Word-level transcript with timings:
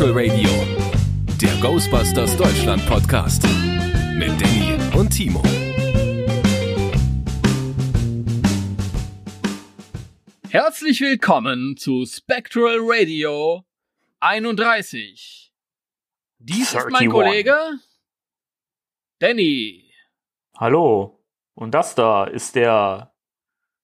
Spectral 0.00 0.30
Radio, 0.30 0.48
der 1.42 1.60
Ghostbusters 1.60 2.34
Deutschland 2.34 2.86
Podcast 2.86 3.42
mit 4.14 4.30
Danny 4.40 4.78
und 4.98 5.10
Timo. 5.10 5.42
Herzlich 10.48 11.02
willkommen 11.02 11.76
zu 11.76 12.06
Spectral 12.06 12.78
Radio 12.80 13.66
31. 14.20 15.52
Dies 16.38 16.72
ist 16.72 16.88
mein 16.88 17.10
31. 17.10 17.10
Kollege 17.10 17.58
Danny. 19.18 19.92
Hallo. 20.56 21.20
Und 21.52 21.72
das 21.72 21.94
da 21.94 22.24
ist 22.24 22.54
der 22.54 23.12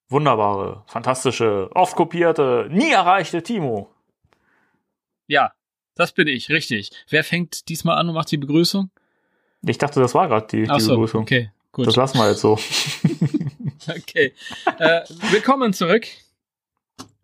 wunderbare, 0.09 0.83
fantastische, 0.87 1.69
oft 1.75 1.95
kopierte, 1.95 2.69
nie 2.71 2.91
erreichte 2.91 3.43
Timo. 3.43 3.95
Ja, 5.27 5.53
das 5.97 6.13
bin 6.13 6.29
ich, 6.29 6.49
richtig. 6.51 6.91
Wer 7.09 7.25
fängt 7.25 7.69
diesmal 7.69 7.99
an 7.99 8.09
und 8.09 8.15
macht 8.15 8.31
die 8.31 8.37
Begrüßung? 8.37 8.91
Ich 9.63 9.79
dachte, 9.79 9.99
das 9.99 10.15
war 10.15 10.29
gerade 10.29 10.47
die, 10.47 10.69
die 10.69 10.81
so, 10.81 10.93
Begrüßung. 10.93 11.23
okay, 11.23 11.51
gut. 11.73 11.87
Das 11.87 11.97
lassen 11.97 12.19
wir 12.19 12.29
jetzt 12.31 12.41
so. 12.41 12.59
Okay. 13.89 14.33
äh, 14.79 15.03
willkommen 15.31 15.73
zurück. 15.73 16.09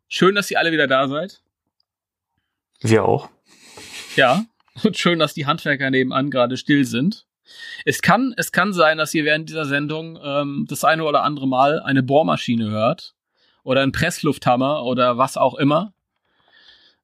Schön, 0.06 0.36
dass 0.36 0.48
ihr 0.48 0.60
alle 0.60 0.70
wieder 0.70 0.86
da 0.86 1.08
seid. 1.08 1.40
Wir 2.80 3.04
auch. 3.04 3.30
Ja. 4.14 4.44
Und 4.84 4.96
schön, 4.96 5.18
dass 5.18 5.34
die 5.34 5.46
Handwerker 5.46 5.91
nebenan 5.91 6.30
gerade 6.30 6.56
still 6.56 6.84
sind. 6.84 7.27
Es 7.84 8.00
kann, 8.00 8.32
es 8.36 8.52
kann 8.52 8.72
sein, 8.72 8.98
dass 8.98 9.12
ihr 9.12 9.25
während 9.25 9.48
dieser 9.48 9.64
Sendung 9.64 10.19
ähm, 10.22 10.66
das 10.69 10.84
eine 10.84 11.02
oder 11.02 11.25
andere 11.25 11.48
Mal 11.48 11.80
eine 11.80 12.04
Bohrmaschine 12.04 12.70
hört 12.70 13.16
oder 13.64 13.82
einen 13.82 13.92
Presslufthammer 13.92 14.84
oder 14.84 15.19
was 15.19 15.36
auch 15.36 15.54
immer, 15.54 15.92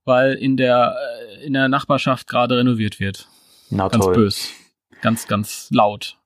weil 0.09 0.33
in 0.35 0.57
der 0.57 0.97
äh, 1.39 1.45
in 1.47 1.53
der 1.53 1.69
Nachbarschaft 1.69 2.27
gerade 2.27 2.57
renoviert 2.59 2.99
wird. 2.99 3.29
Na 3.71 3.87
Ganz 3.87 4.05
toll. 4.05 4.15
bös, 4.15 4.51
ganz 5.01 5.29
ganz 5.29 5.69
laut. 5.71 6.19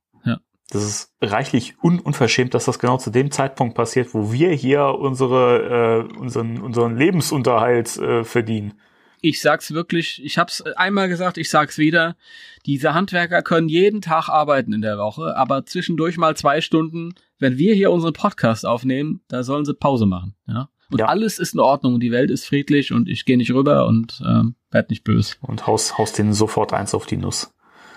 Das 0.72 0.84
ist 0.84 1.12
reichlich 1.20 1.74
un 1.82 1.98
unverschämt, 2.00 2.54
dass 2.54 2.64
das 2.64 2.78
genau 2.78 2.96
zu 2.96 3.10
dem 3.10 3.30
Zeitpunkt 3.30 3.74
passiert, 3.74 4.14
wo 4.14 4.32
wir 4.32 4.52
hier 4.52 4.86
unsere, 4.98 6.08
äh, 6.08 6.18
unseren, 6.18 6.62
unseren 6.62 6.96
Lebensunterhalt 6.96 7.98
äh, 7.98 8.24
verdienen. 8.24 8.72
Ich 9.20 9.42
sag's 9.42 9.72
wirklich, 9.72 10.24
ich 10.24 10.38
hab's 10.38 10.62
einmal 10.62 11.08
gesagt, 11.08 11.36
ich 11.36 11.50
sag's 11.50 11.76
wieder. 11.76 12.16
Diese 12.64 12.94
Handwerker 12.94 13.42
können 13.42 13.68
jeden 13.68 14.00
Tag 14.00 14.30
arbeiten 14.30 14.72
in 14.72 14.80
der 14.80 14.96
Woche, 14.96 15.36
aber 15.36 15.66
zwischendurch 15.66 16.16
mal 16.16 16.36
zwei 16.36 16.62
Stunden, 16.62 17.14
wenn 17.38 17.58
wir 17.58 17.74
hier 17.74 17.90
unseren 17.90 18.14
Podcast 18.14 18.64
aufnehmen, 18.64 19.20
da 19.28 19.42
sollen 19.42 19.66
sie 19.66 19.74
Pause 19.74 20.06
machen. 20.06 20.34
Ja? 20.48 20.70
Und 20.92 20.98
Ja. 21.00 21.06
alles 21.06 21.38
ist 21.38 21.54
in 21.54 21.60
Ordnung, 21.60 21.98
die 22.00 22.12
Welt 22.12 22.30
ist 22.30 22.44
friedlich 22.46 22.92
und 22.92 23.08
ich 23.08 23.24
gehe 23.24 23.36
nicht 23.36 23.52
rüber 23.52 23.86
und 23.86 24.22
ähm, 24.26 24.54
werd 24.70 24.90
nicht 24.90 25.02
böse. 25.04 25.34
Und 25.40 25.66
haust, 25.66 25.98
haust 25.98 26.18
denen 26.18 26.32
sofort 26.34 26.72
eins 26.72 26.94
auf 26.94 27.06
die 27.06 27.16
Nuss. 27.16 27.52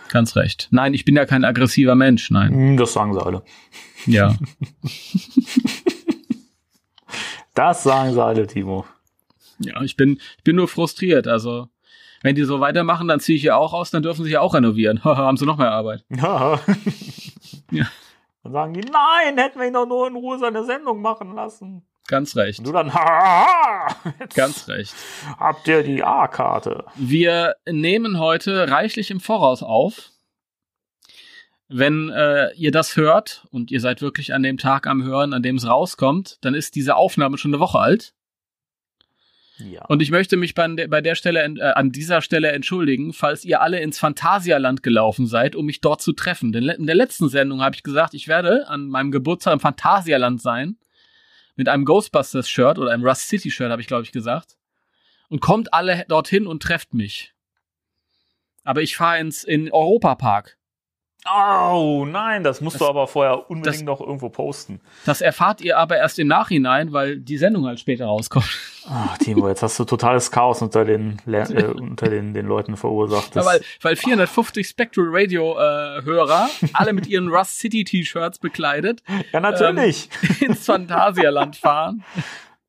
Ganz 0.10 0.36
recht. 0.36 0.68
Nein, 0.72 0.94
ich 0.94 1.04
bin 1.06 1.16
ja 1.16 1.26
kein 1.26 1.44
aggressiver 1.46 1.96
Mensch, 1.96 2.32
nein. 2.32 2.54
Hm, 2.54 2.78
Das 2.78 2.94
sagen 2.94 3.14
sie 3.14 3.22
alle. 3.24 3.44
Ja. 4.06 4.36
Das 7.54 7.84
sagen 7.84 8.14
sie 8.14 8.22
alle, 8.24 8.48
Timo. 8.48 8.86
Ja, 9.60 9.82
ich 9.82 9.96
bin, 9.96 10.20
ich 10.38 10.44
bin 10.44 10.58
nur 10.58 10.68
frustriert. 10.68 11.28
Also, 11.28 11.70
wenn 12.22 12.36
die 12.36 12.44
so 12.44 12.60
weitermachen, 12.60 13.08
dann 13.08 13.22
ziehe 13.22 13.38
ich 13.38 13.44
ja 13.44 13.56
auch 13.56 13.74
aus, 13.74 13.92
dann 13.92 14.04
dürfen 14.04 14.26
sie 14.26 14.32
ja 14.32 14.42
auch 14.42 14.54
renovieren. 14.56 15.02
Haben 15.06 15.38
sie 15.38 15.46
noch 15.46 15.58
mehr 15.58 15.72
Arbeit. 15.72 16.04
Ja. 16.16 16.60
Ja. 17.72 17.86
Dann 18.44 18.52
sagen 18.52 18.74
die, 18.74 18.82
nein, 18.82 19.38
hätten 19.38 19.60
wir 19.60 19.68
ihn 19.68 19.74
doch 19.74 19.88
nur 19.88 20.08
in 20.08 20.16
Ruhe 20.16 20.38
seine 20.38 20.64
Sendung 20.66 21.02
machen 21.02 21.34
lassen. 21.34 21.84
Ganz 22.08 22.36
recht. 22.36 22.60
Und 22.60 22.68
du 22.68 22.72
dann, 22.72 22.88
jetzt 24.20 24.36
Ganz 24.36 24.68
recht. 24.68 24.94
habt 25.40 25.68
ihr 25.68 25.84
die 25.84 26.04
A-Karte. 26.04 26.86
Wir 26.96 27.56
nehmen 27.68 28.20
heute 28.20 28.70
reichlich 28.70 29.10
im 29.10 29.20
Voraus 29.20 29.64
auf. 29.64 30.12
Wenn 31.68 32.10
äh, 32.10 32.54
ihr 32.54 32.72
das 32.72 32.96
hört 32.96 33.48
und 33.50 33.72
ihr 33.72 33.82
seid 33.82 34.04
wirklich 34.04 34.34
an 34.34 34.44
dem 34.44 34.58
Tag 34.58 34.86
am 34.86 35.04
Hören, 35.04 35.34
an 35.34 35.42
dem 35.42 35.56
es 35.56 35.68
rauskommt, 35.68 36.38
dann 36.42 36.54
ist 36.54 36.76
diese 36.76 36.96
Aufnahme 36.96 37.40
schon 37.40 37.52
eine 37.52 37.60
Woche 37.60 37.80
alt. 37.80 38.14
Ja. 39.58 39.86
Und 39.86 40.02
ich 40.02 40.12
möchte 40.12 40.38
mich 40.38 40.54
bei, 40.54 40.68
bei 40.88 41.02
der 41.02 41.16
Stelle, 41.16 41.44
äh, 41.44 41.62
an 41.62 41.92
dieser 41.92 42.22
Stelle 42.22 42.52
entschuldigen, 42.52 43.14
falls 43.14 43.46
ihr 43.46 43.62
alle 43.62 43.80
ins 43.80 43.98
Phantasialand 43.98 44.84
gelaufen 44.84 45.26
seid, 45.26 45.56
um 45.56 45.66
mich 45.66 45.82
dort 45.82 46.02
zu 46.02 46.14
treffen. 46.14 46.52
Denn 46.52 46.68
in 46.68 46.86
der 46.86 46.96
letzten 46.96 47.30
Sendung 47.30 47.62
habe 47.62 47.76
ich 47.76 47.82
gesagt, 47.82 48.14
ich 48.14 48.28
werde 48.28 48.68
an 48.68 48.88
meinem 48.88 49.12
Geburtstag 49.12 49.54
im 49.54 49.60
Phantasialand 49.60 50.42
sein. 50.42 50.78
Mit 51.56 51.70
einem 51.70 51.86
Ghostbusters-Shirt 51.86 52.78
oder 52.78 52.92
einem 52.92 53.06
Rust 53.06 53.28
City-Shirt, 53.30 53.72
habe 53.72 53.82
ich, 53.82 53.88
glaube 53.88 54.04
ich, 54.04 54.12
gesagt. 54.12 54.58
Und 55.30 55.42
kommt 55.42 55.74
alle 55.74 56.06
dorthin 56.08 56.48
und 56.48 56.62
trefft 56.62 56.94
mich. 56.94 57.34
Aber 58.64 58.82
ich 58.82 58.96
fahre 58.96 59.20
ins 59.20 59.44
in 59.44 59.72
Europapark. 59.72 60.58
Oh, 61.28 62.06
nein, 62.08 62.44
das 62.44 62.62
musst 62.62 62.76
Das- 62.76 62.80
du 62.82 62.86
aber 62.88 63.08
vorher 63.08 63.50
unbedingt 63.50 63.78
das- 63.78 63.82
noch 63.84 64.00
irgendwo 64.00 64.30
posten. 64.30 64.80
Das 65.06 65.22
erfahrt 65.22 65.60
ihr 65.62 65.78
aber 65.80 65.98
erst 65.98 66.20
im 66.20 66.28
Nachhinein, 66.28 66.94
weil 66.94 67.18
die 67.20 67.38
Sendung 67.38 67.66
halt 67.66 67.80
später 67.80 68.06
rauskommt. 68.06 68.46
Ach, 68.88 69.18
Timo, 69.18 69.48
jetzt 69.50 69.64
hast 69.64 69.80
du 69.80 69.86
totales 69.86 70.30
Chaos 70.30 70.62
unter 70.62 70.86
den, 70.86 71.20
äh, 71.26 71.64
unter 71.66 72.08
den, 72.10 72.36
den 72.36 72.46
Leuten 72.46 72.78
verursacht. 72.78 73.36
Ja, 73.36 73.44
weil, 73.44 73.62
weil 73.82 73.96
450 73.96 74.68
Spectral 74.68 75.08
Radio 75.10 75.58
äh, 75.58 76.04
Hörer, 76.04 76.48
alle 76.74 76.94
mit 76.94 77.08
ihren 77.08 77.30
Rust 77.30 77.58
City 77.58 77.84
T-Shirts 77.84 78.38
bekleidet, 78.38 79.02
ja, 79.34 79.40
natürlich. 79.40 80.10
ins 80.42 80.66
Phantasialand 80.66 81.56
fahren. 81.56 82.04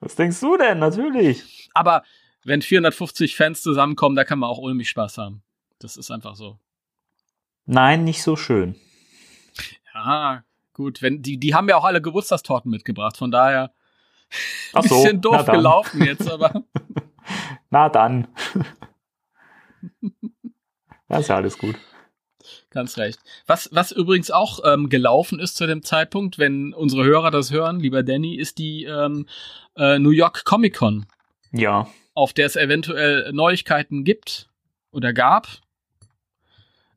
Was 0.01 0.15
denkst 0.15 0.41
du 0.41 0.57
denn? 0.57 0.79
Natürlich. 0.79 1.69
Aber 1.75 2.03
wenn 2.45 2.63
450 2.63 3.37
Fans 3.37 3.61
zusammenkommen, 3.61 4.17
da 4.17 4.25
kann 4.25 4.39
man 4.39 4.49
auch 4.49 4.59
ohne 4.59 4.75
mich 4.75 4.89
Spaß 4.89 5.19
haben. 5.19 5.43
Das 5.81 5.97
ist 5.99 6.11
einfach 6.11 6.35
so. 6.37 6.59
Nein, 7.67 8.05
nicht 8.05 8.23
so 8.23 8.37
schön. 8.37 8.77
Ja, 9.93 10.45
gut, 10.73 11.03
wenn 11.03 11.23
die 11.23 11.39
die 11.39 11.55
haben 11.55 11.69
ja 11.69 11.77
auch 11.77 11.85
alle 11.85 12.01
Geburtstagstorten 12.01 12.71
mitgebracht, 12.71 13.17
von 13.17 13.31
daher 13.31 13.73
ein 14.73 14.83
so, 14.83 15.03
bisschen 15.03 15.21
doof 15.21 15.47
gelaufen 15.47 16.05
jetzt, 16.05 16.31
aber 16.31 16.63
Na 17.71 17.89
dann. 17.89 18.29
Das 21.09 21.21
ist 21.21 21.29
ja 21.29 21.37
alles 21.37 21.59
gut. 21.59 21.77
ganz 22.71 22.99
recht. 22.99 23.19
Was 23.47 23.69
was 23.73 23.93
übrigens 23.93 24.31
auch 24.31 24.61
ähm, 24.65 24.89
gelaufen 24.89 25.41
ist 25.41 25.57
zu 25.57 25.67
dem 25.67 25.83
Zeitpunkt, 25.83 26.39
wenn 26.39 26.73
unsere 26.73 27.05
Hörer 27.05 27.31
das 27.31 27.51
hören, 27.51 27.81
lieber 27.81 28.03
Danny, 28.03 28.37
ist 28.37 28.59
die 28.59 28.85
ähm, 28.85 29.27
äh, 29.77 29.99
New 29.99 30.11
York 30.11 30.45
Comic 30.45 30.77
Con. 30.77 31.07
Ja. 31.53 31.89
auf 32.13 32.33
der 32.33 32.47
es 32.47 32.57
eventuell 32.57 33.33
Neuigkeiten 33.33 34.05
gibt 34.05 34.49
oder 34.91 35.13
gab. 35.13 35.49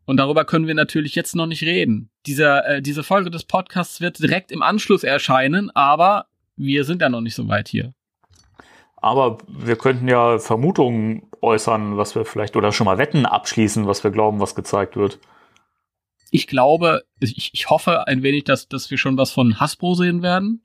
Und 0.10 0.18
darüber 0.18 0.44
können 0.44 0.66
wir 0.66 0.74
natürlich 0.74 1.14
jetzt 1.14 1.36
noch 1.36 1.46
nicht 1.46 1.62
reden. 1.62 2.10
Dieser, 2.26 2.68
äh, 2.68 2.82
diese 2.82 3.04
Folge 3.04 3.30
des 3.30 3.44
Podcasts 3.44 4.02
wird 4.02 4.18
direkt 4.18 4.52
im 4.52 4.64
Anschluss 4.64 5.04
erscheinen, 5.04 5.70
aber 5.76 6.26
wir 6.56 6.84
sind 6.84 7.04
ja 7.04 7.10
noch 7.10 7.22
nicht 7.22 7.36
so 7.36 7.48
weit 7.48 7.68
hier. 7.68 7.94
Aber 8.96 9.38
wir 9.48 9.76
könnten 9.76 10.08
ja 10.08 10.40
Vermutungen 10.40 11.28
äußern, 11.42 11.98
was 11.98 12.16
wir 12.16 12.26
vielleicht, 12.26 12.56
oder 12.56 12.72
schon 12.72 12.86
mal 12.86 12.98
Wetten 12.98 13.28
abschließen, 13.28 13.86
was 13.86 14.04
wir 14.04 14.10
glauben, 14.10 14.40
was 14.40 14.56
gezeigt 14.56 14.96
wird. 14.96 15.20
Ich 16.32 16.48
glaube, 16.48 17.04
ich, 17.20 17.52
ich 17.54 17.70
hoffe 17.70 18.08
ein 18.08 18.24
wenig, 18.24 18.46
dass, 18.46 18.68
dass 18.68 18.90
wir 18.90 18.98
schon 18.98 19.16
was 19.16 19.32
von 19.32 19.60
Hasbro 19.60 19.94
sehen 19.94 20.24
werden. 20.24 20.64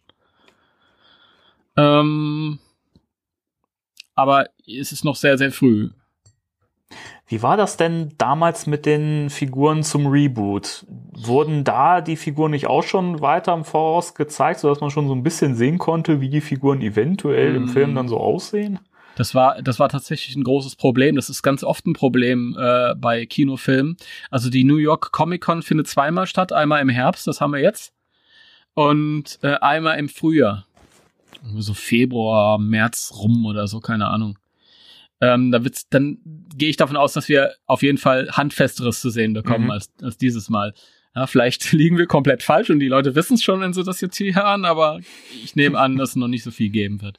Ähm, 1.77 2.61
aber 4.15 4.47
es 4.67 4.91
ist 4.91 5.05
noch 5.05 5.17
sehr, 5.17 5.37
sehr 5.37 5.53
früh. 5.53 5.91
Wie 7.27 7.43
war 7.43 7.57
das 7.57 7.79
denn 7.79 8.13
damals 8.19 8.67
mit 8.67 8.85
den 8.85 9.31
Figuren 9.31 9.83
zum 9.83 10.07
Reboot? 10.07 10.85
Wurden 11.17 11.65
da 11.65 12.03
die 12.03 12.17
Figuren 12.17 12.51
nicht 12.51 12.67
auch 12.67 12.83
schon 12.83 13.23
weiter 13.23 13.55
im 13.55 13.65
Voraus 13.65 14.15
gezeigt, 14.15 14.61
sodass 14.61 14.81
man 14.81 14.91
schon 14.91 15.09
so 15.09 15.15
ein 15.15 15.23
bisschen 15.23 15.55
sehen 15.55 15.79
konnte, 15.79 16.21
wie 16.21 16.29
die 16.29 16.43
Figuren 16.43 16.83
eventuell 16.83 17.55
im 17.55 17.65
Mm. 17.65 17.69
Film 17.69 17.95
dann 17.95 18.09
so 18.09 18.19
aussehen? 18.19 18.79
Das 19.17 19.35
war, 19.35 19.63
das 19.63 19.79
war 19.79 19.89
tatsächlich 19.89 20.37
ein 20.37 20.45
großes 20.45 20.77
Problem. 20.77 21.17
Das 21.17 21.31
ist 21.31 21.43
ganz 21.43 21.65
oft 21.65 21.87
ein 21.87 21.93
Problem 21.95 22.57
äh, 22.59 22.95
bei 22.97 23.25
Kinofilmen. 23.27 23.97
Also 24.31 24.51
die 24.51 24.65
New 24.65 24.77
York 24.77 25.13
Comic 25.13 25.43
Con 25.43 25.63
findet 25.63 25.89
zweimal 25.89 26.27
statt. 26.27 26.53
Einmal 26.53 26.83
im 26.83 26.89
Herbst, 26.89 27.27
das 27.27 27.41
haben 27.41 27.53
wir 27.53 27.61
jetzt. 27.61 27.93
Und 28.75 29.39
äh, 29.43 29.55
einmal 29.55 29.99
im 29.99 30.09
Frühjahr. 30.09 30.67
So 31.57 31.75
Februar, 31.75 32.59
März 32.59 33.13
rum 33.17 33.47
oder 33.47 33.67
so, 33.69 33.81
keine 33.81 34.09
Ahnung. 34.09 34.37
Ähm, 35.25 35.51
da 35.51 35.65
wird's, 35.65 35.89
dann 35.89 36.19
gehe 36.57 36.69
ich 36.69 36.77
davon 36.77 36.97
aus, 36.97 37.15
dass 37.15 37.29
wir 37.29 37.53
auf 37.67 37.83
jeden 37.83 37.99
Fall 37.99 38.29
Handfesteres 38.33 39.01
zu 39.01 39.09
sehen 39.11 39.33
bekommen 39.33 39.65
Mhm. 39.65 39.71
als, 39.71 39.91
als 40.03 40.19
dieses 40.19 40.51
Mal. 40.51 40.75
Ja, 41.15 41.27
vielleicht 41.27 41.73
liegen 41.73 41.97
wir 41.97 42.07
komplett 42.07 42.43
falsch 42.43 42.69
und 42.71 42.81
die 42.81 42.89
Leute 42.89 43.15
wissen 43.15 43.35
es 43.35 43.43
schon, 43.43 43.61
wenn 43.61 43.73
sie 43.73 43.85
das 43.85 44.01
jetzt 44.01 44.17
hier 44.17 44.35
hören, 44.35 44.65
aber 44.65 44.99
ich 45.43 45.55
nehme 45.57 45.79
an, 45.79 45.97
dass 45.97 46.11
es 46.11 46.17
noch 46.17 46.29
nicht 46.29 46.43
so 46.43 46.51
viel 46.51 46.71
geben 46.71 47.01
wird. 47.01 47.19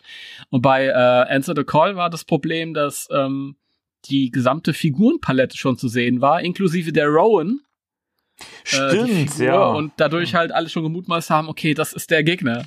Und 0.50 0.62
bei 0.62 0.86
äh, 0.88 0.92
Answer 0.92 1.54
the 1.56 1.64
Call 1.64 1.96
war 1.96 2.10
das 2.10 2.26
Problem, 2.26 2.74
dass 2.74 3.08
ähm, 3.12 3.56
die 4.06 4.30
gesamte 4.30 4.74
Figurenpalette 4.74 5.58
schon 5.58 5.78
zu 5.78 5.88
sehen 5.88 6.22
war, 6.22 6.42
inklusive 6.42 6.92
der 6.92 7.08
Rowan, 7.08 7.62
Stimmt, 8.64 9.40
äh, 9.40 9.46
ja. 9.46 9.64
Und 9.68 9.94
dadurch 9.98 10.36
halt 10.36 10.52
alle 10.52 10.70
schon 10.70 10.84
gemutmaßt 10.84 11.30
haben, 11.30 11.48
okay, 11.48 11.74
das 11.74 11.94
ist 11.94 12.12
der 12.12 12.24
Gegner. 12.24 12.66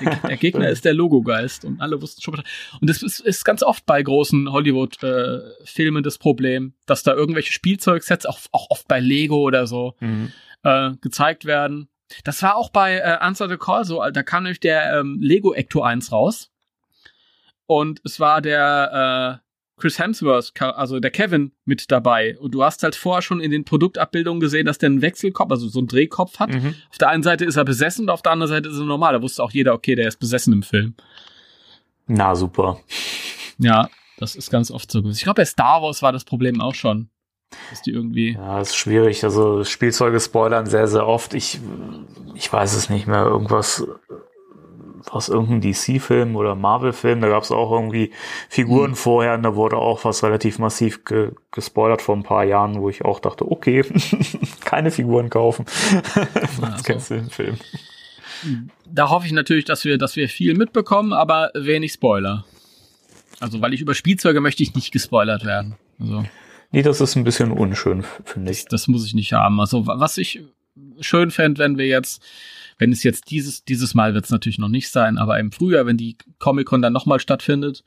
Der, 0.00 0.16
der 0.16 0.36
Gegner 0.36 0.68
ist 0.68 0.84
der 0.84 0.94
Logogeist 0.94 1.64
und 1.64 1.80
alle 1.80 2.00
wussten 2.00 2.22
schon. 2.22 2.34
Und 2.80 2.90
das 2.90 3.02
ist, 3.02 3.20
ist 3.20 3.44
ganz 3.44 3.62
oft 3.62 3.84
bei 3.86 4.02
großen 4.02 4.50
Hollywood-Filmen 4.52 6.00
äh, 6.00 6.04
das 6.04 6.18
Problem, 6.18 6.74
dass 6.86 7.02
da 7.02 7.12
irgendwelche 7.14 7.52
Spielzeugsets, 7.52 8.26
auch, 8.26 8.38
auch 8.52 8.66
oft 8.70 8.86
bei 8.88 9.00
Lego 9.00 9.38
oder 9.38 9.66
so, 9.66 9.94
Mhm. 10.00 10.32
äh, 10.62 10.92
gezeigt 11.00 11.44
werden. 11.44 11.88
Das 12.24 12.42
war 12.42 12.56
auch 12.56 12.70
bei 12.70 12.96
äh, 12.98 13.02
Answer 13.20 13.48
the 13.48 13.56
Call 13.56 13.84
so, 13.84 14.02
da 14.10 14.22
kam 14.22 14.44
nämlich 14.44 14.60
der 14.60 14.98
ähm, 15.00 15.18
Lego 15.20 15.52
Ecto 15.54 15.82
1 15.82 16.12
raus. 16.12 16.50
Und 17.66 18.00
es 18.04 18.18
war 18.18 18.40
der 18.42 19.40
äh, 19.42 19.49
Chris 19.80 19.98
Hemsworth, 19.98 20.52
also 20.60 21.00
der 21.00 21.10
Kevin, 21.10 21.52
mit 21.64 21.90
dabei. 21.90 22.38
Und 22.38 22.54
du 22.54 22.62
hast 22.62 22.82
halt 22.82 22.94
vorher 22.94 23.22
schon 23.22 23.40
in 23.40 23.50
den 23.50 23.64
Produktabbildungen 23.64 24.40
gesehen, 24.40 24.66
dass 24.66 24.78
der 24.78 24.88
einen 24.88 25.02
Wechselkopf, 25.02 25.50
also 25.50 25.68
so 25.68 25.80
einen 25.80 25.88
Drehkopf 25.88 26.38
hat. 26.38 26.50
Mhm. 26.50 26.74
Auf 26.90 26.98
der 26.98 27.08
einen 27.08 27.22
Seite 27.22 27.44
ist 27.44 27.56
er 27.56 27.64
besessen 27.64 28.04
und 28.04 28.10
auf 28.10 28.22
der 28.22 28.32
anderen 28.32 28.50
Seite 28.50 28.68
ist 28.68 28.78
er 28.78 28.84
normal. 28.84 29.14
Da 29.14 29.22
wusste 29.22 29.42
auch 29.42 29.50
jeder, 29.50 29.74
okay, 29.74 29.94
der 29.94 30.08
ist 30.08 30.18
besessen 30.18 30.52
im 30.52 30.62
Film. 30.62 30.94
Na, 32.06 32.34
super. 32.34 32.80
Ja, 33.58 33.88
das 34.18 34.36
ist 34.36 34.50
ganz 34.50 34.70
oft 34.70 34.90
so 34.90 35.02
gewesen. 35.02 35.16
Ich 35.16 35.24
glaube, 35.24 35.40
bei 35.40 35.44
Star 35.44 35.82
Wars 35.82 36.02
war 36.02 36.12
das 36.12 36.24
Problem 36.24 36.60
auch 36.60 36.74
schon. 36.74 37.08
Dass 37.70 37.82
die 37.82 37.90
irgendwie. 37.90 38.34
Ja, 38.34 38.60
ist 38.60 38.76
schwierig. 38.76 39.24
Also 39.24 39.64
Spielzeuge 39.64 40.20
spoilern 40.20 40.66
sehr, 40.66 40.86
sehr 40.86 41.06
oft. 41.06 41.34
Ich, 41.34 41.58
ich 42.34 42.52
weiß 42.52 42.74
es 42.74 42.90
nicht 42.90 43.08
mehr. 43.08 43.24
Irgendwas 43.24 43.84
aus 45.10 45.28
irgendeinem 45.28 45.60
DC-Film 45.62 46.36
oder 46.36 46.54
Marvel-Film, 46.54 47.20
da 47.20 47.28
gab 47.28 47.42
es 47.42 47.50
auch 47.50 47.72
irgendwie 47.72 48.10
Figuren 48.48 48.90
Hm. 48.90 48.96
vorher 48.96 49.34
und 49.34 49.42
da 49.42 49.54
wurde 49.54 49.76
auch 49.76 50.04
was 50.04 50.22
relativ 50.22 50.58
massiv 50.58 51.04
ge 51.04 51.30
gespoilert 51.52 52.02
vor 52.02 52.16
ein 52.16 52.22
paar 52.22 52.44
Jahren, 52.44 52.80
wo 52.80 52.88
ich 52.90 53.04
auch 53.04 53.18
dachte, 53.20 53.50
okay, 53.50 53.84
keine 54.64 54.90
Figuren 54.90 55.30
kaufen. 55.30 55.64
Das 56.60 56.84
kennst 56.84 57.10
du 57.10 57.14
den 57.14 57.30
Film. 57.30 57.56
Da 58.86 59.10
hoffe 59.10 59.26
ich 59.26 59.32
natürlich, 59.32 59.64
dass 59.64 59.84
wir, 59.84 59.98
dass 59.98 60.16
wir 60.16 60.28
viel 60.28 60.54
mitbekommen, 60.54 61.12
aber 61.12 61.50
wenig 61.54 61.92
Spoiler. 61.92 62.44
Also, 63.38 63.60
weil 63.60 63.72
ich 63.74 63.80
über 63.80 63.94
Spielzeuge 63.94 64.40
möchte 64.40 64.62
ich 64.62 64.74
nicht 64.74 64.92
gespoilert 64.92 65.44
werden. 65.44 65.76
Also, 65.98 66.24
Nee, 66.72 66.82
das 66.82 67.00
ist 67.00 67.16
ein 67.16 67.24
bisschen 67.24 67.50
unschön, 67.50 68.04
finde 68.24 68.52
ich. 68.52 68.64
das 68.66 68.86
muss 68.86 69.04
ich 69.04 69.12
nicht 69.14 69.32
haben. 69.32 69.58
Also, 69.60 69.86
wa- 69.86 69.96
was 69.98 70.18
ich 70.18 70.40
schön 71.00 71.30
fände, 71.32 71.58
wenn 71.58 71.78
wir 71.78 71.86
jetzt, 71.86 72.22
wenn 72.80 72.92
es 72.92 73.02
jetzt 73.02 73.30
dieses, 73.30 73.62
dieses 73.64 73.94
Mal 73.94 74.14
wird 74.14 74.24
es 74.24 74.30
natürlich 74.30 74.58
noch 74.58 74.68
nicht 74.68 74.88
sein, 74.88 75.18
aber 75.18 75.38
im 75.38 75.52
Frühjahr, 75.52 75.84
wenn 75.86 75.98
die 75.98 76.16
Comic-Con 76.38 76.80
dann 76.82 76.94
nochmal 76.94 77.20
stattfindet, 77.20 77.84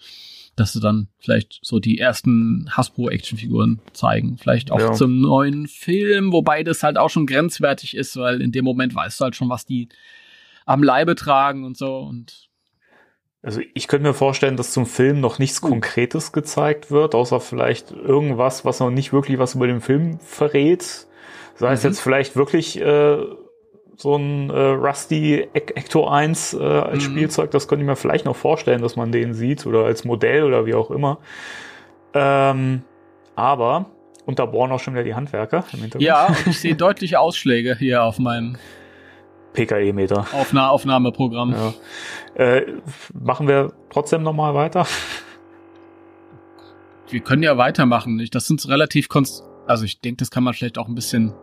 dass 0.56 0.74
sie 0.74 0.80
dann 0.80 1.08
vielleicht 1.18 1.60
so 1.64 1.80
die 1.80 1.98
ersten 1.98 2.70
Hasbro-Actionfiguren 2.70 3.80
zeigen. 3.92 4.38
Vielleicht 4.38 4.70
auch 4.70 4.80
Ja. 4.80 4.94
zum 4.94 5.20
neuen 5.20 5.68
Film, 5.68 6.32
wobei 6.32 6.64
das 6.64 6.84
halt 6.84 6.98
auch 6.98 7.10
schon 7.10 7.26
grenzwertig 7.26 7.98
ist, 7.98 8.16
weil 8.18 8.40
in 8.40 8.52
dem 8.52 8.64
Moment 8.64 8.94
weißt 8.94 9.20
du 9.20 9.24
halt 9.24 9.36
schon, 9.36 9.50
was 9.50 9.66
die 9.66 9.90
am 10.68 10.84
Leibe 10.84 11.16
tragen 11.16 11.64
und 11.66 11.76
so 11.76 11.98
und 11.98 12.50
Also 13.42 13.62
ich 13.74 13.88
könnte 13.88 14.08
mir 14.08 14.14
vorstellen, 14.14 14.56
dass 14.56 14.72
zum 14.72 14.86
Film 14.86 15.20
noch 15.20 15.40
nichts 15.40 15.60
Konkretes 15.60 16.32
gezeigt 16.34 16.92
wird, 16.92 17.16
außer 17.16 17.40
vielleicht 17.40 17.92
irgendwas, 17.92 18.64
was 18.64 18.80
noch 18.80 18.92
nicht 18.92 19.12
wirklich 19.12 19.40
was 19.40 19.56
über 19.56 19.66
den 19.68 19.82
Film 19.82 20.20
verrät. 20.20 21.08
Sei 21.56 21.74
es 21.74 21.84
Mhm. 21.84 21.90
jetzt 21.90 22.00
vielleicht 22.00 22.36
wirklich 22.36 22.80
äh, 22.80 23.18
so 23.96 24.16
ein 24.16 24.50
äh, 24.50 24.54
Rusty 24.60 25.48
Ec- 25.54 25.76
Ecto 25.78 26.08
1 26.08 26.54
äh, 26.56 26.58
als 26.64 26.96
Mhm. 27.08 27.12
Spielzeug, 27.12 27.52
das 27.52 27.68
könnte 27.68 27.84
ich 27.84 27.88
mir 27.90 27.96
vielleicht 27.96 28.26
noch 28.26 28.36
vorstellen, 28.36 28.82
dass 28.82 28.96
man 28.96 29.12
den 29.12 29.34
sieht 29.34 29.66
oder 29.66 29.86
als 29.86 30.04
Modell 30.04 30.44
oder 30.44 30.66
wie 30.66 30.74
auch 30.74 30.90
immer. 30.92 31.20
Ähm, 32.14 32.84
aber, 33.36 33.86
und 34.26 34.40
da 34.40 34.46
bohren 34.46 34.72
auch 34.72 34.80
schon 34.80 34.94
wieder 34.94 35.04
die 35.04 35.16
Handwerker 35.16 35.64
im 35.74 35.80
Hintergrund. 35.80 36.04
ja, 36.04 36.28
ich 36.48 36.60
sehe 36.60 36.76
deutliche 36.76 37.20
Ausschläge 37.20 37.76
hier 37.78 38.04
auf 38.04 38.20
meinem 38.20 38.58
PKE-Meter. 39.54 40.26
Aufna 40.34 40.70
Aufnahmeprogramm. 40.70 41.54
Ja. 41.54 41.74
Äh, 42.44 42.66
machen 43.14 43.48
wir 43.48 43.74
trotzdem 43.92 44.24
nochmal 44.24 44.56
weiter? 44.56 44.88
Wir 47.10 47.20
können 47.20 47.44
ja 47.44 47.58
weitermachen. 47.58 48.20
Ich- 48.20 48.32
Das 48.32 48.48
sind 48.48 48.68
relativ 48.68 49.10
konst 49.10 49.44
also 49.66 49.86
ich 49.86 50.02
denke, 50.02 50.18
das 50.18 50.30
kann 50.32 50.44
man 50.44 50.54
vielleicht 50.54 50.78
auch 50.78 50.88
ein 50.90 50.96
bisschen 50.96 51.34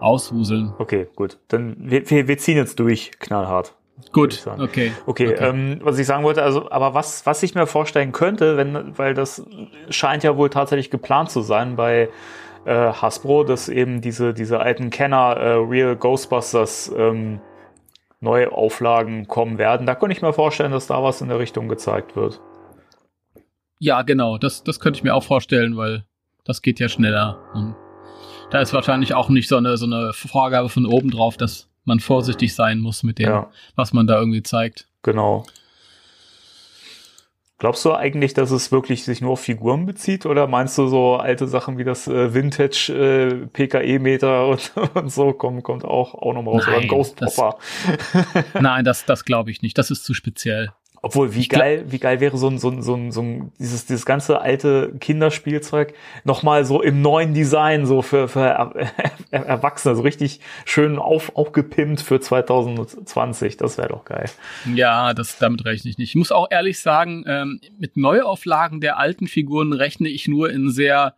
auswuseln. 0.00 0.72
Okay, 0.78 1.06
gut. 1.14 1.38
Dann 1.48 1.76
wir, 1.78 2.08
wir, 2.08 2.38
ziehen 2.38 2.56
jetzt 2.56 2.78
durch, 2.78 3.12
knallhart. 3.18 3.74
Gut, 4.12 4.46
okay. 4.46 4.92
Okay, 5.06 5.28
Okay. 5.28 5.34
Ähm, 5.38 5.80
was 5.82 5.98
ich 5.98 6.06
sagen 6.06 6.24
wollte, 6.24 6.42
also, 6.42 6.70
aber 6.70 6.94
was, 6.94 7.26
was 7.26 7.42
ich 7.42 7.54
mir 7.54 7.66
vorstellen 7.66 8.12
könnte, 8.12 8.56
wenn, 8.56 8.96
weil 8.98 9.14
das 9.14 9.44
scheint 9.90 10.24
ja 10.24 10.36
wohl 10.36 10.50
tatsächlich 10.50 10.90
geplant 10.90 11.30
zu 11.30 11.42
sein 11.42 11.76
bei 11.76 12.08
äh, 12.64 12.92
Hasbro, 12.92 13.44
dass 13.44 13.68
eben 13.68 14.00
diese, 14.00 14.34
diese 14.34 14.60
alten 14.60 14.90
Kenner 14.90 15.36
äh, 15.36 15.52
Real 15.52 15.96
Ghostbusters 15.96 16.92
ähm, 16.96 17.40
neue 18.20 18.52
Auflagen 18.52 19.26
kommen 19.26 19.58
werden. 19.58 19.86
Da 19.86 19.94
könnte 19.94 20.14
ich 20.14 20.22
mir 20.22 20.32
vorstellen, 20.32 20.72
dass 20.72 20.86
da 20.86 21.02
was 21.02 21.20
in 21.20 21.28
der 21.28 21.38
Richtung 21.38 21.68
gezeigt 21.68 22.16
wird. 22.16 22.40
Ja, 23.78 24.02
genau. 24.02 24.36
Das, 24.36 24.62
das 24.62 24.78
könnte 24.78 24.98
ich 24.98 25.04
mir 25.04 25.14
auch 25.14 25.22
vorstellen, 25.22 25.76
weil 25.76 26.04
das 26.44 26.60
geht 26.60 26.80
ja 26.80 26.88
schneller. 26.88 27.38
Und 27.54 27.74
da 28.50 28.60
ist 28.60 28.72
wahrscheinlich 28.72 29.14
auch 29.14 29.28
nicht 29.28 29.48
so 29.48 29.56
eine, 29.56 29.76
so 29.76 29.86
eine 29.86 30.12
Vorgabe 30.12 30.68
von 30.68 30.86
oben 30.86 31.10
drauf, 31.10 31.36
dass 31.36 31.68
man 31.84 32.00
vorsichtig 32.00 32.54
sein 32.54 32.78
muss 32.78 33.02
mit 33.02 33.18
dem, 33.18 33.28
Ja, 33.28 33.50
was 33.76 33.92
man 33.92 34.06
da 34.06 34.18
irgendwie 34.18 34.42
zeigt. 34.42 34.86
genau. 35.02 35.44
Glaubst 37.58 37.84
du 37.84 37.92
eigentlich, 37.92 38.32
dass 38.32 38.50
es 38.52 38.72
wirklich 38.72 39.04
sich 39.04 39.20
nur 39.20 39.32
auf 39.32 39.40
Figuren 39.40 39.84
bezieht 39.84 40.24
oder 40.24 40.46
meinst 40.46 40.78
du 40.78 40.86
so 40.86 41.16
alte 41.16 41.46
Sachen 41.46 41.76
wie 41.76 41.84
das 41.84 42.08
äh, 42.08 42.32
Vintage 42.32 42.90
äh, 42.90 43.46
PKE-Meter 43.48 44.46
und, 44.48 44.72
und 44.94 45.12
so 45.12 45.34
kommt, 45.34 45.62
kommt 45.62 45.84
auch, 45.84 46.14
auch 46.14 46.32
nochmal 46.32 46.54
raus? 46.54 46.62
Oder 46.66 46.76
ein 46.76 46.80
Nein, 46.80 46.88
Ghost 46.88 47.20
das- 47.20 47.36
Popper? 47.36 47.58
Nein, 48.60 48.86
das, 48.86 49.04
das 49.04 49.26
glaube 49.26 49.50
ich 49.50 49.60
nicht. 49.60 49.76
Das 49.76 49.90
ist 49.90 50.04
zu 50.06 50.14
speziell. 50.14 50.72
Obwohl, 51.02 51.34
wie 51.34 51.48
geil, 51.48 51.86
wie 51.88 51.98
geil 51.98 52.20
wäre 52.20 52.36
so 52.36 52.48
ein, 52.48 52.58
so 52.58 52.68
ein, 52.70 52.82
so 52.82 52.94
ein, 52.94 53.10
so 53.10 53.22
ein 53.22 53.52
dieses, 53.58 53.86
dieses 53.86 54.04
ganze 54.04 54.42
alte 54.42 54.92
Kinderspielzeug 55.00 55.94
nochmal 56.24 56.66
so 56.66 56.82
im 56.82 57.00
neuen 57.00 57.32
Design, 57.32 57.86
so 57.86 58.02
für, 58.02 58.28
für 58.28 58.40
er 58.40 58.72
er 59.30 59.46
Erwachsene, 59.46 59.96
so 59.96 60.02
richtig 60.02 60.40
schön 60.66 60.98
auf, 60.98 61.34
aufgepimpt 61.36 62.02
für 62.02 62.20
2020. 62.20 63.56
Das 63.56 63.78
wäre 63.78 63.88
doch 63.88 64.04
geil. 64.04 64.28
Ja, 64.74 65.14
das, 65.14 65.38
damit 65.38 65.64
rechne 65.64 65.90
ich 65.90 65.96
nicht. 65.96 66.10
Ich 66.10 66.16
muss 66.16 66.32
auch 66.32 66.48
ehrlich 66.50 66.80
sagen, 66.80 67.24
ähm, 67.26 67.60
mit 67.78 67.96
Neuauflagen 67.96 68.80
der 68.80 68.98
alten 68.98 69.26
Figuren 69.26 69.72
rechne 69.72 70.08
ich 70.08 70.28
nur 70.28 70.50
in 70.50 70.70
sehr 70.70 71.14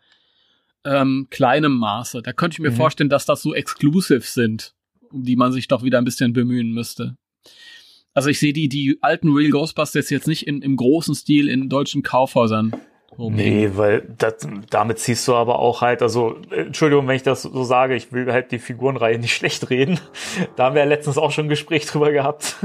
ähm, 0.84 1.26
kleinem 1.30 1.76
Maße. 1.76 2.22
Da 2.22 2.32
könnte 2.32 2.54
ich 2.54 2.60
mir 2.60 2.70
Mhm. 2.70 2.76
vorstellen, 2.76 3.10
dass 3.10 3.24
das 3.24 3.42
so 3.42 3.54
Exclusives 3.54 4.34
sind, 4.34 4.74
um 5.10 5.24
die 5.24 5.36
man 5.36 5.52
sich 5.52 5.68
doch 5.68 5.82
wieder 5.82 5.98
ein 5.98 6.04
bisschen 6.04 6.32
bemühen 6.32 6.72
müsste. 6.72 7.16
Also 8.14 8.28
ich 8.28 8.38
sehe 8.38 8.52
die, 8.52 8.68
die 8.68 8.98
alten 9.00 9.32
Real 9.32 9.50
Ghostbusters 9.50 10.10
jetzt 10.10 10.26
nicht 10.26 10.46
in, 10.46 10.62
im 10.62 10.76
großen 10.76 11.14
Stil 11.14 11.48
in 11.48 11.68
deutschen 11.68 12.02
Kaufhäusern 12.02 12.72
rumhängen. 13.18 13.54
Nee, 13.54 13.70
weil 13.74 14.02
das, 14.18 14.46
damit 14.70 14.98
ziehst 14.98 15.26
du 15.28 15.34
aber 15.34 15.58
auch 15.58 15.80
halt, 15.80 16.02
also, 16.02 16.36
Entschuldigung, 16.50 17.06
wenn 17.08 17.16
ich 17.16 17.22
das 17.22 17.42
so 17.42 17.64
sage, 17.64 17.94
ich 17.94 18.12
will 18.12 18.30
halt 18.32 18.52
die 18.52 18.58
Figurenreihe 18.58 19.18
nicht 19.18 19.34
schlecht 19.36 19.70
reden. 19.70 20.00
Da 20.56 20.64
haben 20.64 20.74
wir 20.74 20.82
ja 20.82 20.88
letztens 20.88 21.18
auch 21.18 21.30
schon 21.30 21.46
ein 21.46 21.50
Gespräch 21.50 21.86
drüber 21.86 22.12
gehabt. 22.12 22.56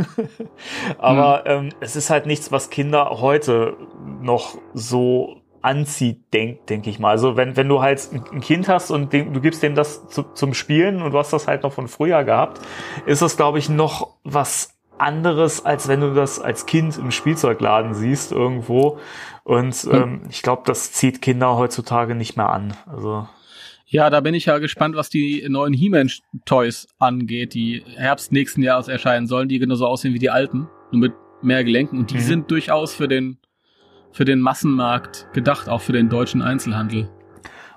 aber 0.98 1.44
ähm, 1.46 1.70
es 1.80 1.96
ist 1.96 2.10
halt 2.10 2.26
nichts, 2.26 2.52
was 2.52 2.70
Kinder 2.70 3.22
heute 3.22 3.78
noch 4.22 4.58
so 4.74 5.42
anzieht, 5.62 6.34
denk, 6.34 6.68
denk 6.68 6.88
ich 6.88 7.00
mal. 7.00 7.12
Also 7.12 7.36
wenn, 7.36 7.58
wenn 7.58 7.68
du 7.68 7.82
halt 7.82 8.08
ein 8.14 8.24
ein 8.32 8.42
Kind 8.42 8.70
hast 8.70 8.92
und 8.92 9.12
dem, 9.12 9.34
du 9.34 9.42
gibst 9.42 9.64
dem 9.64 9.76
das 9.76 10.08
zu, 10.08 10.24
zum 10.24 10.54
Spielen 10.54 11.02
und 11.02 11.12
du 11.12 11.18
hast 11.18 11.34
das 11.34 11.48
halt 11.48 11.64
noch 11.64 11.74
von 11.74 11.88
früher 11.88 12.24
gehabt, 12.24 12.62
ist 13.06 13.22
das, 13.22 13.36
glaube 13.36 13.60
ich, 13.60 13.68
noch 13.68 14.16
was 14.24 14.77
anderes, 15.00 15.66
als 15.66 15.88
wenn 15.88 16.02
du 16.02 16.14
das 16.14 16.40
als 16.40 16.66
Kind 16.66 16.98
im 16.98 17.12
Spielzeugladen 17.12 17.94
siehst 17.94 18.32
irgendwo. 18.32 19.00
Und 19.44 19.88
ähm, 19.92 20.22
ich 20.30 20.42
glaube, 20.42 20.64
das 20.66 20.92
zieht 20.92 21.22
Kinder 21.22 21.56
heutzutage 21.58 22.16
nicht 22.16 22.36
mehr 22.38 22.50
an. 22.50 22.74
Also 22.86 23.28
Ja, 23.86 24.10
da 24.10 24.20
bin 24.22 24.34
ich 24.34 24.46
ja 24.46 24.58
gespannt, 24.58 24.96
was 24.96 25.10
die 25.10 25.46
neuen 25.48 25.74
He-Man-Toys 25.74 26.88
angeht, 27.00 27.54
die 27.54 27.84
Herbst 27.96 28.32
nächsten 28.32 28.62
Jahres 28.62 28.88
erscheinen 28.88 29.28
sollen, 29.28 29.48
die 29.50 29.60
genauso 29.60 29.86
aussehen 29.88 30.14
wie 30.14 30.20
die 30.20 30.30
alten, 30.30 30.68
nur 30.92 31.02
mit 31.02 31.14
mehr 31.42 31.64
Gelenken. 31.64 32.00
Und 32.00 32.12
die 32.12 32.16
Mhm. 32.16 32.22
sind 32.22 32.52
durchaus 32.52 32.94
für 32.94 33.08
den, 33.08 33.38
für 34.12 34.26
den 34.26 34.42
Massenmarkt 34.42 35.28
gedacht, 35.34 35.70
auch 35.70 35.82
für 35.82 35.94
den 35.94 36.10
deutschen 36.10 36.42
Einzelhandel. 36.42 37.10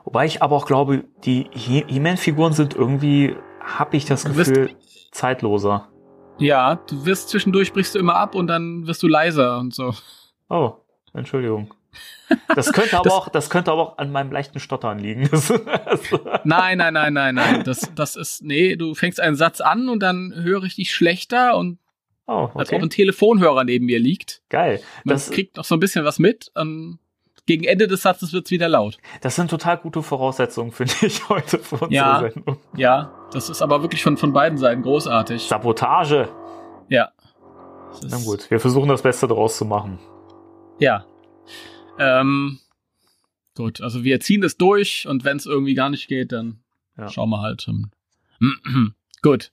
wobei 0.04 0.24
ich 0.24 0.42
aber 0.42 0.56
auch 0.56 0.66
glaube, 0.66 1.04
die 1.24 1.46
He- 1.52 1.84
He-Man-Figuren 1.86 2.54
sind 2.54 2.74
irgendwie, 2.74 3.36
habe 3.60 3.96
ich 3.98 4.06
das 4.06 4.24
wirst- 4.34 4.54
Gefühl, 4.54 4.70
zeitloser. 5.12 5.88
Ja, 6.40 6.76
du 6.76 7.04
wirst 7.06 7.28
zwischendurch 7.28 7.72
brichst 7.72 7.94
du 7.94 7.98
immer 7.98 8.16
ab 8.16 8.34
und 8.34 8.46
dann 8.46 8.86
wirst 8.86 9.02
du 9.02 9.08
leiser 9.08 9.58
und 9.58 9.74
so. 9.74 9.94
Oh, 10.48 10.74
Entschuldigung. 11.14 11.72
Das 12.54 12.72
könnte 12.72 12.94
aber 12.96 13.04
Das- 13.04 13.12
auch, 13.12 13.28
das 13.28 13.50
könnte 13.50 13.72
aber 13.72 13.82
auch 13.82 13.98
an 13.98 14.12
meinem 14.12 14.30
leichten 14.32 14.60
Stottern 14.60 14.98
liegen. 15.00 15.22
Nein, 16.44 16.78
nein, 16.78 16.94
nein, 16.94 17.12
nein, 17.12 17.34
nein. 17.34 17.64
Das, 17.64 17.90
das 17.94 18.16
ist, 18.16 18.42
nee, 18.42 18.76
du 18.76 18.94
fängst 18.94 19.20
einen 19.20 19.36
Satz 19.36 19.60
an 19.60 19.88
und 19.88 20.00
dann 20.00 20.32
höre 20.36 20.62
ich 20.64 20.76
dich 20.76 20.92
schlechter 20.94 21.56
und 21.56 21.78
oh, 22.26 22.48
als 22.54 22.70
ob 22.70 22.74
okay. 22.76 22.82
ein 22.82 22.90
Telefonhörer 22.90 23.64
neben 23.64 23.86
mir 23.86 23.98
liegt. 23.98 24.42
Geil. 24.48 24.80
Man 25.04 25.14
Das, 25.14 25.30
kriegt 25.30 25.56
noch 25.56 25.64
so 25.64 25.74
ein 25.74 25.80
bisschen 25.80 26.04
was 26.04 26.18
mit. 26.20 26.50
Und 26.54 26.98
gegen 27.46 27.64
Ende 27.64 27.86
des 27.88 28.02
Satzes 28.02 28.32
wird's 28.32 28.50
wieder 28.50 28.68
laut. 28.68 28.98
Das 29.20 29.36
sind 29.36 29.50
total 29.50 29.78
gute 29.78 30.02
Voraussetzungen, 30.02 30.72
finde 30.72 30.92
ich, 31.02 31.28
heute 31.28 31.58
für 31.58 31.76
unsere 31.76 31.92
Ja. 31.94 32.20
Sendung. 32.30 32.56
Ja, 32.76 33.12
das 33.32 33.48
ist 33.50 33.62
aber 33.62 33.82
wirklich 33.82 34.02
von, 34.02 34.16
von 34.16 34.32
beiden 34.32 34.58
Seiten 34.58 34.82
großartig. 34.82 35.42
Sabotage. 35.42 36.28
Ja. 36.88 37.10
Das 38.02 38.10
Na 38.10 38.18
gut, 38.18 38.50
wir 38.50 38.60
versuchen 38.60 38.88
das 38.88 39.02
Beste 39.02 39.26
daraus 39.28 39.56
zu 39.56 39.64
machen. 39.64 39.98
Ja. 40.78 41.04
Ähm, 41.98 42.58
gut, 43.56 43.80
also 43.80 44.04
wir 44.04 44.20
ziehen 44.20 44.42
es 44.44 44.56
durch 44.56 45.06
und 45.08 45.24
wenn 45.24 45.36
es 45.36 45.46
irgendwie 45.46 45.74
gar 45.74 45.90
nicht 45.90 46.08
geht, 46.08 46.32
dann 46.32 46.60
Ja. 46.96 47.08
schauen 47.08 47.30
wir 47.30 47.40
halt. 47.40 47.66
ähm, 47.68 47.90
gut. 49.22 49.50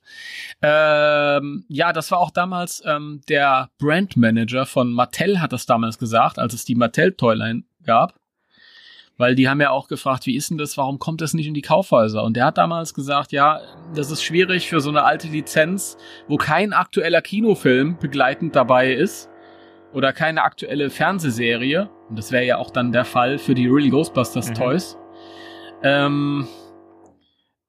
Ähm, 0.62 1.64
ja, 1.68 1.92
das 1.92 2.10
war 2.10 2.18
auch 2.18 2.30
damals 2.30 2.82
ähm, 2.86 3.20
der 3.28 3.70
Brandmanager 3.78 4.64
von 4.66 4.92
Mattel 4.92 5.40
hat 5.40 5.52
das 5.52 5.66
damals 5.66 5.98
gesagt, 5.98 6.38
als 6.38 6.54
es 6.54 6.64
die 6.64 6.74
Mattel 6.74 7.12
Toyline 7.12 7.64
gab. 7.88 8.14
Weil 9.16 9.34
die 9.34 9.48
haben 9.48 9.60
ja 9.60 9.70
auch 9.70 9.88
gefragt, 9.88 10.26
wie 10.26 10.36
ist 10.36 10.50
denn 10.50 10.58
das, 10.58 10.76
warum 10.76 11.00
kommt 11.00 11.20
das 11.20 11.34
nicht 11.34 11.48
in 11.48 11.54
die 11.54 11.62
Kaufhäuser? 11.62 12.22
Und 12.22 12.36
der 12.36 12.44
hat 12.44 12.56
damals 12.56 12.94
gesagt, 12.94 13.32
ja, 13.32 13.60
das 13.92 14.12
ist 14.12 14.22
schwierig 14.22 14.68
für 14.68 14.80
so 14.80 14.90
eine 14.90 15.02
alte 15.02 15.26
Lizenz, 15.26 15.96
wo 16.28 16.36
kein 16.36 16.72
aktueller 16.72 17.20
Kinofilm 17.20 17.98
begleitend 17.98 18.54
dabei 18.54 18.92
ist 18.92 19.28
oder 19.92 20.12
keine 20.12 20.42
aktuelle 20.42 20.88
Fernsehserie. 20.88 21.90
Und 22.08 22.16
das 22.16 22.30
wäre 22.30 22.44
ja 22.44 22.58
auch 22.58 22.70
dann 22.70 22.92
der 22.92 23.04
Fall 23.04 23.38
für 23.38 23.56
die 23.56 23.66
Real 23.66 23.90
Ghostbusters 23.90 24.50
Mhm. 24.50 24.54
Toys. 24.54 24.96
Ähm, 25.82 26.46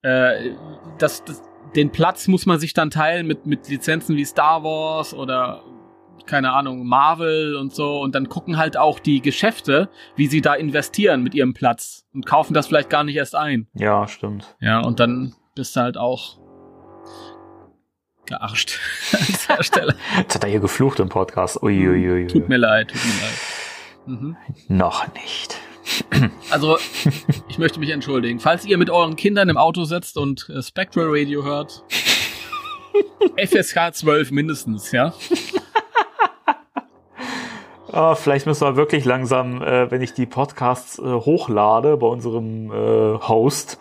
äh, 0.04 0.52
das, 1.00 1.24
das, 1.24 1.42
den 1.76 1.92
Platz 1.92 2.28
muss 2.28 2.46
man 2.46 2.60
sich 2.60 2.74
dann 2.74 2.92
teilen 2.92 3.26
mit, 3.26 3.48
mit 3.48 3.68
Lizenzen 3.70 4.16
wie 4.16 4.26
Star 4.26 4.64
Wars 4.64 5.16
oder 5.16 5.64
keine 6.26 6.54
Ahnung, 6.54 6.86
Marvel 6.86 7.56
und 7.56 7.74
so. 7.74 8.00
Und 8.00 8.16
dann 8.16 8.30
gucken 8.30 8.58
halt 8.58 8.78
auch 8.78 9.00
die 9.00 9.22
Geschäfte, 9.22 9.90
wie 10.16 10.28
sie 10.28 10.42
da 10.42 10.54
investieren 10.54 11.24
mit 11.24 11.36
ihrem 11.36 11.54
Platz 11.54 12.06
und 12.14 12.26
kaufen 12.26 12.54
das 12.54 12.68
vielleicht 12.68 12.90
gar 12.90 13.04
nicht 13.04 13.16
erst 13.16 13.36
ein. 13.36 13.68
Ja, 13.74 14.08
stimmt. 14.08 14.56
Ja, 14.60 14.80
und 14.80 15.00
dann 15.00 15.36
bist 15.56 15.76
du 15.76 15.82
halt 15.82 15.98
auch 15.98 16.40
gearscht 18.26 18.80
an 19.14 19.26
dieser 19.28 19.64
Stelle. 19.64 19.96
Jetzt 20.18 20.36
hat 20.36 20.44
er 20.44 20.50
hier 20.50 20.60
geflucht 20.60 21.00
im 21.00 21.10
Podcast. 21.10 21.62
Uiuiui. 21.62 22.28
Tut 22.28 22.48
mir 22.48 22.58
leid, 22.58 22.90
tut 22.90 23.02
mir 23.04 23.22
leid. 23.22 23.40
Mhm. 24.06 24.38
Noch 24.68 25.06
nicht. 25.14 25.58
Also, 26.52 26.78
ich 27.48 27.58
möchte 27.58 27.80
mich 27.80 27.90
entschuldigen. 27.90 28.40
Falls 28.40 28.66
ihr 28.66 28.78
mit 28.78 28.90
euren 28.90 29.16
Kindern 29.16 29.50
im 29.50 29.58
Auto 29.58 29.84
sitzt 29.86 30.18
und 30.18 30.50
äh, 30.50 30.62
Spectral 30.62 31.08
Radio 31.10 31.44
hört, 31.44 31.84
FSK 33.38 33.94
12 33.94 34.32
mindestens, 34.32 34.92
ja? 34.92 35.14
Ah, 37.91 38.15
vielleicht 38.15 38.46
müssen 38.46 38.67
wir 38.67 38.75
wirklich 38.75 39.05
langsam, 39.05 39.62
äh, 39.62 39.89
wenn 39.91 40.01
ich 40.01 40.13
die 40.13 40.25
Podcasts 40.25 41.00
äh, 41.00 41.03
hochlade 41.03 41.98
bei 41.98 42.08
unserem 42.08 42.72
äh, 42.72 43.19
Host, 43.27 43.79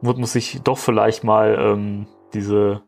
mu- 0.00 0.12
muss 0.14 0.34
ich 0.34 0.60
doch 0.62 0.78
vielleicht 0.78 1.24
mal 1.24 1.56
ähm, 1.58 2.06
diese 2.34 2.82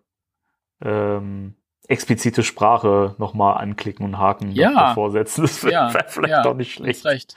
ähm, 0.85 1.55
explizite 1.89 2.43
Sprache 2.43 3.15
nochmal 3.19 3.57
anklicken 3.63 4.05
und 4.05 4.19
Haken 4.19 4.53
Ja. 4.53 4.73
davor 4.89 5.11
setzen. 5.11 5.43
Das 5.47 5.63
wäre 5.65 5.73
Ja, 5.73 5.89
vielleicht 6.07 6.29
ja, 6.31 6.43
doch 6.43 6.55
nicht 6.55 6.73
schlecht. 6.75 7.05
recht. 7.07 7.35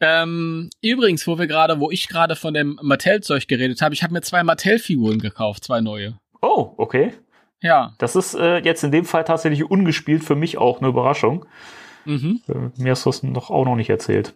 Ähm, 0.00 0.68
übrigens, 0.82 1.26
wo 1.26 1.38
wir 1.38 1.46
gerade, 1.46 1.80
wo 1.80 1.90
ich 1.90 2.08
gerade 2.08 2.36
von 2.36 2.52
dem 2.52 2.78
Mattel-Zeug 2.82 3.48
geredet 3.48 3.80
habe, 3.80 3.94
ich 3.94 4.02
habe 4.02 4.12
mir 4.12 4.20
zwei 4.20 4.42
Mattel-Figuren 4.42 5.18
gekauft, 5.20 5.64
zwei 5.64 5.80
neue. 5.80 6.18
Oh, 6.42 6.74
okay. 6.76 7.14
Ja. 7.62 7.94
Das 7.98 8.14
ist 8.14 8.34
äh, 8.34 8.58
jetzt 8.58 8.84
in 8.84 8.92
dem 8.92 9.06
Fall 9.06 9.24
tatsächlich 9.24 9.64
ungespielt 9.70 10.22
für 10.22 10.36
mich 10.36 10.58
auch 10.58 10.80
eine 10.80 10.88
Überraschung. 10.88 11.46
Mhm. 12.06 12.40
Äh, 12.48 12.82
mir 12.82 12.92
hast 12.92 13.04
du 13.04 13.10
das 13.10 13.22
noch, 13.22 13.50
auch 13.50 13.64
noch 13.64 13.76
nicht 13.76 13.90
erzählt. 13.90 14.34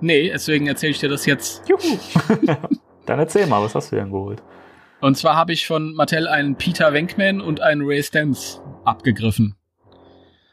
Nee, 0.00 0.30
deswegen 0.32 0.66
erzähle 0.66 0.90
ich 0.90 0.98
dir 0.98 1.08
das 1.08 1.26
jetzt. 1.26 1.62
Juhu. 1.68 1.98
Dann 3.06 3.18
erzähl 3.18 3.46
mal, 3.46 3.62
was 3.62 3.74
hast 3.74 3.92
du 3.92 3.96
denn 3.96 4.10
geholt? 4.10 4.42
Und 5.00 5.16
zwar 5.16 5.36
habe 5.36 5.52
ich 5.52 5.66
von 5.66 5.94
Mattel 5.94 6.28
einen 6.28 6.56
Peter 6.56 6.92
Venkman 6.92 7.40
und 7.40 7.60
einen 7.60 7.82
Ray 7.84 8.02
Stantz 8.02 8.60
abgegriffen. 8.84 9.56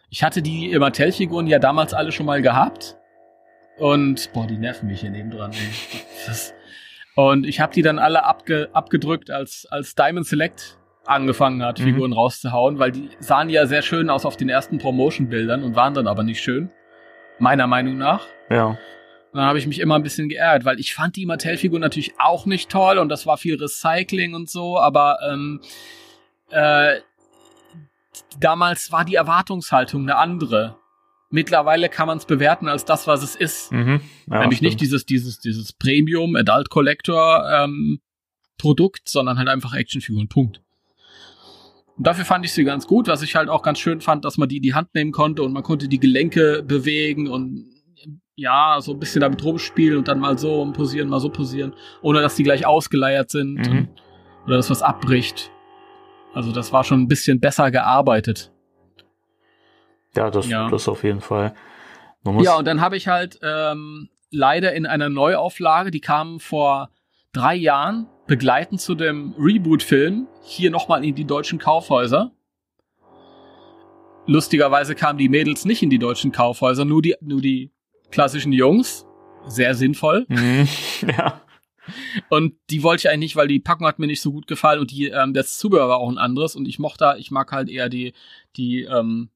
Ich 0.10 0.24
hatte 0.24 0.42
die 0.42 0.78
Mattel-Figuren 0.78 1.46
ja 1.46 1.60
damals 1.60 1.94
alle 1.94 2.12
schon 2.12 2.26
mal 2.26 2.42
gehabt. 2.42 2.98
Und, 3.78 4.34
boah, 4.34 4.48
die 4.48 4.58
nerven 4.58 4.88
mich 4.88 5.02
hier 5.02 5.12
nebendran. 5.12 5.52
und 7.16 7.46
ich 7.46 7.60
habe 7.60 7.74
die 7.74 7.84
dann 7.84 8.00
alle 8.00 8.26
abge, 8.26 8.70
abgedrückt, 8.74 9.30
als, 9.30 9.68
als 9.70 9.94
Diamond 9.94 10.26
Select 10.26 10.79
angefangen 11.10 11.64
hat, 11.64 11.80
Mhm. 11.80 11.84
Figuren 11.84 12.14
rauszuhauen, 12.14 12.80
weil 12.80 12.92
die 12.92 13.10
sahen 13.20 13.50
ja 13.50 13.66
sehr 13.66 13.82
schön 13.82 14.10
aus 14.10 14.26
auf 14.26 14.38
den 14.38 14.50
ersten 14.50 14.78
Promotion-Bildern 14.78 15.64
und 15.64 15.76
waren 15.76 15.94
dann 15.94 16.08
aber 16.08 16.24
nicht 16.24 16.42
schön. 16.42 16.70
Meiner 17.40 17.68
Meinung 17.68 17.98
nach. 17.98 18.26
Ja. 18.50 18.66
Und 18.68 18.78
dann 19.38 19.46
habe 19.46 19.60
ich 19.60 19.68
mich 19.68 19.80
immer 19.80 19.96
ein 19.96 20.04
bisschen 20.04 20.28
geärgert, 20.30 20.66
weil 20.66 20.80
ich 20.80 20.94
fand 20.94 21.16
die 21.16 21.26
Mattel-Figur 21.26 21.80
natürlich 21.80 22.14
auch 22.20 22.46
nicht 22.46 22.70
toll 22.70 22.98
und 22.98 23.10
das 23.10 23.26
war 23.26 23.38
viel 23.38 23.56
Recycling 23.62 24.34
und 24.34 24.50
so, 24.50 24.80
aber 24.80 25.20
ähm, 25.30 25.62
äh, 26.50 26.96
damals 28.40 28.92
war 28.92 29.06
die 29.06 29.16
Erwartungshaltung 29.16 30.02
eine 30.04 30.18
andere. 30.18 30.78
Mittlerweile 31.32 31.90
kann 31.90 32.08
man 32.08 32.18
es 32.18 32.26
bewerten 32.26 32.68
als 32.68 32.86
das, 32.86 33.06
was 33.06 33.22
es 33.22 33.36
ist. 33.36 33.72
Mhm. 33.72 34.02
ja 34.32 34.40
Nämlich 34.40 34.62
nicht 34.62 34.72
stimmt. 34.74 34.82
dieses, 34.82 35.06
dieses, 35.06 35.40
dieses 35.40 35.74
Premium 35.74 36.36
Adult 36.36 36.70
Collector 36.70 37.48
ähm, 37.52 38.02
Produkt, 38.58 39.08
sondern 39.08 39.38
halt 39.38 39.48
einfach 39.48 39.74
Actionfiguren. 39.74 40.28
Punkt. 40.28 40.62
Und 42.00 42.08
dafür 42.08 42.26
fand 42.26 42.44
ich 42.46 42.54
sie 42.54 42.64
ganz 42.64 42.88
gut, 42.88 43.08
was 43.08 43.22
ich 43.22 43.36
halt 43.36 43.50
auch 43.50 43.62
ganz 43.62 43.78
schön 43.78 44.02
fand, 44.02 44.26
dass 44.26 44.38
man 44.38 44.50
die 44.50 44.58
in 44.58 44.64
die 44.64 44.74
Hand 44.74 44.96
nehmen 44.96 45.12
konnte 45.12 45.44
und 45.44 45.52
man 45.54 45.62
konnte 45.64 45.88
die 45.88 46.00
Gelenke 46.00 46.64
bewegen 46.64 47.28
und 47.28 47.66
ja, 48.36 48.78
so 48.80 48.94
ein 48.94 49.00
bisschen 49.00 49.20
damit 49.20 49.44
rumspielen 49.44 49.98
und 49.98 50.08
dann 50.08 50.18
mal 50.20 50.38
so 50.38 50.72
posieren, 50.72 51.10
mal 51.10 51.20
so 51.20 51.30
posieren, 51.30 51.74
ohne 52.02 52.22
dass 52.22 52.36
die 52.36 52.44
gleich 52.44 52.66
ausgeleiert 52.66 53.30
sind 53.30 53.56
Mhm. 53.56 53.78
und, 53.78 53.90
oder 54.46 54.56
dass 54.56 54.70
was 54.70 54.82
abbricht. 54.82 55.52
Also 56.34 56.52
das 56.54 56.72
war 56.72 56.84
schon 56.86 57.02
ein 57.02 57.08
bisschen 57.10 57.42
besser 57.42 57.70
gearbeitet. 57.70 58.52
Ja, 60.16 60.30
das, 60.32 60.48
Ja. 60.48 60.70
das 60.70 60.88
auf 60.88 61.04
jeden 61.04 61.22
Fall. 61.22 61.54
Ja, 62.42 62.56
und 62.58 62.66
dann 62.66 62.80
habe 62.82 62.96
ich 62.98 63.08
halt 63.10 63.40
ähm, 63.44 64.10
leider 64.32 64.74
in 64.74 64.86
einer 64.86 65.10
Neuauflage, 65.10 65.92
die 65.92 66.02
kam 66.02 66.40
vor 66.40 66.90
drei 67.34 67.56
Jahren, 67.56 68.08
begleitend 68.30 68.80
zu 68.80 68.94
dem 68.94 69.34
Reboot-Film, 69.40 70.28
hier 70.44 70.70
nochmal 70.70 71.04
in 71.04 71.16
die 71.16 71.26
deutschen 71.26 71.58
Kaufhäuser. 71.58 72.32
Lustigerweise 74.28 74.94
kamen 74.94 75.18
die 75.18 75.30
Mädels 75.30 75.66
nicht 75.66 75.82
in 75.82 75.90
die 75.90 75.98
deutschen 75.98 76.32
Kaufhäuser, 76.32 76.86
nur 76.86 77.02
die, 77.02 77.16
nur 77.22 77.42
die 77.42 77.72
klassischen 78.12 78.54
Jungs. 78.54 79.06
Sehr 79.48 79.74
sinnvoll. 79.74 80.28
Mhm. 80.30 80.68
ja. 81.18 81.42
Und 82.30 82.54
die 82.70 82.84
wollte 82.84 83.02
ich 83.02 83.10
eigentlich 83.10 83.20
nicht, 83.20 83.36
weil 83.36 83.48
die 83.48 83.60
Packung 83.60 83.88
hat 83.88 83.98
mir 83.98 84.06
nicht 84.06 84.22
so 84.22 84.32
gut 84.32 84.46
gefallen 84.46 84.80
und 84.80 84.92
die, 84.92 85.08
ähm, 85.08 85.34
das 85.34 85.58
Zubehör 85.58 85.90
war 85.90 85.98
auch 85.98 86.10
ein 86.12 86.20
anderes 86.20 86.56
und 86.56 86.68
ich 86.68 86.78
mochte, 86.78 87.16
ich 87.18 87.32
mag 87.32 87.52
halt 87.52 87.68
eher 87.68 87.90
die, 87.90 88.14
die 88.56 88.84
ähm, 88.84 89.30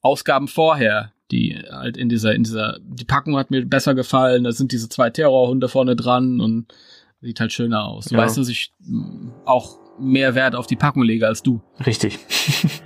Ausgaben 0.00 0.48
vorher, 0.48 1.12
die 1.30 1.58
halt 1.70 1.98
in 1.98 2.08
dieser, 2.08 2.34
in 2.34 2.44
dieser, 2.44 2.78
die 2.80 3.04
Packung 3.04 3.36
hat 3.36 3.50
mir 3.50 3.66
besser 3.66 3.94
gefallen, 3.94 4.44
da 4.44 4.52
sind 4.52 4.72
diese 4.72 4.88
zwei 4.88 5.10
Terrorhunde 5.10 5.68
vorne 5.68 5.94
dran 5.94 6.40
und 6.40 6.72
sieht 7.20 7.40
halt 7.40 7.52
schöner 7.52 7.84
aus. 7.86 8.06
Du 8.06 8.14
Ja. 8.14 8.22
weißt, 8.22 8.38
dass 8.38 8.48
ich 8.48 8.72
mm, 8.80 9.30
auch 9.44 9.78
mehr 9.98 10.34
Wert 10.34 10.54
auf 10.54 10.66
die 10.66 10.76
Packung 10.76 11.02
lege 11.02 11.26
als 11.26 11.42
du. 11.42 11.60
Richtig. 11.84 12.18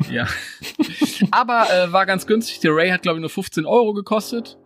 Ja. 0.11 0.27
Aber 1.31 1.67
äh, 1.73 1.93
war 1.93 2.07
ganz 2.07 2.27
günstig. 2.27 2.61
Der 2.61 2.75
Ray 2.75 2.91
hat, 2.91 3.03
glaube 3.03 3.19
ich, 3.19 3.21
nur 3.21 3.31
15 3.31 3.65
Euro 3.67 3.95
gekostet. 3.95 4.59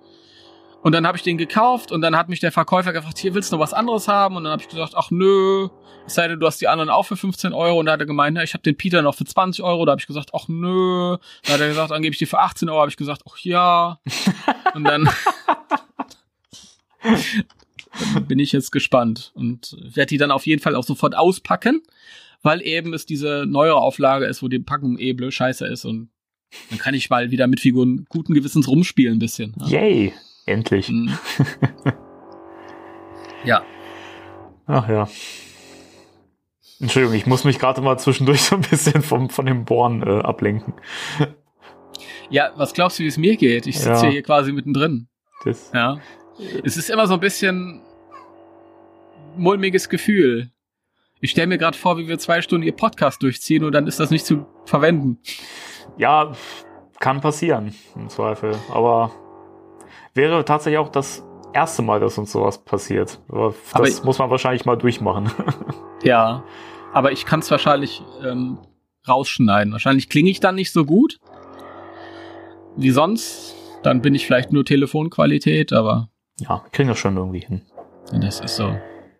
Und 0.83 0.93
dann 0.93 1.07
habe 1.07 1.17
ich 1.17 1.23
den 1.25 1.39
gekauft 1.39 1.91
und 1.91 2.01
dann 2.03 2.17
hat 2.17 2.29
mich 2.29 2.41
der 2.41 2.53
Verkäufer 2.53 2.93
gefragt, 2.93 3.19
hier 3.19 3.35
willst 3.35 3.51
du 3.51 3.57
noch 3.57 3.63
was 3.63 3.73
anderes 3.75 4.07
haben? 4.09 4.37
Und 4.37 4.45
dann 4.45 4.53
habe 4.53 4.63
ich 4.63 4.69
gesagt, 4.69 4.95
ach 4.97 5.11
nö, 5.11 5.69
es 6.07 6.15
sei 6.15 6.29
denn, 6.29 6.39
du 6.39 6.47
hast 6.47 6.61
die 6.61 6.69
anderen 6.69 6.89
auch 6.89 7.03
für 7.05 7.17
15 7.17 7.53
Euro. 7.53 7.79
Und 7.81 7.87
da 7.87 7.93
hat 7.93 8.01
er 8.01 8.07
gemeint, 8.07 8.35
na, 8.35 8.43
ich 8.45 8.55
habe 8.55 8.63
den 8.63 8.77
Peter 8.77 9.03
noch 9.03 9.15
für 9.15 9.25
20 9.25 9.63
Euro. 9.65 9.85
Da 9.85 9.93
habe 9.93 10.01
ich 10.01 10.07
gesagt, 10.07 10.31
ach 10.35 10.47
nö. 10.49 11.17
Da 11.45 11.53
hat 11.55 11.61
er 11.61 11.69
gesagt, 11.69 11.91
dann 11.91 12.03
gebe 12.03 12.13
ich 12.13 12.19
die 12.19 12.27
für 12.27 12.39
18 12.39 12.69
Euro. 12.69 12.81
Habe 12.81 12.91
ich 12.91 12.97
gesagt, 12.97 13.23
ach 13.29 13.37
ja. 13.39 13.99
Und 14.75 14.85
dann 14.85 15.09
bin 18.29 18.39
ich 18.39 18.53
jetzt 18.53 18.71
gespannt 18.73 19.33
und 19.35 19.77
werde 19.95 20.09
die 20.09 20.19
dann 20.19 20.31
auf 20.31 20.47
jeden 20.47 20.63
Fall 20.63 20.75
auch 20.75 20.85
sofort 20.85 21.17
auspacken, 21.17 21.83
weil 22.43 22.63
eben 22.63 22.95
es 22.95 23.07
diese 23.07 23.45
neuere 23.47 23.77
Auflage 23.81 24.27
ist, 24.27 24.43
wo 24.43 24.49
die 24.49 24.59
Packung 24.59 24.99
eh 24.99 25.13
blöd 25.13 25.33
scheiße 25.35 25.67
ist 25.67 25.85
und 25.85 26.11
dann 26.71 26.79
kann 26.79 26.95
ich 26.95 27.11
mal 27.11 27.31
wieder 27.31 27.47
mit 27.47 27.61
Figuren 27.61 28.07
guten 28.09 28.33
Gewissens 28.35 28.69
rumspielen 28.69 29.17
ein 29.17 29.19
bisschen. 29.19 29.55
Yay. 29.67 30.15
Endlich. 30.47 30.89
Mhm. 30.89 31.19
ja. 33.45 33.63
Ach 34.67 34.89
ja. 34.89 35.09
Entschuldigung, 36.81 37.17
ich 37.17 37.27
muss 37.27 37.45
mich 37.45 37.59
gerade 37.59 37.81
mal 37.81 37.99
zwischendurch 37.99 38.41
so 38.43 38.57
ein 38.57 38.63
bisschen 38.63 39.03
vom, 39.03 39.31
von 39.31 39.47
dem 39.47 39.65
Bohren 39.65 40.03
äh, 40.03 40.21
ablenken. 40.23 40.75
Ja, 42.31 42.51
was 42.57 42.75
glaubst 42.75 42.99
du, 42.99 43.05
wie 43.05 43.07
es 43.07 43.17
mir 43.17 43.39
geht? 43.39 43.67
Ich 43.67 43.79
sitze 43.79 44.05
Ja. 44.05 44.11
hier 44.11 44.23
quasi 44.23 44.53
mittendrin. 44.53 45.09
Das, 45.45 45.71
Ja. 45.73 45.97
Es 46.63 46.77
ist 46.77 46.91
immer 46.91 47.07
so 47.07 47.15
ein 47.15 47.21
bisschen 47.21 47.81
mulmiges 49.39 49.89
Gefühl. 49.89 50.51
Ich 51.21 51.31
stelle 51.33 51.47
mir 51.49 51.59
gerade 51.59 51.77
vor, 51.77 51.99
wie 51.99 52.07
wir 52.09 52.19
zwei 52.19 52.43
Stunden 52.43 52.67
ihr 52.67 52.77
Podcast 52.77 53.23
durchziehen 53.23 53.65
und 53.65 53.73
dann 53.73 53.87
ist 53.87 53.99
das 54.01 54.11
nicht 54.11 54.25
zu 54.27 54.47
verwenden. 54.67 55.19
ja, 55.97 56.33
kann 57.01 57.21
passieren, 57.21 57.75
im 57.97 58.09
Zweifel. 58.09 58.55
Aber 58.73 59.13
wäre 60.15 60.45
tatsächlich 60.45 60.79
auch 60.79 60.89
das 60.89 61.25
erste 61.53 61.83
Mal, 61.83 62.01
dass 62.01 62.19
uns 62.19 62.33
sowas 62.33 62.59
passiert. 62.65 63.21
Aber 63.29 63.49
das 63.65 63.75
Aber 63.75 63.89
ich- 63.89 64.03
muss 64.05 64.19
man 64.19 64.31
wahrscheinlich 64.31 64.65
mal 64.65 64.77
durchmachen. 64.77 65.31
Ja, 66.05 66.45
aber 66.93 67.11
ich 67.11 67.27
kann 67.27 67.41
es 67.41 67.51
wahrscheinlich 67.51 68.03
ähm, 68.25 68.59
rausschneiden. 69.09 69.73
Wahrscheinlich 69.73 70.09
klinge 70.09 70.31
ich 70.31 70.39
dann 70.39 70.55
nicht 70.55 70.71
so 70.73 70.85
gut 70.85 71.19
wie 72.77 72.91
sonst. 72.91 73.57
Dann 73.83 74.01
bin 74.01 74.15
ich 74.15 74.25
vielleicht 74.25 74.53
nur 74.53 74.65
Telefonqualität, 74.65 75.73
aber 75.73 76.09
ja, 76.39 76.65
kriegen 76.71 76.89
das 76.89 76.99
schon 77.01 77.17
irgendwie 77.17 77.41
hin. 77.41 77.63
das 78.13 78.39
ist 78.39 78.55
so. 78.57 78.77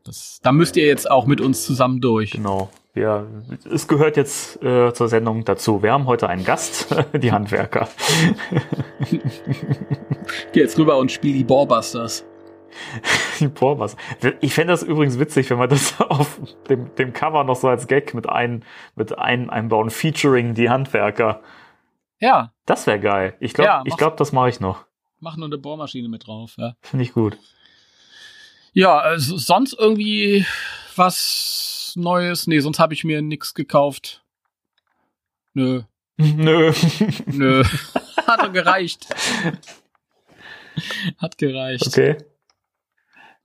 Das, 0.09 0.41
da 0.43 0.53
müsst 0.53 0.77
ihr 0.79 0.87
jetzt 0.87 1.11
auch 1.11 1.27
mit 1.27 1.41
uns 1.43 1.67
zusammen 1.67 2.01
durch. 2.01 2.31
Genau. 2.31 2.71
Wir, 2.95 3.27
es 3.71 3.87
gehört 3.87 4.17
jetzt 4.17 4.63
äh, 4.63 4.93
zur 4.95 5.09
Sendung 5.09 5.45
dazu. 5.45 5.83
Wir 5.83 5.93
haben 5.93 6.07
heute 6.07 6.29
einen 6.31 6.45
Gast, 6.45 6.97
die 7.13 7.31
Handwerker. 7.31 7.89
Geh 10.53 10.61
jetzt 10.61 10.79
rüber 10.79 10.97
und 10.97 11.13
spiel 11.13 11.35
die 11.35 11.45
Ballbusters. 11.45 12.25
Boah, 13.55 13.79
was. 13.79 13.97
Ich 14.41 14.55
fände 14.55 14.73
das 14.73 14.83
übrigens 14.83 15.19
witzig, 15.19 15.51
wenn 15.51 15.59
man 15.59 15.69
das 15.69 16.01
auf 16.09 16.41
dem, 16.71 16.95
dem 16.97 17.13
Cover 17.13 17.45
noch 17.45 17.57
so 17.57 17.69
als 17.69 17.87
Gag 17.87 18.15
mit, 18.15 18.29
ein, 18.29 18.65
mit 18.97 19.19
ein, 19.19 19.51
einbauen, 19.51 19.91
featuring 19.91 20.55
die 20.55 20.71
Handwerker. 20.71 21.43
Ja, 22.21 22.53
Das 22.65 22.87
wäre 22.87 22.99
geil. 22.99 23.35
Ich 23.41 23.53
glaube, 23.53 23.69
Ja, 23.69 23.83
ich 23.85 23.97
glaub, 23.97 24.17
das 24.17 24.33
mache 24.33 24.49
ich 24.49 24.59
noch. 24.59 24.87
mach 25.21 25.37
nur 25.37 25.47
eine 25.49 25.59
Bohrmaschine 25.59 26.09
mit 26.09 26.27
drauf. 26.27 26.55
Ja, 26.57 26.73
Finde 26.81 27.05
ich 27.05 27.13
gut. 27.13 27.39
Ja 28.73 28.99
also 28.99 29.37
sonst 29.37 29.75
irgendwie 29.79 30.45
was 30.97 31.93
Neues? 31.97 32.47
Nee, 32.47 32.61
sonst 32.61 32.79
habe 32.79 32.95
ich 32.95 33.05
mir 33.05 33.23
nichts 33.23 33.55
gekauft. 33.55 34.23
Nö, 35.55 35.83
Nö. 36.19 36.73
nö. 37.27 37.65
Hat 38.27 38.43
doch 38.43 38.53
gereicht. 38.53 39.07
Hat 41.19 41.39
gereicht. 41.39 41.87
Okay. 41.87 42.17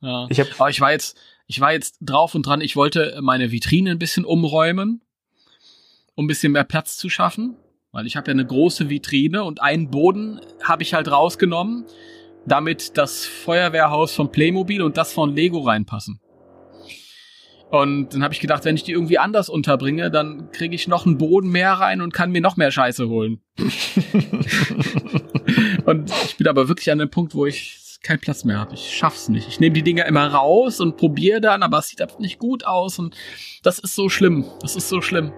Ja. 0.01 0.27
Ich 0.29 0.39
habe 0.39 0.49
Aber 0.57 0.69
ich 0.69 0.81
war 0.81 0.91
jetzt, 0.91 1.17
ich 1.47 1.59
war 1.59 1.71
jetzt 1.71 1.97
drauf 2.01 2.33
und 2.35 2.45
dran, 2.45 2.61
ich 2.61 2.75
wollte 2.75 3.17
meine 3.21 3.51
Vitrine 3.51 3.91
ein 3.91 3.99
bisschen 3.99 4.25
umräumen, 4.25 5.01
um 6.15 6.25
ein 6.25 6.27
bisschen 6.27 6.51
mehr 6.51 6.63
Platz 6.63 6.97
zu 6.97 7.09
schaffen. 7.09 7.55
Weil 7.91 8.07
ich 8.07 8.15
habe 8.15 8.27
ja 8.27 8.33
eine 8.33 8.45
große 8.45 8.89
Vitrine 8.89 9.43
und 9.43 9.61
einen 9.61 9.91
Boden 9.91 10.41
habe 10.63 10.81
ich 10.81 10.95
halt 10.95 11.11
rausgenommen, 11.11 11.85
damit 12.45 12.97
das 12.97 13.25
Feuerwehrhaus 13.25 14.13
von 14.13 14.31
Playmobil 14.31 14.81
und 14.81 14.97
das 14.97 15.13
von 15.13 15.33
Lego 15.35 15.59
reinpassen. 15.59 16.19
Und 17.69 18.13
dann 18.13 18.23
habe 18.23 18.33
ich 18.35 18.39
gedacht, 18.39 18.65
wenn 18.65 18.75
ich 18.75 18.83
die 18.83 18.91
irgendwie 18.91 19.17
anders 19.17 19.49
unterbringe, 19.49 20.11
dann 20.11 20.51
kriege 20.51 20.75
ich 20.75 20.87
noch 20.87 21.07
einen 21.07 21.17
Boden 21.17 21.49
mehr 21.49 21.71
rein 21.73 22.01
und 22.01 22.13
kann 22.13 22.31
mir 22.31 22.41
noch 22.41 22.55
mehr 22.55 22.69
Scheiße 22.69 23.09
holen. 23.09 23.41
und 25.85 26.11
ich 26.25 26.37
bin 26.37 26.47
aber 26.47 26.67
wirklich 26.67 26.91
an 26.91 26.99
dem 26.99 27.09
Punkt, 27.09 27.33
wo 27.33 27.47
ich 27.47 27.79
keinen 28.03 28.19
Platz 28.19 28.43
mehr 28.43 28.59
habe. 28.59 28.75
Ich 28.75 28.95
schaff's 28.95 29.27
nicht. 29.29 29.47
Ich 29.47 29.59
nehme 29.59 29.73
die 29.73 29.81
Dinger 29.81 30.05
immer 30.05 30.27
raus 30.27 30.81
und 30.81 30.97
probiere 30.97 31.41
dann, 31.41 31.63
aber 31.63 31.79
es 31.79 31.87
sieht 31.87 31.99
einfach 32.01 32.19
nicht 32.19 32.37
gut 32.37 32.63
aus 32.65 32.99
und 32.99 33.15
das 33.63 33.79
ist 33.79 33.95
so 33.95 34.07
schlimm. 34.07 34.45
Das 34.61 34.75
ist 34.75 34.89
so 34.89 35.01
schlimm. 35.01 35.33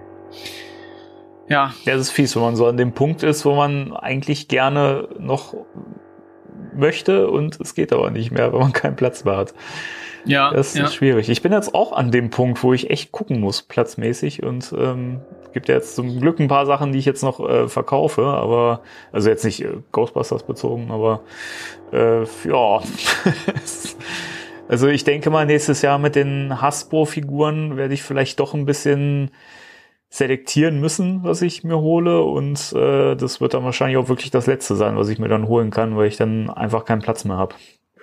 Ja, 1.48 1.72
Ja, 1.84 1.94
das 1.94 2.08
ist 2.08 2.10
fies, 2.10 2.34
wenn 2.34 2.42
man 2.42 2.56
so 2.56 2.66
an 2.66 2.76
dem 2.76 2.92
Punkt 2.92 3.22
ist, 3.22 3.44
wo 3.44 3.54
man 3.54 3.96
eigentlich 3.96 4.48
gerne 4.48 5.08
noch 5.18 5.54
möchte 6.76 7.28
und 7.28 7.60
es 7.60 7.74
geht 7.74 7.92
aber 7.92 8.10
nicht 8.10 8.30
mehr, 8.30 8.52
weil 8.52 8.60
man 8.60 8.72
keinen 8.72 8.96
Platz 8.96 9.24
mehr 9.24 9.36
hat. 9.36 9.54
ja, 10.24 10.50
Das 10.52 10.74
ja. 10.74 10.84
ist 10.84 10.94
schwierig. 10.94 11.28
Ich 11.28 11.42
bin 11.42 11.52
jetzt 11.52 11.74
auch 11.74 11.92
an 11.92 12.10
dem 12.10 12.30
Punkt, 12.30 12.62
wo 12.62 12.72
ich 12.72 12.90
echt 12.90 13.12
gucken 13.12 13.40
muss, 13.40 13.62
platzmäßig. 13.62 14.42
Und 14.42 14.74
ähm, 14.76 15.20
gibt 15.56 15.70
ja 15.70 15.76
jetzt 15.76 15.96
zum 15.96 16.20
Glück 16.20 16.38
ein 16.38 16.48
paar 16.48 16.66
Sachen, 16.66 16.92
die 16.92 16.98
ich 16.98 17.06
jetzt 17.06 17.22
noch 17.22 17.40
äh, 17.40 17.66
verkaufe, 17.66 18.24
aber 18.24 18.82
also 19.10 19.30
jetzt 19.30 19.42
nicht 19.42 19.64
äh, 19.64 19.78
Ghostbusters 19.90 20.42
bezogen, 20.42 20.90
aber 20.90 21.22
äh, 21.94 22.24
ja. 22.46 22.82
also 24.68 24.88
ich 24.88 25.04
denke 25.04 25.30
mal, 25.30 25.46
nächstes 25.46 25.80
Jahr 25.80 25.98
mit 25.98 26.14
den 26.14 26.60
Hasbro-Figuren 26.60 27.78
werde 27.78 27.94
ich 27.94 28.02
vielleicht 28.02 28.38
doch 28.38 28.52
ein 28.52 28.66
bisschen 28.66 29.30
selektieren 30.08 30.80
müssen, 30.80 31.22
was 31.24 31.42
ich 31.42 31.64
mir 31.64 31.78
hole. 31.78 32.22
Und 32.22 32.72
äh, 32.72 33.16
das 33.16 33.40
wird 33.40 33.54
dann 33.54 33.64
wahrscheinlich 33.64 33.96
auch 33.98 34.08
wirklich 34.08 34.30
das 34.30 34.46
letzte 34.46 34.76
sein, 34.76 34.96
was 34.96 35.08
ich 35.08 35.18
mir 35.18 35.28
dann 35.28 35.48
holen 35.48 35.70
kann, 35.70 35.96
weil 35.96 36.08
ich 36.08 36.16
dann 36.16 36.50
einfach 36.50 36.84
keinen 36.84 37.02
Platz 37.02 37.24
mehr 37.24 37.36
habe. 37.36 37.54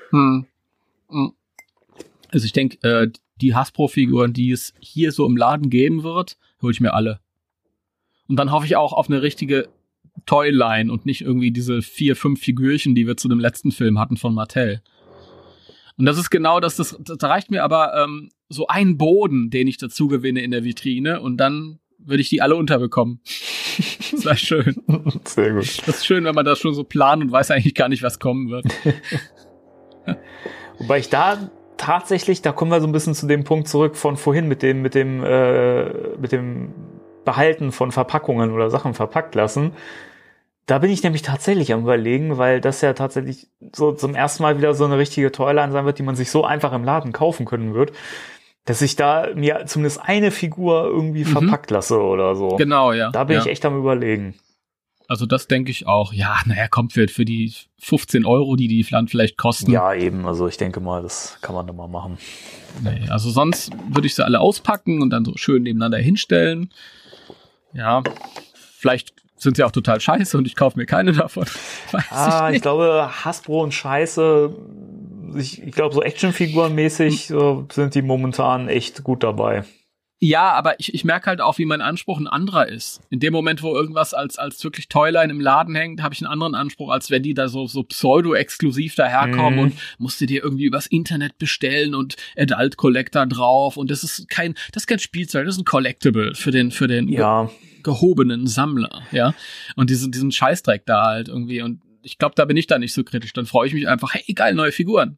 Hm. 0.10 0.46
Hm. 1.10 1.34
Also 2.32 2.46
ich 2.46 2.54
denke, 2.54 2.78
äh, 2.88 3.10
die 3.42 3.56
Hasbro-Figuren, 3.56 4.34
die 4.34 4.52
es 4.52 4.74
hier 4.80 5.12
so 5.12 5.26
im 5.26 5.38
Laden 5.38 5.70
geben 5.70 6.04
wird, 6.04 6.38
hole 6.62 6.72
ich 6.72 6.82
mir 6.82 6.94
alle. 6.94 7.20
Und 8.28 8.38
dann 8.38 8.52
hoffe 8.52 8.66
ich 8.66 8.76
auch 8.76 8.94
auf 8.94 9.10
eine 9.10 9.22
richtige 9.22 9.70
Toyline 10.26 10.92
und 10.92 11.06
nicht 11.06 11.22
irgendwie 11.22 11.52
diese 11.52 11.82
vier, 11.82 12.16
fünf 12.16 12.40
Figürchen, 12.40 12.96
die 12.96 13.08
wir 13.08 13.18
zu 13.18 13.28
dem 13.28 13.40
letzten 13.40 13.72
Film 13.72 14.00
hatten 14.00 14.18
von 14.18 14.34
Mattel. 14.34 14.82
Und 15.98 16.06
das 16.06 16.18
ist 16.18 16.30
genau 16.30 16.60
das, 16.60 16.76
das, 16.76 16.98
das 17.00 17.22
reicht 17.22 17.52
mir 17.52 17.64
aber 17.64 17.94
ähm, 17.96 18.30
so 18.50 18.68
ein 18.68 18.98
Boden, 18.98 19.50
den 19.50 19.68
ich 19.68 19.78
dazu 19.78 20.08
gewinne 20.08 20.42
in 20.42 20.52
der 20.52 20.64
Vitrine 20.64 21.22
und 21.22 21.38
dann 21.38 21.80
würde 22.06 22.22
ich 22.22 22.30
die 22.30 22.42
alle 22.42 22.56
unterbekommen. 22.56 23.20
das 24.12 24.26
wäre 24.26 24.38
schön. 24.38 24.76
Sehr 25.26 25.52
gut. 25.52 25.88
Das 25.88 25.98
ist 25.98 26.06
schön, 26.06 26.24
wenn 26.26 26.36
man 26.36 26.46
das 26.46 26.60
schon 26.60 26.74
so 26.74 26.84
plant 26.84 27.24
und 27.24 27.32
weiß 27.32 27.52
eigentlich 27.52 27.76
gar 27.76 27.90
nicht, 27.90 28.04
was 28.04 28.20
kommen 28.20 28.50
wird. 28.50 28.66
Wobei 30.80 31.00
ich 31.00 31.10
da 31.10 31.50
tatsächlich, 31.78 32.42
da 32.42 32.52
kommen 32.52 32.72
wir 32.72 32.82
so 32.82 32.88
ein 32.88 32.92
bisschen 32.92 33.16
zu 33.16 33.28
dem 33.28 33.44
Punkt 33.44 33.68
zurück 33.68 33.96
von 33.96 34.18
vorhin 34.18 34.48
mit 34.48 34.62
dem, 34.62 34.82
mit 34.82 34.96
dem, 34.96 35.24
äh, 35.24 35.86
mit 36.18 36.32
dem 36.32 36.74
Behalten 37.26 37.72
von 37.72 37.92
Verpackungen 37.92 38.52
oder 38.52 38.70
Sachen 38.70 38.94
verpackt 38.94 39.36
lassen. 39.36 39.74
Da 40.66 40.80
bin 40.80 40.92
ich 40.92 41.04
nämlich 41.04 41.24
tatsächlich 41.24 41.74
am 41.74 41.82
überlegen, 41.82 42.38
weil 42.38 42.62
das 42.62 42.82
ja 42.82 42.94
tatsächlich 42.94 43.48
so 43.74 43.92
zum 43.92 44.16
ersten 44.16 44.44
Mal 44.44 44.58
wieder 44.58 44.74
so 44.74 44.86
eine 44.86 44.98
richtige 44.98 45.32
Toyline 45.32 45.74
sein 45.74 45.86
wird, 45.86 46.00
die 46.00 46.04
man 46.04 46.16
sich 46.16 46.32
so 46.32 46.46
einfach 46.46 46.72
im 46.72 46.86
Laden 46.86 47.12
kaufen 47.12 47.46
können 47.46 47.74
wird, 47.74 47.92
dass 48.66 48.82
ich 48.82 48.96
da 48.96 49.28
mir 49.36 49.66
zumindest 49.66 50.02
eine 50.04 50.32
Figur 50.32 50.86
irgendwie 50.86 51.26
Mhm. 51.26 51.30
verpackt 51.30 51.72
lasse 51.72 52.00
oder 52.00 52.36
so. 52.36 52.50
Genau, 52.56 52.94
ja. 52.94 53.12
Da 53.12 53.24
bin 53.26 53.36
ja. 53.36 53.42
ich 53.42 53.48
echt 53.48 53.66
am 53.66 53.78
überlegen. 53.78 54.36
Also 55.10 55.26
das 55.26 55.48
denke 55.48 55.70
ich 55.70 55.86
auch. 55.86 56.14
Ja, 56.14 56.38
naja, 56.46 56.68
kommt 56.70 56.96
wird 56.96 57.12
für 57.12 57.26
die 57.26 57.54
15 57.80 58.26
Euro, 58.26 58.56
die 58.56 58.70
die 58.70 58.84
dann 58.90 59.10
vielleicht 59.10 59.38
kosten. 59.38 59.70
Ja, 59.70 59.94
eben. 59.94 60.26
Also 60.26 60.48
ich 60.48 60.56
denke 60.58 60.80
mal, 60.80 61.04
das 61.04 61.38
kann 61.42 61.54
man 61.54 61.68
da 61.68 61.74
mal 61.74 61.90
machen. 61.90 62.18
Nee, 62.82 63.02
also 63.10 63.30
sonst 63.30 63.72
würde 63.90 64.08
ich 64.08 64.16
sie 64.16 64.24
alle 64.24 64.40
auspacken 64.40 65.02
und 65.02 65.10
dann 65.10 65.26
so 65.26 65.34
schön 65.36 65.64
nebeneinander 65.64 65.98
hinstellen. 65.98 66.70
Ja, 67.74 68.02
vielleicht 68.54 69.14
sind 69.36 69.58
sie 69.58 69.64
auch 69.64 69.72
total 69.72 70.00
scheiße 70.00 70.38
und 70.38 70.48
ich 70.48 70.56
kaufe 70.56 70.80
mir 70.80 70.86
keine 70.86 71.12
davon. 71.12 71.46
Weiß 71.92 72.04
Ah, 72.10 72.50
ich 72.50 72.56
ich 72.58 72.62
glaube, 72.62 73.10
Hasbro 73.26 73.62
und 73.62 73.74
Scheiße, 73.74 74.56
ich, 75.38 75.62
ich 75.62 75.72
glaube, 75.74 75.94
so 75.96 76.02
Actionfiguren-mäßig 76.04 77.28
so 77.28 77.68
sind 77.72 77.96
die 77.96 78.02
momentan 78.02 78.68
echt 78.70 79.04
gut 79.04 79.24
dabei. 79.24 79.64
Ja, 80.20 80.52
aber 80.54 80.80
ich, 80.80 80.94
ich 80.94 81.04
merke 81.04 81.26
halt 81.26 81.42
auch, 81.42 81.58
wie 81.58 81.66
mein 81.66 81.82
Anspruch 81.82 82.18
ein 82.18 82.28
anderer 82.28 82.70
ist. 82.70 83.02
In 83.10 83.20
dem 83.20 83.34
Moment, 83.34 83.62
wo 83.62 83.76
irgendwas 83.76 84.14
als, 84.14 84.38
als 84.38 84.64
wirklich 84.64 84.88
Toyline 84.88 85.30
im 85.34 85.42
Laden 85.42 85.76
hängt, 85.76 86.02
habe 86.02 86.14
ich 86.14 86.22
einen 86.22 86.32
anderen 86.32 86.56
Anspruch, 86.56 86.92
als 86.92 87.12
wenn 87.12 87.24
die 87.24 87.34
da 87.34 87.50
so, 87.50 87.68
so 87.68 87.84
pseudo-exklusiv 87.84 88.96
daherkommen 88.96 89.56
Mhm. 89.56 89.60
und 89.60 89.74
musst 89.98 90.22
du 90.22 90.26
dir 90.26 90.42
irgendwie 90.42 90.64
übers 90.64 90.88
Internet 90.88 91.38
bestellen 91.40 91.94
und 91.94 92.16
Adult 92.38 92.78
Collector 92.78 93.26
drauf 93.26 93.76
und 93.76 93.92
das 93.92 94.06
ist 94.06 94.30
kein, 94.30 94.54
das 94.72 94.84
ist 94.84 94.88
kein 94.88 95.00
Spielzeug, 95.00 95.46
das 95.46 95.56
ist 95.56 95.62
ein 95.62 95.66
Collectible 95.66 96.36
für 96.36 96.52
den, 96.52 96.72
für 96.72 96.88
den 96.88 97.10
Ja, 97.10 97.50
gehobenen 97.84 98.48
Sammler, 98.48 99.02
ja. 99.12 99.34
Und 99.76 99.90
diesen, 99.90 100.14
diesen 100.14 100.32
Scheißdreck 100.32 100.86
da 100.86 101.04
halt 101.06 101.28
irgendwie 101.28 101.62
und 101.62 101.82
ich 102.04 102.18
glaube, 102.18 102.36
da 102.36 102.46
bin 102.46 102.58
ich 102.58 102.68
da 102.68 102.78
nicht 102.78 102.94
so 102.94 103.04
kritisch. 103.04 103.34
Dann 103.34 103.46
freue 103.46 103.68
ich 103.68 103.74
mich 103.74 103.88
einfach, 103.88 104.14
hey, 104.14 104.34
geil, 104.34 104.54
neue 104.54 104.72
Figuren. 104.72 105.18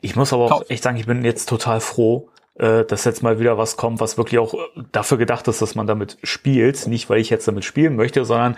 ich 0.00 0.16
muss 0.16 0.32
aber 0.32 0.44
auch 0.44 0.50
Kauf. 0.50 0.70
echt 0.70 0.82
sagen, 0.82 0.96
ich 0.96 1.06
bin 1.06 1.24
jetzt 1.24 1.48
total 1.48 1.80
froh, 1.80 2.30
äh, 2.54 2.84
dass 2.84 3.04
jetzt 3.04 3.22
mal 3.22 3.40
wieder 3.40 3.58
was 3.58 3.76
kommt, 3.76 4.00
was 4.00 4.16
wirklich 4.16 4.38
auch 4.38 4.54
äh, 4.54 4.58
dafür 4.92 5.18
gedacht 5.18 5.48
ist, 5.48 5.62
dass 5.62 5.74
man 5.74 5.86
damit 5.86 6.18
spielt. 6.22 6.86
Nicht, 6.86 7.10
weil 7.10 7.20
ich 7.20 7.30
jetzt 7.30 7.48
damit 7.48 7.64
spielen 7.64 7.96
möchte, 7.96 8.24
sondern 8.24 8.56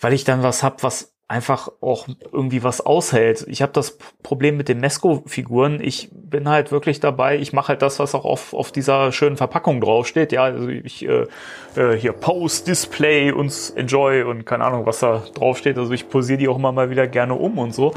weil 0.00 0.12
ich 0.12 0.24
dann 0.24 0.42
was 0.42 0.62
hab, 0.62 0.82
was 0.82 1.12
einfach 1.30 1.70
auch 1.80 2.08
irgendwie 2.32 2.64
was 2.64 2.80
aushält. 2.80 3.46
Ich 3.48 3.62
habe 3.62 3.72
das 3.72 3.98
Problem 4.24 4.56
mit 4.56 4.68
den 4.68 4.80
Mesco-Figuren. 4.80 5.80
Ich 5.80 6.08
bin 6.12 6.48
halt 6.48 6.72
wirklich 6.72 6.98
dabei. 6.98 7.38
Ich 7.38 7.52
mache 7.52 7.68
halt 7.68 7.82
das, 7.82 8.00
was 8.00 8.16
auch 8.16 8.24
auf, 8.24 8.52
auf 8.52 8.72
dieser 8.72 9.12
schönen 9.12 9.36
Verpackung 9.36 9.80
draufsteht. 9.80 10.32
Ja, 10.32 10.42
also 10.42 10.68
ich 10.68 11.06
äh, 11.06 11.26
äh, 11.76 11.96
hier 11.96 12.14
Post, 12.14 12.66
Display 12.66 13.30
und 13.30 13.72
Enjoy 13.76 14.24
und 14.24 14.44
keine 14.44 14.64
Ahnung, 14.64 14.86
was 14.86 14.98
da 14.98 15.22
draufsteht. 15.34 15.78
Also 15.78 15.92
ich 15.92 16.08
posiere 16.08 16.38
die 16.38 16.48
auch 16.48 16.56
immer 16.56 16.72
mal 16.72 16.90
wieder 16.90 17.06
gerne 17.06 17.34
um 17.34 17.58
und 17.58 17.72
so. 17.72 17.94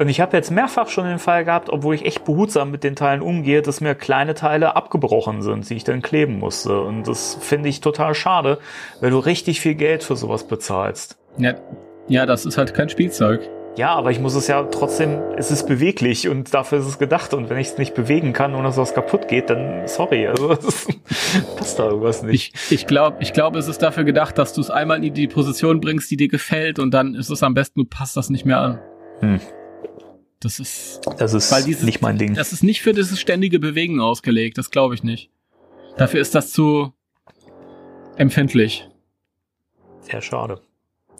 Und 0.00 0.08
ich 0.08 0.20
habe 0.20 0.36
jetzt 0.36 0.50
mehrfach 0.50 0.88
schon 0.88 1.04
den 1.04 1.20
Fall 1.20 1.44
gehabt, 1.44 1.70
obwohl 1.70 1.94
ich 1.94 2.04
echt 2.04 2.24
behutsam 2.24 2.72
mit 2.72 2.82
den 2.82 2.96
Teilen 2.96 3.22
umgehe, 3.22 3.62
dass 3.62 3.80
mir 3.80 3.94
kleine 3.94 4.34
Teile 4.34 4.74
abgebrochen 4.74 5.42
sind, 5.42 5.70
die 5.70 5.74
ich 5.74 5.84
dann 5.84 6.02
kleben 6.02 6.40
musste. 6.40 6.80
Und 6.80 7.06
das 7.06 7.38
finde 7.40 7.68
ich 7.68 7.80
total 7.80 8.16
schade, 8.16 8.58
weil 9.00 9.12
du 9.12 9.20
richtig 9.20 9.60
viel 9.60 9.76
Geld 9.76 10.02
für 10.02 10.16
sowas 10.16 10.48
bezahlst. 10.48 11.16
Ja, 11.36 11.54
ja, 12.08 12.26
das 12.26 12.44
ist 12.46 12.58
halt 12.58 12.74
kein 12.74 12.88
Spielzeug. 12.88 13.48
Ja, 13.76 13.92
aber 13.96 14.12
ich 14.12 14.20
muss 14.20 14.36
es 14.36 14.46
ja 14.46 14.62
trotzdem, 14.64 15.20
es 15.36 15.50
ist 15.50 15.66
beweglich 15.66 16.28
und 16.28 16.54
dafür 16.54 16.78
ist 16.78 16.86
es 16.86 16.98
gedacht. 17.00 17.34
Und 17.34 17.50
wenn 17.50 17.58
ich 17.58 17.68
es 17.68 17.78
nicht 17.78 17.94
bewegen 17.94 18.32
kann, 18.32 18.54
ohne 18.54 18.64
dass 18.68 18.76
was 18.76 18.94
kaputt 18.94 19.26
geht, 19.26 19.50
dann 19.50 19.88
sorry. 19.88 20.28
Also 20.28 20.54
das 20.54 20.86
passt 21.56 21.78
da 21.80 21.86
irgendwas 21.88 22.22
nicht. 22.22 22.54
Ich, 22.54 22.72
ich 22.72 22.86
glaube, 22.86 23.16
ich 23.20 23.32
glaube, 23.32 23.58
es 23.58 23.66
ist 23.66 23.82
dafür 23.82 24.04
gedacht, 24.04 24.38
dass 24.38 24.52
du 24.52 24.60
es 24.60 24.70
einmal 24.70 25.02
in 25.04 25.12
die 25.12 25.26
Position 25.26 25.80
bringst, 25.80 26.08
die 26.10 26.16
dir 26.16 26.28
gefällt 26.28 26.78
und 26.78 26.92
dann 26.94 27.16
ist 27.16 27.30
es 27.30 27.42
am 27.42 27.54
besten, 27.54 27.80
du 27.80 27.84
passt 27.86 28.16
das 28.16 28.30
nicht 28.30 28.44
mehr 28.44 28.58
an. 28.60 28.78
Hm. 29.20 29.40
Das 30.38 30.60
ist, 30.60 31.00
Das 31.18 31.34
ist 31.34 31.50
Weil 31.50 31.64
dieses- 31.64 31.82
nicht 31.82 32.00
mein 32.00 32.16
Ding. 32.16 32.34
das 32.34 32.52
ist 32.52 32.62
nicht 32.62 32.80
für 32.82 32.92
dieses 32.92 33.18
ständige 33.18 33.58
Bewegen 33.58 33.98
ausgelegt. 34.00 34.56
Das 34.56 34.70
glaube 34.70 34.94
ich 34.94 35.02
nicht. 35.02 35.30
Dafür 35.96 36.20
ist 36.20 36.34
das 36.36 36.52
zu 36.52 36.92
empfindlich. 38.16 38.88
Sehr 40.00 40.20
schade. 40.20 40.60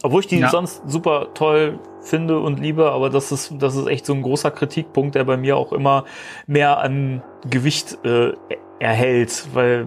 Obwohl 0.05 0.21
ich 0.21 0.27
die 0.27 0.39
Ja. 0.39 0.51
sonst 0.51 0.83
super 0.87 1.29
toll 1.33 1.79
finde 2.03 2.39
und 2.39 2.61
liebe, 2.61 2.93
aber 2.93 3.09
das 3.09 3.33
ist, 3.33 3.55
das 3.59 3.75
ist 3.75 3.87
echt 3.87 4.05
so 4.05 4.13
ein 4.13 4.21
großer 4.21 4.51
Kritikpunkt, 4.51 5.15
der 5.15 5.25
bei 5.25 5.39
mir 5.39 5.57
auch 5.57 5.73
immer 5.73 6.05
mehr 6.47 6.79
an 6.81 7.23
Gewicht 7.49 7.97
äh, 8.05 8.35
erhält, 8.81 9.47
weil 9.55 9.87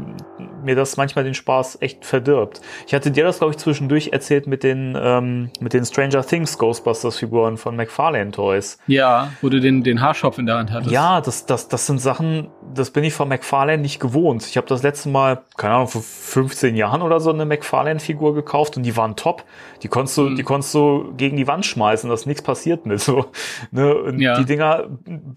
mir 0.64 0.76
das 0.76 0.98
manchmal 0.98 1.24
den 1.24 1.34
Spaß 1.34 1.80
echt 1.82 2.06
verdirbt. 2.06 2.62
Ich 2.88 2.94
hatte 2.94 3.12
dir 3.12 3.24
das, 3.24 3.40
glaube 3.40 3.52
ich, 3.52 3.58
zwischendurch 3.58 4.10
erzählt 4.14 4.48
mit 4.48 4.64
den, 4.64 4.98
ähm, 5.00 5.50
mit 5.60 5.74
den 5.74 5.86
Stranger 5.86 6.26
Things 6.26 6.58
Ghostbusters-Figuren 6.58 7.58
von 7.58 7.76
McFarlane 7.76 8.32
Toys. 8.32 8.78
Ja, 8.88 9.32
wo 9.42 9.50
du 9.50 9.60
den, 9.60 9.84
den 9.84 10.02
Haarschopf 10.02 10.38
in 10.38 10.46
der 10.46 10.58
Hand 10.58 10.72
hattest. 10.72 10.92
Ja, 10.92 11.22
das, 11.22 11.46
das, 11.46 11.68
das 11.68 11.86
sind 11.86 12.00
Sachen, 12.00 12.50
das 12.74 12.92
bin 12.92 13.04
ich 13.04 13.14
von 13.14 13.28
McFarlane 13.28 13.82
nicht 13.82 14.00
gewohnt. 14.00 14.46
Ich 14.48 14.58
habe 14.58 14.68
das 14.68 14.84
letzte 14.84 15.10
Mal, 15.10 15.44
keine 15.58 15.76
Ahnung, 15.76 15.88
vor 15.88 16.02
15 16.02 16.76
Jahren 16.76 17.02
oder 17.02 17.20
so 17.20 17.32
eine 17.32 17.46
McFarlane-Figur 17.46 18.34
gekauft 18.36 18.78
und 18.78 18.84
die 18.84 18.96
waren 18.98 19.16
top. 19.16 19.44
Die 19.84 19.88
konntest 19.88 20.18
du, 20.18 20.24
Mhm. 20.24 20.36
die 20.36 20.44
konntest 20.44 20.74
du 20.74 21.14
gegen 21.18 21.38
die 21.38 21.48
Wand 21.48 21.66
schmeißen, 21.66 22.10
da 22.10 22.14
ist 22.14 22.26
nichts 22.26 22.42
passiert 22.42 22.86
mit. 22.86 23.00
So, 23.08 23.26
ne? 23.72 24.14
Ja. 24.18 24.38
die 24.40 24.46
Dinger, 24.46 24.86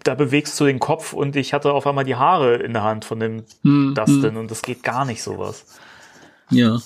da 0.03 0.15
bewegst 0.15 0.59
du 0.59 0.65
den 0.65 0.79
Kopf 0.79 1.13
und 1.13 1.35
ich 1.35 1.53
hatte 1.53 1.71
auf 1.73 1.85
einmal 1.87 2.03
die 2.03 2.15
Haare 2.15 2.55
in 2.55 2.73
der 2.73 2.83
Hand 2.83 3.05
von 3.05 3.19
dem 3.19 3.40
Hm, 3.63 3.93
Dustin 3.95 4.37
und 4.37 4.49
das 4.51 4.61
geht 4.61 4.83
gar 4.83 5.05
nicht 5.05 5.21
sowas. 5.23 5.65
hm, 6.49 6.57
ja. 6.57 6.79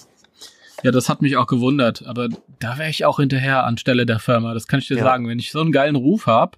Ja, 0.84 0.92
das 0.92 1.10
hat 1.10 1.22
mich 1.22 1.38
auch 1.38 1.48
gewundert, 1.48 2.06
aber 2.06 2.28
da 2.60 2.78
wäre 2.78 2.90
ich 2.90 3.06
auch 3.06 3.18
hinterher 3.20 3.64
anstelle 3.64 4.06
der 4.06 4.20
Firma. 4.20 4.54
Das 4.54 4.68
kann 4.68 4.80
ich 4.80 4.88
dir 4.88 4.98
Ja. 4.98 5.04
sagen. 5.04 5.28
Wenn 5.28 5.40
ich 5.40 5.52
so 5.52 5.62
einen 5.62 5.72
geilen 5.72 5.96
Ruf 5.96 6.28
habe, 6.28 6.58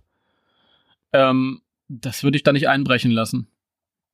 ähm, 1.13 1.61
das 1.87 2.23
würde 2.23 2.35
ich 2.35 2.43
da 2.43 2.51
nicht 2.51 2.67
einbrechen 2.67 3.11
lassen. 3.11 3.47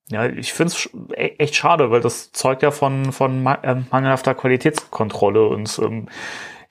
Ja, 0.10 0.28
ich 0.28 0.52
finde 0.54 0.74
es 0.74 0.90
echt 1.18 1.56
schade, 1.56 1.90
weil 1.90 2.02
das 2.02 2.32
zeugt 2.34 2.62
ja 2.62 2.72
von, 2.72 3.12
von 3.14 3.48
ähm, 3.64 3.88
mangelhafter 3.90 4.36
Qualitätskontrolle 4.36 5.48
und 5.48 5.80
ähm, 5.80 6.10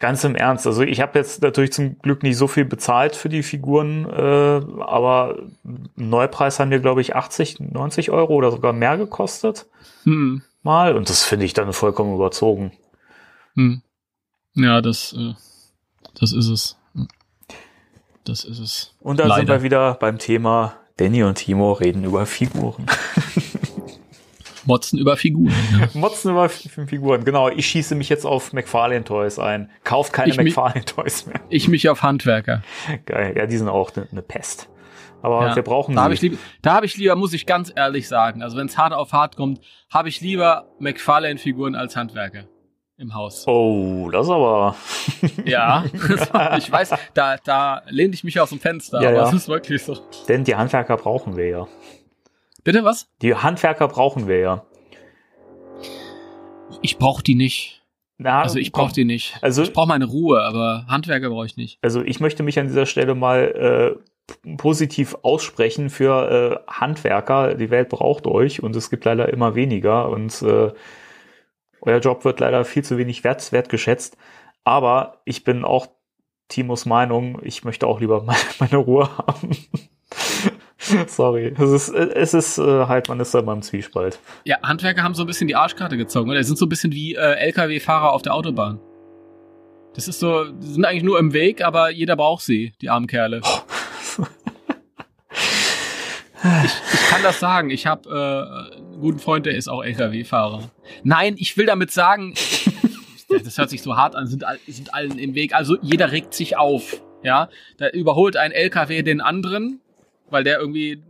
ganz 0.02 0.24
im 0.24 0.34
Ernst. 0.34 0.66
Also 0.66 0.82
ich 0.82 1.00
habe 1.00 1.16
jetzt 1.16 1.42
natürlich 1.42 1.72
zum 1.72 1.96
Glück 2.00 2.24
nicht 2.24 2.36
so 2.36 2.48
viel 2.48 2.64
bezahlt 2.64 3.14
für 3.14 3.28
die 3.28 3.44
Figuren, 3.44 4.04
äh, 4.10 4.82
aber 4.82 5.38
Neupreis 5.94 6.58
haben 6.58 6.72
wir, 6.72 6.80
glaube 6.80 7.00
ich, 7.00 7.14
80, 7.14 7.60
90 7.60 8.10
Euro 8.10 8.34
oder 8.34 8.50
sogar 8.50 8.72
mehr 8.72 8.98
gekostet 8.98 9.66
Hm. 10.02 10.42
mal. 10.64 10.96
Und 10.96 11.08
das 11.08 11.22
finde 11.22 11.46
ich 11.46 11.54
dann 11.54 11.72
vollkommen 11.72 12.16
überzogen. 12.16 12.72
Hm. 13.54 13.80
Ja, 14.54 14.80
das, 14.82 15.12
äh, 15.16 15.34
das 16.18 16.32
ist 16.32 16.48
es. 16.48 16.76
Das 18.24 18.44
ist 18.44 18.58
es. 18.58 18.94
Und 18.98 19.20
da 19.20 19.24
sind 19.24 19.48
Leider. 19.48 19.54
wir 19.54 19.62
wieder 19.62 19.94
beim 19.94 20.18
Thema 20.18 20.74
Danny 20.96 21.22
und 21.22 21.36
Timo 21.36 21.72
reden 21.72 22.02
über 22.02 22.26
Figuren. 22.26 22.86
Motzen 24.64 24.98
über 24.98 25.16
Figuren. 25.16 25.52
Ja. 25.78 25.88
Motzen 25.94 26.30
über 26.32 26.48
Figuren, 26.48 27.24
genau. 27.24 27.48
Ich 27.48 27.66
schieße 27.66 27.94
mich 27.94 28.08
jetzt 28.08 28.24
auf 28.24 28.52
McFarlane 28.52 29.04
Toys 29.04 29.38
ein. 29.38 29.70
Kauft 29.84 30.12
keine 30.12 30.30
Ich 30.30 30.36
McFarlane 30.36 30.84
Toys 30.84 31.26
mehr. 31.26 31.40
Ich 31.48 31.68
mich 31.68 31.88
auf 31.88 32.02
Handwerker. 32.02 32.62
Geil, 33.06 33.34
ja, 33.36 33.46
die 33.46 33.56
sind 33.56 33.68
auch 33.68 33.90
eine 33.96 34.06
ne 34.10 34.22
Pest. 34.22 34.68
Aber 35.22 35.46
Ja. 35.46 35.56
wir 35.56 35.62
brauchen 35.62 35.94
Da 35.94 36.02
habe 36.02 36.14
ich, 36.14 36.20
lieb, 36.22 36.38
da 36.62 36.74
hab 36.74 36.84
ich 36.84 36.96
lieber, 36.96 37.14
muss 37.14 37.32
ich 37.32 37.46
ganz 37.46 37.72
ehrlich 37.74 38.08
sagen, 38.08 38.42
also 38.42 38.56
wenn 38.56 38.66
es 38.66 38.76
hart 38.76 38.92
auf 38.92 39.12
hart 39.12 39.36
kommt, 39.36 39.60
habe 39.90 40.08
ich 40.08 40.20
lieber 40.20 40.66
McFarlane-Figuren 40.80 41.74
als 41.76 41.94
Handwerker 41.96 42.44
im 42.98 43.14
Haus. 43.14 43.46
oh, 43.48 44.10
das 44.10 44.28
aber. 44.28 44.74
Ja, 45.44 45.84
ich 46.58 46.70
weiß, 46.70 46.90
da, 47.14 47.36
da 47.44 47.82
lehne 47.88 48.14
ich 48.14 48.24
mich 48.24 48.38
aus 48.40 48.50
dem 48.50 48.58
Fenster, 48.60 49.00
Ja, 49.02 49.08
aber 49.10 49.18
ja. 49.18 49.28
es 49.28 49.32
ist 49.32 49.48
wirklich 49.48 49.82
so. 49.82 49.96
Denn 50.28 50.44
die 50.44 50.54
Handwerker 50.56 50.96
brauchen 50.96 51.36
wir 51.36 51.48
ja. 51.48 51.66
Bitte 52.64 52.84
was? 52.84 53.08
Die 53.22 53.34
Handwerker 53.34 53.88
brauchen 53.88 54.28
wir 54.28 54.38
ja. 54.38 54.64
Ich 56.80 56.98
brauche 56.98 57.22
die 57.22 57.34
nicht. 57.34 57.82
Na, 58.18 58.42
Also 58.42 58.58
ich 58.58 58.72
brauche 58.72 58.92
die 58.92 59.04
nicht. 59.04 59.36
Also- 59.42 59.62
ich 59.62 59.72
brauche 59.72 59.88
meine 59.88 60.04
Ruhe, 60.06 60.42
aber 60.42 60.86
Handwerker 60.88 61.30
brauche 61.30 61.46
ich 61.46 61.56
nicht. 61.56 61.78
Also 61.82 62.02
ich 62.02 62.20
möchte 62.20 62.42
mich 62.42 62.58
an 62.58 62.68
dieser 62.68 62.86
Stelle 62.86 63.14
mal 63.14 63.98
äh, 63.98 64.56
positiv 64.56 65.16
aussprechen 65.22 65.90
für 65.90 66.62
äh, 66.66 66.70
Handwerker. 66.72 67.54
Die 67.54 67.70
Welt 67.70 67.88
braucht 67.88 68.26
euch 68.26 68.62
und 68.62 68.76
es 68.76 68.90
gibt 68.90 69.04
leider 69.04 69.28
immer 69.32 69.54
weniger 69.54 70.08
und 70.08 70.40
äh, 70.42 70.70
euer 71.80 71.98
Job 71.98 72.24
wird 72.24 72.38
leider 72.38 72.64
viel 72.64 72.84
zu 72.84 72.96
wenig 72.96 73.24
wert, 73.24 73.50
wertgeschätzt. 73.50 74.16
Aber 74.62 75.20
ich 75.24 75.42
bin 75.42 75.64
auch 75.64 75.88
Timos 76.48 76.86
Meinung, 76.86 77.40
ich 77.42 77.64
möchte 77.64 77.86
auch 77.88 77.98
lieber 78.00 78.22
meine, 78.24 78.38
meine 78.60 78.76
Ruhe 78.76 79.08
haben. 79.18 79.50
Sorry, 81.06 81.54
es 81.56 81.70
ist, 81.70 81.88
es 81.90 82.34
ist 82.34 82.58
äh, 82.58 82.86
halt, 82.86 83.08
man 83.08 83.20
ist 83.20 83.34
da 83.34 83.40
beim 83.40 83.62
Zwiespalt. 83.62 84.18
Ja, 84.44 84.60
Handwerker 84.62 85.02
haben 85.02 85.14
so 85.14 85.22
ein 85.22 85.26
bisschen 85.26 85.46
die 85.46 85.54
Arschkarte 85.54 85.96
gezogen, 85.96 86.30
oder? 86.30 86.38
Die 86.38 86.44
sind 86.44 86.58
so 86.58 86.66
ein 86.66 86.68
bisschen 86.68 86.92
wie 86.92 87.14
äh, 87.14 87.34
LKW-Fahrer 87.34 88.12
auf 88.12 88.22
der 88.22 88.34
Autobahn. 88.34 88.80
Das 89.94 90.08
ist 90.08 90.20
so, 90.20 90.44
die 90.44 90.66
sind 90.66 90.84
eigentlich 90.84 91.02
nur 91.02 91.18
im 91.18 91.32
Weg, 91.32 91.62
aber 91.62 91.90
jeder 91.90 92.16
braucht 92.16 92.42
sie, 92.42 92.72
die 92.80 92.90
armen 92.90 93.06
Kerle. 93.06 93.40
Ich, 96.64 96.72
ich 96.92 97.08
kann 97.08 97.22
das 97.22 97.38
sagen. 97.38 97.70
Ich 97.70 97.86
habe 97.86 98.08
äh, 98.10 98.76
einen 98.76 99.00
guten 99.00 99.20
Freund, 99.20 99.46
der 99.46 99.54
ist 99.54 99.68
auch 99.68 99.84
LKW-Fahrer. 99.84 100.70
Nein, 101.04 101.36
ich 101.38 101.56
will 101.56 101.66
damit 101.66 101.92
sagen, 101.92 102.34
das 103.28 103.58
hört 103.58 103.70
sich 103.70 103.80
so 103.80 103.96
hart 103.96 104.16
an, 104.16 104.26
sind, 104.26 104.44
sind 104.66 104.92
allen 104.92 105.18
im 105.18 105.36
Weg. 105.36 105.54
Also 105.54 105.76
jeder 105.82 106.10
regt 106.10 106.34
sich 106.34 106.56
auf. 106.56 107.00
Ja, 107.22 107.48
da 107.78 107.88
überholt 107.90 108.36
ein 108.36 108.50
LKW 108.50 109.02
den 109.02 109.20
anderen, 109.20 109.80
weil 110.32 110.44
der 110.44 110.58
irgendwie 110.58 111.02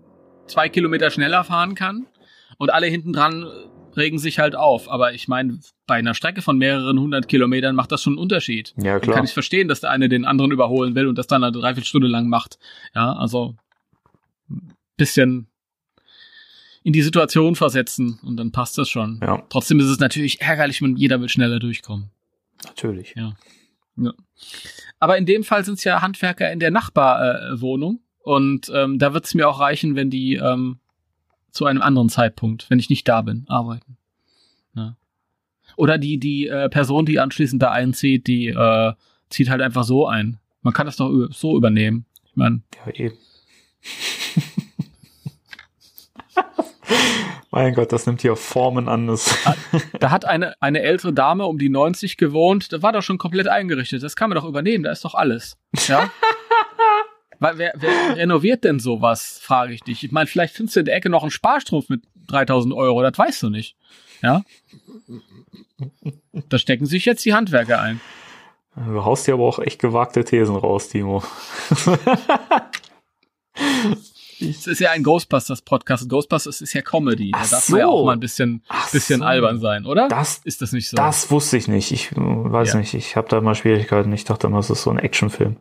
zwei 0.46 0.68
Kilometer 0.68 1.10
schneller 1.10 1.44
fahren 1.44 1.74
kann. 1.74 2.06
Und 2.58 2.70
alle 2.72 2.86
hinten 2.86 3.12
dran 3.12 3.46
regen 3.96 4.18
sich 4.18 4.38
halt 4.38 4.54
auf. 4.54 4.90
Aber 4.90 5.14
ich 5.14 5.28
meine, 5.28 5.58
bei 5.86 5.96
einer 5.96 6.14
Strecke 6.14 6.42
von 6.42 6.58
mehreren 6.58 6.98
hundert 6.98 7.28
Kilometern 7.28 7.74
macht 7.74 7.92
das 7.92 8.02
schon 8.02 8.14
einen 8.14 8.18
Unterschied. 8.22 8.74
Ja, 8.76 8.98
Dann 8.98 9.10
kann 9.14 9.24
ich 9.24 9.32
verstehen, 9.32 9.68
dass 9.68 9.80
der 9.80 9.90
eine 9.90 10.08
den 10.08 10.24
anderen 10.24 10.50
überholen 10.50 10.94
will 10.94 11.06
und 11.06 11.16
das 11.18 11.26
dann 11.26 11.44
eine 11.44 11.52
Dreiviertelstunde 11.52 12.08
lang 12.08 12.28
macht. 12.28 12.58
Ja, 12.94 13.12
also 13.14 13.56
ein 14.50 14.74
bisschen 14.96 15.48
in 16.84 16.92
die 16.92 17.02
Situation 17.02 17.54
versetzen 17.54 18.18
und 18.24 18.36
dann 18.36 18.50
passt 18.50 18.76
das 18.76 18.88
schon. 18.88 19.20
Ja, 19.22 19.42
Trotzdem 19.48 19.78
ist 19.78 19.86
es 19.86 20.00
natürlich 20.00 20.40
ärgerlich, 20.40 20.82
wenn 20.82 20.96
jeder 20.96 21.20
will 21.20 21.28
schneller 21.28 21.58
durchkommen. 21.58 22.10
natürlich. 22.64 23.14
Ja. 23.16 23.34
Aber 24.98 25.18
in 25.18 25.26
dem 25.26 25.44
Fall 25.44 25.64
sind 25.64 25.74
es 25.74 25.84
ja 25.84 26.00
Handwerker 26.00 26.50
in 26.50 26.60
der 26.60 26.70
Nachbarwohnung 26.70 27.60
Wohnung. 27.60 28.01
Und 28.22 28.70
ähm, 28.74 28.98
da 28.98 29.14
wird 29.14 29.24
es 29.26 29.34
mir 29.34 29.48
auch 29.48 29.60
reichen, 29.60 29.96
wenn 29.96 30.10
die 30.10 30.36
ähm, 30.36 30.78
zu 31.50 31.66
einem 31.66 31.82
anderen 31.82 32.08
Zeitpunkt, 32.08 32.68
wenn 32.70 32.78
ich 32.78 32.90
nicht 32.90 33.06
da 33.08 33.22
bin, 33.22 33.44
arbeiten. 33.48 33.96
Ja. 34.74 34.96
Oder 35.76 35.98
die, 35.98 36.18
die 36.18 36.46
äh, 36.48 36.68
Person, 36.68 37.06
die 37.06 37.18
anschließend 37.20 37.62
da 37.62 37.70
einzieht, 37.70 38.26
die 38.26 38.48
äh, 38.48 38.92
zieht 39.28 39.50
halt 39.50 39.60
einfach 39.60 39.84
so 39.84 40.06
ein. 40.06 40.38
Man 40.62 40.72
kann 40.72 40.86
das 40.86 40.96
doch 40.96 41.28
so 41.30 41.56
übernehmen. 41.56 42.06
Ich 42.24 42.36
meine, 42.36 42.62
Ja, 42.86 42.92
eh. 42.92 43.12
mein 47.50 47.74
Gott, 47.74 47.92
das 47.92 48.06
nimmt 48.06 48.22
hier 48.22 48.36
Formen 48.36 48.88
an. 48.88 49.08
Das 49.08 49.36
da 49.98 50.10
hat 50.10 50.24
eine, 50.24 50.54
eine 50.62 50.80
ältere 50.80 51.12
Dame 51.12 51.44
um 51.46 51.58
die 51.58 51.68
90 51.68 52.16
gewohnt, 52.16 52.72
da 52.72 52.82
war 52.82 52.92
doch 52.92 53.02
schon 53.02 53.18
komplett 53.18 53.48
eingerichtet. 53.48 54.02
Das 54.02 54.16
kann 54.16 54.30
man 54.30 54.36
doch 54.36 54.48
übernehmen, 54.48 54.84
da 54.84 54.92
ist 54.92 55.04
doch 55.04 55.14
alles. 55.14 55.58
Ja? 55.88 56.10
Wer, 57.42 57.72
wer 57.76 58.16
renoviert 58.16 58.64
denn 58.64 58.78
sowas, 58.78 59.38
frage 59.42 59.74
ich 59.74 59.82
dich. 59.82 60.04
Ich 60.04 60.12
meine, 60.12 60.26
vielleicht 60.26 60.54
findest 60.54 60.76
du 60.76 60.80
in 60.80 60.86
der 60.86 60.94
Ecke 60.96 61.10
noch 61.10 61.22
einen 61.22 61.30
Sparstrumpf 61.30 61.88
mit 61.88 62.02
3000 62.28 62.72
Euro, 62.74 63.02
das 63.02 63.18
weißt 63.18 63.42
du 63.42 63.50
nicht. 63.50 63.76
Ja? 64.22 64.42
Da 66.48 66.58
stecken 66.58 66.86
sich 66.86 67.04
jetzt 67.04 67.24
die 67.24 67.34
Handwerker 67.34 67.80
ein. 67.80 68.00
Du 68.76 69.04
haust 69.04 69.26
dir 69.26 69.34
aber 69.34 69.44
auch 69.44 69.58
echt 69.58 69.80
gewagte 69.80 70.24
Thesen 70.24 70.56
raus, 70.56 70.88
Timo. 70.88 71.22
Es 74.40 74.66
ist 74.66 74.80
ja 74.80 74.90
ein 74.90 75.02
Ghostbusters-Podcast. 75.04 76.08
Ghostbusters 76.08 76.60
ist 76.60 76.72
ja 76.72 76.82
Comedy. 76.82 77.30
Da 77.30 77.38
Ach 77.42 77.50
darf 77.50 77.68
man 77.68 77.78
ja 77.80 77.86
so. 77.86 77.92
auch 77.92 78.04
mal 78.06 78.12
ein 78.14 78.20
bisschen, 78.20 78.62
Ach 78.68 78.90
bisschen 78.90 79.20
so. 79.20 79.26
albern 79.26 79.60
sein, 79.60 79.86
oder? 79.86 80.08
Das, 80.08 80.38
ist 80.44 80.62
das 80.62 80.72
nicht 80.72 80.88
so? 80.88 80.96
das 80.96 81.30
wusste 81.30 81.56
ich 81.56 81.68
nicht. 81.68 81.92
Ich 81.92 82.10
äh, 82.12 82.16
weiß 82.16 82.72
Ja. 82.72 82.78
nicht. 82.80 82.94
Ich 82.94 83.14
habe 83.16 83.28
da 83.28 83.40
mal 83.40 83.54
Schwierigkeiten. 83.54 84.12
Ich 84.12 84.24
dachte 84.24 84.48
immer, 84.48 84.58
es 84.58 84.70
ist 84.70 84.82
so 84.82 84.90
ein 84.90 84.98
Actionfilm. 84.98 85.58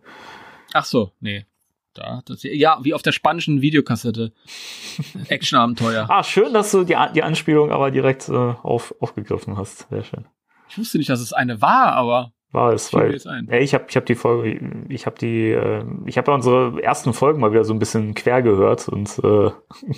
Ach 0.73 0.85
so, 0.85 1.11
nee. 1.19 1.45
Da, 1.93 2.21
das, 2.25 2.43
ja, 2.43 2.79
wie 2.83 2.93
auf 2.93 3.01
der 3.01 3.11
spanischen 3.11 3.61
Videokassette. 3.61 4.31
Actionabenteuer. 5.27 6.05
Ah, 6.09 6.23
schön, 6.23 6.53
dass 6.53 6.71
du 6.71 6.83
die, 6.83 6.95
die 7.13 7.23
Anspielung 7.23 7.71
aber 7.71 7.91
direkt 7.91 8.29
äh, 8.29 8.33
auf, 8.33 8.95
aufgegriffen 9.01 9.57
hast. 9.57 9.89
Sehr 9.89 10.03
schön. 10.03 10.25
Ich 10.69 10.77
wusste 10.77 10.97
nicht, 10.97 11.09
dass 11.09 11.19
es 11.19 11.33
eine 11.33 11.61
war, 11.61 11.93
aber 11.93 12.31
War 12.51 12.71
es, 12.71 12.93
weil. 12.93 13.17
Ja, 13.17 13.57
ich 13.57 13.73
habe 13.73 13.85
ich 13.89 13.97
hab 13.97 14.05
die 14.05 14.15
Folge, 14.15 14.85
ich 14.87 15.05
habe 15.05 15.17
die, 15.19 15.49
äh, 15.49 15.83
ich 16.05 16.17
habe 16.17 16.31
ja 16.31 16.35
unsere 16.35 16.81
ersten 16.81 17.13
Folgen 17.13 17.41
mal 17.41 17.51
wieder 17.51 17.65
so 17.65 17.73
ein 17.73 17.79
bisschen 17.79 18.15
quer 18.15 18.41
gehört 18.41 18.87
und 18.87 19.19
äh, 19.21 19.51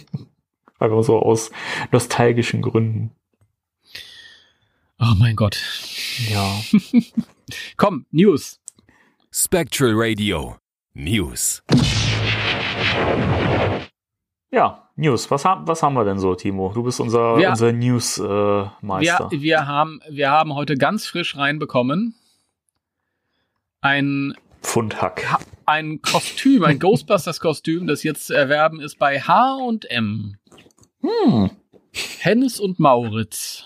einfach 0.79 1.03
so 1.03 1.19
aus 1.19 1.51
nostalgischen 1.91 2.63
Gründen. 2.63 3.11
Oh 4.99 5.13
mein 5.19 5.35
Gott. 5.35 5.61
Ja. 6.31 6.59
Komm, 7.77 8.07
News. 8.09 8.59
Spectral 9.31 9.91
Radio 9.95 10.55
News. 10.93 11.63
Ja, 14.51 14.89
News. 14.95 15.31
Was, 15.31 15.43
haben 15.45 15.67
was 15.67 15.81
haben 15.81 15.95
wir 15.95 16.05
denn 16.05 16.19
so, 16.19 16.35
Timo? 16.35 16.71
Du 16.73 16.83
bist 16.83 16.99
unser, 16.99 17.37
Wir- 17.37 17.49
unser 17.49 17.71
News-Meister. 17.71 19.31
Wir, 19.31 19.41
wir, 19.41 19.67
haben, 19.67 20.01
wir 20.09 20.29
haben 20.29 20.53
heute 20.53 20.77
ganz 20.77 21.07
frisch 21.07 21.35
reinbekommen 21.35 22.15
ein, 23.81 24.33
Pfundhack. 24.61 25.39
ein 25.65 26.01
Kostüm, 26.01 26.63
ein 26.63 26.79
Ghostbusters-Kostüm, 26.79 27.85
das 27.87 28.03
jetzt 28.03 28.27
zu 28.27 28.33
erwerben 28.33 28.79
ist 28.79 28.97
bei 28.97 29.19
H&M. 29.19 30.37
Hm. 31.01 31.49
Hennes 32.19 32.59
und 32.59 32.79
Mauritz. 32.79 33.65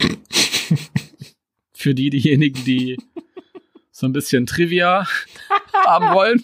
Für 1.74 1.94
die, 1.94 2.10
diejenigen, 2.10 2.64
die 2.64 2.98
so 4.02 4.08
ein 4.08 4.12
bisschen 4.12 4.46
Trivia 4.46 5.06
haben 5.86 6.12
wollen. 6.12 6.42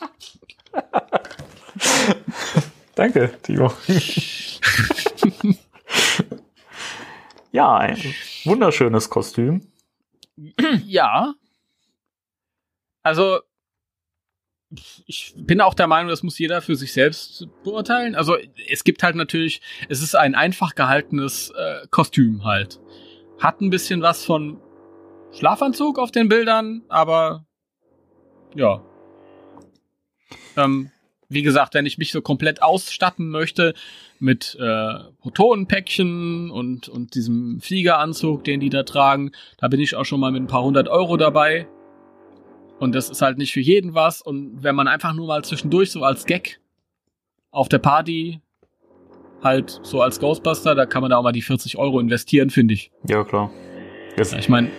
Danke, 2.94 3.37
Timo. 3.42 3.73
ja, 7.51 7.77
ein 7.79 8.14
wunderschönes 8.44 9.11
Kostüm. 9.11 9.73
Ja. 10.85 11.35
Also, 13.03 13.40
ich 15.07 15.35
bin 15.37 15.61
auch 15.61 15.75
der 15.75 15.88
Meinung, 15.88 16.11
das 16.11 16.23
muss 16.23 16.38
jeder 16.38 16.62
für 16.62 16.77
sich 16.77 16.92
selbst 16.92 17.49
beurteilen. 17.64 18.14
Also, 18.14 18.37
es 18.68 18.85
gibt 18.85 19.03
halt 19.03 19.16
natürlich, 19.16 19.61
es 19.88 20.01
ist 20.01 20.14
ein 20.14 20.37
einfach 20.37 20.77
gehaltenes 20.77 21.51
äh, 21.51 21.88
Kostüm 21.90 22.44
halt. 22.44 22.79
Hat 23.40 23.61
ein 23.61 23.71
bisschen 23.71 24.01
was 24.01 24.25
von 24.25 24.61
Schlafanzug 25.33 25.99
auf 25.99 26.12
den 26.12 26.29
Bildern, 26.29 26.85
aber 26.88 27.48
ja. 28.55 28.83
Ähm, 30.57 30.91
wie 31.29 31.43
gesagt, 31.43 31.75
wenn 31.75 31.87
ich 31.87 31.99
mich 31.99 32.11
so 32.11 32.23
komplett 32.23 32.63
ausstatten 32.63 33.29
möchte 33.29 33.75
mit 34.19 34.57
äh, 34.61 34.95
Protonenpäckchen 35.21 36.51
und, 36.51 36.89
und 36.89 37.15
diesem 37.15 37.61
Fliegeranzug, 37.61 38.45
den 38.45 38.61
die 38.61 38.71
da 38.71 38.83
tragen, 38.83 39.33
da 39.59 39.69
bin 39.69 39.81
ich 39.81 39.95
auch 39.95 40.05
schon 40.05 40.21
mal 40.21 40.33
mit 40.33 40.43
ein 40.43 40.47
paar 40.47 40.65
hundert 40.65 40.89
Euro 40.89 41.17
dabei. 41.17 41.69
Und 42.79 42.95
das 42.95 43.11
ist 43.11 43.23
halt 43.23 43.39
nicht 43.39 43.53
für 43.53 43.61
jeden 43.61 43.95
was. 43.95 44.23
Und 44.23 44.63
wenn 44.63 44.75
man 44.75 44.89
einfach 44.89 45.13
nur 45.13 45.27
mal 45.27 45.45
zwischendurch 45.45 45.91
so 45.91 46.03
als 46.03 46.25
Gag 46.25 46.61
auf 47.51 47.69
der 47.69 47.79
Party 47.79 48.41
halt 49.43 49.81
so 49.83 50.01
als 50.01 50.21
Ghostbuster, 50.21 50.75
da 50.75 50.87
kann 50.87 51.03
man 51.03 51.11
da 51.11 51.19
auch 51.19 51.23
mal 51.23 51.33
die 51.33 51.43
40 51.43 51.77
Euro 51.77 52.01
investieren, 52.01 52.51
finde 52.51 52.75
ich. 52.75 52.91
Ja, 53.09 53.25
klar. 53.25 53.51
Das 54.17 54.33
Ich 54.33 54.49
meine, 54.49 54.71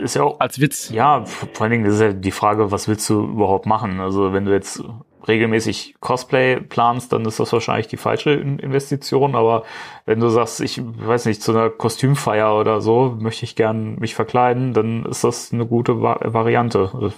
ist 0.00 0.14
ja 0.16 0.22
auch, 0.22 0.40
als 0.40 0.60
Witz. 0.60 0.90
ja, 0.90 1.24
vor 1.24 1.62
allen 1.62 1.70
Dingen 1.72 1.86
ist 1.86 2.00
ja 2.00 2.12
die 2.12 2.30
Frage, 2.30 2.70
was 2.70 2.88
willst 2.88 3.08
du 3.10 3.24
überhaupt 3.24 3.66
machen? 3.66 4.00
Also, 4.00 4.32
wenn 4.32 4.44
du 4.44 4.52
jetzt 4.52 4.82
regelmäßig 5.26 5.94
Cosplay 6.00 6.60
planst, 6.60 7.12
dann 7.12 7.24
ist 7.24 7.40
das 7.40 7.52
wahrscheinlich 7.52 7.86
die 7.88 7.96
falsche 7.96 8.32
In- 8.32 8.58
Investition. 8.58 9.34
Aber 9.34 9.64
wenn 10.04 10.20
du 10.20 10.28
sagst, 10.28 10.60
ich 10.60 10.80
weiß 10.84 11.24
nicht, 11.26 11.42
zu 11.42 11.52
einer 11.52 11.70
Kostümfeier 11.70 12.54
oder 12.54 12.80
so, 12.82 13.16
möchte 13.18 13.44
ich 13.44 13.56
gern 13.56 13.96
mich 13.96 14.14
verkleiden, 14.14 14.74
dann 14.74 15.06
ist 15.06 15.24
das 15.24 15.52
eine 15.52 15.66
gute 15.66 16.02
Va 16.02 16.18
Variante. 16.22 17.12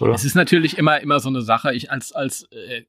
Oder? 0.00 0.14
Es 0.14 0.24
ist 0.24 0.34
natürlich 0.34 0.76
immer, 0.76 1.00
immer 1.00 1.20
so 1.20 1.30
eine 1.30 1.40
Sache. 1.40 1.72
Ich 1.74 1.90
als, 1.90 2.12
als 2.12 2.42
äh, 2.52 2.82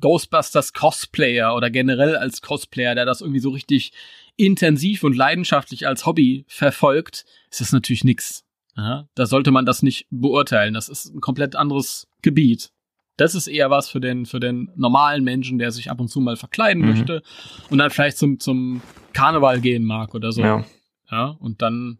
Ghostbusters 0.00 0.72
Cosplayer 0.72 1.54
oder 1.54 1.70
generell 1.70 2.16
als 2.16 2.40
Cosplayer, 2.40 2.94
der 2.94 3.04
das 3.04 3.20
irgendwie 3.20 3.40
so 3.40 3.50
richtig 3.50 3.92
intensiv 4.36 5.02
und 5.02 5.16
leidenschaftlich 5.16 5.86
als 5.86 6.06
Hobby 6.06 6.44
verfolgt, 6.48 7.24
ist 7.50 7.60
das 7.60 7.72
natürlich 7.72 8.04
nix. 8.04 8.44
Ja, 8.78 9.08
da 9.16 9.26
sollte 9.26 9.50
man 9.50 9.66
das 9.66 9.82
nicht 9.82 10.06
beurteilen. 10.08 10.72
Das 10.72 10.88
ist 10.88 11.12
ein 11.12 11.20
komplett 11.20 11.56
anderes 11.56 12.06
Gebiet. 12.22 12.70
Das 13.16 13.34
ist 13.34 13.48
eher 13.48 13.70
was 13.70 13.88
für 13.88 13.98
den, 14.00 14.24
für 14.24 14.38
den 14.38 14.70
normalen 14.76 15.24
Menschen, 15.24 15.58
der 15.58 15.72
sich 15.72 15.90
ab 15.90 16.00
und 16.00 16.06
zu 16.08 16.20
mal 16.20 16.36
verkleiden 16.36 16.84
Mhm. 16.84 16.88
möchte 16.90 17.22
und 17.70 17.78
dann 17.78 17.90
vielleicht 17.90 18.18
zum, 18.18 18.38
zum 18.38 18.80
Karneval 19.12 19.60
gehen 19.60 19.82
mag 19.84 20.14
oder 20.14 20.30
so. 20.30 20.42
Ja. 20.42 20.64
Ja, 21.10 21.36
und 21.40 21.60
dann 21.60 21.98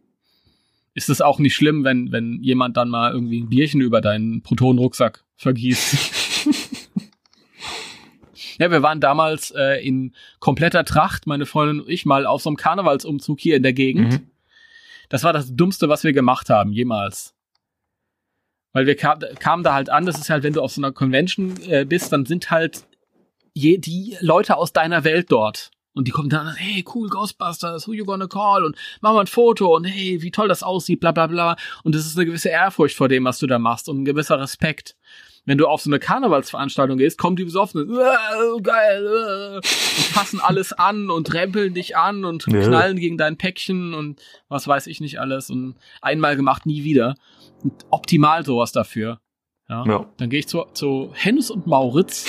ist 0.94 1.08
es 1.08 1.20
auch 1.20 1.40
nicht 1.40 1.56
schlimm, 1.56 1.82
wenn, 1.82 2.12
wenn 2.12 2.40
jemand 2.42 2.76
dann 2.76 2.90
mal 2.90 3.10
irgendwie 3.12 3.40
ein 3.40 3.48
Bierchen 3.48 3.80
über 3.80 4.00
deinen 4.00 4.42
Protonenrucksack 4.42 5.24
vergießt. 5.36 6.46
ja, 8.58 8.70
wir 8.70 8.82
waren 8.82 9.00
damals 9.00 9.50
äh, 9.52 9.84
in 9.84 10.14
kompletter 10.38 10.84
Tracht, 10.84 11.26
meine 11.26 11.46
Freundin 11.46 11.80
und 11.80 11.88
ich, 11.88 12.06
mal 12.06 12.26
auf 12.26 12.42
so 12.42 12.50
einem 12.50 12.56
Karnevalsumzug 12.56 13.40
hier 13.40 13.56
in 13.56 13.62
der 13.64 13.72
Gegend. 13.72 14.12
Mhm. 14.12 14.30
Das 15.08 15.24
war 15.24 15.32
das 15.32 15.54
Dummste, 15.54 15.88
was 15.88 16.04
wir 16.04 16.12
gemacht 16.12 16.50
haben, 16.50 16.72
jemals. 16.72 17.34
Weil 18.72 18.86
wir 18.86 18.96
kam, 18.96 19.20
kamen 19.38 19.64
da 19.64 19.74
halt 19.74 19.90
an, 19.90 20.06
das 20.06 20.18
ist 20.18 20.30
halt, 20.30 20.42
wenn 20.42 20.52
du 20.52 20.62
auf 20.62 20.72
so 20.72 20.80
einer 20.80 20.92
Convention 20.92 21.56
äh, 21.62 21.84
bist, 21.84 22.12
dann 22.12 22.26
sind 22.26 22.50
halt 22.50 22.86
je, 23.54 23.78
die 23.78 24.16
Leute 24.20 24.56
aus 24.56 24.72
deiner 24.72 25.04
Welt 25.04 25.32
dort. 25.32 25.70
Und 25.94 26.06
die 26.06 26.12
kommen 26.12 26.28
dann, 26.28 26.46
an, 26.46 26.54
hey, 26.54 26.84
cool, 26.94 27.08
Ghostbusters, 27.08 27.88
who 27.88 27.92
you 27.92 28.04
gonna 28.04 28.28
call? 28.28 28.64
Und 28.64 28.76
mach 29.00 29.14
mal 29.14 29.22
ein 29.22 29.26
Foto 29.26 29.74
und 29.74 29.84
hey, 29.84 30.22
wie 30.22 30.30
toll 30.30 30.46
das 30.46 30.62
aussieht, 30.62 31.00
bla 31.00 31.10
bla 31.10 31.26
bla. 31.26 31.56
Und 31.82 31.94
das 31.94 32.06
ist 32.06 32.16
eine 32.16 32.26
gewisse 32.26 32.50
Ehrfurcht 32.50 32.94
vor 32.94 33.08
dem, 33.08 33.24
was 33.24 33.38
du 33.38 33.48
da 33.48 33.58
machst 33.58 33.88
und 33.88 34.02
ein 34.02 34.04
gewisser 34.04 34.38
Respekt. 34.38 34.94
Wenn 35.48 35.56
du 35.56 35.66
auf 35.66 35.80
so 35.80 35.88
eine 35.88 35.98
Karnevalsveranstaltung 35.98 36.98
gehst, 36.98 37.16
kommen 37.16 37.34
die 37.37 37.44
besoffen, 37.44 37.88
äh, 37.90 38.61
geil, 38.61 39.06
äh, 39.06 39.56
und 39.56 39.66
fassen 39.66 40.40
alles 40.42 40.74
an 40.74 41.08
und 41.08 41.32
rempeln 41.32 41.72
dich 41.72 41.96
an 41.96 42.26
und 42.26 42.44
Ja. 42.48 42.61
knallen 42.61 42.98
gegen 42.98 43.16
dein 43.16 43.38
Päckchen 43.38 43.94
und 43.94 44.20
was 44.50 44.68
weiß 44.68 44.87
ich 44.88 45.00
nicht 45.00 45.18
alles 45.20 45.48
und 45.48 45.76
einmal 46.02 46.37
gemacht, 46.37 46.66
nie 46.66 46.84
wieder. 46.84 47.14
Und 47.64 47.72
optimal 47.88 48.44
sowas 48.44 48.72
dafür. 48.72 49.20
Ja. 49.70 49.84
Ja. 49.87 50.06
Dann 50.18 50.28
gehe 50.28 50.40
ich 50.40 50.48
zu, 50.48 50.66
zu 50.74 51.12
Hennes 51.14 51.50
und 51.50 51.66
Mauritz 51.66 52.26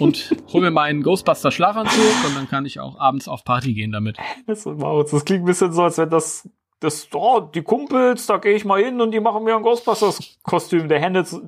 und 0.00 0.34
hol 0.52 0.62
mir 0.62 0.72
meinen 0.72 1.04
Ghostbuster 1.04 1.52
Schlafanzug 1.52 2.24
und 2.26 2.36
dann 2.36 2.48
kann 2.48 2.66
ich 2.66 2.80
auch 2.80 2.98
abends 2.98 3.28
auf 3.28 3.44
Party 3.44 3.72
gehen 3.72 3.92
damit. 3.92 4.16
Das, 4.48 4.64
Maurits, 4.64 5.12
das 5.12 5.24
klingt 5.24 5.44
ein 5.44 5.46
bisschen 5.46 5.72
so, 5.72 5.82
als 5.84 5.96
wenn 5.96 6.10
das, 6.10 6.48
das, 6.80 7.06
oh, 7.14 7.38
die 7.38 7.62
Kumpels, 7.62 8.26
da 8.26 8.38
gehe 8.38 8.54
ich 8.56 8.64
mal 8.64 8.82
hin 8.82 9.00
und 9.00 9.12
die 9.12 9.20
machen 9.20 9.44
mir 9.44 9.54
ein 9.54 9.62
Ghostbusters-Kostüm. 9.62 10.88
Der 10.88 10.98
Hennes, 10.98 11.40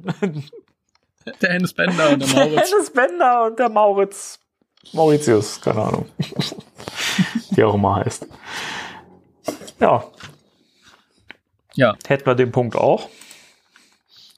Der 1.41 1.53
Hennes 1.53 1.73
Bender 1.73 2.11
und 2.11 2.21
der 2.21 2.29
Mauritz. 2.29 2.71
Hennes 2.73 2.91
Bender 2.91 3.45
und 3.47 3.59
der 3.59 3.69
Mauritz. 3.69 4.41
Mauritius, 4.93 5.61
keine 5.61 5.83
Ahnung. 5.83 6.09
Wie 7.51 7.65
auch 7.65 7.75
immer 7.75 7.97
heißt. 7.97 8.27
Ja, 9.81 10.05
Ja, 11.75 11.95
hätten 12.07 12.27
wir 12.27 12.35
den 12.35 12.53
Punkt 12.53 12.77
auch. 12.77 13.09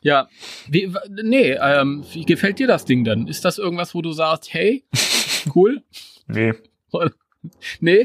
ja. 0.00 0.28
Wie, 0.68 0.92
nee, 1.22 1.52
ähm, 1.52 2.04
wie 2.12 2.24
gefällt 2.24 2.58
dir 2.58 2.66
das 2.66 2.84
Ding 2.84 3.04
denn? 3.04 3.26
Ist 3.26 3.44
das 3.44 3.58
irgendwas, 3.58 3.94
wo 3.94 4.02
du 4.02 4.12
sagst, 4.12 4.52
hey, 4.54 4.84
cool? 5.54 5.82
Nee. 6.28 6.54
nee? 7.80 8.04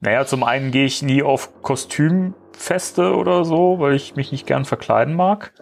Naja, 0.00 0.26
zum 0.26 0.42
einen 0.42 0.70
gehe 0.70 0.84
ich 0.84 1.00
nie 1.00 1.22
auf 1.22 1.62
Kostümfeste 1.62 3.14
oder 3.14 3.46
so, 3.46 3.78
weil 3.78 3.94
ich 3.94 4.16
mich 4.16 4.32
nicht 4.32 4.46
gern 4.46 4.66
verkleiden 4.66 5.14
mag. 5.14 5.54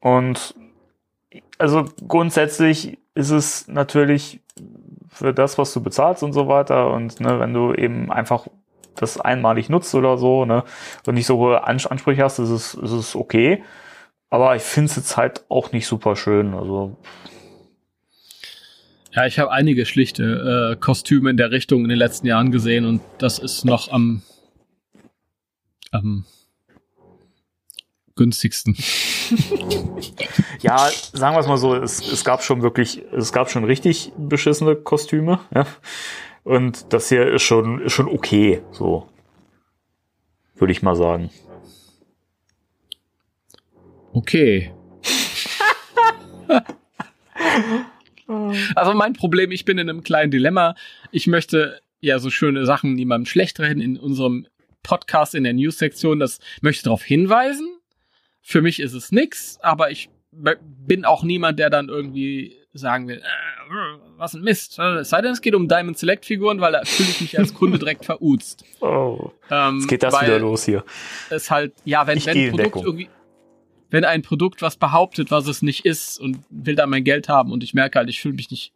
Und 0.00 0.56
also 1.58 1.84
grundsätzlich 2.06 2.98
ist 3.14 3.30
es 3.30 3.68
natürlich 3.68 4.40
für 5.08 5.34
das, 5.34 5.58
was 5.58 5.72
du 5.72 5.82
bezahlst 5.82 6.22
und 6.22 6.32
so 6.32 6.48
weiter. 6.48 6.92
Und 6.92 7.20
ne, 7.20 7.40
wenn 7.40 7.52
du 7.52 7.74
eben 7.74 8.10
einfach 8.12 8.46
das 8.94 9.20
einmalig 9.20 9.68
nutzt 9.68 9.94
oder 9.94 10.18
so, 10.18 10.44
ne, 10.44 10.64
und 11.06 11.14
nicht 11.14 11.26
so 11.26 11.36
hohe 11.36 11.64
Ans- 11.66 11.86
Ansprüche 11.86 12.22
hast, 12.24 12.38
ist 12.38 12.50
es, 12.50 12.74
ist 12.74 12.92
es 12.92 13.16
okay. 13.16 13.62
Aber 14.30 14.54
ich 14.56 14.62
finde 14.62 14.90
es 14.90 14.96
jetzt 14.96 15.16
halt 15.16 15.44
auch 15.48 15.72
nicht 15.72 15.86
super 15.86 16.14
schön. 16.16 16.54
Also, 16.54 16.96
Ja, 19.12 19.26
ich 19.26 19.38
habe 19.38 19.50
einige 19.50 19.86
schlichte 19.86 20.74
äh, 20.74 20.76
Kostüme 20.76 21.30
in 21.30 21.36
der 21.36 21.50
Richtung 21.50 21.82
in 21.82 21.88
den 21.88 21.98
letzten 21.98 22.26
Jahren 22.26 22.52
gesehen 22.52 22.84
und 22.84 23.00
das 23.18 23.38
ist 23.38 23.64
noch 23.64 23.90
am, 23.90 24.22
am 25.90 26.24
günstigsten. 28.18 28.76
ja, 30.60 30.76
sagen 31.14 31.34
wir 31.34 31.40
es 31.40 31.46
mal 31.46 31.56
so, 31.56 31.74
es, 31.74 32.06
es 32.06 32.22
gab 32.24 32.42
schon 32.42 32.60
wirklich, 32.60 33.02
es 33.16 33.32
gab 33.32 33.50
schon 33.50 33.64
richtig 33.64 34.12
beschissene 34.18 34.76
Kostüme, 34.76 35.40
ja. 35.54 35.66
Und 36.44 36.92
das 36.92 37.08
hier 37.08 37.26
ist 37.26 37.42
schon, 37.42 37.80
ist 37.80 37.94
schon 37.94 38.08
okay, 38.08 38.62
so. 38.72 39.08
Würde 40.54 40.72
ich 40.72 40.82
mal 40.82 40.96
sagen. 40.96 41.30
Okay. 44.12 44.72
also 48.74 48.94
mein 48.94 49.12
Problem, 49.12 49.50
ich 49.52 49.64
bin 49.64 49.78
in 49.78 49.88
einem 49.88 50.02
kleinen 50.02 50.30
Dilemma. 50.30 50.74
Ich 51.12 51.26
möchte 51.26 51.80
ja 52.00 52.18
so 52.18 52.30
schöne 52.30 52.66
Sachen 52.66 52.94
niemandem 52.94 53.26
schlecht 53.26 53.60
reden 53.60 53.80
in 53.80 53.96
unserem 53.98 54.46
Podcast 54.82 55.34
in 55.34 55.44
der 55.44 55.52
News-Sektion. 55.52 56.18
Das 56.18 56.40
möchte 56.62 56.84
darauf 56.84 57.02
hinweisen. 57.02 57.77
Für 58.48 58.62
mich 58.62 58.80
ist 58.80 58.94
es 58.94 59.12
nix, 59.12 59.58
aber 59.60 59.90
ich 59.90 60.08
bin 60.32 61.04
auch 61.04 61.22
niemand, 61.22 61.58
der 61.58 61.68
dann 61.68 61.90
irgendwie 61.90 62.56
sagen 62.72 63.06
will, 63.06 63.18
äh, 63.18 63.98
was 64.16 64.32
ein 64.32 64.40
Mist. 64.40 64.78
Es 64.78 65.10
sei 65.10 65.20
denn, 65.20 65.32
es 65.32 65.42
geht 65.42 65.54
um 65.54 65.68
Diamond 65.68 65.98
Select 65.98 66.24
Figuren, 66.24 66.58
weil 66.58 66.72
da 66.72 66.82
fühle 66.82 67.10
ich 67.10 67.20
mich 67.20 67.38
als 67.38 67.52
Kunde 67.52 67.78
direkt 67.78 68.06
veruzt. 68.06 68.64
Oh, 68.80 69.32
Ähm, 69.50 69.80
jetzt 69.80 69.88
geht 69.88 70.02
das 70.02 70.18
wieder 70.22 70.38
los 70.38 70.64
hier. 70.64 70.82
es 71.28 71.50
halt, 71.50 71.74
ja, 71.84 72.06
wenn, 72.06 72.16
Ich 72.16 72.24
wenn 72.24 72.38
ein 72.38 72.44
in 72.44 72.50
Produkt 72.52 72.76
irgendwie, 72.86 73.10
wenn 73.90 74.06
ein 74.06 74.22
Produkt 74.22 74.62
was 74.62 74.78
behauptet, 74.78 75.30
was 75.30 75.46
es 75.46 75.60
nicht 75.60 75.84
ist 75.84 76.18
und 76.18 76.38
will 76.48 76.74
da 76.74 76.86
mein 76.86 77.04
Geld 77.04 77.28
haben 77.28 77.52
und 77.52 77.62
ich 77.62 77.74
merke 77.74 77.98
halt, 77.98 78.08
ich 78.08 78.18
fühle 78.18 78.36
mich 78.36 78.50
nicht 78.50 78.72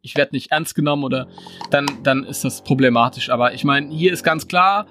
ich 0.00 0.16
werde 0.16 0.34
nicht 0.34 0.50
ernst 0.50 0.74
genommen 0.74 1.04
oder 1.04 1.28
dann, 1.70 1.84
dann 2.04 2.24
ist 2.24 2.42
das 2.42 2.64
problematisch. 2.64 3.28
Aber 3.28 3.52
ich 3.52 3.64
meine, 3.64 3.94
hier 3.94 4.14
ist 4.14 4.22
ganz 4.22 4.48
klar, 4.48 4.86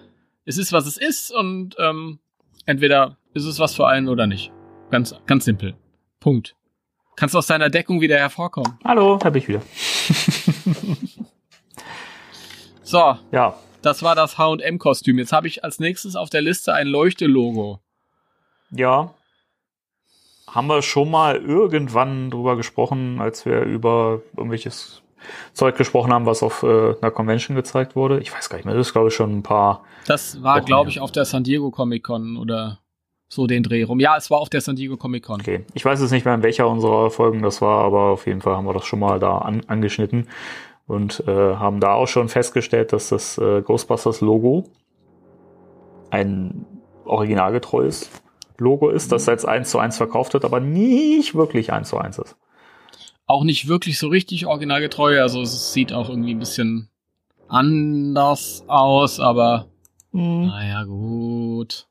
es 0.46 0.60
ist, 0.60 0.72
was 0.72 0.86
es 0.86 0.98
ist 0.98 1.32
und 1.32 1.76
ähm, 1.80 2.20
entweder 2.68 3.18
ist 3.34 3.46
es 3.46 3.60
was 3.60 3.76
für 3.76 3.88
einen 3.88 4.08
oder 4.10 4.28
nicht. 4.28 4.52
Ganz, 4.90 5.16
ganz 5.26 5.46
simpel. 5.46 5.76
Punkt. 6.20 6.56
Kannst 7.16 7.36
aus 7.36 7.48
deiner 7.48 7.70
Deckung 7.70 8.02
wieder 8.02 8.18
hervorkommen. 8.18 8.80
Hallo, 8.84 9.20
hab 9.24 9.36
ich 9.36 9.48
wieder. 9.48 9.62
So, 12.82 13.18
Ja, 13.32 13.56
das 13.84 14.02
war 14.02 14.16
das 14.16 14.40
H&M-Kostüm. 14.40 15.20
Jetzt 15.20 15.32
habe 15.32 15.46
ich 15.48 15.64
als 15.64 15.80
nächstes 15.80 16.16
auf 16.16 16.32
der 16.32 16.42
Liste 16.42 16.74
ein 16.74 16.88
Leuchte-Logo. 16.88 17.80
ja. 18.72 19.14
Haben 20.50 20.66
wir 20.66 20.82
schon 20.82 21.12
mal 21.12 21.36
irgendwann 21.36 22.32
drüber 22.32 22.56
gesprochen, 22.56 23.22
als 23.22 23.46
wir 23.46 23.62
über 23.62 24.24
irgendwelches 24.36 25.04
Zeug 25.54 25.78
gesprochen 25.78 26.12
haben, 26.12 26.26
was 26.26 26.42
auf 26.42 26.64
äh, 26.64 26.96
einer 27.00 27.12
Convention 27.12 27.56
gezeigt 27.56 27.96
wurde? 27.96 28.20
Ich 28.20 28.34
weiß 28.34 28.50
gar 28.50 28.58
nicht 28.58 28.66
mehr, 28.66 28.74
das 28.74 28.88
ist 28.88 28.94
glaube 28.94 29.10
ich 29.10 29.14
schon 29.14 29.38
ein 29.38 29.44
paar. 29.44 29.84
Das 30.08 30.42
war, 30.42 30.62
glaube 30.62 30.90
ich, 30.90 31.02
auf 31.02 31.12
der 31.12 31.26
San 31.26 31.44
Diego 31.44 31.70
Comic 31.70 32.04
Con 32.04 32.36
oder 32.36 32.80
so 33.30 33.48
den 33.48 33.64
Dreh 33.64 33.84
rum. 33.84 34.00
Ja, 34.00 34.18
es 34.18 34.30
war 34.30 34.40
auf 34.40 34.50
der 34.50 34.60
San 34.62 34.76
Diego 34.76 34.98
Comic 34.98 35.24
Con. 35.24 35.40
Okay, 35.40 35.64
ich 35.74 35.86
weiß 35.86 36.02
jetzt 36.02 36.12
nicht 36.12 36.26
mehr, 36.26 36.34
in 36.34 36.44
welcher 36.44 36.68
unserer 36.68 37.12
Folgen 37.12 37.42
das 37.42 37.62
war, 37.62 37.84
aber 37.84 38.10
auf 38.10 38.26
jeden 38.26 38.42
Fall 38.42 38.58
haben 38.58 38.66
wir 38.66 38.74
das 38.74 38.86
schon 38.86 39.00
mal 39.00 39.20
da 39.20 39.38
an, 39.38 39.62
angeschnitten 39.68 40.28
und 40.88 41.24
äh, 41.28 41.32
haben 41.32 41.80
da 41.80 41.94
auch 41.94 42.08
schon 42.08 42.28
festgestellt, 42.28 42.92
dass 42.92 43.10
das 43.10 43.38
äh, 43.38 43.62
Ghostbusters 43.62 44.22
Logo 44.22 44.66
ein 46.10 46.66
originalgetreues 47.06 48.10
Logo 48.58 48.90
ist, 48.90 49.12
das 49.12 49.30
als 49.30 49.46
1 49.46 49.70
zu 49.70 49.80
1 49.80 49.98
verkauft 49.98 50.34
wird, 50.34 50.44
aber 50.44 50.60
nicht 50.60 51.36
wirklich 51.36 51.72
1 51.72 51.88
zu 51.90 51.98
1 51.98 52.18
ist. 52.18 52.36
Auch 53.26 53.44
nicht 53.44 53.68
wirklich 53.68 54.00
so 54.00 54.08
richtig 54.08 54.48
originalgetreu. 54.48 55.22
Also 55.22 55.44
es 55.44 55.72
sieht 55.72 55.94
auch 55.94 56.10
irgendwie 56.10 56.34
ein 56.34 56.40
bisschen 56.40 56.90
anders 57.48 58.64
aus, 58.68 59.20
aber 59.20 59.68
Hm. 60.12 60.48
naja, 60.48 60.84
gut. 60.84 61.88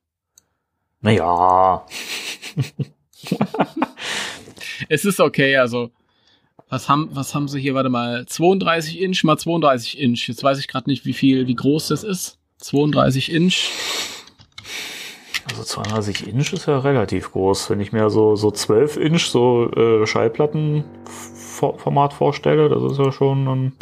Naja, 1.01 1.85
Es 4.89 5.05
ist 5.05 5.21
okay, 5.21 5.57
also 5.57 5.91
was 6.69 6.89
haben, 6.89 7.09
was 7.13 7.35
haben 7.35 7.49
sie 7.49 7.59
hier? 7.61 7.75
Warte 7.75 7.89
mal, 7.89 8.25
32 8.27 9.01
Inch 9.01 9.25
mal 9.25 9.39
32 9.39 9.99
Inch. 9.99 10.29
Jetzt 10.29 10.45
weiß 10.45 10.59
ich 10.59 10.69
gerade 10.69 10.91
nicht, 10.91 11.07
wie 11.07 11.15
viel, 11.15 11.47
wie 11.47 11.55
groß 11.55 11.89
das 11.89 12.05
ist. 12.05 12.39
32 12.59 13.33
Inch. 13.33 13.71
also 15.51 15.63
32 15.63 16.29
Inch 16.29 16.53
ist 16.53 16.67
ja 16.67 16.79
relativ 16.79 17.33
groß. 17.33 17.71
Wenn 17.71 17.81
ich 17.81 17.93
mir 17.93 18.11
so, 18.11 18.37
so 18.37 18.51
12 18.51 18.99
Inch 18.99 19.25
so 19.27 19.71
äh, 19.71 20.07
Schallplattenformat 20.07 22.13
vorstelle, 22.13 22.69
das 22.69 22.83
ist 22.93 22.99
ja 22.99 23.11
schon 23.13 23.47
dann 23.47 23.73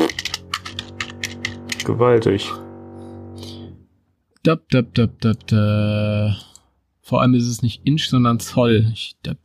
gewaltig. 1.84 2.52
Dab, 4.44 4.60
dab, 4.70 4.94
dab, 4.94 5.20
dab, 5.20 5.44
dab. 5.48 6.55
Vor 7.06 7.22
allem 7.22 7.32
ist 7.34 7.46
es 7.46 7.62
nicht 7.62 7.86
Inch, 7.86 8.08
sondern 8.08 8.40
Zoll. 8.40 8.90
Ich, 8.92 9.14
dab. 9.22 9.36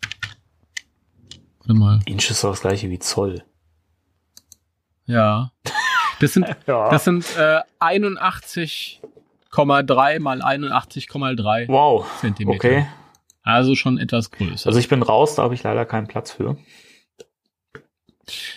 Warte 1.59 1.75
mal. 1.75 1.99
Inch 2.07 2.31
ist 2.31 2.43
doch 2.43 2.49
das 2.49 2.61
gleiche 2.61 2.89
wie 2.89 2.97
Zoll. 2.97 3.43
Ja. 5.05 5.51
Das 6.19 6.33
sind, 6.33 6.47
Ja. 6.67 6.89
das 6.89 7.03
sind 7.03 7.23
äh, 7.37 7.59
81,3 7.79 10.19
mal 10.19 10.41
81,3 10.41 11.67
wow. 11.67 12.11
Zentimeter. 12.19 12.55
Okay. 12.55 12.87
Also 13.43 13.75
schon 13.75 13.99
etwas 13.99 14.31
größer. 14.31 14.65
Also 14.65 14.79
ich 14.79 14.89
bin 14.89 15.03
raus, 15.03 15.35
da 15.35 15.43
habe 15.43 15.53
ich 15.53 15.61
leider 15.61 15.85
keinen 15.85 16.07
Platz 16.07 16.31
für. 16.31 16.57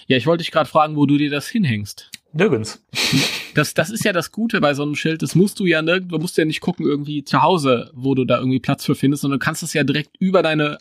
ja, 0.07 0.17
ich 0.17 0.27
wollte 0.27 0.45
dich 0.45 0.51
gerade 0.51 0.71
fragen, 0.71 0.97
wo 0.97 1.05
du 1.05 1.19
dir 1.19 1.29
das 1.29 1.47
hinhängst. 1.47 2.11
Nirgends. 2.33 2.83
Das, 3.55 3.75
das 3.75 3.91
ist 3.91 4.05
ja 4.05 4.13
das 4.13 4.33
Gute 4.33 4.61
bei 4.61 4.75
so 4.75 4.83
einem 4.83 4.95
Schild. 4.95 5.23
Das 5.23 5.35
musst 5.35 5.61
du 5.61 5.67
ja 5.67 5.83
nirgendwo, 5.83 6.19
musst 6.19 6.37
du 6.37 6.43
ja 6.43 6.47
nicht 6.47 6.61
gucken 6.61 6.87
irgendwie 6.87 7.25
zu 7.25 7.43
Hause, 7.43 7.91
wo 7.95 8.15
du 8.15 8.25
da 8.25 8.39
irgendwie 8.39 8.61
Platz 8.61 8.85
für 8.85 8.95
findest, 8.95 9.23
sondern 9.23 9.41
du 9.41 9.45
kannst 9.45 9.63
es 9.63 9.73
ja 9.73 9.85
direkt 9.85 10.11
über 10.19 10.43
deine 10.43 10.79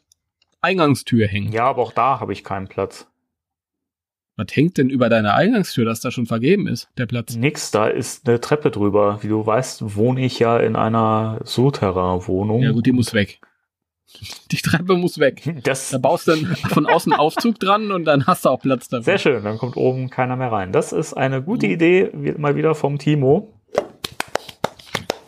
Eingangstür 0.62 1.28
hängen. 1.28 1.52
Ja, 1.52 1.66
aber 1.66 1.82
auch 1.82 1.92
da 1.92 2.20
habe 2.20 2.34
ich 2.34 2.44
keinen 2.44 2.68
Platz. 2.68 3.08
Was 4.36 4.48
hängt 4.54 4.78
denn 4.78 4.90
über 4.90 5.10
deine 5.10 5.36
Eingangstür, 5.36 5.86
dass 5.86 6.00
da 6.00 6.10
schon 6.10 6.26
vergeben 6.26 6.68
ist, 6.68 6.90
der 6.98 7.06
Platz? 7.06 7.36
Nix, 7.36 7.70
da 7.70 7.88
ist 7.88 8.28
eine 8.28 8.42
Treppe 8.42 8.72
drüber. 8.72 9.20
Wie 9.22 9.28
du 9.28 9.46
weißt, 9.46 9.96
wohne 9.96 10.26
ich 10.26 10.40
ja 10.40 10.58
in 10.58 10.76
einer 10.76 11.40
Souterrain-Wohnung. 11.44 12.64
Ja 12.64 12.72
gut, 12.72 12.86
die 12.86 12.94
muss 12.94 13.14
weg. 13.14 13.40
Die 14.52 14.58
Treppe 14.58 14.96
muss 14.96 15.20
weg. 15.20 15.42
Das 15.64 15.90
Da 15.90 15.98
baust 15.98 16.28
du 16.28 16.32
dann 16.32 16.56
von 16.70 16.86
außen 16.86 17.14
Aufzug 17.14 17.60
dran 17.60 17.92
und 17.92 18.06
dann 18.06 18.28
hast 18.28 18.46
du 18.46 18.50
auch 18.50 18.62
Platz 18.62 18.88
dafür. 18.88 19.04
sehr 19.04 19.18
schön, 19.18 19.44
dann 19.44 19.58
kommt 19.58 19.78
oben 19.78 20.10
keiner 20.10 20.36
mehr 20.36 20.52
rein. 20.52 20.72
Das 20.72 20.92
ist 20.92 21.14
eine 21.14 21.42
gute 21.42 21.68
Idee, 21.68 22.12
mal 22.38 22.56
wieder 22.56 22.76
vom 22.76 23.00
Timo. 23.00 23.54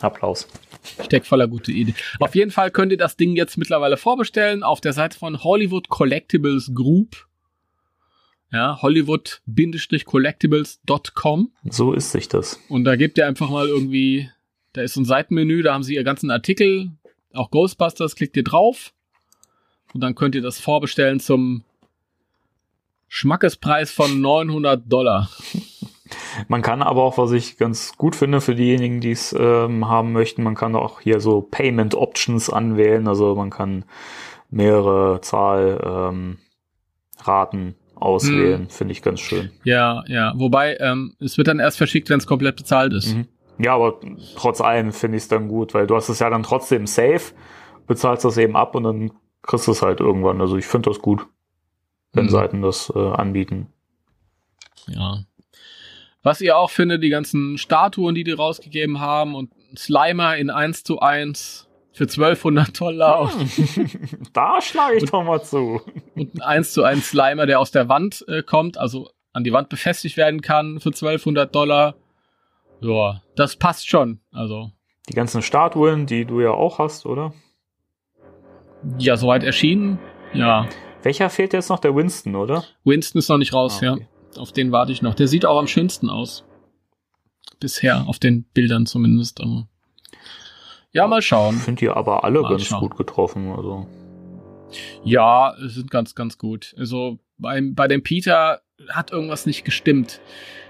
Applaus. 0.00 0.46
Steck 1.04 1.26
voller 1.26 1.48
gute 1.48 1.72
Idee. 1.72 1.94
Auf 2.20 2.34
jeden 2.34 2.50
Fall 2.50 2.70
könnt 2.70 2.92
ihr 2.92 2.98
das 2.98 3.16
Ding 3.16 3.34
jetzt 3.36 3.58
mittlerweile 3.58 3.96
vorbestellen 3.96 4.62
auf 4.62 4.80
der 4.80 4.92
Seite 4.92 5.18
von 5.18 5.42
Hollywood 5.42 5.88
Collectibles 5.88 6.72
Group. 6.74 7.26
Ja, 8.52 8.80
Hollywood-collectibles.com. 8.80 11.52
So 11.68 11.92
ist 11.92 12.12
sich 12.12 12.28
das. 12.28 12.60
Und 12.68 12.84
da 12.84 12.94
gebt 12.96 13.18
ihr 13.18 13.26
einfach 13.26 13.50
mal 13.50 13.66
irgendwie, 13.66 14.30
da 14.72 14.82
ist 14.82 14.94
so 14.94 15.00
ein 15.00 15.04
Seitenmenü, 15.04 15.62
da 15.62 15.74
haben 15.74 15.82
sie 15.82 15.96
ihr 15.96 16.04
ganzen 16.04 16.30
Artikel, 16.30 16.92
auch 17.34 17.50
Ghostbusters, 17.50 18.16
klickt 18.16 18.36
ihr 18.36 18.44
drauf. 18.44 18.92
Und 19.94 20.00
dann 20.00 20.14
könnt 20.14 20.34
ihr 20.34 20.42
das 20.42 20.58
vorbestellen 20.58 21.20
zum 21.20 21.64
Schmackespreis 23.08 23.90
von 23.90 24.20
900 24.20 24.82
Dollar. 24.90 25.28
Man 26.48 26.62
kann 26.62 26.82
aber 26.82 27.02
auch, 27.02 27.18
was 27.18 27.32
ich 27.32 27.56
ganz 27.56 27.96
gut 27.96 28.14
finde 28.14 28.40
für 28.40 28.54
diejenigen, 28.54 29.00
die 29.00 29.10
es 29.10 29.34
ähm, 29.38 29.88
haben 29.88 30.12
möchten, 30.12 30.42
man 30.42 30.54
kann 30.54 30.76
auch 30.76 31.00
hier 31.00 31.18
so 31.18 31.40
Payment 31.40 31.94
Options 31.94 32.48
anwählen. 32.50 33.08
Also 33.08 33.34
man 33.34 33.50
kann 33.50 33.84
mehrere 34.50 35.20
Zahl 35.20 35.80
ähm, 35.84 36.38
auswählen. 37.96 38.68
Finde 38.68 38.92
ich 38.92 39.02
ganz 39.02 39.20
schön. 39.20 39.50
Ja, 39.64 40.04
ja. 40.06 40.32
Wobei, 40.36 40.76
ähm, 40.78 41.14
es 41.18 41.38
wird 41.38 41.48
dann 41.48 41.58
erst 41.58 41.78
verschickt, 41.78 42.08
wenn 42.10 42.18
es 42.18 42.26
komplett 42.26 42.56
bezahlt 42.56 42.92
ist. 42.92 43.14
Mhm. 43.14 43.26
Ja, 43.58 43.74
aber 43.74 44.00
trotz 44.36 44.60
allem 44.60 44.92
finde 44.92 45.16
ich 45.16 45.24
es 45.24 45.28
dann 45.28 45.48
gut, 45.48 45.74
weil 45.74 45.86
du 45.86 45.96
hast 45.96 46.08
es 46.08 46.18
ja 46.18 46.30
dann 46.30 46.42
trotzdem 46.42 46.86
safe, 46.86 47.32
bezahlst 47.86 48.24
das 48.24 48.36
eben 48.36 48.56
ab 48.56 48.74
und 48.74 48.84
dann 48.84 49.12
kriegst 49.42 49.66
du 49.66 49.72
es 49.72 49.82
halt 49.82 50.00
irgendwann. 50.00 50.40
Also 50.40 50.56
ich 50.56 50.66
finde 50.66 50.90
das 50.90 51.00
gut, 51.00 51.26
wenn 52.12 52.26
Mhm. 52.26 52.30
Seiten 52.30 52.62
das 52.62 52.92
äh, 52.94 52.98
anbieten. 52.98 53.68
Ja. 54.88 55.20
Was 56.22 56.40
ihr 56.40 56.58
auch 56.58 56.70
findet, 56.70 57.02
die 57.02 57.08
ganzen 57.08 57.56
Statuen, 57.56 58.14
die 58.14 58.24
die 58.24 58.32
rausgegeben 58.32 59.00
haben 59.00 59.34
und 59.34 59.52
Slimer 59.76 60.36
in 60.36 60.50
1 60.50 60.82
zu 60.82 60.98
1 61.00 61.68
für 61.92 62.04
1200 62.04 62.78
Dollar 62.78 63.32
da 64.32 64.60
schlage 64.60 64.96
ich 64.96 65.10
doch 65.10 65.24
mal 65.24 65.42
zu. 65.42 65.80
und 66.14 66.34
ein 66.34 66.42
1 66.42 66.72
zu 66.72 66.82
1 66.82 67.10
Slimer, 67.10 67.46
der 67.46 67.58
aus 67.58 67.70
der 67.70 67.88
Wand 67.88 68.24
äh, 68.28 68.42
kommt, 68.42 68.76
also 68.76 69.08
an 69.32 69.44
die 69.44 69.52
Wand 69.52 69.68
befestigt 69.68 70.16
werden 70.16 70.40
kann 70.40 70.80
für 70.80 70.88
1200 70.88 71.54
Dollar. 71.54 71.94
Ja, 72.80 73.22
das 73.36 73.56
passt 73.56 73.88
schon. 73.88 74.20
Also, 74.32 74.70
Die 75.08 75.14
ganzen 75.14 75.42
Statuen, 75.42 76.06
die 76.06 76.24
du 76.24 76.40
ja 76.40 76.50
auch 76.50 76.78
hast, 76.78 77.06
oder? 77.06 77.32
ja, 78.98 79.16
soweit 79.16 79.42
erschienen. 79.42 79.98
Ja, 80.32 80.68
Welcher 81.02 81.30
fehlt 81.30 81.52
jetzt 81.52 81.70
noch? 81.70 81.78
Der 81.78 81.94
Winston, 81.94 82.34
oder? 82.36 82.64
Winston 82.84 83.18
ist 83.20 83.28
noch 83.28 83.38
nicht 83.38 83.52
raus, 83.52 83.80
Ah, 83.82 83.92
okay. 83.92 84.06
ja. 84.34 84.40
Auf 84.42 84.52
den 84.52 84.70
warte 84.72 84.92
ich 84.92 85.02
noch. 85.02 85.14
Der 85.14 85.28
sieht 85.28 85.46
auch 85.46 85.58
am 85.58 85.66
schönsten 85.68 86.10
aus. 86.10 86.44
Bisher, 87.60 88.04
auf 88.08 88.18
den 88.18 88.42
Bildern 88.52 88.86
zumindest. 88.86 89.40
Aber 89.40 89.66
ja, 90.92 91.06
mal 91.06 91.22
schauen. 91.22 91.56
Finde 91.56 91.80
die 91.80 91.88
aber 91.88 92.24
alle 92.24 92.42
Mal 92.42 92.50
ganz 92.50 92.64
schauen. 92.64 92.80
gut 92.80 92.96
getroffen. 92.96 93.52
Also 93.56 93.86
Ja, 95.04 95.54
es 95.64 95.74
sind 95.74 95.90
ganz, 95.90 96.14
ganz 96.14 96.38
gut. 96.38 96.74
Also 96.78 97.18
beim, 97.38 97.74
bei 97.74 97.86
dem 97.88 98.02
Peter 98.02 98.60
hat 98.90 99.10
irgendwas 99.12 99.46
nicht 99.46 99.64
gestimmt. 99.64 100.20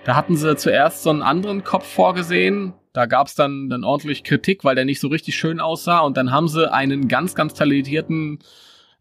Da 0.06 0.14
hatten 0.14 0.36
sie 0.36 0.54
zuerst 0.56 1.02
so 1.02 1.10
einen 1.10 1.22
anderen 1.22 1.64
Kopf 1.64 1.84
vorgesehen. 1.84 2.74
Da 2.92 3.06
gab's 3.06 3.34
dann, 3.34 3.68
dann 3.68 3.82
ordentlich 3.82 4.22
Kritik, 4.22 4.62
weil 4.62 4.76
der 4.76 4.84
nicht 4.84 5.00
so 5.00 5.08
richtig 5.08 5.34
schön 5.34 5.58
aussah. 5.58 5.98
Und 5.98 6.16
dann 6.16 6.30
haben 6.30 6.46
sie 6.46 6.72
einen 6.72 7.08
ganz, 7.08 7.34
ganz 7.34 7.54
talentierten 7.54 8.38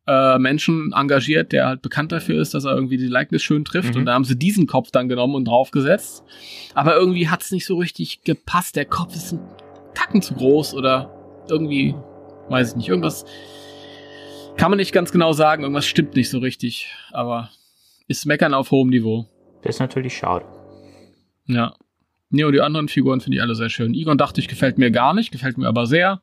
äh, 0.07 0.39
Menschen 0.39 0.93
engagiert, 0.93 1.51
der 1.51 1.67
halt 1.67 1.83
bekannt 1.83 2.11
dafür 2.11 2.41
ist, 2.41 2.55
dass 2.55 2.65
er 2.65 2.73
irgendwie 2.73 2.97
die 2.97 3.05
Likeness 3.05 3.43
schön 3.43 3.63
trifft. 3.63 3.93
Mhm. 3.93 3.99
Und 3.99 4.05
da 4.07 4.15
haben 4.15 4.23
sie 4.23 4.35
diesen 4.35 4.65
Kopf 4.65 4.89
dann 4.89 5.07
genommen 5.07 5.35
und 5.35 5.45
draufgesetzt. 5.45 6.23
Aber 6.73 6.95
irgendwie 6.95 7.29
hat's 7.29 7.51
nicht 7.51 7.67
so 7.67 7.77
richtig 7.77 8.23
gepasst. 8.23 8.75
Der 8.75 8.85
Kopf 8.85 9.15
ist 9.15 9.33
ein 9.33 9.39
Tacken 9.93 10.23
zu 10.23 10.33
groß 10.33 10.73
oder 10.73 11.11
irgendwie, 11.47 11.93
weiß 12.49 12.71
ich 12.71 12.77
nicht, 12.77 12.89
irgendwas 12.89 13.25
kann 14.57 14.71
man 14.71 14.77
nicht 14.77 14.91
ganz 14.91 15.11
genau 15.11 15.33
sagen, 15.33 15.61
irgendwas 15.61 15.85
stimmt 15.85 16.15
nicht 16.15 16.31
so 16.31 16.39
richtig, 16.39 16.89
aber 17.11 17.51
ist 18.07 18.25
Meckern 18.25 18.55
auf 18.55 18.71
hohem 18.71 18.89
Niveau. 18.89 19.27
das 19.61 19.75
ist 19.75 19.79
natürlich 19.79 20.17
schade. 20.17 20.45
Ja. 21.47 21.75
Nee, 22.29 22.43
und 22.43 22.53
die 22.53 22.61
anderen 22.61 22.87
Figuren 22.87 23.21
finde 23.21 23.37
ich 23.37 23.41
alle 23.41 23.55
sehr 23.55 23.69
schön. 23.69 23.93
Egon 23.93 24.17
dachte 24.17 24.41
ich, 24.41 24.47
gefällt 24.47 24.77
mir 24.77 24.91
gar 24.91 25.13
nicht, 25.13 25.31
gefällt 25.31 25.57
mir 25.57 25.67
aber 25.67 25.85
sehr. 25.85 26.21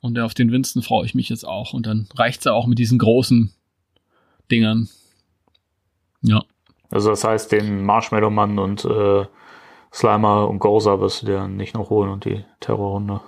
Und 0.00 0.18
auf 0.18 0.34
den 0.34 0.50
Winston 0.52 0.82
freue 0.82 1.06
ich 1.06 1.14
mich 1.14 1.28
jetzt 1.28 1.44
auch. 1.46 1.72
Und 1.72 1.86
dann 1.86 2.08
reicht's 2.14 2.44
ja 2.44 2.52
auch 2.52 2.66
mit 2.66 2.78
diesen 2.78 2.98
großen 2.98 3.52
Dingern. 4.50 4.88
Ja. 6.22 6.44
Also 6.90 7.10
das 7.10 7.24
heißt, 7.24 7.52
den 7.52 7.84
Marshmallow-Mann 7.84 8.58
und 8.58 8.84
äh, 8.84 9.24
Slimer 9.92 10.48
und 10.48 10.58
Gozer 10.58 11.00
wirst 11.00 11.22
du 11.22 11.26
dir 11.26 11.48
nicht 11.48 11.74
noch 11.74 11.90
holen 11.90 12.10
und 12.10 12.24
die 12.24 12.44
Terrorrunde. 12.60 13.20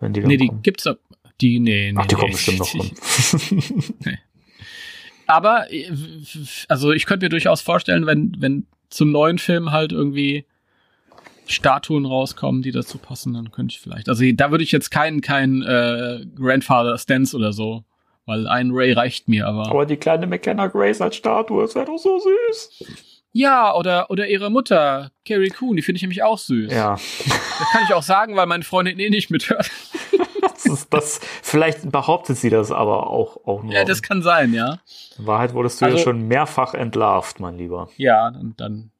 Wenn 0.00 0.12
die 0.12 0.20
Nee, 0.22 0.36
die 0.36 0.48
kommen. 0.48 0.62
gibt's 0.62 0.86
ab. 0.86 0.98
Die, 1.40 1.58
nee, 1.58 1.92
nee. 1.92 1.98
Ach, 2.00 2.06
die 2.06 2.14
nee. 2.14 2.20
kommen 2.20 2.32
bestimmt 2.32 2.58
noch 2.58 2.74
rum. 2.74 2.90
Aber, 5.26 5.72
äh, 5.72 5.90
also 6.68 6.92
ich 6.92 7.06
könnte 7.06 7.26
mir 7.26 7.30
durchaus 7.30 7.60
vorstellen, 7.60 8.06
wenn, 8.06 8.36
wenn 8.38 8.66
zum 8.92 9.10
neuen 9.10 9.38
Film 9.38 9.72
halt 9.72 9.92
irgendwie 9.92 10.44
Statuen 11.46 12.06
rauskommen, 12.06 12.62
die 12.62 12.70
dazu 12.70 12.98
passen, 12.98 13.34
dann 13.34 13.50
könnte 13.50 13.74
ich 13.74 13.80
vielleicht. 13.80 14.08
Also 14.08 14.24
da 14.32 14.50
würde 14.50 14.64
ich 14.64 14.72
jetzt 14.72 14.90
keinen, 14.90 15.20
keinen 15.20 15.62
äh, 15.62 16.24
Grandfather 16.36 16.96
Stance 16.98 17.36
oder 17.36 17.52
so, 17.52 17.84
weil 18.26 18.46
ein 18.46 18.70
Ray 18.70 18.92
reicht 18.92 19.28
mir, 19.28 19.46
aber. 19.46 19.68
Aber 19.68 19.86
die 19.86 19.96
kleine 19.96 20.26
McKenna 20.26 20.68
Grace 20.68 21.00
als 21.00 21.16
Statue, 21.16 21.62
das 21.62 21.74
wäre 21.74 21.86
doch 21.86 21.98
so 21.98 22.18
süß. 22.18 22.84
Ja, 23.32 23.74
oder, 23.74 24.10
oder 24.10 24.28
ihre 24.28 24.50
Mutter, 24.50 25.10
Carrie 25.26 25.48
Coon, 25.48 25.76
die 25.76 25.82
finde 25.82 25.96
ich 25.96 26.02
nämlich 26.02 26.22
auch 26.22 26.38
süß. 26.38 26.70
Ja, 26.70 26.92
Das 26.92 27.68
kann 27.72 27.82
ich 27.88 27.94
auch 27.94 28.02
sagen, 28.02 28.36
weil 28.36 28.46
meine 28.46 28.62
Freundin 28.62 28.98
eh 28.98 29.08
nicht 29.08 29.30
mithört. 29.30 29.70
Das 30.64 30.72
ist 30.72 30.92
das. 30.92 31.20
Vielleicht 31.42 31.90
behauptet 31.90 32.36
sie 32.38 32.50
das 32.50 32.70
aber 32.70 33.08
auch, 33.08 33.38
auch 33.46 33.62
nur. 33.62 33.72
Ja, 33.72 33.84
das 33.84 34.02
kann 34.02 34.22
sein, 34.22 34.52
ja. 34.54 34.78
In 35.18 35.26
Wahrheit 35.26 35.54
wurdest 35.54 35.80
du 35.80 35.84
ja 35.86 35.92
Also- 35.92 36.04
schon 36.04 36.28
mehrfach 36.28 36.74
entlarvt, 36.74 37.40
mein 37.40 37.56
Lieber. 37.58 37.88
Ja, 37.96 38.30
dann, 38.30 38.54
dann, 38.56 38.90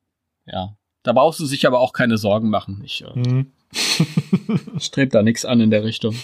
ja. 0.47 0.75
Da 1.03 1.13
brauchst 1.13 1.41
du 1.41 1.47
sich 1.47 1.67
aber 1.67 1.81
auch 1.81 1.93
keine 1.93 2.17
Sorgen 2.19 2.49
machen. 2.51 2.81
Ich 2.85 3.03
äh, 3.05 3.13
Hm. 3.15 3.53
strebe 4.79 5.11
da 5.11 5.23
nichts 5.23 5.45
an 5.45 5.61
in 5.61 5.71
der 5.71 5.83
Richtung. 5.85 6.15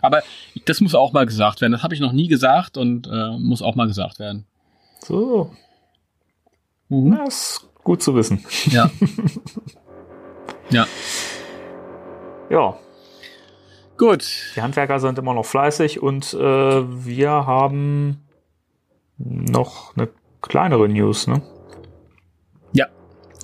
Aber 0.00 0.22
das 0.64 0.80
muss 0.80 0.94
auch 0.94 1.12
mal 1.12 1.26
gesagt 1.26 1.60
werden. 1.60 1.72
Das 1.72 1.82
habe 1.82 1.94
ich 1.94 2.00
noch 2.00 2.12
nie 2.12 2.28
gesagt 2.28 2.76
und 2.76 3.06
äh, 3.08 3.36
muss 3.38 3.62
auch 3.62 3.74
mal 3.74 3.86
gesagt 3.88 4.18
werden. 4.18 4.46
So, 5.04 5.50
Mhm. 6.88 7.16
das 7.16 7.28
ist 7.58 7.68
gut 7.84 8.02
zu 8.02 8.14
wissen. 8.14 8.44
Ja. 8.70 8.90
ja. 10.70 10.86
Ja, 12.50 12.78
Gut. 13.98 14.52
die 14.56 14.62
Handwerker 14.62 15.00
sind 15.00 15.18
immer 15.18 15.34
noch 15.34 15.44
fleißig 15.44 16.00
und 16.00 16.32
äh, 16.32 16.38
wir 16.38 17.30
haben 17.30 18.22
noch 19.18 19.96
eine 19.96 20.08
kleinere 20.40 20.88
News, 20.88 21.26
ne? 21.26 21.42
Ja. 22.72 22.86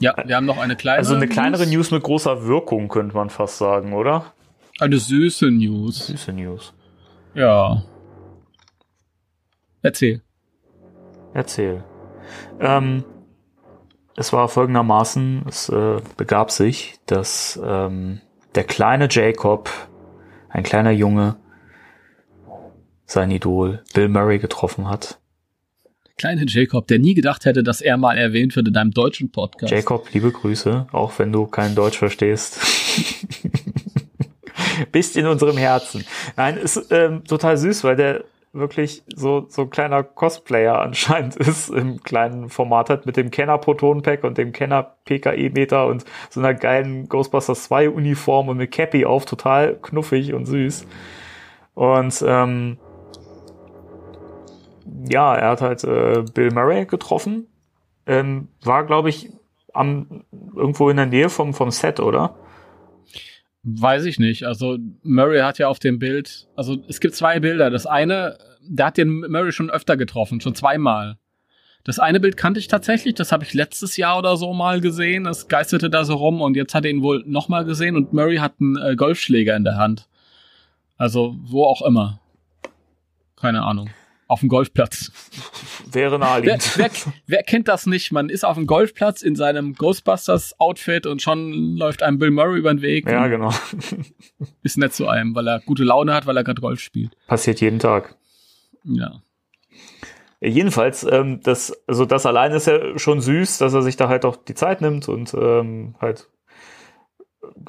Ja, 0.00 0.14
wir 0.24 0.36
haben 0.36 0.46
noch 0.46 0.58
eine 0.58 0.76
kleine. 0.76 0.98
Also 0.98 1.14
eine 1.16 1.28
kleinere 1.28 1.66
News 1.66 1.90
mit 1.90 2.02
großer 2.02 2.46
Wirkung, 2.46 2.88
könnte 2.88 3.14
man 3.16 3.30
fast 3.30 3.58
sagen, 3.58 3.92
oder? 3.92 4.32
Eine 4.80 4.98
süße 4.98 5.50
News. 5.50 6.06
Süße 6.06 6.32
News. 6.32 6.72
Ja. 7.34 7.82
Erzähl. 9.82 10.22
Erzähl. 11.32 11.84
Ähm, 12.60 13.04
es 14.16 14.32
war 14.32 14.48
folgendermaßen, 14.48 15.44
es 15.48 15.68
äh, 15.68 16.00
begab 16.16 16.50
sich, 16.50 16.94
dass 17.06 17.60
ähm, 17.62 18.20
der 18.54 18.64
kleine 18.64 19.08
Jacob, 19.10 19.68
ein 20.54 20.62
kleiner 20.62 20.92
Junge, 20.92 21.36
sein 23.06 23.30
Idol 23.30 23.82
Bill 23.92 24.08
Murray 24.08 24.38
getroffen 24.38 24.88
hat. 24.88 25.18
Kleine 26.16 26.44
Jacob, 26.46 26.86
der 26.86 27.00
nie 27.00 27.14
gedacht 27.14 27.44
hätte, 27.44 27.64
dass 27.64 27.80
er 27.80 27.96
mal 27.96 28.16
erwähnt 28.16 28.54
wird 28.54 28.68
in 28.68 28.76
einem 28.76 28.92
deutschen 28.92 29.32
Podcast. 29.32 29.72
Jacob, 29.72 30.08
liebe 30.12 30.30
Grüße, 30.30 30.86
auch 30.92 31.18
wenn 31.18 31.32
du 31.32 31.46
kein 31.46 31.74
Deutsch 31.74 31.98
verstehst. 31.98 32.60
Bist 34.92 35.16
in 35.16 35.26
unserem 35.26 35.56
Herzen. 35.56 36.04
Nein, 36.36 36.56
ist 36.56 36.86
ähm, 36.90 37.24
total 37.24 37.56
süß, 37.56 37.82
weil 37.82 37.96
der 37.96 38.24
wirklich 38.54 39.02
so 39.14 39.46
so 39.48 39.62
ein 39.62 39.70
kleiner 39.70 40.02
Cosplayer 40.02 40.78
anscheinend 40.80 41.36
ist 41.36 41.68
im 41.70 42.02
kleinen 42.02 42.48
Format 42.48 42.90
hat 42.90 43.06
mit 43.06 43.16
dem 43.16 43.30
Kenner 43.30 43.58
Proton 43.58 44.02
Pack 44.02 44.24
und 44.24 44.38
dem 44.38 44.52
Kenner 44.52 44.94
PKE 45.04 45.50
Meter 45.50 45.86
und 45.86 46.04
so 46.30 46.40
einer 46.40 46.54
geilen 46.54 47.08
Ghostbusters 47.08 47.64
2 47.64 47.90
Uniform 47.90 48.48
und 48.48 48.56
mit 48.56 48.70
Cappy 48.70 49.04
auf, 49.04 49.24
total 49.24 49.76
knuffig 49.82 50.32
und 50.32 50.46
süß. 50.46 50.86
Und 51.74 52.24
ähm, 52.26 52.78
ja, 55.08 55.34
er 55.34 55.50
hat 55.50 55.60
halt 55.60 55.84
äh, 55.84 56.22
Bill 56.32 56.50
Murray 56.52 56.86
getroffen. 56.86 57.48
Ähm, 58.06 58.48
war, 58.62 58.84
glaube 58.84 59.08
ich, 59.08 59.30
am 59.72 60.24
irgendwo 60.54 60.88
in 60.88 60.96
der 60.96 61.06
Nähe 61.06 61.28
vom, 61.28 61.52
vom 61.52 61.70
Set, 61.70 62.00
oder? 62.00 62.34
Weiß 63.64 64.04
ich 64.04 64.18
nicht. 64.18 64.44
Also 64.44 64.78
Murray 65.02 65.40
hat 65.40 65.58
ja 65.58 65.68
auf 65.68 65.78
dem 65.78 65.98
Bild, 65.98 66.46
also 66.54 66.76
es 66.86 67.00
gibt 67.00 67.14
zwei 67.14 67.40
Bilder. 67.40 67.70
Das 67.70 67.86
eine, 67.86 68.36
der 68.60 68.86
hat 68.86 68.98
den 68.98 69.20
Murray 69.20 69.52
schon 69.52 69.70
öfter 69.70 69.96
getroffen, 69.96 70.42
schon 70.42 70.54
zweimal. 70.54 71.16
Das 71.82 71.98
eine 71.98 72.20
Bild 72.20 72.36
kannte 72.36 72.60
ich 72.60 72.68
tatsächlich, 72.68 73.14
das 73.14 73.32
habe 73.32 73.44
ich 73.44 73.54
letztes 73.54 73.96
Jahr 73.96 74.18
oder 74.18 74.36
so 74.36 74.52
mal 74.52 74.80
gesehen. 74.82 75.24
Das 75.24 75.48
geisterte 75.48 75.88
da 75.88 76.04
so 76.04 76.14
rum 76.14 76.42
und 76.42 76.56
jetzt 76.56 76.74
hat 76.74 76.84
er 76.84 76.90
ihn 76.90 77.02
wohl 77.02 77.24
nochmal 77.26 77.64
gesehen 77.64 77.96
und 77.96 78.12
Murray 78.12 78.36
hat 78.36 78.54
einen 78.60 78.76
äh, 78.76 78.96
Golfschläger 78.96 79.56
in 79.56 79.64
der 79.64 79.76
Hand. 79.76 80.08
Also 80.98 81.34
wo 81.42 81.64
auch 81.64 81.82
immer. 81.82 82.20
Keine 83.36 83.62
Ahnung. 83.62 83.90
Auf 84.26 84.40
dem 84.40 84.48
Golfplatz. 84.48 85.12
Wäre 85.90 86.12
Wer, 86.12 86.18
naheliegend. 86.18 86.78
wer, 86.78 86.90
wer 87.26 87.42
kennt 87.42 87.68
das 87.68 87.86
nicht? 87.86 88.10
Man 88.12 88.28
ist 88.30 88.44
auf 88.44 88.56
dem 88.56 88.66
Golfplatz 88.66 89.22
in 89.22 89.36
seinem 89.36 89.74
Ghostbusters-Outfit 89.74 91.06
und 91.06 91.20
schon 91.22 91.76
läuft 91.76 92.02
einem 92.02 92.18
Bill 92.18 92.30
Murray 92.30 92.58
über 92.58 92.72
den 92.72 92.82
Weg. 92.82 93.08
ja, 93.08 93.26
genau. 93.28 93.52
ist 94.62 94.78
nett 94.78 94.94
zu 94.94 95.08
einem, 95.08 95.34
weil 95.34 95.46
er 95.46 95.60
gute 95.60 95.84
Laune 95.84 96.14
hat, 96.14 96.26
weil 96.26 96.36
er 96.36 96.44
gerade 96.44 96.60
Golf 96.60 96.80
spielt. 96.80 97.16
Passiert 97.26 97.60
jeden 97.60 97.78
Tag. 97.78 98.16
Ja. 98.84 99.20
Ja, 100.40 100.48
jedenfalls, 100.48 101.04
ähm, 101.04 101.40
das, 101.42 101.72
also 101.86 102.04
das 102.04 102.26
allein 102.26 102.52
ist 102.52 102.66
ja 102.66 102.98
schon 102.98 103.20
süß, 103.20 103.58
dass 103.58 103.72
er 103.72 103.82
sich 103.82 103.96
da 103.96 104.08
halt 104.08 104.24
auch 104.24 104.36
die 104.36 104.54
Zeit 104.54 104.80
nimmt 104.80 105.08
und 105.08 105.32
ähm, 105.34 105.94
halt. 106.00 106.28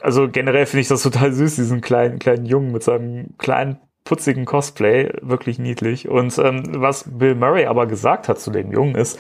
Also 0.02 0.30
generell 0.30 0.66
finde 0.66 0.82
ich 0.82 0.88
das 0.88 1.04
total 1.04 1.34
süß, 1.34 1.56
diesen 1.56 1.82
kleinen, 1.82 2.18
kleinen 2.20 2.46
Jungen 2.46 2.72
mit 2.72 2.84
seinem 2.84 3.38
kleinen, 3.38 3.78
putzigen 4.06 4.46
Cosplay. 4.46 5.12
Wirklich 5.22 5.60
niedlich. 5.60 6.08
Und 6.08 6.38
ähm, 6.38 6.64
was 6.82 7.04
Bill 7.06 7.36
Murray 7.36 7.66
aber 7.66 7.88
gesagt 7.88 8.30
hat 8.30 8.40
zu 8.40 8.52
dem 8.52 8.72
Jungen 8.72 8.96
ist, 8.96 9.20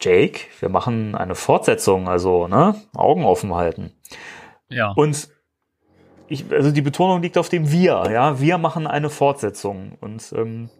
Jake, 0.00 0.40
wir 0.58 0.70
machen 0.70 1.14
eine 1.14 1.34
Fortsetzung, 1.34 2.08
also, 2.08 2.48
ne, 2.48 2.74
Augen 2.96 3.24
offen 3.24 3.54
halten. 3.54 3.92
Ja. 4.68 4.92
Und 4.96 5.28
ich, 6.26 6.50
also 6.50 6.70
die 6.70 6.80
Betonung 6.80 7.22
liegt 7.22 7.36
auf 7.36 7.48
dem 7.48 7.70
Wir, 7.70 8.04
ja. 8.10 8.40
Wir 8.40 8.56
machen 8.56 8.86
eine 8.86 9.10
Fortsetzung. 9.10 9.98
Und 10.00 10.32
ähm, 10.34 10.70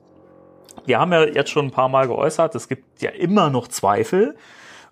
wir 0.87 0.99
haben 0.99 1.13
ja 1.13 1.25
jetzt 1.25 1.51
schon 1.51 1.67
ein 1.67 1.71
paar 1.71 1.89
Mal 1.89 2.07
geäußert, 2.07 2.55
es 2.55 2.69
gibt 2.69 3.03
ja 3.03 3.11
immer 3.11 3.51
noch 3.51 3.69
Zweifel, 3.69 4.37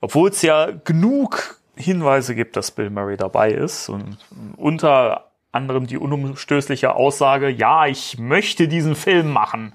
obwohl 0.00 0.28
es 0.28 0.42
ja 0.42 0.70
genug 0.84 1.58
Hinweise 1.76 2.34
gibt, 2.34 2.56
dass 2.56 2.72
Bill 2.72 2.90
Murray 2.90 3.16
dabei 3.16 3.52
ist. 3.52 3.88
Und 3.88 4.18
unter 4.56 5.27
anderem 5.58 5.86
die 5.86 5.98
unumstößliche 5.98 6.94
Aussage, 6.94 7.48
ja, 7.48 7.86
ich 7.86 8.18
möchte 8.18 8.68
diesen 8.68 8.94
Film 8.94 9.30
machen. 9.32 9.74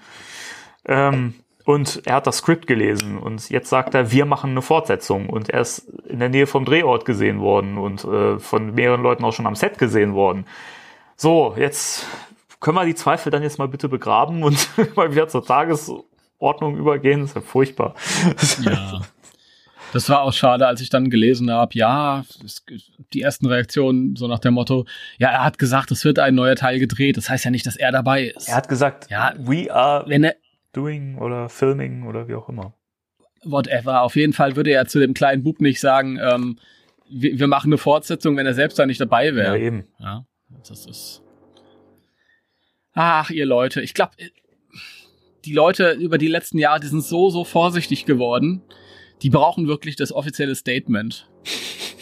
Ähm, 0.85 1.35
und 1.65 2.01
er 2.05 2.15
hat 2.15 2.27
das 2.27 2.39
Skript 2.39 2.67
gelesen 2.67 3.17
und 3.17 3.49
jetzt 3.49 3.69
sagt 3.69 3.95
er, 3.95 4.11
wir 4.11 4.25
machen 4.25 4.51
eine 4.51 4.61
Fortsetzung 4.61 5.29
und 5.29 5.49
er 5.49 5.61
ist 5.61 5.79
in 6.07 6.19
der 6.19 6.27
Nähe 6.29 6.45
vom 6.45 6.65
Drehort 6.65 7.05
gesehen 7.05 7.39
worden 7.39 7.77
und 7.77 8.03
äh, 8.03 8.37
von 8.39 8.73
mehreren 8.73 9.01
Leuten 9.01 9.23
auch 9.23 9.31
schon 9.31 9.47
am 9.47 9.55
Set 9.55 9.77
gesehen 9.77 10.13
worden. 10.13 10.45
So, 11.15 11.55
jetzt 11.57 12.05
können 12.59 12.75
wir 12.75 12.85
die 12.85 12.95
Zweifel 12.95 13.31
dann 13.31 13.43
jetzt 13.43 13.59
mal 13.59 13.69
bitte 13.69 13.87
begraben 13.87 14.43
und 14.43 14.67
mal 14.95 15.11
wieder 15.11 15.29
zur 15.29 15.45
Tagesordnung 15.45 16.75
übergehen. 16.75 17.21
Das 17.21 17.29
ist 17.29 17.35
ja 17.35 17.41
furchtbar. 17.41 17.95
ja. 18.61 19.01
Das 19.93 20.09
war 20.09 20.21
auch 20.23 20.33
schade, 20.33 20.65
als 20.67 20.81
ich 20.81 20.89
dann 20.89 21.09
gelesen 21.09 21.51
habe, 21.51 21.71
ja, 21.75 22.25
es, 22.43 22.65
die 23.13 23.21
ersten 23.21 23.45
Reaktionen 23.45 24.15
so 24.15 24.27
nach 24.27 24.39
dem 24.39 24.55
Motto, 24.55 24.85
ja, 25.19 25.29
er 25.29 25.43
hat 25.43 25.57
gesagt, 25.59 25.91
es 25.91 26.03
wird 26.03 26.19
ein 26.19 26.35
neuer 26.35 26.55
Teil 26.55 26.79
gedreht. 26.79 27.15
Das 27.17 27.29
heißt 27.29 27.45
ja 27.45 27.51
nicht, 27.51 27.65
dass 27.65 27.75
er 27.75 27.91
dabei 27.91 28.25
ist. 28.35 28.49
Er 28.49 28.55
hat 28.55 28.67
gesagt, 28.67 29.09
Ja. 29.11 29.33
we 29.37 29.73
are 29.73 30.03
Wenn 30.07 30.23
er, 30.23 30.35
doing 30.73 31.17
oder 31.19 31.47
filming 31.49 32.07
oder 32.07 32.27
wie 32.27 32.33
auch 32.33 32.49
immer. 32.49 32.73
whatever, 33.43 34.01
auf 34.01 34.15
jeden 34.15 34.33
Fall 34.33 34.55
würde 34.55 34.71
er 34.71 34.87
zu 34.87 34.99
dem 34.99 35.13
kleinen 35.13 35.43
Bub 35.43 35.61
nicht 35.61 35.79
sagen, 35.79 36.17
ähm, 36.21 36.57
wir, 37.09 37.37
wir 37.37 37.47
machen 37.47 37.67
eine 37.67 37.77
Fortsetzung, 37.77 38.35
wenn 38.37 38.45
er 38.47 38.53
selbst 38.55 38.79
da 38.79 38.85
nicht 38.87 38.99
dabei 38.99 39.27
Ja, 39.27 39.35
wäre. 39.35 39.59
eben. 39.59 39.85
Ja, 39.99 40.25
das 40.67 40.85
ist. 40.87 41.21
Ach, 42.93 43.29
ihr 43.29 43.45
Leute, 43.45 43.81
ich 43.81 43.93
glaube, 43.93 44.13
die 45.45 45.53
Leute 45.53 45.91
über 45.91 46.17
die 46.17 46.27
letzten 46.27 46.57
Jahre, 46.57 46.79
die 46.79 46.87
sind 46.87 47.03
so, 47.03 47.29
so 47.29 47.43
vorsichtig 47.43 48.05
geworden. 48.05 48.61
Die 49.23 49.29
brauchen 49.29 49.67
wirklich 49.67 49.95
das 49.95 50.11
offizielle 50.11 50.53
Statement. 50.55 51.27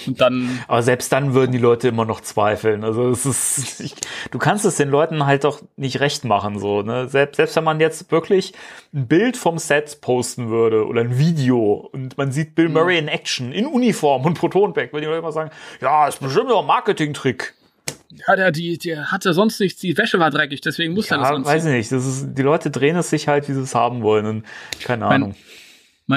Und 0.08 0.20
dann, 0.20 0.60
Aber 0.68 0.82
selbst 0.82 1.12
dann 1.12 1.36
würden 1.36 1.52
die 1.52 1.60
Leute 1.60 1.88
immer 1.90 2.06
noch 2.06 2.22
zweifeln. 2.22 2.84
Also 2.84 3.10
es 3.10 3.26
ist, 3.28 3.80
ich, 3.82 3.94
du 4.32 4.40
kannst 4.40 4.66
es 4.66 4.78
den 4.78 4.90
Leuten 4.90 5.28
halt 5.28 5.44
doch 5.44 5.62
nicht 5.76 6.00
recht 6.00 6.26
machen, 6.26 6.58
so, 6.58 6.82
ne? 6.82 7.08
Selbst, 7.08 7.36
selbst 7.38 7.56
wenn 7.56 7.64
man 7.64 7.80
jetzt 7.80 8.12
wirklich 8.12 8.54
ein 8.94 9.08
Bild 9.08 9.38
vom 9.38 9.60
Set 9.60 10.00
posten 10.02 10.50
würde 10.50 10.88
oder 10.88 11.02
ein 11.02 11.20
Video 11.20 11.88
und 11.92 12.18
man 12.18 12.32
sieht 12.32 12.56
Bill 12.56 12.70
Murray 12.70 12.98
in 12.98 13.08
Action, 13.08 13.52
in 13.52 13.68
Uniform 13.68 14.26
und 14.26 14.34
Protonpack, 14.40 14.92
würden 14.92 15.04
die 15.04 15.08
Leute 15.08 15.20
immer 15.20 15.32
sagen, 15.32 15.52
ja, 15.82 16.08
ist 16.08 16.20
bestimmt 16.20 16.50
doch 16.50 16.62
ein 16.62 16.68
Marketing-Trick. 16.68 17.54
hat 18.28 18.40
er 18.40 18.52
die, 18.52 18.80
der 18.80 19.12
hatte 19.12 19.34
sonst 19.34 19.60
nichts, 19.60 19.80
die 19.82 19.96
Wäsche 20.00 20.18
war 20.18 20.32
dreckig, 20.32 20.62
deswegen 20.62 20.96
musste 20.96 21.14
er 21.14 21.20
das 21.20 21.30
Ja, 21.30 21.36
anziehen. 21.36 21.54
weiß 21.54 21.66
ich 21.66 21.72
nicht. 21.74 21.92
Das 21.92 22.08
ist, 22.08 22.30
die 22.34 22.42
Leute 22.42 22.72
drehen 22.72 22.96
es 22.96 23.12
sich 23.12 23.28
halt, 23.28 23.48
wie 23.48 23.54
sie 23.54 23.62
es 23.62 23.76
haben 23.76 24.02
wollen 24.02 24.26
und 24.26 24.46
keine 24.84 25.06
Ahnung. 25.06 25.30
mein 25.30 25.38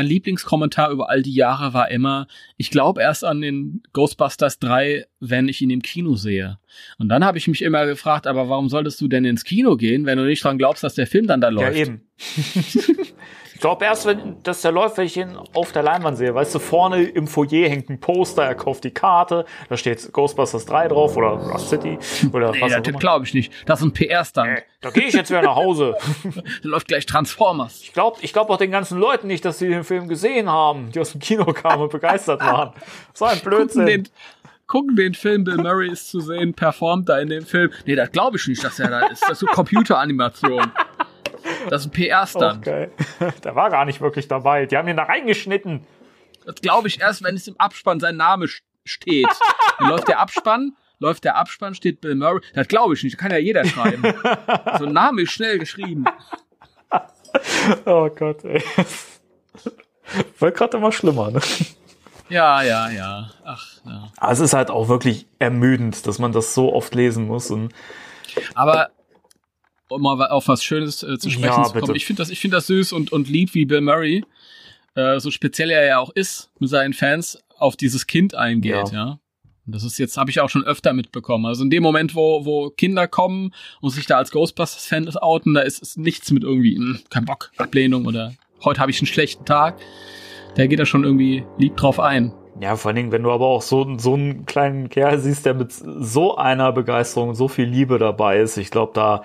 Lieblingskommentar 0.02 0.90
über 0.90 1.10
all 1.10 1.22
die 1.22 1.34
Jahre 1.34 1.74
war 1.74 1.90
immer, 1.90 2.26
ich 2.56 2.70
glaube 2.70 3.02
erst 3.02 3.24
an 3.24 3.40
den 3.40 3.82
Ghostbusters 3.92 4.58
3, 4.58 5.06
wenn 5.20 5.48
ich 5.48 5.60
ihn 5.62 5.70
im 5.70 5.82
Kino 5.82 6.16
sehe. 6.16 6.58
Und 6.98 7.08
dann 7.08 7.24
habe 7.24 7.38
ich 7.38 7.46
mich 7.46 7.62
immer 7.62 7.86
gefragt, 7.86 8.26
aber 8.26 8.48
warum 8.48 8.68
solltest 8.68 9.00
du 9.00 9.08
denn 9.08 9.24
ins 9.24 9.44
Kino 9.44 9.76
gehen, 9.76 10.06
wenn 10.06 10.18
du 10.18 10.24
nicht 10.24 10.42
dran 10.42 10.58
glaubst, 10.58 10.82
dass 10.82 10.94
der 10.94 11.06
Film 11.06 11.26
dann 11.26 11.40
da 11.40 11.48
läuft? 11.48 11.76
Ja, 11.76 11.82
eben. 11.82 12.00
ich 13.64 13.66
glaube 13.66 13.84
erst, 13.86 14.04
wenn 14.04 14.42
dass 14.42 14.60
der 14.60 14.72
läuft, 14.72 14.98
wenn 14.98 15.06
ich 15.06 15.16
ihn 15.16 15.38
auf 15.54 15.72
der 15.72 15.82
Leinwand 15.82 16.18
sehe. 16.18 16.34
Weißt 16.34 16.54
du, 16.54 16.58
vorne 16.58 17.02
im 17.04 17.26
Foyer 17.26 17.66
hängt 17.68 17.88
ein 17.88 17.98
Poster, 17.98 18.42
er 18.44 18.54
kauft 18.54 18.84
die 18.84 18.90
Karte, 18.90 19.46
da 19.70 19.76
steht 19.78 20.12
Ghostbusters 20.12 20.66
3 20.66 20.88
drauf 20.88 21.16
oder 21.16 21.28
Rust 21.28 21.70
City 21.70 21.98
oder 22.30 22.50
Nee, 22.52 22.60
was 22.60 22.72
auch 22.74 22.78
das 22.80 22.88
immer. 22.88 22.98
glaube 22.98 23.24
ich 23.24 23.32
nicht. 23.32 23.50
Das 23.64 23.80
ist 23.80 23.86
ein 23.86 23.92
PR-Stand. 23.94 24.58
Äh, 24.58 24.62
Da 24.82 24.90
gehe 24.90 25.04
ich 25.04 25.14
jetzt 25.14 25.30
wieder 25.30 25.40
nach 25.40 25.56
Hause. 25.56 25.96
Da 26.62 26.68
läuft 26.68 26.88
gleich 26.88 27.06
Transformers. 27.06 27.80
Ich 27.82 27.94
glaube 27.94 28.18
ich 28.20 28.34
glaub 28.34 28.50
auch 28.50 28.58
den 28.58 28.70
ganzen 28.70 28.98
Leuten 29.00 29.28
nicht, 29.28 29.44
dass 29.46 29.58
sie 29.58 29.68
den 29.68 29.82
Film 29.84 30.08
gesehen 30.08 30.50
haben, 30.50 30.92
die 30.92 31.00
aus 31.00 31.12
dem 31.12 31.20
Kino 31.22 31.44
kamen 31.46 31.84
und 31.84 31.90
begeistert 31.90 32.40
waren. 32.42 32.74
So 33.14 33.24
ein 33.24 33.38
Gucken 33.38 33.50
Blödsinn. 33.50 33.86
den, 33.86 34.08
gucken 34.66 34.96
den 34.96 35.14
Film, 35.14 35.44
Bill 35.44 35.56
Murray 35.56 35.90
ist 35.90 36.10
zu 36.10 36.20
sehen, 36.20 36.52
performt 36.52 37.08
da 37.08 37.18
in 37.18 37.28
dem 37.30 37.46
Film. 37.46 37.70
Nee, 37.86 37.94
das 37.94 38.12
glaube 38.12 38.36
ich 38.36 38.46
nicht, 38.46 38.62
dass 38.62 38.78
er 38.78 38.88
da 38.90 39.06
ist. 39.06 39.22
Das 39.22 39.32
ist 39.32 39.38
so 39.40 39.46
Computeranimation. 39.46 40.70
Das 41.70 41.82
ist 41.82 41.88
ein 41.88 41.90
PR-Stand. 41.92 42.66
Okay. 42.66 42.88
Der 43.44 43.54
war 43.54 43.70
gar 43.70 43.84
nicht 43.84 44.00
wirklich 44.00 44.28
dabei. 44.28 44.66
Die 44.66 44.76
haben 44.76 44.88
ihn 44.88 44.96
da 44.96 45.04
reingeschnitten. 45.04 45.86
Das 46.44 46.56
glaube 46.56 46.88
ich 46.88 47.00
erst, 47.00 47.22
wenn 47.22 47.34
es 47.36 47.46
im 47.48 47.58
Abspann 47.58 48.00
sein 48.00 48.16
Name 48.16 48.46
st- 48.46 48.62
steht. 48.84 49.26
Dann 49.78 49.88
läuft 49.88 50.08
der 50.08 50.18
Abspann, 50.20 50.76
läuft 50.98 51.24
der 51.24 51.36
Abspann, 51.36 51.74
steht 51.74 52.00
Bill 52.00 52.14
Murray. 52.14 52.40
Das 52.54 52.68
glaube 52.68 52.94
ich 52.94 53.02
nicht, 53.02 53.14
das 53.16 53.20
kann 53.20 53.30
ja 53.30 53.38
jeder 53.38 53.64
schreiben. 53.64 54.02
So 54.78 54.86
ein 54.86 54.92
Name 54.92 55.22
ist 55.22 55.32
schnell 55.32 55.58
geschrieben. 55.58 56.04
Oh 57.86 58.08
Gott, 58.10 58.44
ey. 58.44 58.62
Wird 60.38 60.56
gerade 60.56 60.76
immer 60.76 60.92
schlimmer, 60.92 61.30
ne? 61.30 61.40
Ja, 62.28 62.62
ja, 62.62 62.90
ja. 62.90 63.30
Ach, 63.44 63.66
ja. 63.84 64.08
Aber 64.16 64.32
es 64.32 64.40
ist 64.40 64.52
halt 64.54 64.70
auch 64.70 64.88
wirklich 64.88 65.26
ermüdend, 65.38 66.06
dass 66.06 66.18
man 66.18 66.32
das 66.32 66.54
so 66.54 66.72
oft 66.72 66.94
lesen 66.94 67.26
muss. 67.26 67.50
Und 67.50 67.72
Aber 68.54 68.90
um 69.88 70.02
mal 70.02 70.28
auf 70.28 70.48
was 70.48 70.62
Schönes 70.64 71.02
äh, 71.02 71.18
zu 71.18 71.30
sprechen 71.30 71.46
Ja, 71.48 71.62
zu 71.64 71.72
kommen. 71.72 71.86
bitte. 71.86 71.96
Ich 71.96 72.06
finde 72.06 72.22
das, 72.22 72.30
ich 72.30 72.40
finde 72.40 72.56
das 72.56 72.66
süß 72.66 72.92
und, 72.92 73.12
und 73.12 73.28
lieb, 73.28 73.54
wie 73.54 73.64
Bill 73.64 73.80
Murray, 73.80 74.24
äh, 74.94 75.18
so 75.20 75.30
speziell 75.30 75.70
er 75.70 75.84
ja 75.86 75.98
auch 75.98 76.10
ist, 76.10 76.50
mit 76.58 76.70
seinen 76.70 76.92
Fans 76.94 77.38
auf 77.58 77.76
dieses 77.76 78.06
Kind 78.06 78.34
eingeht, 78.34 78.72
ja. 78.72 78.92
Ja. 78.92 79.18
Und 79.66 79.74
Das 79.74 79.82
ist 79.84 79.98
jetzt, 79.98 80.16
habe 80.18 80.30
ich 80.30 80.40
auch 80.40 80.50
schon 80.50 80.64
öfter 80.64 80.92
mitbekommen. 80.92 81.46
Also 81.46 81.64
in 81.64 81.70
dem 81.70 81.82
Moment, 81.82 82.14
wo, 82.14 82.44
wo 82.44 82.68
Kinder 82.70 83.08
kommen 83.08 83.54
und 83.80 83.90
sich 83.90 84.04
da 84.06 84.18
als 84.18 84.30
Ghostbusters-Fan 84.30 85.08
outen, 85.16 85.54
da 85.54 85.62
ist, 85.62 85.80
ist 85.80 85.96
nichts 85.96 86.30
mit 86.32 86.42
irgendwie, 86.42 86.76
hm, 86.76 87.00
kein 87.10 87.24
Bock, 87.24 87.50
Ablehnung 87.56 88.06
oder 88.06 88.34
heute 88.62 88.80
habe 88.80 88.90
ich 88.90 89.00
einen 89.00 89.06
schlechten 89.06 89.44
Tag. 89.46 89.78
Der 90.56 90.68
geht 90.68 90.78
da 90.78 90.86
schon 90.86 91.02
irgendwie 91.04 91.44
lieb 91.58 91.76
drauf 91.76 91.98
ein. 91.98 92.32
ja, 92.60 92.76
vor 92.76 92.90
allen 92.90 92.96
Dingen, 92.96 93.12
wenn 93.12 93.22
du 93.24 93.30
aber 93.32 93.46
auch 93.46 93.62
so, 93.62 93.96
so 93.98 94.14
einen 94.14 94.44
kleinen 94.46 94.88
Kerl 94.90 95.18
siehst, 95.18 95.44
der 95.46 95.54
mit 95.54 95.72
so 95.72 96.36
einer 96.36 96.70
Begeisterung, 96.72 97.34
so 97.34 97.48
viel 97.48 97.64
Liebe 97.64 97.98
dabei 97.98 98.38
ist, 98.40 98.56
ich 98.58 98.70
glaube, 98.70 98.92
da, 98.94 99.24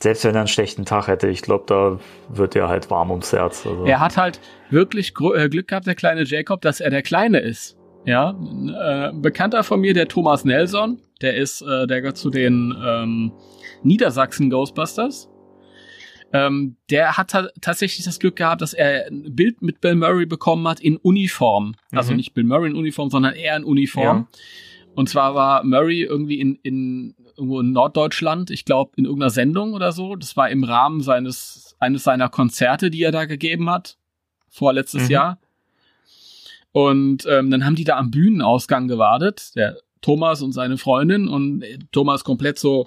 selbst 0.00 0.24
wenn 0.24 0.34
er 0.34 0.40
einen 0.42 0.48
schlechten 0.48 0.84
Tag 0.84 1.08
hätte, 1.08 1.28
ich 1.28 1.42
glaube, 1.42 1.64
da 1.66 1.98
wird 2.28 2.54
er 2.56 2.68
halt 2.68 2.90
warm 2.90 3.10
ums 3.10 3.32
Herz. 3.32 3.66
Also. 3.66 3.84
Er 3.86 4.00
hat 4.00 4.16
halt 4.16 4.40
wirklich 4.70 5.14
äh, 5.34 5.48
Glück 5.48 5.68
gehabt, 5.68 5.86
der 5.86 5.94
kleine 5.94 6.24
Jacob, 6.24 6.60
dass 6.60 6.80
er 6.80 6.90
der 6.90 7.02
Kleine 7.02 7.38
ist. 7.38 7.76
Ja, 8.04 8.30
ein 8.30 8.68
äh, 8.68 9.12
Bekannter 9.14 9.64
von 9.64 9.80
mir, 9.80 9.94
der 9.94 10.08
Thomas 10.08 10.44
Nelson, 10.44 10.98
der 11.22 11.36
ist, 11.36 11.62
äh, 11.62 11.86
der 11.86 12.02
gehört 12.02 12.18
zu 12.18 12.28
den 12.28 12.74
ähm, 12.84 13.32
Niedersachsen 13.82 14.50
Ghostbusters. 14.50 15.30
Ähm, 16.34 16.76
der 16.90 17.16
hat 17.16 17.30
ta 17.30 17.48
tatsächlich 17.62 18.04
das 18.04 18.18
Glück 18.18 18.36
gehabt, 18.36 18.60
dass 18.60 18.74
er 18.74 19.06
ein 19.06 19.34
Bild 19.34 19.62
mit 19.62 19.80
Bill 19.80 19.94
Murray 19.94 20.26
bekommen 20.26 20.66
hat 20.68 20.80
in 20.80 20.96
Uniform. 20.98 21.76
Also 21.92 22.10
Mhm. 22.10 22.16
nicht 22.16 22.34
Bill 22.34 22.44
Murray 22.44 22.70
in 22.70 22.76
Uniform, 22.76 23.08
sondern 23.08 23.34
er 23.34 23.56
in 23.56 23.64
Uniform. 23.64 24.26
Und 24.96 25.08
zwar 25.08 25.34
war 25.34 25.64
Murray 25.64 26.02
irgendwie 26.02 26.40
in, 26.40 26.56
in 26.62 27.14
irgendwo 27.36 27.60
in 27.60 27.72
Norddeutschland, 27.72 28.50
ich 28.50 28.64
glaube 28.64 28.92
in 28.96 29.04
irgendeiner 29.04 29.30
Sendung 29.30 29.72
oder 29.74 29.92
so. 29.92 30.16
Das 30.16 30.36
war 30.36 30.50
im 30.50 30.64
Rahmen 30.64 31.00
seines 31.00 31.76
eines 31.78 32.04
seiner 32.04 32.28
Konzerte, 32.28 32.90
die 32.90 33.02
er 33.02 33.12
da 33.12 33.24
gegeben 33.26 33.68
hat, 33.70 33.98
vorletztes 34.48 35.04
Mhm. 35.04 35.10
Jahr. 35.10 35.38
Und 36.72 37.26
ähm, 37.26 37.50
dann 37.50 37.64
haben 37.64 37.76
die 37.76 37.84
da 37.84 37.96
am 37.96 38.10
Bühnenausgang 38.10 38.88
gewartet, 38.88 39.54
der 39.54 39.78
Thomas 40.00 40.42
und 40.42 40.52
seine 40.52 40.76
Freundin 40.76 41.28
und 41.28 41.62
äh, 41.62 41.78
Thomas 41.92 42.24
komplett 42.24 42.58
so 42.58 42.86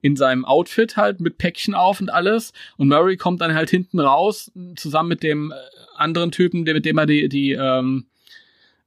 in 0.00 0.16
seinem 0.16 0.44
Outfit 0.44 0.96
halt 0.96 1.20
mit 1.20 1.38
Päckchen 1.38 1.74
auf 1.74 2.00
und 2.00 2.10
alles 2.10 2.52
und 2.76 2.88
Murray 2.88 3.16
kommt 3.16 3.40
dann 3.40 3.54
halt 3.54 3.70
hinten 3.70 4.00
raus 4.00 4.50
zusammen 4.76 5.08
mit 5.10 5.22
dem 5.22 5.52
äh, 5.52 5.54
anderen 5.96 6.30
Typen, 6.32 6.62
mit 6.62 6.84
dem 6.84 6.98
er 6.98 7.06
die 7.06 7.28
die 7.28 7.52
ähm, 7.52 8.06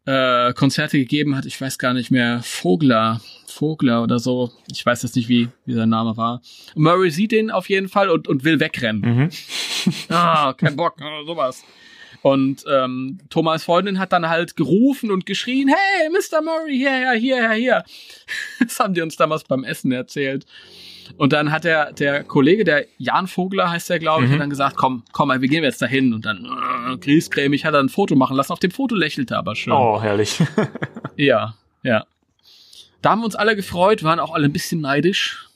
äh, 0.05 0.53
Konzerte 0.53 0.97
gegeben 0.97 1.35
hat. 1.35 1.45
Ich 1.45 1.59
weiß 1.59 1.77
gar 1.77 1.93
nicht 1.93 2.11
mehr 2.11 2.41
Vogler, 2.43 3.21
Vogler 3.47 4.03
oder 4.03 4.19
so. 4.19 4.51
Ich 4.71 4.85
weiß 4.85 5.03
jetzt 5.03 5.15
nicht 5.15 5.29
wie 5.29 5.49
wie 5.65 5.73
sein 5.73 5.89
Name 5.89 6.17
war. 6.17 6.41
Murray 6.75 7.09
sieht 7.11 7.31
den 7.31 7.51
auf 7.51 7.69
jeden 7.69 7.89
Fall 7.89 8.09
und 8.09 8.27
und 8.27 8.43
will 8.43 8.59
wegrennen. 8.59 9.01
Mhm. 9.01 9.29
Ah, 10.09 10.51
kein 10.53 10.75
Bock, 10.75 10.99
ah, 10.99 11.23
sowas. 11.27 11.63
Und 12.23 12.65
ähm, 12.67 13.19
Thomas 13.29 13.63
Freundin 13.63 13.99
hat 13.99 14.11
dann 14.11 14.27
halt 14.27 14.55
gerufen 14.55 15.11
und 15.11 15.27
geschrien, 15.27 15.67
hey, 15.67 16.09
Mr. 16.09 16.41
Murray, 16.41 16.75
hierher, 16.75 17.13
hierher, 17.13 17.53
hier. 17.53 17.83
Das 18.59 18.79
haben 18.79 18.95
die 18.95 19.01
uns 19.01 19.15
damals 19.15 19.43
beim 19.43 19.63
Essen 19.63 19.91
erzählt. 19.91 20.47
Und 21.17 21.33
dann 21.33 21.51
hat 21.51 21.63
der, 21.63 21.91
der 21.93 22.23
Kollege, 22.23 22.63
der 22.63 22.85
Jan 22.97 23.27
Vogler 23.27 23.69
heißt 23.69 23.89
der, 23.89 23.99
glaube 23.99 24.23
ich, 24.23 24.29
Mhm. 24.29 24.33
hat 24.33 24.41
dann 24.41 24.49
gesagt, 24.49 24.75
komm, 24.75 25.03
komm, 25.11 25.29
wir 25.29 25.47
gehen 25.47 25.63
jetzt 25.63 25.81
dahin. 25.81 26.13
Und 26.13 26.25
dann, 26.25 26.45
äh, 26.45 26.97
griesgrämig, 26.97 27.65
hat 27.65 27.73
er 27.73 27.79
ein 27.79 27.89
Foto 27.89 28.15
machen 28.15 28.35
lassen. 28.35 28.51
Auf 28.53 28.59
dem 28.59 28.71
Foto 28.71 28.95
lächelte 28.95 29.35
er 29.35 29.39
aber 29.39 29.55
schön. 29.55 29.73
Oh, 29.73 30.01
herrlich. 30.01 30.39
Ja, 31.17 31.55
ja. 31.83 32.05
Da 33.01 33.11
haben 33.11 33.19
wir 33.21 33.25
uns 33.25 33.35
alle 33.35 33.55
gefreut, 33.55 34.03
waren 34.03 34.19
auch 34.19 34.33
alle 34.33 34.45
ein 34.45 34.51
bisschen 34.53 34.81
neidisch. 34.81 35.47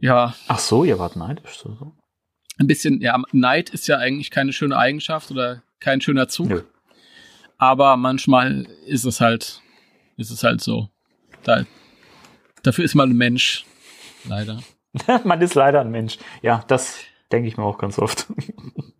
Ja, 0.00 0.34
Ach 0.48 0.58
so, 0.58 0.84
ihr 0.84 0.98
wart 0.98 1.16
neidisch. 1.16 1.58
So, 1.58 1.74
so. 1.78 1.92
ein 2.58 2.66
bisschen, 2.66 3.00
ja, 3.00 3.20
Neid 3.32 3.70
ist 3.70 3.86
ja 3.88 3.98
eigentlich 3.98 4.30
keine 4.30 4.52
schöne 4.52 4.76
Eigenschaft 4.76 5.30
oder 5.30 5.62
kein 5.80 6.00
schöner 6.00 6.28
Zug. 6.28 6.48
Nö. 6.48 6.62
Aber 7.58 7.96
manchmal 7.96 8.66
ist 8.86 9.04
es 9.04 9.20
halt, 9.20 9.60
ist 10.16 10.30
es 10.30 10.42
halt 10.44 10.60
so. 10.60 10.88
Da, 11.42 11.64
dafür 12.62 12.84
ist 12.84 12.94
man 12.94 13.10
ein 13.10 13.16
Mensch. 13.16 13.64
Leider. 14.26 14.60
Man 15.24 15.40
ist 15.40 15.54
leider 15.54 15.80
ein 15.80 15.90
Mensch. 15.90 16.18
Ja, 16.42 16.64
das 16.68 16.98
denke 17.30 17.48
ich 17.48 17.56
mir 17.56 17.64
auch 17.64 17.78
ganz 17.78 17.98
oft. 17.98 18.26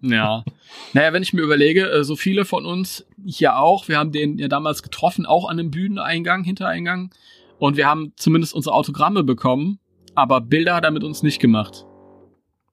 Ja. 0.00 0.44
Naja, 0.92 1.12
wenn 1.12 1.24
ich 1.24 1.32
mir 1.32 1.42
überlege, 1.42 1.90
äh, 1.90 2.04
so 2.04 2.14
viele 2.14 2.44
von 2.44 2.64
uns 2.66 3.04
hier 3.26 3.56
auch, 3.56 3.88
wir 3.88 3.98
haben 3.98 4.12
den 4.12 4.38
ja 4.38 4.46
damals 4.46 4.84
getroffen, 4.84 5.26
auch 5.26 5.48
an 5.48 5.58
einem 5.58 5.72
Bühneneingang, 5.72 6.44
Hintereingang. 6.44 7.10
Und 7.58 7.76
wir 7.76 7.88
haben 7.88 8.12
zumindest 8.14 8.54
unsere 8.54 8.76
Autogramme 8.76 9.24
bekommen, 9.24 9.80
aber 10.14 10.40
Bilder 10.40 10.76
hat 10.76 10.84
er 10.84 10.92
mit 10.92 11.02
uns 11.02 11.24
nicht 11.24 11.40
gemacht. 11.40 11.84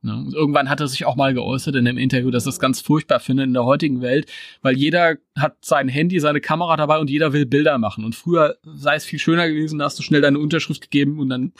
Und 0.04 0.36
irgendwann 0.36 0.70
hat 0.70 0.80
er 0.80 0.88
sich 0.88 1.06
auch 1.06 1.16
mal 1.16 1.34
geäußert 1.34 1.76
in 1.76 1.88
einem 1.88 1.98
Interview, 1.98 2.30
dass 2.30 2.46
er 2.46 2.50
es 2.50 2.60
ganz 2.60 2.80
furchtbar 2.80 3.20
findet 3.20 3.48
in 3.48 3.54
der 3.54 3.66
heutigen 3.66 4.02
Welt, 4.02 4.32
weil 4.62 4.78
jeder 4.78 5.16
hat 5.36 5.58
sein 5.62 5.90
Handy, 5.90 6.20
seine 6.20 6.42
Kamera 6.42 6.78
dabei 6.78 7.00
und 7.00 7.10
jeder 7.10 7.34
will 7.34 7.48
Bilder 7.48 7.80
machen. 7.80 8.06
Und 8.06 8.14
früher 8.14 8.58
sei 8.64 8.96
es 8.96 9.06
viel 9.06 9.18
schöner 9.18 9.48
gewesen, 9.48 9.80
da 9.80 9.86
hast 9.86 9.98
du 9.98 10.04
schnell 10.04 10.22
deine 10.22 10.38
Unterschrift 10.38 10.82
gegeben 10.82 11.20
und 11.20 11.30
dann 11.30 11.54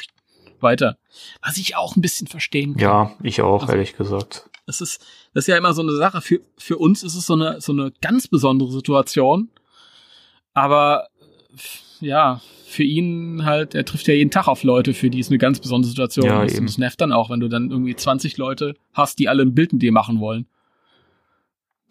weiter. 0.62 0.98
Was 1.42 1.58
ich 1.58 1.76
auch 1.76 1.96
ein 1.96 2.02
bisschen 2.02 2.28
verstehen 2.28 2.74
kann. 2.74 2.82
Ja, 2.82 3.12
ich 3.24 3.42
auch, 3.42 3.62
Also- 3.64 3.74
ehrlich 3.74 3.96
gesagt. 3.96 4.50
Das 4.68 4.82
ist, 4.82 5.00
das 5.36 5.44
ist 5.44 5.48
ja 5.48 5.58
immer 5.58 5.74
so 5.76 5.84
eine 5.84 5.96
Sache. 5.96 6.22
Für, 6.22 6.40
für 6.58 6.78
uns 6.78 7.04
ist 7.04 7.14
es 7.16 7.28
so 7.28 7.34
eine, 7.34 7.62
so 7.62 7.72
eine 7.72 7.92
ganz 8.02 8.28
besondere 8.28 8.72
Situation. 8.72 9.50
Aber 10.54 11.08
ja, 12.00 12.42
für 12.66 12.84
ihn 12.84 13.46
halt, 13.46 13.76
er 13.76 13.86
trifft 13.86 14.08
ja 14.08 14.16
jeden 14.16 14.32
Tag 14.32 14.48
auf 14.48 14.64
Leute, 14.64 14.94
für 14.96 15.10
die 15.12 15.20
es 15.20 15.30
eine 15.30 15.38
ganz 15.38 15.60
besondere 15.60 15.90
Situation 15.90 16.26
Ja, 16.26 16.44
ist. 16.44 16.54
eben. 16.54 16.62
Und 16.62 16.70
das 16.70 16.78
nervt 16.80 17.00
dann 17.00 17.12
auch, 17.12 17.30
wenn 17.30 17.40
du 17.40 17.48
dann 17.48 17.70
irgendwie 17.70 17.96
20 17.96 18.38
Leute 18.38 18.74
hast, 18.94 19.20
die 19.20 19.30
alle 19.30 19.44
ein 19.44 19.54
Bild 19.54 19.72
mit 19.72 19.82
dir 19.84 19.92
machen 19.92 20.20
wollen. 20.20 20.48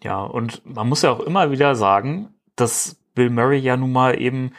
Ja, 0.03 0.21
und 0.23 0.61
man 0.65 0.89
muss 0.89 1.01
ja 1.01 1.11
auch 1.11 1.21
immer 1.21 1.51
wieder 1.51 1.75
sagen, 1.75 2.33
dass 2.55 2.97
Bill 3.15 3.29
Murray 3.29 3.59
ja 3.59 3.77
nun 3.77 3.91
mal 3.93 4.19
eben 4.21 4.51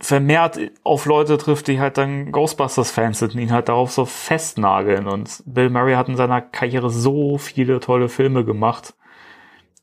vermehrt 0.00 0.58
auf 0.82 1.06
Leute 1.06 1.38
trifft, 1.38 1.68
die 1.68 1.80
halt 1.80 1.96
dann 1.96 2.32
Ghostbusters-Fans 2.32 3.18
sind 3.18 3.34
und 3.34 3.40
ihn 3.40 3.52
halt 3.52 3.68
darauf 3.68 3.90
so 3.90 4.04
festnageln. 4.04 5.06
Und 5.08 5.42
Bill 5.46 5.70
Murray 5.70 5.94
hat 5.94 6.08
in 6.08 6.16
seiner 6.16 6.42
Karriere 6.42 6.90
so 6.90 7.38
viele 7.38 7.80
tolle 7.80 8.08
Filme 8.08 8.44
gemacht. 8.44 8.94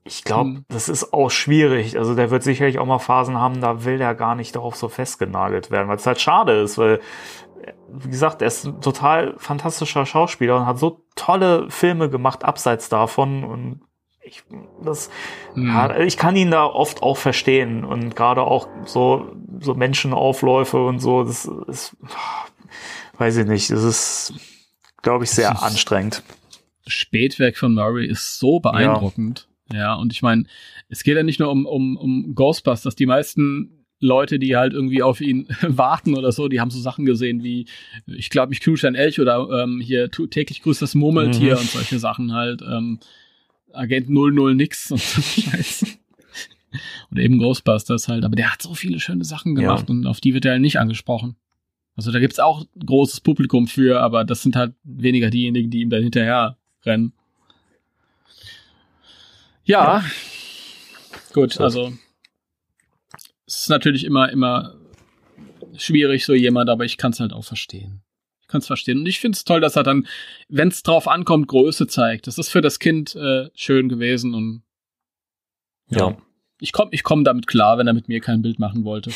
Ich 0.04 0.24
glaube, 0.24 0.50
Hm. 0.50 0.66
das 0.70 0.90
ist 0.90 1.14
auch 1.14 1.30
schwierig. 1.30 1.98
Also 1.98 2.16
der 2.16 2.32
wird 2.32 2.44
sicherlich 2.44 2.80
auch 2.80 2.86
mal 2.86 3.00
Phasen 3.00 3.38
haben, 3.40 3.62
da 3.62 3.84
will 3.86 4.02
er 4.02 4.16
gar 4.16 4.36
nicht 4.36 4.56
darauf 4.56 4.76
so 4.76 4.90
festgenagelt 4.90 5.72
werden, 5.72 5.88
weil 5.88 5.98
es 5.98 6.08
halt 6.08 6.20
schade 6.22 6.54
ist, 6.62 6.78
weil, 6.78 7.00
wie 7.90 8.10
gesagt, 8.10 8.42
er 8.42 8.48
ist 8.48 8.66
ein 8.66 8.82
total 8.82 9.36
fantastischer 9.38 10.06
Schauspieler 10.06 10.58
und 10.58 10.66
hat 10.66 10.80
so 10.80 11.02
tolle 11.16 11.70
Filme 11.70 12.10
gemacht, 12.10 12.44
abseits 12.44 12.90
davon. 12.90 13.44
Und 13.44 13.82
ich, 14.24 14.44
das, 14.84 15.10
Hm. 15.54 15.68
ja, 15.68 16.00
ich 16.00 16.18
kann 16.18 16.36
ihn 16.36 16.52
da 16.52 16.66
oft 16.66 17.02
auch 17.04 17.18
verstehen 17.18 17.84
und 17.84 18.16
gerade 18.16 18.42
auch 18.42 18.68
so, 18.86 19.36
so 19.60 19.74
Menschenaufläufe 19.74 20.86
und 20.86 21.00
so, 21.00 21.24
das 21.24 21.50
ist, 21.68 21.98
weiß 23.18 23.38
ich 23.38 23.48
nicht, 23.48 23.70
das 23.72 23.84
ist, 23.84 24.34
glaube 25.02 25.24
ich, 25.24 25.32
sehr 25.32 25.62
anstrengend. 25.62 26.24
Spätwerk 26.88 27.58
von 27.58 27.74
Murray 27.74 28.08
ist 28.08 28.40
so 28.40 28.60
beeindruckend. 28.60 29.48
Ja, 29.72 29.80
ja 29.80 29.94
und 29.96 30.12
ich 30.14 30.22
meine, 30.22 30.46
es 30.90 31.04
geht 31.04 31.16
ja 31.16 31.24
nicht 31.24 31.40
nur 31.40 31.50
um, 31.50 31.66
um, 31.66 31.96
um 31.98 32.36
Ghostbusters. 32.36 32.96
Die 32.96 33.06
meisten 33.06 33.86
Leute, 34.00 34.40
die 34.40 34.58
halt 34.58 34.74
irgendwie 34.74 35.04
auf 35.04 35.22
ihn 35.22 35.48
warten 35.62 36.18
oder 36.18 36.32
so, 36.32 36.48
die 36.48 36.60
haben 36.60 36.72
so 36.72 36.80
Sachen 36.80 37.06
gesehen 37.06 37.44
wie, 37.44 37.68
ich 38.08 38.30
glaube, 38.30 38.54
ich 38.54 38.60
knusche 38.60 38.88
ein 38.88 38.96
Elch 38.96 39.20
oder 39.20 39.48
ähm, 39.64 39.80
hier 39.80 40.10
täglich 40.10 40.62
grüßt 40.64 40.82
das 40.82 40.96
Murmeltier 40.96 41.54
mhm. 41.54 41.62
und 41.62 41.70
solche 41.70 42.00
Sachen 42.00 42.34
halt. 42.34 42.62
Ähm, 42.62 43.00
Agent 43.74 44.10
00 44.10 44.56
nix 44.56 44.92
und 44.92 45.02
so 45.02 45.22
Scheiß. 45.42 45.86
oder 47.12 47.22
eben 47.22 47.40
Ghostbusters 47.40 48.08
halt. 48.08 48.24
Aber 48.24 48.36
der 48.36 48.52
hat 48.52 48.62
so 48.62 48.74
viele 48.74 49.00
schöne 49.00 49.26
Sachen 49.26 49.56
gemacht 49.56 49.90
ja. 49.90 49.94
und 49.94 50.06
auf 50.06 50.22
die 50.22 50.34
wird 50.34 50.46
er 50.46 50.54
halt 50.54 50.62
nicht 50.62 50.80
angesprochen. 50.80 51.36
Also 51.96 52.12
da 52.12 52.20
gibt's 52.20 52.40
auch 52.40 52.66
großes 52.84 53.20
Publikum 53.20 53.68
für, 53.68 54.02
aber 54.02 54.24
das 54.24 54.42
sind 54.42 54.56
halt 54.56 54.74
weniger 54.84 55.30
diejenigen, 55.30 55.70
die 55.70 55.82
ihm 55.82 55.90
dann 55.90 56.04
hinterher 56.04 56.58
rennen. 56.86 57.14
Ja, 59.64 60.00
ja. 60.00 60.06
gut, 61.34 61.60
also 61.60 61.94
es 63.46 63.64
ist 63.64 63.70
natürlich 63.70 64.06
immer, 64.06 64.30
immer 64.32 64.76
schwierig, 65.78 66.26
so 66.26 66.34
jemand, 66.34 66.70
aber 66.70 66.86
ich 66.86 66.98
kann 66.98 67.12
es 67.12 67.20
halt 67.20 67.34
auch 67.34 67.44
verstehen. 67.44 68.02
Kann 68.52 68.60
es 68.60 68.68
verstehen. 68.68 69.00
Und 69.00 69.06
ich 69.06 69.20
finde 69.20 69.38
es 69.38 69.46
toll, 69.46 69.62
dass 69.62 69.78
er 69.78 69.84
dann, 69.84 70.06
wenn 70.50 70.68
es 70.68 70.84
drauf 70.84 71.08
ankommt, 71.08 71.48
Größe 71.48 71.88
zeigt. 71.88 72.28
Das 72.28 72.38
ist 72.38 72.50
für 72.50 72.60
das 72.60 72.80
Kind 72.80 73.16
äh, 73.16 73.50
schön 73.56 73.88
gewesen 73.88 74.34
und 74.34 74.64
ja. 75.90 76.10
ja. 76.10 76.18
Ich 76.60 76.74
komme 76.74 76.92
ich 76.94 77.04
komm 77.04 77.24
damit 77.24 77.48
klar, 77.48 77.78
wenn 77.80 77.88
er 77.88 77.94
mit 77.94 78.08
mir 78.08 78.20
kein 78.20 78.42
Bild 78.42 78.60
machen 78.60 78.84
wollte. 78.84 79.12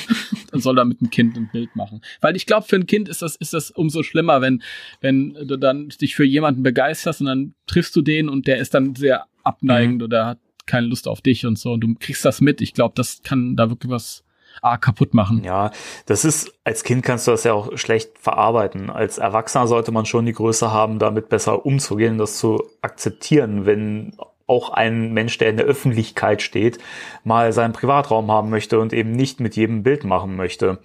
dann 0.50 0.60
soll 0.60 0.78
er 0.78 0.84
mit 0.84 1.00
dem 1.00 1.10
Kind 1.10 1.36
ein 1.36 1.48
Bild 1.52 1.76
machen. 1.76 2.00
Weil 2.20 2.34
ich 2.34 2.46
glaube, 2.46 2.66
für 2.66 2.76
ein 2.76 2.86
Kind 2.86 3.08
ist 3.08 3.22
das, 3.22 3.36
ist 3.36 3.52
das 3.52 3.70
umso 3.70 4.02
schlimmer, 4.02 4.40
wenn, 4.40 4.62
wenn 5.00 5.34
du 5.34 5.56
dann 5.56 5.90
dich 5.90 6.16
für 6.16 6.24
jemanden 6.24 6.62
begeisterst 6.62 7.20
und 7.20 7.26
dann 7.26 7.54
triffst 7.66 7.94
du 7.94 8.02
den 8.02 8.28
und 8.28 8.46
der 8.46 8.56
ist 8.56 8.74
dann 8.74 8.94
sehr 8.94 9.26
abneigend 9.44 9.98
mhm. 9.98 10.04
oder 10.04 10.26
hat 10.26 10.38
keine 10.66 10.86
Lust 10.86 11.06
auf 11.06 11.20
dich 11.20 11.46
und 11.46 11.58
so 11.58 11.72
und 11.72 11.80
du 11.82 11.94
kriegst 11.94 12.24
das 12.24 12.40
mit. 12.40 12.60
Ich 12.60 12.74
glaube, 12.74 12.94
das 12.96 13.22
kann 13.22 13.54
da 13.54 13.70
wirklich 13.70 13.90
was 13.90 14.24
A 14.60 14.76
kaputt 14.76 15.14
machen. 15.14 15.44
Ja, 15.44 15.70
das 16.06 16.24
ist, 16.24 16.52
als 16.64 16.82
Kind 16.82 17.04
kannst 17.04 17.26
du 17.26 17.30
das 17.30 17.44
ja 17.44 17.52
auch 17.52 17.76
schlecht 17.76 18.18
verarbeiten. 18.18 18.90
Als 18.90 19.18
Erwachsener 19.18 19.66
sollte 19.66 19.92
man 19.92 20.04
schon 20.04 20.26
die 20.26 20.32
Größe 20.32 20.72
haben, 20.72 20.98
damit 20.98 21.28
besser 21.28 21.64
umzugehen, 21.64 22.18
das 22.18 22.38
zu 22.38 22.62
akzeptieren, 22.82 23.66
wenn 23.66 24.16
auch 24.46 24.70
ein 24.70 25.12
Mensch, 25.12 25.38
der 25.38 25.50
in 25.50 25.58
der 25.58 25.66
Öffentlichkeit 25.66 26.42
steht, 26.42 26.78
mal 27.22 27.52
seinen 27.52 27.74
Privatraum 27.74 28.30
haben 28.32 28.50
möchte 28.50 28.80
und 28.80 28.92
eben 28.92 29.12
nicht 29.12 29.40
mit 29.40 29.56
jedem 29.56 29.82
Bild 29.82 30.04
machen 30.04 30.36
möchte. 30.36 30.78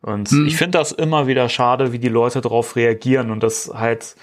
Und 0.00 0.30
hm. 0.30 0.46
ich 0.46 0.56
finde 0.56 0.78
das 0.78 0.92
immer 0.92 1.26
wieder 1.26 1.48
schade, 1.48 1.92
wie 1.92 1.98
die 1.98 2.08
Leute 2.08 2.40
darauf 2.40 2.76
reagieren 2.76 3.30
und 3.30 3.42
das 3.42 3.72
halt 3.74 4.16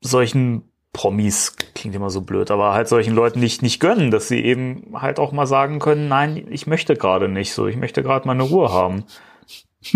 solchen 0.00 0.67
Promis 0.98 1.54
klingt 1.76 1.94
immer 1.94 2.10
so 2.10 2.22
blöd, 2.22 2.50
aber 2.50 2.72
halt 2.72 2.88
solchen 2.88 3.14
Leuten 3.14 3.38
nicht, 3.38 3.62
nicht 3.62 3.78
gönnen, 3.78 4.10
dass 4.10 4.26
sie 4.26 4.40
eben 4.44 4.82
halt 4.94 5.20
auch 5.20 5.30
mal 5.30 5.46
sagen 5.46 5.78
können, 5.78 6.08
nein, 6.08 6.48
ich 6.50 6.66
möchte 6.66 6.96
gerade 6.96 7.28
nicht 7.28 7.52
so, 7.52 7.68
ich 7.68 7.76
möchte 7.76 8.02
gerade 8.02 8.26
meine 8.26 8.42
Ruhe 8.42 8.72
haben. 8.72 9.04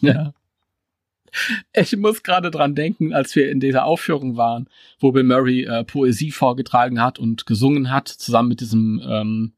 ja. 0.00 0.32
Ich 1.74 1.94
muss 1.94 2.22
gerade 2.22 2.50
dran 2.50 2.74
denken, 2.74 3.12
als 3.12 3.36
wir 3.36 3.50
in 3.50 3.60
dieser 3.60 3.84
Aufführung 3.84 4.38
waren, 4.38 4.66
wo 4.98 5.12
Bill 5.12 5.24
Murray 5.24 5.64
äh, 5.64 5.84
Poesie 5.84 6.30
vorgetragen 6.30 7.02
hat 7.02 7.18
und 7.18 7.44
gesungen 7.44 7.90
hat, 7.90 8.08
zusammen 8.08 8.48
mit 8.48 8.62
diesem, 8.62 8.98
ähm, 9.06 9.52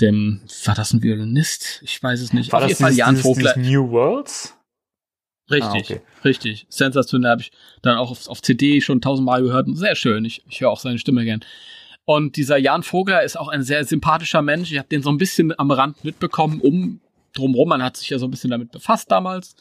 dem, 0.00 0.40
war 0.64 0.74
das 0.74 0.94
ein 0.94 1.02
Violinist? 1.02 1.82
Ich 1.84 2.02
weiß 2.02 2.22
es 2.22 2.32
nicht. 2.32 2.50
War 2.50 2.60
Auf 2.60 2.70
das 2.70 2.78
jeden 2.78 2.82
Fall 2.82 2.96
Jan 2.96 3.16
Vogler. 3.18 3.58
New 3.58 3.90
Worlds? 3.90 4.57
Richtig, 5.50 5.90
ah, 5.90 5.94
okay. 5.94 6.00
richtig. 6.24 6.66
Sensationell 6.68 7.30
habe 7.30 7.40
ich 7.42 7.52
dann 7.82 7.96
auch 7.96 8.10
auf, 8.10 8.28
auf 8.28 8.42
CD 8.42 8.80
schon 8.80 9.00
tausendmal 9.00 9.42
gehört. 9.42 9.66
Sehr 9.72 9.96
schön. 9.96 10.24
Ich, 10.24 10.42
ich 10.48 10.60
höre 10.60 10.70
auch 10.70 10.80
seine 10.80 10.98
Stimme 10.98 11.24
gern. 11.24 11.40
Und 12.04 12.36
dieser 12.36 12.56
Jan 12.56 12.82
Vogler 12.82 13.22
ist 13.22 13.38
auch 13.38 13.48
ein 13.48 13.62
sehr 13.62 13.84
sympathischer 13.84 14.42
Mensch. 14.42 14.72
Ich 14.72 14.78
habe 14.78 14.88
den 14.88 15.02
so 15.02 15.10
ein 15.10 15.18
bisschen 15.18 15.58
am 15.58 15.70
Rand 15.70 16.04
mitbekommen, 16.04 16.60
um 16.60 17.00
drumrum. 17.34 17.68
Man 17.68 17.82
hat 17.82 17.96
sich 17.96 18.10
ja 18.10 18.18
so 18.18 18.26
ein 18.26 18.30
bisschen 18.30 18.50
damit 18.50 18.70
befasst 18.70 19.10
damals. 19.10 19.56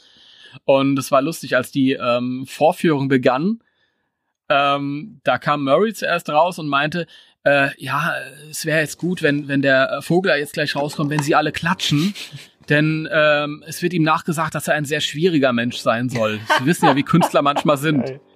Und 0.65 0.97
es 0.97 1.11
war 1.11 1.21
lustig, 1.21 1.55
als 1.55 1.71
die 1.71 1.93
ähm, 1.93 2.45
Vorführung 2.47 3.07
begann. 3.07 3.59
Ähm, 4.49 5.19
da 5.23 5.37
kam 5.37 5.65
Murray 5.65 5.93
zuerst 5.93 6.29
raus 6.29 6.57
und 6.57 6.67
meinte, 6.67 7.05
äh, 7.43 7.69
ja, 7.77 8.13
es 8.49 8.65
wäre 8.65 8.79
jetzt 8.79 8.97
gut, 8.97 9.21
wenn, 9.21 9.47
wenn 9.47 9.61
der 9.61 10.01
Vogler 10.01 10.37
jetzt 10.37 10.53
gleich 10.53 10.75
rauskommt, 10.75 11.09
wenn 11.09 11.23
sie 11.23 11.35
alle 11.35 11.51
klatschen. 11.51 12.13
Denn 12.69 13.07
ähm, 13.11 13.63
es 13.65 13.81
wird 13.81 13.93
ihm 13.93 14.03
nachgesagt, 14.03 14.55
dass 14.55 14.67
er 14.67 14.73
ein 14.75 14.85
sehr 14.85 14.99
schwieriger 14.99 15.53
Mensch 15.53 15.77
sein 15.77 16.09
soll. 16.09 16.39
Sie 16.59 16.65
wissen 16.65 16.85
ja, 16.85 16.95
wie 16.95 17.03
Künstler 17.03 17.41
manchmal 17.41 17.77
sind. 17.77 18.19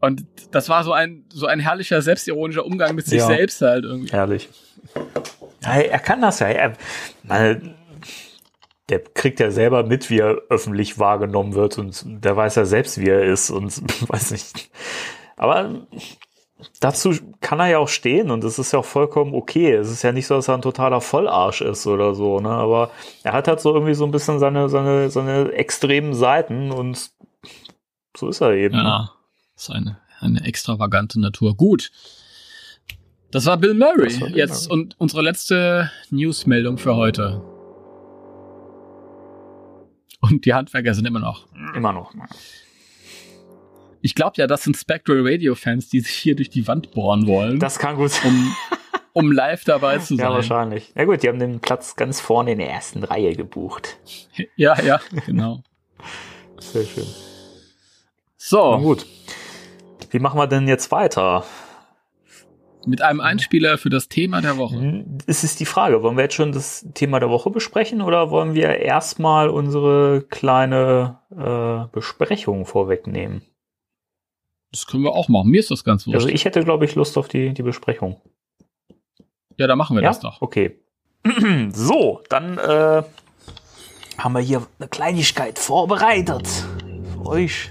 Und 0.00 0.26
das 0.52 0.68
war 0.68 0.84
so 0.84 0.92
ein, 0.92 1.24
so 1.32 1.46
ein 1.46 1.58
herrlicher, 1.58 2.02
selbstironischer 2.02 2.64
Umgang 2.64 2.94
mit 2.94 3.06
sich 3.06 3.18
ja, 3.18 3.26
selbst 3.26 3.60
halt 3.62 3.84
irgendwie. 3.84 4.12
Herrlich. 4.12 4.48
Er 5.62 5.98
kann 5.98 6.20
das 6.20 6.38
ja. 6.38 6.46
Er, 6.48 6.74
meine, 7.24 7.74
der 8.88 9.00
kriegt 9.00 9.40
ja 9.40 9.50
selber 9.50 9.82
mit, 9.82 10.08
wie 10.08 10.18
er 10.18 10.40
öffentlich 10.48 10.98
wahrgenommen 10.98 11.54
wird 11.54 11.78
und 11.78 12.04
der 12.24 12.36
weiß 12.36 12.54
ja 12.54 12.64
selbst, 12.64 12.98
wie 13.00 13.08
er 13.08 13.24
ist 13.24 13.50
und 13.50 13.82
weiß 14.08 14.30
nicht. 14.30 14.70
Aber 15.36 15.86
dazu 16.80 17.14
kann 17.40 17.60
er 17.60 17.68
ja 17.68 17.78
auch 17.78 17.88
stehen 17.88 18.30
und 18.30 18.42
das 18.42 18.58
ist 18.58 18.72
ja 18.72 18.78
auch 18.80 18.84
vollkommen 18.84 19.34
okay. 19.34 19.72
Es 19.72 19.90
ist 19.90 20.02
ja 20.02 20.12
nicht 20.12 20.26
so, 20.26 20.34
dass 20.34 20.48
er 20.48 20.54
ein 20.54 20.62
totaler 20.62 21.00
Vollarsch 21.00 21.60
ist 21.60 21.86
oder 21.86 22.14
so, 22.14 22.40
ne? 22.40 22.50
Aber 22.50 22.90
er 23.22 23.32
hat 23.32 23.48
halt 23.48 23.60
so 23.60 23.72
irgendwie 23.72 23.94
so 23.94 24.04
ein 24.04 24.10
bisschen 24.10 24.38
seine, 24.38 24.68
seine, 24.68 25.10
seine 25.10 25.52
extremen 25.52 26.14
Seiten 26.14 26.70
und 26.70 27.10
so 28.16 28.28
ist 28.28 28.40
er 28.40 28.52
eben. 28.52 28.74
Ja, 28.74 29.12
ist 29.56 29.70
eine, 29.70 29.98
eine 30.20 30.44
extravagante 30.44 31.20
Natur. 31.20 31.56
Gut. 31.56 31.90
Das 33.30 33.46
war 33.46 33.56
Bill 33.56 33.74
Murray. 33.74 34.20
War 34.20 34.28
Bill 34.28 34.36
Jetzt 34.36 34.68
Murray. 34.68 34.82
und 34.82 34.96
unsere 34.98 35.22
letzte 35.22 35.90
Newsmeldung 36.10 36.78
für 36.78 36.96
heute. 36.96 37.42
Und 40.20 40.44
die 40.44 40.54
Handwerker 40.54 40.94
sind 40.94 41.06
immer 41.06 41.20
noch. 41.20 41.46
Immer 41.74 41.92
noch 41.92 42.12
ich 44.00 44.14
glaube 44.14 44.34
ja, 44.36 44.46
das 44.46 44.62
sind 44.62 44.76
Spectral 44.76 45.20
Radio 45.26 45.54
Fans, 45.54 45.88
die 45.88 46.00
sich 46.00 46.14
hier 46.14 46.36
durch 46.36 46.50
die 46.50 46.66
Wand 46.66 46.92
bohren 46.92 47.26
wollen. 47.26 47.58
Das 47.58 47.78
kann 47.78 47.96
gut 47.96 48.10
sein. 48.10 48.32
Um, 48.32 48.54
um 49.12 49.32
live 49.32 49.64
dabei 49.64 49.98
zu 49.98 50.16
sein. 50.16 50.26
Ja, 50.26 50.32
wahrscheinlich. 50.32 50.92
Ja 50.94 51.04
gut, 51.04 51.22
die 51.22 51.28
haben 51.28 51.38
den 51.38 51.60
Platz 51.60 51.96
ganz 51.96 52.20
vorne 52.20 52.52
in 52.52 52.58
der 52.58 52.70
ersten 52.70 53.04
Reihe 53.04 53.34
gebucht. 53.34 53.98
Ja, 54.56 54.80
ja, 54.82 55.00
genau. 55.26 55.62
Sehr 56.58 56.84
schön. 56.84 57.06
So. 58.36 58.76
Na 58.76 58.82
gut. 58.82 59.06
Wie 60.10 60.18
machen 60.18 60.38
wir 60.38 60.46
denn 60.46 60.68
jetzt 60.68 60.90
weiter? 60.90 61.44
Mit 62.86 63.02
einem 63.02 63.20
Einspieler 63.20 63.76
für 63.76 63.90
das 63.90 64.08
Thema 64.08 64.40
der 64.40 64.56
Woche. 64.56 65.04
Es 65.26 65.44
ist 65.44 65.60
die 65.60 65.66
Frage, 65.66 66.02
wollen 66.02 66.16
wir 66.16 66.24
jetzt 66.24 66.36
schon 66.36 66.52
das 66.52 66.86
Thema 66.94 67.20
der 67.20 67.28
Woche 67.28 67.50
besprechen 67.50 68.00
oder 68.00 68.30
wollen 68.30 68.54
wir 68.54 68.76
erstmal 68.78 69.50
unsere 69.50 70.22
kleine 70.30 71.18
äh, 71.30 71.92
Besprechung 71.92 72.64
vorwegnehmen? 72.64 73.42
Das 74.70 74.86
können 74.86 75.02
wir 75.02 75.12
auch 75.12 75.28
machen. 75.28 75.50
Mir 75.50 75.60
ist 75.60 75.70
das 75.70 75.84
ganz 75.84 76.06
wurscht. 76.06 76.16
Also 76.16 76.28
ich 76.28 76.44
hätte, 76.44 76.62
glaube 76.62 76.84
ich, 76.84 76.94
Lust 76.94 77.16
auf 77.16 77.28
die, 77.28 77.54
die 77.54 77.62
Besprechung. 77.62 78.20
Ja, 79.56 79.66
dann 79.66 79.78
machen 79.78 79.96
wir 79.96 80.02
ja? 80.02 80.10
das 80.10 80.20
doch. 80.20 80.40
Okay. 80.40 80.78
so, 81.70 82.20
dann 82.28 82.58
äh, 82.58 83.02
haben 84.18 84.32
wir 84.32 84.40
hier 84.40 84.66
eine 84.78 84.88
Kleinigkeit 84.88 85.58
vorbereitet. 85.58 86.46
Für 87.12 87.26
euch 87.26 87.70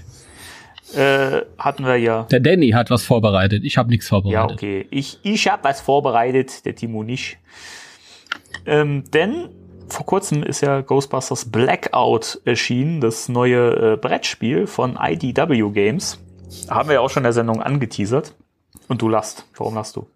äh, 0.94 1.42
hatten 1.58 1.84
wir 1.84 1.96
ja. 1.96 2.24
Der 2.24 2.40
Danny 2.40 2.70
hat 2.70 2.90
was 2.90 3.04
vorbereitet. 3.04 3.64
Ich 3.64 3.76
habe 3.78 3.90
nichts 3.90 4.08
vorbereitet. 4.08 4.50
Ja, 4.50 4.54
okay. 4.54 4.86
Ich, 4.90 5.18
ich 5.22 5.48
habe 5.48 5.64
was 5.64 5.80
vorbereitet, 5.80 6.64
der 6.64 6.74
Timo 6.74 7.02
nicht. 7.02 7.38
Ähm, 8.66 9.04
denn 9.12 9.50
vor 9.88 10.04
kurzem 10.04 10.42
ist 10.42 10.60
ja 10.60 10.80
Ghostbusters 10.80 11.50
Blackout 11.50 12.40
erschienen, 12.44 13.00
das 13.00 13.28
neue 13.28 13.94
äh, 13.94 13.96
Brettspiel 13.96 14.66
von 14.66 14.98
IDW 15.00 15.70
Games. 15.70 16.20
Haben 16.68 16.88
wir 16.88 16.94
ja 16.94 17.00
auch 17.00 17.10
schon 17.10 17.20
in 17.20 17.24
der 17.24 17.32
Sendung 17.32 17.62
angeteasert. 17.62 18.34
Und 18.88 19.02
du 19.02 19.08
lachst. 19.08 19.44
Warum 19.56 19.74
lachst 19.74 19.96
du? 19.96 20.06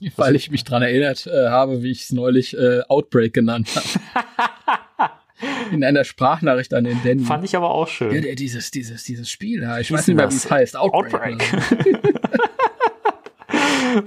Weil 0.16 0.36
ich 0.36 0.50
mich 0.50 0.64
dran 0.64 0.82
erinnert 0.82 1.26
äh, 1.26 1.48
habe, 1.48 1.82
wie 1.82 1.90
ich 1.90 2.02
es 2.02 2.12
neulich 2.12 2.56
äh, 2.56 2.82
Outbreak 2.88 3.32
genannt 3.32 3.68
habe. 3.74 5.10
in 5.72 5.84
einer 5.84 6.04
Sprachnachricht 6.04 6.74
an 6.74 6.84
den 6.84 7.02
Danny. 7.04 7.24
Fand 7.24 7.44
ich 7.44 7.56
aber 7.56 7.70
auch 7.70 7.88
schön. 7.88 8.14
Ja, 8.14 8.20
der, 8.20 8.34
dieses, 8.34 8.70
dieses, 8.70 9.04
dieses 9.04 9.30
Spiel, 9.30 9.62
ja. 9.62 9.78
ich 9.78 9.90
weiß 9.92 10.06
nicht 10.06 10.16
mehr, 10.16 10.30
wie 10.30 10.36
es 10.36 10.50
heißt. 10.50 10.76
Outbreak. 10.76 11.42
Outbreak. 11.42 11.98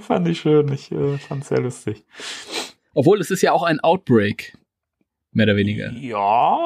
fand 0.00 0.28
ich 0.28 0.40
schön. 0.40 0.72
Ich 0.72 0.92
äh, 0.92 1.18
fand 1.18 1.42
es 1.42 1.48
sehr 1.48 1.60
lustig. 1.60 2.04
Obwohl, 2.94 3.20
es 3.20 3.30
ist 3.30 3.42
ja 3.42 3.52
auch 3.52 3.62
ein 3.62 3.80
Outbreak. 3.80 4.56
Mehr 5.32 5.46
oder 5.46 5.56
weniger. 5.56 5.90
Ja, 5.92 6.58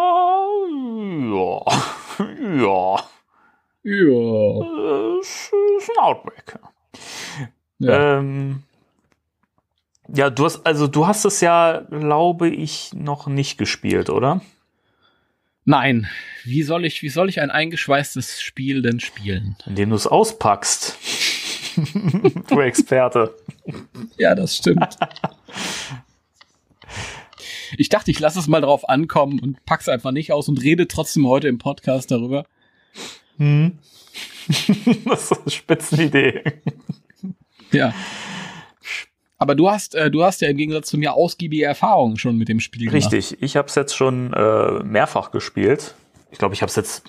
ja, 1.30 1.62
ja. 2.60 3.04
Ja. 3.88 5.16
Das 5.18 5.50
ist 5.78 5.90
ein 5.90 6.04
Outbreak. 6.04 6.58
Ja. 7.78 8.18
Ähm, 8.18 8.62
ja, 10.08 10.30
du 10.30 10.44
hast, 10.44 10.66
also 10.66 10.86
du 10.86 11.06
hast 11.06 11.24
es 11.24 11.40
ja, 11.40 11.86
glaube 11.90 12.48
ich, 12.48 12.92
noch 12.94 13.26
nicht 13.26 13.56
gespielt, 13.56 14.10
oder? 14.10 14.42
Nein. 15.64 16.08
Wie 16.44 16.62
soll 16.62 16.84
ich, 16.84 17.02
wie 17.02 17.08
soll 17.08 17.28
ich 17.28 17.40
ein 17.40 17.50
eingeschweißtes 17.50 18.40
Spiel 18.40 18.82
denn 18.82 19.00
spielen? 19.00 19.56
Indem 19.66 19.90
du 19.90 19.96
es 19.96 20.06
auspackst. 20.06 20.96
du 22.48 22.60
Experte. 22.60 23.34
Ja, 24.18 24.34
das 24.34 24.56
stimmt. 24.56 24.96
Ich 27.76 27.90
dachte, 27.90 28.10
ich 28.10 28.18
lasse 28.18 28.38
es 28.38 28.48
mal 28.48 28.62
drauf 28.62 28.88
ankommen 28.88 29.40
und 29.40 29.64
pack's 29.66 29.88
einfach 29.88 30.10
nicht 30.10 30.32
aus 30.32 30.48
und 30.48 30.62
rede 30.62 30.88
trotzdem 30.88 31.26
heute 31.26 31.48
im 31.48 31.58
Podcast 31.58 32.10
darüber. 32.10 32.46
Hm. 33.38 33.78
das 35.04 35.30
ist 35.30 35.40
eine 35.40 35.50
Spitzenidee. 35.50 36.42
Ja. 37.72 37.94
Aber 39.38 39.54
du 39.54 39.70
hast, 39.70 39.94
äh, 39.94 40.10
du 40.10 40.24
hast 40.24 40.40
ja 40.40 40.48
im 40.48 40.56
Gegensatz 40.56 40.88
zu 40.88 40.98
mir 40.98 41.14
ausgiebige 41.14 41.64
Erfahrungen 41.64 42.16
schon 42.16 42.36
mit 42.36 42.48
dem 42.48 42.60
Spiel 42.60 42.90
gemacht. 42.90 43.12
Richtig, 43.12 43.40
ich 43.40 43.56
habe 43.56 43.68
es 43.68 43.74
jetzt 43.76 43.94
schon 43.96 44.32
äh, 44.32 44.82
mehrfach 44.82 45.30
gespielt. 45.30 45.94
Ich 46.30 46.38
glaube, 46.38 46.54
ich 46.54 46.62
habe 46.62 46.70
es 46.70 46.76
jetzt 46.76 47.04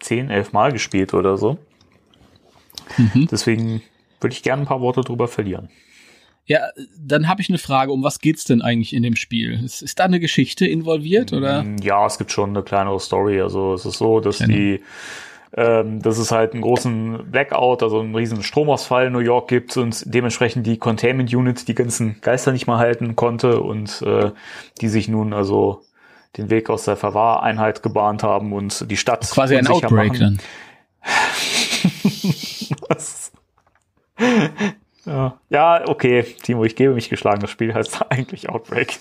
zehn, 0.00 0.30
elf 0.30 0.52
Mal 0.52 0.72
gespielt 0.72 1.14
oder 1.14 1.38
so. 1.38 1.58
Mhm. 2.98 3.28
Deswegen 3.30 3.82
würde 4.20 4.34
ich 4.34 4.42
gerne 4.42 4.62
ein 4.62 4.66
paar 4.66 4.82
Worte 4.82 5.00
drüber 5.00 5.28
verlieren. 5.28 5.70
Ja, 6.46 6.60
dann 6.98 7.28
habe 7.28 7.40
ich 7.40 7.48
eine 7.48 7.58
Frage, 7.58 7.90
um 7.90 8.02
was 8.02 8.18
geht's 8.18 8.44
denn 8.44 8.60
eigentlich 8.60 8.92
in 8.92 9.02
dem 9.02 9.16
Spiel? 9.16 9.60
Ist, 9.64 9.82
ist 9.82 9.98
da 9.98 10.04
eine 10.04 10.20
Geschichte 10.20 10.66
involviert 10.66 11.32
oder? 11.32 11.62
Mm, 11.62 11.78
ja, 11.78 12.04
es 12.06 12.18
gibt 12.18 12.32
schon 12.32 12.50
eine 12.50 12.62
kleinere 12.62 13.00
Story. 13.00 13.40
Also 13.40 13.74
es 13.74 13.86
ist 13.86 13.98
so, 13.98 14.20
dass 14.20 14.38
die 14.38 14.80
ähm, 15.56 16.02
dass 16.02 16.18
es 16.18 16.32
halt 16.32 16.52
einen 16.52 16.62
großen 16.62 17.30
Blackout, 17.30 17.82
also 17.84 18.00
einen 18.00 18.14
riesen 18.14 18.42
Stromausfall 18.42 19.06
in 19.06 19.12
New 19.12 19.20
York 19.20 19.48
gibt 19.48 19.76
und 19.76 20.02
dementsprechend 20.04 20.66
die 20.66 20.78
Containment 20.78 21.32
Unit 21.32 21.68
die 21.68 21.76
ganzen 21.76 22.20
Geister 22.20 22.50
nicht 22.50 22.66
mehr 22.66 22.78
halten 22.78 23.14
konnte 23.14 23.60
und 23.60 24.02
äh, 24.02 24.32
die 24.80 24.88
sich 24.88 25.08
nun 25.08 25.32
also 25.32 25.82
den 26.36 26.50
Weg 26.50 26.70
aus 26.70 26.86
der 26.86 26.96
Verwahreinheit 26.96 27.84
gebahnt 27.84 28.24
haben 28.24 28.52
und 28.52 28.90
die 28.90 28.96
Stadt 28.96 29.30
quasi 29.30 29.56
ein 29.56 29.68
Outbreak 29.68 30.18
machen. 30.18 30.40
dann. 34.18 34.74
ja. 35.06 35.38
ja, 35.50 35.88
okay, 35.88 36.22
Timo, 36.42 36.64
ich 36.64 36.76
gebe 36.76 36.94
mich 36.94 37.08
geschlagen. 37.08 37.40
Das 37.40 37.50
Spiel 37.50 37.74
heißt 37.74 38.06
eigentlich 38.10 38.48
Outbreak. 38.48 38.98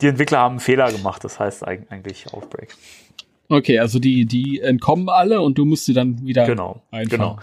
Die 0.00 0.06
Entwickler 0.06 0.38
haben 0.38 0.52
einen 0.52 0.60
Fehler 0.60 0.90
gemacht, 0.92 1.24
das 1.24 1.38
heißt 1.38 1.66
eigentlich 1.66 2.32
Outbreak. 2.32 2.74
Okay, 3.48 3.78
also 3.78 3.98
die, 3.98 4.24
die 4.24 4.60
entkommen 4.60 5.08
alle 5.08 5.40
und 5.40 5.58
du 5.58 5.64
musst 5.64 5.84
sie 5.84 5.92
dann 5.92 6.24
wieder 6.24 6.46
genau, 6.46 6.82
einfangen. 6.90 7.08
Genau. 7.08 7.38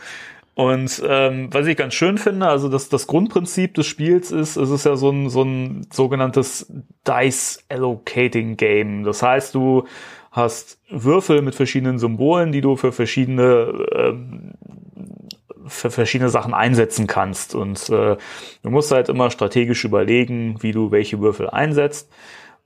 Und 0.55 1.01
ähm, 1.07 1.47
was 1.53 1.67
ich 1.67 1.77
ganz 1.77 1.93
schön 1.93 2.17
finde, 2.17 2.47
also 2.47 2.67
das, 2.67 2.89
das 2.89 3.07
Grundprinzip 3.07 3.75
des 3.75 3.85
Spiels 3.85 4.31
ist, 4.31 4.57
es 4.57 4.69
ist 4.69 4.85
ja 4.85 4.97
so 4.97 5.09
ein, 5.09 5.29
so 5.29 5.43
ein 5.43 5.87
sogenanntes 5.89 6.69
Dice 7.07 7.63
Allocating 7.69 8.57
Game. 8.57 9.05
Das 9.05 9.23
heißt, 9.23 9.55
du 9.55 9.85
hast 10.31 10.81
Würfel 10.89 11.41
mit 11.41 11.55
verschiedenen 11.55 11.97
Symbolen, 11.97 12.51
die 12.51 12.59
du 12.59 12.75
für 12.75 12.91
verschiedene 12.91 13.85
ähm, 13.95 14.53
für 15.69 15.91
verschiedene 15.91 16.29
Sachen 16.29 16.53
einsetzen 16.53 17.07
kannst. 17.07 17.55
Und 17.55 17.89
äh, 17.89 18.17
du 18.63 18.69
musst 18.69 18.91
halt 18.91 19.09
immer 19.09 19.31
strategisch 19.31 19.85
überlegen, 19.85 20.61
wie 20.61 20.71
du 20.71 20.91
welche 20.91 21.19
Würfel 21.21 21.49
einsetzt. 21.49 22.09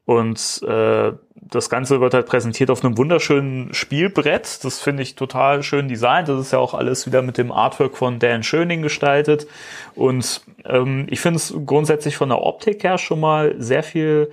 Und 0.06 0.62
äh, 0.68 1.14
das 1.36 1.70
Ganze 1.70 2.02
wird 2.02 2.14
halt 2.14 2.26
präsentiert 2.26 2.70
auf 2.70 2.84
einem 2.84 2.98
wunderschönen 2.98 3.74
Spielbrett. 3.74 4.64
Das 4.64 4.80
finde 4.80 5.04
ich 5.04 5.16
total 5.16 5.64
schön 5.64 5.88
designt. 5.88 6.28
Das 6.28 6.40
ist 6.40 6.52
ja 6.52 6.60
auch 6.60 6.74
alles 6.74 7.06
wieder 7.06 7.22
mit 7.22 7.38
dem 7.38 7.52
Artwork 7.52 7.96
von 7.96 8.20
Dan 8.20 8.44
Schöning 8.44 8.82
gestaltet. 8.82 9.48
Und 9.96 10.42
ähm, 10.66 11.08
ich 11.10 11.22
finde 11.22 11.38
es 11.38 11.54
grundsätzlich 11.66 12.18
von 12.18 12.30
der 12.30 12.42
Optik 12.42 12.84
her 12.84 12.98
schon 12.98 13.20
mal 13.22 13.56
sehr 13.60 13.84
viel 13.84 14.32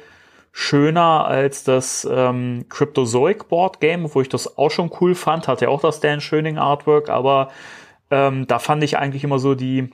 schöner 0.53 1.27
als 1.27 1.63
das 1.63 2.09
ähm, 2.11 2.67
Cryptozoic 2.69 3.49
Board 3.49 3.81
Game, 3.81 4.13
wo 4.13 4.21
ich 4.21 4.29
das 4.29 4.59
auch 4.59 4.71
schon 4.71 4.91
cool 5.01 5.15
fand. 5.15 5.47
Hat 5.47 5.61
ja 5.61 5.69
auch 5.69 5.81
das 5.81 6.01
Dan 6.01 6.21
Schöning 6.21 6.59
Artwork, 6.59 7.09
aber 7.09 7.51
ähm, 8.11 8.47
da 8.47 8.59
fand 8.59 8.83
ich 8.83 8.99
eigentlich 8.99 9.25
immer 9.25 9.39
so 9.39 9.55
die 9.55 9.91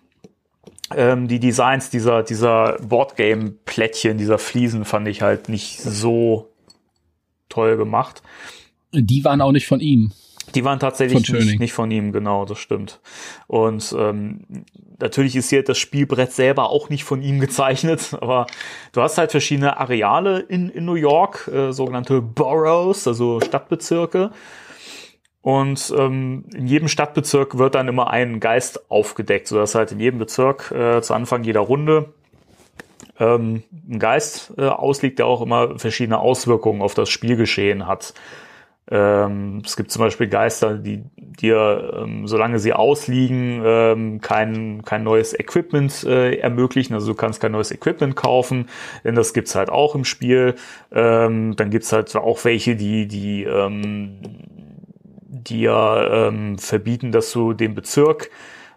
ähm, 0.95 1.29
die 1.29 1.41
Designs 1.41 1.91
dieser, 1.91 2.23
dieser 2.23 2.77
Boardgame-Plättchen, 2.81 4.19
dieser 4.19 4.39
Fliesen 4.39 4.85
fand 4.85 5.09
ich 5.09 5.23
halt 5.23 5.49
nicht 5.49 5.81
so 5.81 6.53
toll 7.49 7.77
gemacht. 7.77 8.23
Die 8.93 9.25
waren 9.25 9.41
auch 9.41 9.53
nicht 9.53 9.67
von 9.67 9.81
ihm. 9.81 10.13
Die 10.55 10.65
waren 10.65 10.79
tatsächlich 10.79 11.27
von 11.27 11.39
nicht, 11.39 11.59
nicht, 11.59 11.73
von 11.73 11.91
ihm, 11.91 12.13
genau, 12.13 12.45
das 12.45 12.59
stimmt. 12.59 13.01
Und 13.49 13.95
ähm, 13.99 14.65
natürlich 15.01 15.35
ist 15.35 15.51
hier 15.51 15.65
das 15.65 15.77
Spielbrett 15.77 16.33
selber 16.33 16.71
auch 16.71 16.89
nicht 16.89 17.03
von 17.03 17.21
ihm 17.21 17.41
gezeichnet, 17.41 18.17
aber 18.21 18.47
du 18.93 19.03
hast 19.03 19.19
halt 19.19 19.33
verschiedene 19.33 19.77
Areale 19.77 20.39
in, 20.41 20.69
in 20.69 20.85
New 20.85 20.95
York, 20.95 21.51
äh, 21.53 21.73
sogenannte 21.73 22.23
Boroughs, 22.23 23.09
also 23.09 23.41
Stadtbezirke. 23.41 24.31
Und 25.47 25.95
ähm, 25.97 26.43
in 26.57 26.67
jedem 26.67 26.89
Stadtbezirk 26.89 27.57
wird 27.57 27.77
dann 27.77 27.87
immer 27.87 28.11
ein 28.11 28.41
Geist 28.41 28.91
aufgedeckt, 28.91 29.47
sodass 29.47 29.77
halt 29.77 29.93
in 29.93 30.01
jedem 30.01 30.19
Bezirk 30.19 30.73
äh, 30.73 31.01
zu 31.03 31.15
Anfang 31.15 31.45
jeder 31.45 31.61
Runde 31.61 32.13
ähm, 33.21 33.63
ein 33.89 34.01
Geist 34.01 34.53
äh, 34.59 34.63
ausliegt, 34.63 35.21
der 35.21 35.27
auch 35.27 35.41
immer 35.41 35.79
verschiedene 35.79 36.19
Auswirkungen 36.19 36.83
auf 36.83 36.95
das 36.95 37.11
Spielgeschehen 37.11 37.87
hat. 37.87 38.13
Ähm, 38.91 39.63
es 39.65 39.77
gibt 39.77 39.93
zum 39.93 40.01
Beispiel 40.01 40.27
Geister, 40.27 40.79
die 40.79 41.05
dir, 41.17 41.95
ähm, 41.97 42.27
solange 42.27 42.59
sie 42.59 42.73
ausliegen, 42.73 43.63
ähm, 43.65 44.21
kein, 44.21 44.83
kein 44.85 45.05
neues 45.05 45.33
Equipment 45.33 46.03
äh, 46.03 46.39
ermöglichen. 46.39 46.95
Also 46.95 47.13
du 47.13 47.15
kannst 47.15 47.41
kein 47.41 47.53
neues 47.53 47.71
Equipment 47.71 48.17
kaufen, 48.17 48.69
denn 49.05 49.15
das 49.15 49.33
gibt's 49.33 49.55
halt 49.55 49.71
auch 49.71 49.95
im 49.95 50.05
Spiel. 50.05 50.57
Ähm, 50.91 51.55
dann 51.55 51.71
gibt's 51.71 51.93
halt 51.93 52.17
auch 52.17 52.45
welche, 52.45 52.75
die, 52.75 53.07
die 53.07 53.45
ähm, 55.29 55.45
dir 55.45 56.09
ähm, 56.13 56.59
verbieten, 56.59 57.13
dass 57.13 57.33
du 57.33 57.53
den 57.53 57.75
Bezirk, 57.75 58.31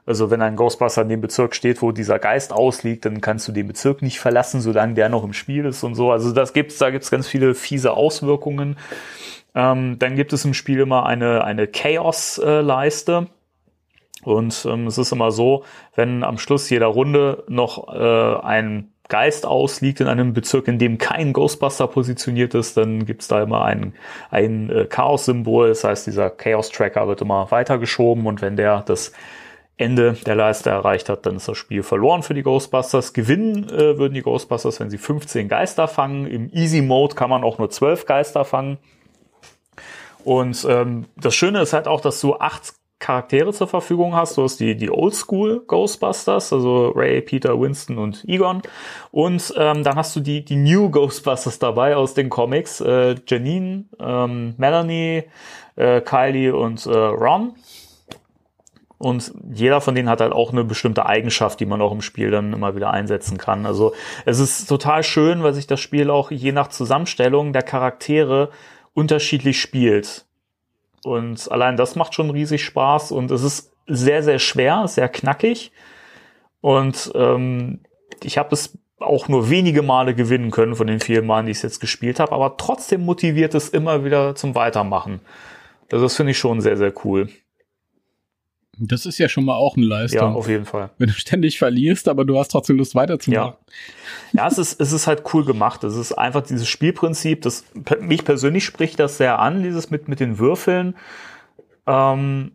also 0.05 0.31
wenn 0.31 0.41
ein 0.41 0.55
Ghostbuster 0.55 1.03
in 1.03 1.09
dem 1.09 1.21
Bezirk 1.21 1.55
steht, 1.55 1.81
wo 1.81 1.91
dieser 1.91 2.19
Geist 2.19 2.51
ausliegt, 2.51 3.05
dann 3.05 3.21
kannst 3.21 3.47
du 3.47 3.51
den 3.51 3.67
Bezirk 3.67 4.01
nicht 4.01 4.19
verlassen, 4.19 4.61
solange 4.61 4.95
der 4.95 5.09
noch 5.09 5.23
im 5.23 5.33
Spiel 5.33 5.65
ist 5.65 5.83
und 5.83 5.95
so. 5.95 6.11
Also 6.11 6.31
das 6.31 6.53
gibt's, 6.53 6.77
da 6.77 6.89
gibt's 6.89 7.11
ganz 7.11 7.27
viele 7.27 7.53
fiese 7.53 7.91
Auswirkungen. 7.93 8.77
Ähm, 9.55 9.99
dann 9.99 10.15
gibt 10.15 10.33
es 10.33 10.45
im 10.45 10.53
Spiel 10.53 10.79
immer 10.79 11.05
eine, 11.05 11.43
eine 11.43 11.67
Chaos-Leiste. 11.67 13.27
Und 14.23 14.65
ähm, 14.69 14.87
es 14.87 14.97
ist 14.97 15.11
immer 15.11 15.31
so, 15.31 15.63
wenn 15.95 16.23
am 16.23 16.37
Schluss 16.37 16.69
jeder 16.69 16.87
Runde 16.87 17.43
noch 17.47 17.87
äh, 17.93 18.45
ein 18.45 18.91
Geist 19.09 19.45
ausliegt 19.45 19.99
in 19.99 20.07
einem 20.07 20.33
Bezirk, 20.33 20.67
in 20.67 20.79
dem 20.79 20.97
kein 20.97 21.33
Ghostbuster 21.33 21.87
positioniert 21.87 22.53
ist, 22.53 22.77
dann 22.77 23.05
gibt's 23.05 23.27
da 23.27 23.43
immer 23.43 23.65
ein, 23.65 23.93
ein 24.29 24.69
äh, 24.69 24.85
Chaos-Symbol. 24.85 25.69
Das 25.69 25.83
heißt, 25.83 26.07
dieser 26.07 26.29
Chaos-Tracker 26.29 27.07
wird 27.07 27.21
immer 27.21 27.49
weitergeschoben 27.51 28.27
und 28.27 28.41
wenn 28.41 28.55
der 28.55 28.81
das 28.83 29.11
Ende 29.77 30.13
der 30.25 30.35
Leiste 30.35 30.69
erreicht 30.69 31.09
hat, 31.09 31.25
dann 31.25 31.37
ist 31.37 31.47
das 31.47 31.57
Spiel 31.57 31.83
verloren 31.83 32.21
für 32.21 32.33
die 32.33 32.43
Ghostbusters. 32.43 33.13
Gewinnen 33.13 33.69
äh, 33.69 33.97
würden 33.97 34.13
die 34.13 34.21
Ghostbusters, 34.21 34.79
wenn 34.79 34.89
sie 34.89 34.97
15 34.97 35.47
Geister 35.47 35.87
fangen. 35.87 36.27
Im 36.27 36.49
Easy 36.53 36.81
Mode 36.81 37.15
kann 37.15 37.29
man 37.29 37.43
auch 37.43 37.57
nur 37.57 37.69
12 37.69 38.05
Geister 38.05 38.45
fangen. 38.45 38.77
Und 40.23 40.65
ähm, 40.69 41.05
das 41.15 41.33
Schöne 41.33 41.61
ist 41.61 41.73
halt 41.73 41.87
auch, 41.87 42.01
dass 42.01 42.19
du 42.19 42.35
acht 42.35 42.73
Charaktere 42.99 43.53
zur 43.53 43.67
Verfügung 43.67 44.15
hast. 44.15 44.37
Du 44.37 44.43
hast 44.43 44.59
die, 44.59 44.75
die 44.75 44.91
Oldschool 44.91 45.63
Ghostbusters, 45.65 46.51
also 46.51 46.89
Ray, 46.89 47.21
Peter, 47.21 47.59
Winston 47.59 47.97
und 47.97 48.25
Egon. 48.27 48.61
Und 49.11 49.53
ähm, 49.57 49.83
dann 49.83 49.95
hast 49.95 50.15
du 50.15 50.19
die, 50.19 50.43
die 50.43 50.57
New 50.57 50.89
Ghostbusters 50.89 51.59
dabei 51.59 51.95
aus 51.95 52.13
den 52.13 52.29
Comics. 52.29 52.81
Äh, 52.81 53.15
Janine, 53.25 53.85
ähm, 53.99 54.53
Melanie, 54.57 55.23
äh, 55.77 56.01
Kylie 56.01 56.53
und 56.53 56.85
äh, 56.85 56.89
Ron. 56.89 57.53
Und 58.97 59.33
jeder 59.53 59.79
von 59.79 59.95
denen 59.95 60.09
hat 60.09 60.19
halt 60.19 60.33
auch 60.33 60.51
eine 60.51 60.65
bestimmte 60.65 61.05
Eigenschaft, 61.05 61.61
die 61.61 61.65
man 61.65 61.81
auch 61.81 61.93
im 61.93 62.01
Spiel 62.01 62.31
dann 62.31 62.51
immer 62.51 62.75
wieder 62.75 62.91
einsetzen 62.91 63.37
kann. 63.37 63.65
Also 63.65 63.93
es 64.25 64.39
ist 64.39 64.67
total 64.67 65.03
schön, 65.03 65.41
weil 65.41 65.53
sich 65.53 65.67
das 65.67 65.79
Spiel 65.79 66.09
auch 66.09 66.31
je 66.31 66.51
nach 66.51 66.67
Zusammenstellung 66.67 67.53
der 67.53 67.61
Charaktere 67.61 68.49
unterschiedlich 68.93 69.61
spielt. 69.61 70.25
Und 71.03 71.51
allein 71.51 71.77
das 71.77 71.95
macht 71.95 72.13
schon 72.13 72.29
riesig 72.29 72.63
Spaß 72.63 73.11
und 73.11 73.31
es 73.31 73.43
ist 73.43 73.73
sehr, 73.87 74.23
sehr 74.23 74.39
schwer, 74.39 74.87
sehr 74.87 75.09
knackig. 75.09 75.71
Und 76.61 77.11
ähm, 77.15 77.81
ich 78.23 78.37
habe 78.37 78.53
es 78.53 78.77
auch 78.99 79.27
nur 79.27 79.49
wenige 79.49 79.81
Male 79.81 80.13
gewinnen 80.13 80.51
können 80.51 80.75
von 80.75 80.87
den 80.87 80.99
vielen 80.99 81.25
Malen, 81.25 81.45
die 81.45 81.53
ich 81.53 81.63
jetzt 81.63 81.79
gespielt 81.79 82.19
habe, 82.19 82.33
aber 82.33 82.57
trotzdem 82.57 83.05
motiviert 83.05 83.55
es 83.55 83.69
immer 83.69 84.03
wieder 84.03 84.35
zum 84.35 84.55
Weitermachen. 84.55 85.21
Also 85.91 86.05
das 86.05 86.15
finde 86.15 86.31
ich 86.31 86.37
schon 86.37 86.61
sehr, 86.61 86.77
sehr 86.77 86.93
cool. 87.05 87.29
Das 88.79 89.05
ist 89.05 89.17
ja 89.17 89.27
schon 89.27 89.45
mal 89.45 89.55
auch 89.55 89.75
eine 89.75 89.85
Leistung. 89.85 90.31
Ja, 90.31 90.31
auf 90.31 90.47
jeden 90.47 90.65
Fall. 90.65 90.89
Wenn 90.97 91.07
du 91.07 91.13
ständig 91.13 91.59
verlierst, 91.59 92.07
aber 92.07 92.25
du 92.25 92.39
hast 92.39 92.49
trotzdem 92.49 92.77
Lust 92.77 92.95
weiterzumachen. 92.95 93.53
Ja, 94.33 94.43
ja 94.43 94.47
es, 94.47 94.57
ist, 94.57 94.79
es 94.79 94.91
ist 94.91 95.07
halt 95.07 95.23
cool 95.33 95.43
gemacht. 95.45 95.83
Es 95.83 95.95
ist 95.95 96.13
einfach 96.13 96.41
dieses 96.41 96.67
Spielprinzip, 96.67 97.41
das 97.41 97.65
mich 97.99 98.23
persönlich 98.23 98.63
spricht 98.63 98.99
das 98.99 99.17
sehr 99.17 99.39
an, 99.39 99.63
dieses 99.63 99.89
mit, 99.89 100.07
mit 100.07 100.19
den 100.19 100.39
Würfeln. 100.39 100.95
Ähm, 101.87 102.51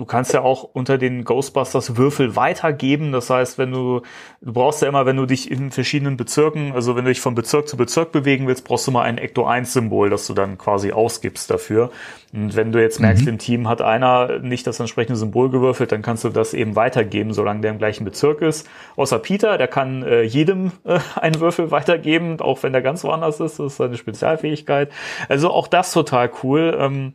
du 0.00 0.06
kannst 0.06 0.32
ja 0.32 0.40
auch 0.40 0.64
unter 0.64 0.96
den 0.96 1.24
Ghostbusters 1.24 1.98
Würfel 1.98 2.34
weitergeben. 2.34 3.12
Das 3.12 3.28
heißt, 3.28 3.58
wenn 3.58 3.70
du, 3.70 4.00
du 4.40 4.52
brauchst 4.54 4.80
ja 4.80 4.88
immer, 4.88 5.04
wenn 5.04 5.16
du 5.16 5.26
dich 5.26 5.50
in 5.50 5.70
verschiedenen 5.70 6.16
Bezirken, 6.16 6.72
also 6.72 6.96
wenn 6.96 7.04
du 7.04 7.10
dich 7.10 7.20
von 7.20 7.34
Bezirk 7.34 7.68
zu 7.68 7.76
Bezirk 7.76 8.10
bewegen 8.10 8.46
willst, 8.46 8.64
brauchst 8.64 8.86
du 8.86 8.92
mal 8.92 9.02
ein 9.02 9.18
Ecto 9.18 9.44
1 9.44 9.74
Symbol, 9.74 10.08
das 10.08 10.26
du 10.26 10.32
dann 10.32 10.56
quasi 10.56 10.92
ausgibst 10.92 11.50
dafür. 11.50 11.90
Und 12.32 12.56
wenn 12.56 12.72
du 12.72 12.80
jetzt 12.80 12.98
merkst, 12.98 13.24
mhm. 13.24 13.28
im 13.28 13.38
Team 13.38 13.68
hat 13.68 13.82
einer 13.82 14.38
nicht 14.38 14.66
das 14.66 14.80
entsprechende 14.80 15.18
Symbol 15.18 15.50
gewürfelt, 15.50 15.92
dann 15.92 16.00
kannst 16.00 16.24
du 16.24 16.30
das 16.30 16.54
eben 16.54 16.76
weitergeben, 16.76 17.34
solange 17.34 17.60
der 17.60 17.72
im 17.72 17.78
gleichen 17.78 18.04
Bezirk 18.06 18.40
ist. 18.40 18.66
Außer 18.96 19.18
Peter, 19.18 19.58
der 19.58 19.68
kann 19.68 20.02
äh, 20.02 20.22
jedem 20.22 20.72
äh, 20.84 20.98
einen 21.16 21.40
Würfel 21.40 21.70
weitergeben, 21.70 22.40
auch 22.40 22.62
wenn 22.62 22.72
der 22.72 22.80
ganz 22.80 23.04
woanders 23.04 23.38
ist. 23.38 23.58
Das 23.58 23.66
ist 23.72 23.76
seine 23.76 23.98
Spezialfähigkeit. 23.98 24.90
Also 25.28 25.50
auch 25.50 25.68
das 25.68 25.92
total 25.92 26.30
cool. 26.42 26.74
Ähm, 26.80 27.12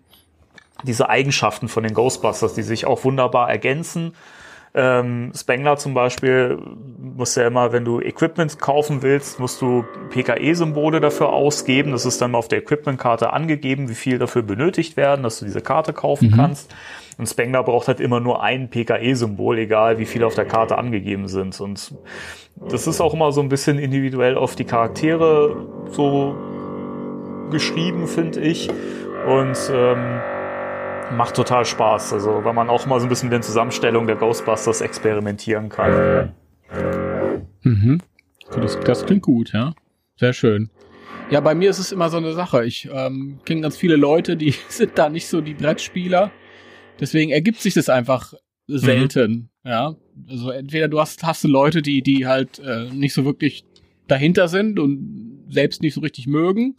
diese 0.83 1.09
Eigenschaften 1.09 1.67
von 1.67 1.83
den 1.83 1.93
Ghostbusters, 1.93 2.53
die 2.53 2.63
sich 2.63 2.85
auch 2.85 3.03
wunderbar 3.03 3.49
ergänzen. 3.49 4.13
Ähm, 4.77 5.31
Spengler 5.33 5.77
zum 5.77 5.93
Beispiel 5.93 6.59
muss 6.99 7.35
ja 7.35 7.47
immer, 7.47 7.71
wenn 7.71 7.85
du 7.85 8.01
Equipment 8.01 8.59
kaufen 8.59 9.01
willst, 9.01 9.39
musst 9.39 9.61
du 9.61 9.85
PKE-Symbole 10.09 10.99
dafür 10.99 11.29
ausgeben. 11.29 11.91
Das 11.91 12.05
ist 12.05 12.21
dann 12.21 12.35
auf 12.35 12.49
der 12.49 12.59
Equipment-Karte 12.59 13.31
angegeben, 13.31 13.87
wie 13.87 13.95
viel 13.95 14.19
dafür 14.19 14.41
benötigt 14.41 14.97
werden, 14.97 15.23
dass 15.23 15.39
du 15.39 15.45
diese 15.45 15.61
Karte 15.61 15.93
kaufen 15.93 16.29
mhm. 16.31 16.35
kannst. 16.35 16.75
Und 17.17 17.27
Spengler 17.27 17.63
braucht 17.63 17.87
halt 17.87 18.01
immer 18.01 18.19
nur 18.19 18.43
ein 18.43 18.69
PKE-Symbol, 18.69 19.59
egal 19.59 19.97
wie 19.97 20.05
viele 20.05 20.27
auf 20.27 20.35
der 20.35 20.43
Karte 20.43 20.77
angegeben 20.77 21.29
sind. 21.29 21.57
Und 21.61 21.93
das 22.69 22.85
ist 22.85 22.99
auch 22.99 23.13
immer 23.13 23.31
so 23.31 23.39
ein 23.39 23.47
bisschen 23.47 23.79
individuell 23.79 24.35
auf 24.35 24.57
die 24.57 24.65
Charaktere 24.65 25.55
so 25.91 26.35
geschrieben, 27.49 28.07
finde 28.07 28.41
ich. 28.41 28.69
Und 29.25 29.57
ähm, 29.73 30.19
macht 31.11 31.35
total 31.35 31.65
Spaß. 31.65 32.13
Also, 32.13 32.43
weil 32.43 32.53
man 32.53 32.69
auch 32.69 32.85
mal 32.85 32.99
so 32.99 33.05
ein 33.05 33.09
bisschen 33.09 33.29
mit 33.29 33.33
den 33.35 33.43
Zusammenstellungen 33.43 34.07
der 34.07 34.15
Ghostbusters 34.15 34.81
experimentieren 34.81 35.69
kann. 35.69 36.33
Mhm. 37.61 38.01
Das, 38.53 38.79
das 38.79 39.05
klingt 39.05 39.23
gut, 39.23 39.53
ja. 39.53 39.73
Sehr 40.17 40.33
schön. 40.33 40.69
Ja, 41.31 41.39
bei 41.39 41.55
mir 41.55 41.69
ist 41.69 41.79
es 41.79 41.91
immer 41.91 42.09
so 42.09 42.17
eine 42.17 42.33
Sache. 42.33 42.65
Ich 42.65 42.87
ähm, 42.91 43.39
kenne 43.45 43.61
ganz 43.61 43.77
viele 43.77 43.95
Leute, 43.95 44.37
die 44.37 44.51
sind 44.69 44.91
da 44.95 45.09
nicht 45.09 45.27
so 45.27 45.41
die 45.41 45.55
Brettspieler. 45.55 46.31
Deswegen 46.99 47.31
ergibt 47.31 47.59
sich 47.59 47.73
das 47.73 47.89
einfach 47.89 48.33
selten. 48.67 49.31
Mhm. 49.31 49.49
Ja, 49.69 49.95
also 50.29 50.51
entweder 50.51 50.87
du 50.87 50.99
hast 50.99 51.23
hast 51.23 51.43
du 51.43 51.47
Leute, 51.47 51.81
die 51.81 52.01
die 52.01 52.27
halt 52.27 52.59
äh, 52.59 52.85
nicht 52.91 53.13
so 53.13 53.25
wirklich 53.25 53.65
dahinter 54.07 54.47
sind 54.47 54.79
und 54.79 55.43
selbst 55.49 55.81
nicht 55.81 55.95
so 55.95 56.01
richtig 56.01 56.27
mögen, 56.27 56.75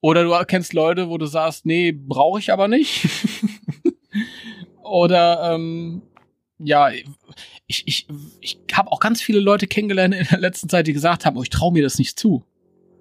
oder 0.00 0.24
du 0.24 0.32
kennst 0.46 0.72
Leute, 0.72 1.08
wo 1.08 1.18
du 1.18 1.26
sagst, 1.26 1.66
nee, 1.66 1.92
brauche 1.92 2.38
ich 2.38 2.52
aber 2.52 2.68
nicht. 2.68 3.08
Oder 4.82 5.52
ähm, 5.52 6.02
ja, 6.58 6.90
ich, 7.66 7.86
ich, 7.86 8.06
ich 8.40 8.58
habe 8.72 8.92
auch 8.92 9.00
ganz 9.00 9.20
viele 9.20 9.40
Leute 9.40 9.66
kennengelernt 9.66 10.14
in 10.14 10.26
der 10.30 10.38
letzten 10.38 10.68
Zeit, 10.68 10.86
die 10.86 10.92
gesagt 10.92 11.26
haben, 11.26 11.36
oh, 11.36 11.42
ich 11.42 11.50
traue 11.50 11.72
mir 11.72 11.82
das 11.82 11.98
nicht 11.98 12.18
zu. 12.18 12.44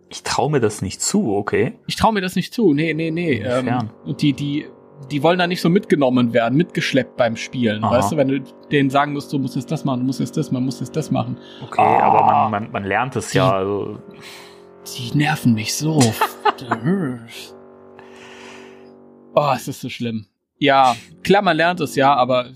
Ich 0.09 0.23
traue 0.23 0.51
mir 0.51 0.59
das 0.59 0.81
nicht 0.81 1.01
zu, 1.01 1.35
okay. 1.35 1.73
Ich 1.87 1.95
traue 1.95 2.13
mir 2.13 2.21
das 2.21 2.35
nicht 2.35 2.53
zu, 2.53 2.73
nee, 2.73 2.93
nee, 2.93 3.11
nee. 3.11 3.41
Ähm, 3.43 3.89
und 4.03 4.21
die, 4.21 4.33
die, 4.33 4.65
die 5.11 5.23
wollen 5.23 5.39
da 5.39 5.47
nicht 5.47 5.61
so 5.61 5.69
mitgenommen 5.69 6.33
werden, 6.33 6.57
mitgeschleppt 6.57 7.17
beim 7.17 7.35
Spielen. 7.35 7.83
Aha. 7.83 7.97
Weißt 7.97 8.11
du, 8.11 8.17
wenn 8.17 8.27
du 8.27 8.39
denen 8.71 8.89
sagen 8.89 9.13
musst, 9.13 9.31
du 9.33 9.39
musst 9.39 9.55
jetzt 9.55 9.71
das 9.71 9.85
machen, 9.85 10.01
du 10.01 10.05
musst 10.05 10.19
jetzt 10.19 10.37
das 10.37 10.51
machen, 10.51 10.63
du 10.63 10.65
musst 10.65 10.79
jetzt 10.79 10.95
das 10.95 11.11
machen. 11.11 11.37
Okay, 11.63 11.81
oh. 11.81 12.01
aber 12.01 12.23
man, 12.25 12.51
man, 12.51 12.71
man 12.71 12.83
lernt 12.83 13.15
es 13.15 13.33
ja. 13.33 13.51
Also. 13.51 13.99
Die 14.93 15.17
nerven 15.17 15.53
mich 15.53 15.73
so. 15.73 15.99
oh, 19.33 19.51
es 19.55 19.67
ist 19.67 19.81
so 19.81 19.89
schlimm. 19.89 20.27
Ja, 20.57 20.95
klar, 21.23 21.41
man 21.41 21.57
lernt 21.57 21.79
es 21.79 21.95
ja, 21.95 22.13
aber 22.13 22.51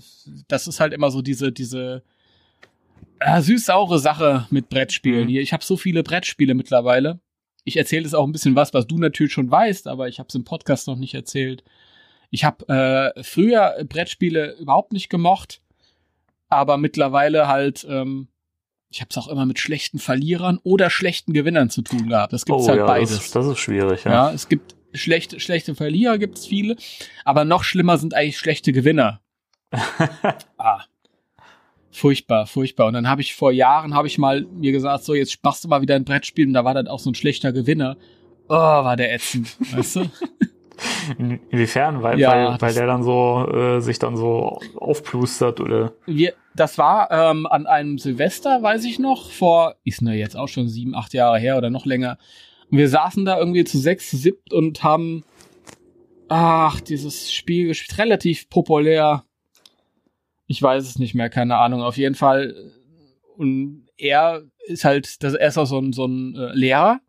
das 0.48 0.68
ist 0.68 0.80
halt 0.80 0.92
immer 0.92 1.10
so 1.10 1.22
diese, 1.22 1.52
diese 1.52 2.02
äh, 3.18 3.40
süß-saure 3.42 3.98
Sache 3.98 4.46
mit 4.50 4.68
Brettspielen. 4.68 5.28
Mhm. 5.28 5.36
Ich 5.36 5.52
habe 5.52 5.64
so 5.64 5.76
viele 5.76 6.02
Brettspiele 6.02 6.54
mittlerweile. 6.54 7.20
Ich 7.64 7.76
erzähle 7.76 8.04
jetzt 8.04 8.14
auch 8.14 8.24
ein 8.24 8.32
bisschen 8.32 8.56
was, 8.56 8.72
was 8.72 8.86
du 8.86 8.98
natürlich 8.98 9.32
schon 9.32 9.50
weißt, 9.50 9.86
aber 9.88 10.08
ich 10.08 10.18
habe 10.18 10.28
es 10.28 10.34
im 10.34 10.44
Podcast 10.44 10.86
noch 10.86 10.96
nicht 10.96 11.14
erzählt. 11.14 11.62
Ich 12.30 12.44
habe 12.44 13.12
äh, 13.16 13.22
früher 13.22 13.76
Brettspiele 13.86 14.56
überhaupt 14.58 14.92
nicht 14.92 15.10
gemocht, 15.10 15.60
aber 16.48 16.78
mittlerweile 16.78 17.48
halt 17.48 17.84
ähm, 17.88 18.28
ich 18.90 19.00
habe 19.00 19.08
es 19.10 19.18
auch 19.18 19.28
immer 19.28 19.46
mit 19.46 19.58
schlechten 19.58 19.98
Verlierern 19.98 20.58
oder 20.64 20.90
schlechten 20.90 21.32
Gewinnern 21.32 21.70
zu 21.70 21.82
tun 21.82 22.08
gehabt. 22.08 22.32
Das 22.32 22.44
gibt's 22.44 22.64
oh, 22.64 22.68
halt 22.68 22.80
ja, 22.80 22.86
beides. 22.86 23.10
Das, 23.10 23.30
das, 23.30 23.46
ist 23.46 23.58
schwierig, 23.58 24.04
ja. 24.04 24.10
Ja, 24.10 24.32
es 24.32 24.48
gibt 24.48 24.74
schlechte, 24.92 25.38
schlechte 25.38 25.76
Verlierer 25.76 26.18
gibt's 26.18 26.46
viele, 26.46 26.76
aber 27.24 27.44
noch 27.44 27.62
schlimmer 27.62 27.98
sind 27.98 28.14
eigentlich 28.14 28.38
schlechte 28.38 28.72
Gewinner. 28.72 29.20
ah. 30.58 30.82
Furchtbar, 31.92 32.46
furchtbar. 32.46 32.86
Und 32.86 32.94
dann 32.94 33.08
habe 33.08 33.20
ich 33.20 33.34
vor 33.34 33.52
Jahren 33.52 33.94
habe 33.94 34.08
ich 34.08 34.18
mal 34.18 34.42
mir 34.52 34.72
gesagt, 34.72 35.04
so 35.04 35.14
jetzt 35.14 35.42
machst 35.42 35.64
du 35.64 35.68
mal 35.68 35.82
wieder 35.82 35.94
ein 35.94 36.04
Brettspiel 36.04 36.46
und 36.46 36.54
da 36.54 36.64
war 36.64 36.74
dann 36.74 36.88
auch 36.88 36.98
so 37.00 37.10
ein 37.10 37.14
schlechter 37.14 37.52
Gewinner. 37.52 37.96
Oh, 38.48 38.54
war 38.54 38.96
der 38.96 39.14
ätzend, 39.14 39.56
weißt 39.76 39.96
du? 39.96 40.10
Inwiefern? 41.18 42.02
Weil, 42.02 42.18
ja, 42.18 42.52
weil, 42.52 42.60
weil 42.60 42.74
der 42.74 42.86
dann 42.86 43.02
so 43.02 43.46
äh, 43.52 43.80
sich 43.80 43.98
dann 43.98 44.16
so 44.16 44.60
aufplustert 44.76 45.60
oder? 45.60 45.92
Wir, 46.06 46.32
das 46.54 46.78
war 46.78 47.10
ähm, 47.10 47.46
an 47.46 47.66
einem 47.66 47.98
Silvester, 47.98 48.62
weiß 48.62 48.84
ich 48.84 48.98
noch, 48.98 49.30
vor, 49.30 49.76
ist 49.84 50.02
ne 50.02 50.16
jetzt 50.16 50.36
auch 50.36 50.48
schon 50.48 50.68
sieben, 50.68 50.94
acht 50.94 51.14
Jahre 51.14 51.38
her 51.38 51.56
oder 51.56 51.70
noch 51.70 51.86
länger. 51.86 52.18
Und 52.70 52.78
wir 52.78 52.88
saßen 52.88 53.24
da 53.24 53.38
irgendwie 53.38 53.64
zu 53.64 53.78
sechs, 53.78 54.10
siebt 54.10 54.52
und 54.52 54.82
haben, 54.82 55.24
ach, 56.28 56.80
dieses 56.80 57.32
Spiel 57.32 57.68
gespielt, 57.68 57.98
relativ 57.98 58.48
populär. 58.48 59.24
Ich 60.46 60.60
weiß 60.62 60.84
es 60.84 60.98
nicht 60.98 61.14
mehr, 61.14 61.30
keine 61.30 61.56
Ahnung. 61.56 61.82
Auf 61.82 61.96
jeden 61.96 62.14
Fall. 62.14 62.72
Und 63.36 63.86
er 63.96 64.42
ist 64.66 64.84
halt, 64.84 65.22
das, 65.22 65.34
er 65.34 65.48
ist 65.48 65.58
auch 65.58 65.66
so 65.66 65.78
ein, 65.78 65.92
so 65.92 66.06
ein 66.06 66.34
äh, 66.34 66.52
Lehrer 66.54 67.00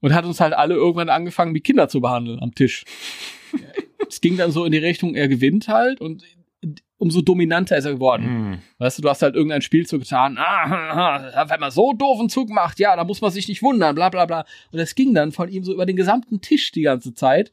und 0.00 0.14
hat 0.14 0.24
uns 0.24 0.40
halt 0.40 0.52
alle 0.52 0.74
irgendwann 0.74 1.08
angefangen, 1.08 1.54
wie 1.54 1.60
Kinder 1.60 1.88
zu 1.88 2.00
behandeln 2.00 2.40
am 2.40 2.54
Tisch. 2.54 2.84
es 4.08 4.20
ging 4.20 4.36
dann 4.36 4.52
so 4.52 4.64
in 4.64 4.72
die 4.72 4.78
Richtung, 4.78 5.14
er 5.14 5.28
gewinnt 5.28 5.68
halt 5.68 6.00
und 6.00 6.24
umso 6.98 7.20
dominanter 7.20 7.76
ist 7.76 7.84
er 7.84 7.94
geworden. 7.94 8.50
Mm. 8.50 8.58
Weißt 8.78 8.98
du, 8.98 9.02
du 9.02 9.08
hast 9.08 9.22
halt 9.22 9.34
irgendein 9.34 9.62
Spielzug 9.62 10.00
getan, 10.00 10.38
ah, 10.38 11.48
wenn 11.48 11.60
man 11.60 11.70
so 11.70 11.92
doofen 11.92 12.28
Zug 12.28 12.48
macht, 12.48 12.78
ja, 12.78 12.96
da 12.96 13.04
muss 13.04 13.20
man 13.20 13.30
sich 13.30 13.48
nicht 13.48 13.62
wundern, 13.62 13.94
bla 13.94 14.08
bla 14.08 14.26
bla. 14.26 14.44
Und 14.72 14.78
es 14.78 14.94
ging 14.94 15.14
dann 15.14 15.32
von 15.32 15.48
ihm 15.48 15.64
so 15.64 15.72
über 15.72 15.86
den 15.86 15.96
gesamten 15.96 16.40
Tisch 16.40 16.72
die 16.72 16.82
ganze 16.82 17.14
Zeit. 17.14 17.52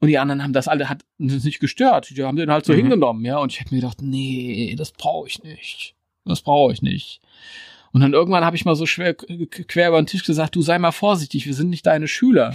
Und 0.00 0.08
die 0.08 0.18
anderen 0.18 0.42
haben 0.42 0.54
das 0.54 0.66
alle, 0.66 0.88
hat 0.88 1.04
das 1.18 1.44
nicht 1.44 1.60
gestört. 1.60 2.10
Die 2.16 2.22
haben 2.24 2.36
den 2.36 2.50
halt 2.50 2.64
so 2.64 2.72
mhm. 2.72 2.78
hingenommen, 2.78 3.24
ja. 3.24 3.38
Und 3.38 3.52
ich 3.52 3.60
habe 3.60 3.74
mir 3.74 3.82
gedacht, 3.82 4.00
nee, 4.00 4.74
das 4.76 4.92
brauche 4.92 5.28
ich 5.28 5.42
nicht. 5.42 5.94
Das 6.24 6.40
brauche 6.40 6.72
ich 6.72 6.80
nicht. 6.80 7.20
Und 7.92 8.00
dann 8.00 8.12
irgendwann 8.12 8.44
habe 8.44 8.56
ich 8.56 8.64
mal 8.64 8.76
so 8.76 8.86
schwer 8.86 9.14
quer 9.14 9.88
über 9.88 10.00
den 10.00 10.06
Tisch 10.06 10.24
gesagt, 10.24 10.54
du 10.54 10.62
sei 10.62 10.78
mal 10.78 10.92
vorsichtig, 10.92 11.46
wir 11.46 11.54
sind 11.54 11.70
nicht 11.70 11.86
deine 11.86 12.08
Schüler. 12.08 12.54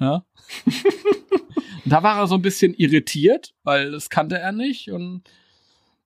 Ja. 0.00 0.24
da 1.84 2.02
war 2.02 2.18
er 2.18 2.26
so 2.26 2.34
ein 2.34 2.42
bisschen 2.42 2.74
irritiert, 2.74 3.54
weil 3.64 3.92
das 3.92 4.10
kannte 4.10 4.38
er 4.38 4.52
nicht 4.52 4.90
und 4.90 5.22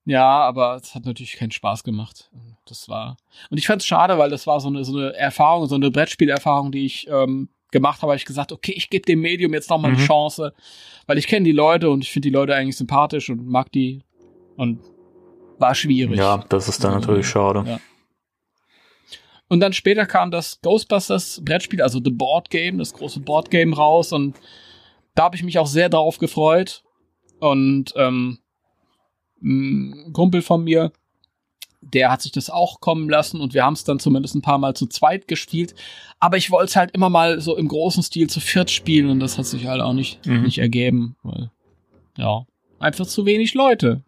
ja, 0.04 0.24
aber 0.24 0.76
es 0.76 0.94
hat 0.94 1.04
natürlich 1.04 1.32
keinen 1.32 1.50
Spaß 1.50 1.82
gemacht. 1.82 2.30
Das 2.66 2.88
war 2.88 3.16
und 3.50 3.58
ich 3.58 3.66
fand 3.66 3.82
es 3.82 3.86
schade, 3.86 4.18
weil 4.18 4.30
das 4.30 4.46
war 4.46 4.60
so 4.60 4.68
eine 4.68 4.84
so 4.84 4.96
eine 4.96 5.14
Erfahrung, 5.14 5.66
so 5.66 5.74
eine 5.74 5.90
Brettspielerfahrung, 5.90 6.72
die 6.72 6.86
ich 6.86 7.08
ähm, 7.08 7.48
gemacht 7.70 8.02
habe. 8.02 8.12
Hab 8.12 8.18
ich 8.18 8.24
gesagt, 8.24 8.52
okay, 8.52 8.72
ich 8.76 8.90
gebe 8.90 9.04
dem 9.04 9.20
Medium 9.20 9.52
jetzt 9.52 9.70
noch 9.70 9.78
mal 9.78 9.90
mhm. 9.90 9.96
eine 9.96 10.06
Chance, 10.06 10.52
weil 11.06 11.18
ich 11.18 11.26
kenne 11.26 11.44
die 11.44 11.52
Leute 11.52 11.90
und 11.90 12.02
ich 12.02 12.10
finde 12.10 12.28
die 12.28 12.34
Leute 12.34 12.54
eigentlich 12.54 12.76
sympathisch 12.76 13.30
und 13.30 13.46
mag 13.46 13.70
die 13.72 14.02
und 14.56 14.80
war 15.58 15.74
schwierig. 15.74 16.18
Ja, 16.18 16.44
das 16.48 16.68
ist 16.68 16.82
dann 16.84 16.92
natürlich 16.92 17.28
schade. 17.28 17.64
Ja. 17.66 17.80
Und 19.48 19.60
dann 19.60 19.72
später 19.72 20.06
kam 20.06 20.30
das 20.30 20.60
Ghostbusters 20.60 21.40
Brettspiel, 21.44 21.80
also 21.80 22.00
The 22.02 22.10
Board 22.10 22.50
Game, 22.50 22.78
das 22.78 22.92
große 22.92 23.20
Board 23.20 23.50
Game 23.50 23.72
raus. 23.72 24.12
Und 24.12 24.36
da 25.16 25.24
habe 25.24 25.36
ich 25.36 25.42
mich 25.42 25.58
auch 25.58 25.66
sehr 25.66 25.88
drauf 25.88 26.18
gefreut. 26.18 26.84
Und 27.40 27.92
ähm, 27.96 28.38
ein 29.42 30.12
Kumpel 30.12 30.42
von 30.42 30.62
mir, 30.62 30.92
der 31.80 32.10
hat 32.10 32.22
sich 32.22 32.32
das 32.32 32.50
auch 32.50 32.80
kommen 32.80 33.08
lassen 33.08 33.40
und 33.40 33.54
wir 33.54 33.64
haben 33.64 33.74
es 33.74 33.84
dann 33.84 33.98
zumindest 33.98 34.34
ein 34.34 34.42
paar 34.42 34.58
Mal 34.58 34.74
zu 34.74 34.86
zweit 34.86 35.28
gespielt. 35.28 35.74
Aber 36.20 36.36
ich 36.36 36.50
wollte 36.50 36.70
es 36.70 36.76
halt 36.76 36.92
immer 36.92 37.10
mal 37.10 37.40
so 37.40 37.56
im 37.56 37.68
großen 37.68 38.02
Stil 38.02 38.28
zu 38.28 38.40
viert 38.40 38.70
spielen 38.70 39.10
und 39.10 39.20
das 39.20 39.38
hat 39.38 39.46
sich 39.46 39.66
halt 39.66 39.82
auch 39.82 39.92
nicht, 39.92 40.24
mhm. 40.26 40.42
nicht 40.42 40.58
ergeben. 40.58 41.16
Weil, 41.22 41.50
ja, 42.16 42.46
einfach 42.78 43.06
zu 43.06 43.26
wenig 43.26 43.54
Leute 43.54 44.02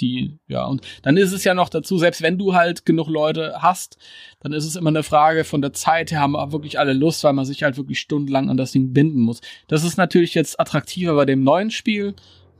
die, 0.00 0.38
ja, 0.48 0.64
und 0.64 0.82
dann 1.02 1.16
ist 1.16 1.32
es 1.32 1.44
ja 1.44 1.54
noch 1.54 1.68
dazu, 1.68 1.98
selbst 1.98 2.22
wenn 2.22 2.38
du 2.38 2.54
halt 2.54 2.84
genug 2.84 3.08
Leute 3.08 3.56
hast, 3.58 3.98
dann 4.40 4.52
ist 4.52 4.64
es 4.64 4.76
immer 4.76 4.90
eine 4.90 5.02
Frage 5.02 5.44
von 5.44 5.62
der 5.62 5.72
Zeit 5.72 6.10
her, 6.10 6.20
haben 6.20 6.34
wirklich 6.52 6.78
alle 6.78 6.92
Lust, 6.92 7.22
weil 7.24 7.32
man 7.32 7.44
sich 7.44 7.62
halt 7.62 7.76
wirklich 7.76 8.00
stundenlang 8.00 8.50
an 8.50 8.56
das 8.56 8.72
Ding 8.72 8.92
binden 8.92 9.20
muss. 9.20 9.40
Das 9.68 9.84
ist 9.84 9.96
natürlich 9.96 10.34
jetzt 10.34 10.58
attraktiver 10.58 11.14
bei 11.14 11.24
dem 11.24 11.44
neuen 11.44 11.70
Spiel, 11.70 12.14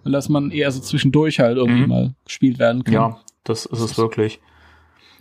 weil 0.05 0.12
das 0.12 0.28
man 0.28 0.51
eher 0.51 0.70
so 0.70 0.80
zwischendurch 0.80 1.41
halt 1.41 1.57
irgendwie 1.57 1.83
mhm. 1.83 1.89
mal 1.89 2.14
gespielt 2.24 2.59
werden 2.59 2.85
kann. 2.85 2.95
Ja, 2.95 3.20
das 3.45 3.66
ist 3.66 3.80
es 3.80 3.99
wirklich. 3.99 4.41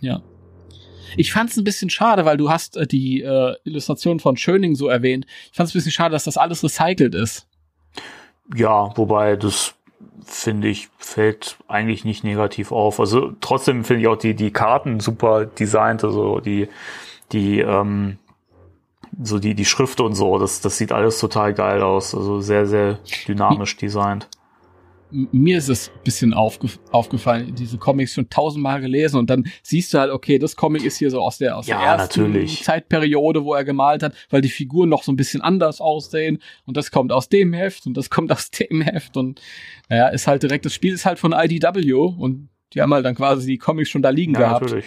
Ja. 0.00 0.22
Ich 1.16 1.32
fand 1.32 1.50
es 1.50 1.56
ein 1.56 1.64
bisschen 1.64 1.90
schade, 1.90 2.24
weil 2.24 2.36
du 2.36 2.50
hast 2.50 2.76
äh, 2.76 2.86
die 2.86 3.22
äh, 3.22 3.54
Illustration 3.64 4.18
von 4.18 4.36
Schöning 4.36 4.74
so 4.74 4.88
erwähnt. 4.88 5.26
Ich 5.50 5.56
fand 5.56 5.68
es 5.68 5.74
ein 5.74 5.78
bisschen 5.78 5.92
schade, 5.92 6.12
dass 6.12 6.24
das 6.24 6.38
alles 6.38 6.64
recycelt 6.64 7.14
ist. 7.14 7.48
Ja, 8.56 8.96
wobei 8.96 9.36
das 9.36 9.74
finde 10.24 10.68
ich, 10.68 10.88
fällt 10.98 11.56
eigentlich 11.68 12.04
nicht 12.04 12.24
negativ 12.24 12.72
auf. 12.72 13.00
Also 13.00 13.32
trotzdem 13.40 13.84
finde 13.84 14.02
ich 14.02 14.08
auch 14.08 14.16
die, 14.16 14.34
die 14.34 14.52
Karten 14.52 15.00
super 15.00 15.46
designt, 15.46 16.04
also 16.04 16.40
die, 16.40 16.68
die, 17.32 17.60
ähm, 17.60 18.18
so 19.22 19.38
die, 19.38 19.54
die 19.54 19.64
Schrift 19.64 20.00
und 20.00 20.14
so, 20.14 20.38
das, 20.38 20.60
das 20.60 20.78
sieht 20.78 20.92
alles 20.92 21.18
total 21.18 21.54
geil 21.54 21.82
aus. 21.82 22.14
Also 22.14 22.40
sehr, 22.40 22.66
sehr 22.66 22.98
dynamisch 23.26 23.76
designt 23.76 24.28
mir 25.12 25.58
ist 25.58 25.68
es 25.68 25.90
ein 25.90 26.02
bisschen 26.04 26.34
aufge 26.34 26.68
aufgefallen, 26.90 27.54
diese 27.54 27.78
Comics 27.78 28.14
schon 28.14 28.28
tausendmal 28.30 28.80
gelesen 28.80 29.18
und 29.18 29.28
dann 29.30 29.44
siehst 29.62 29.92
du 29.92 29.98
halt, 29.98 30.10
okay, 30.10 30.38
das 30.38 30.56
Comic 30.56 30.84
ist 30.84 30.96
hier 30.96 31.10
so 31.10 31.20
aus 31.20 31.38
der, 31.38 31.56
aus 31.56 31.66
ja, 31.66 31.78
der 31.78 31.86
ersten 31.86 32.22
natürlich. 32.22 32.62
Zeitperiode, 32.64 33.44
wo 33.44 33.54
er 33.54 33.64
gemalt 33.64 34.02
hat, 34.02 34.14
weil 34.30 34.40
die 34.40 34.48
Figuren 34.48 34.88
noch 34.88 35.02
so 35.02 35.12
ein 35.12 35.16
bisschen 35.16 35.42
anders 35.42 35.80
aussehen 35.80 36.38
und 36.64 36.76
das 36.76 36.90
kommt 36.90 37.12
aus 37.12 37.28
dem 37.28 37.52
Heft 37.52 37.86
und 37.86 37.96
das 37.96 38.10
kommt 38.10 38.32
aus 38.32 38.50
dem 38.50 38.80
Heft 38.80 39.16
und 39.16 39.40
naja, 39.88 40.08
ist 40.08 40.26
halt 40.26 40.42
direkt, 40.42 40.64
das 40.64 40.74
Spiel 40.74 40.94
ist 40.94 41.04
halt 41.04 41.18
von 41.18 41.32
IDW 41.32 41.92
und 41.92 42.48
die 42.72 42.80
haben 42.80 42.92
halt 42.94 43.04
dann 43.04 43.14
quasi 43.14 43.46
die 43.46 43.58
Comics 43.58 43.90
schon 43.90 44.02
da 44.02 44.10
liegen 44.10 44.32
ja, 44.34 44.40
gehabt. 44.40 44.62
Natürlich. 44.62 44.86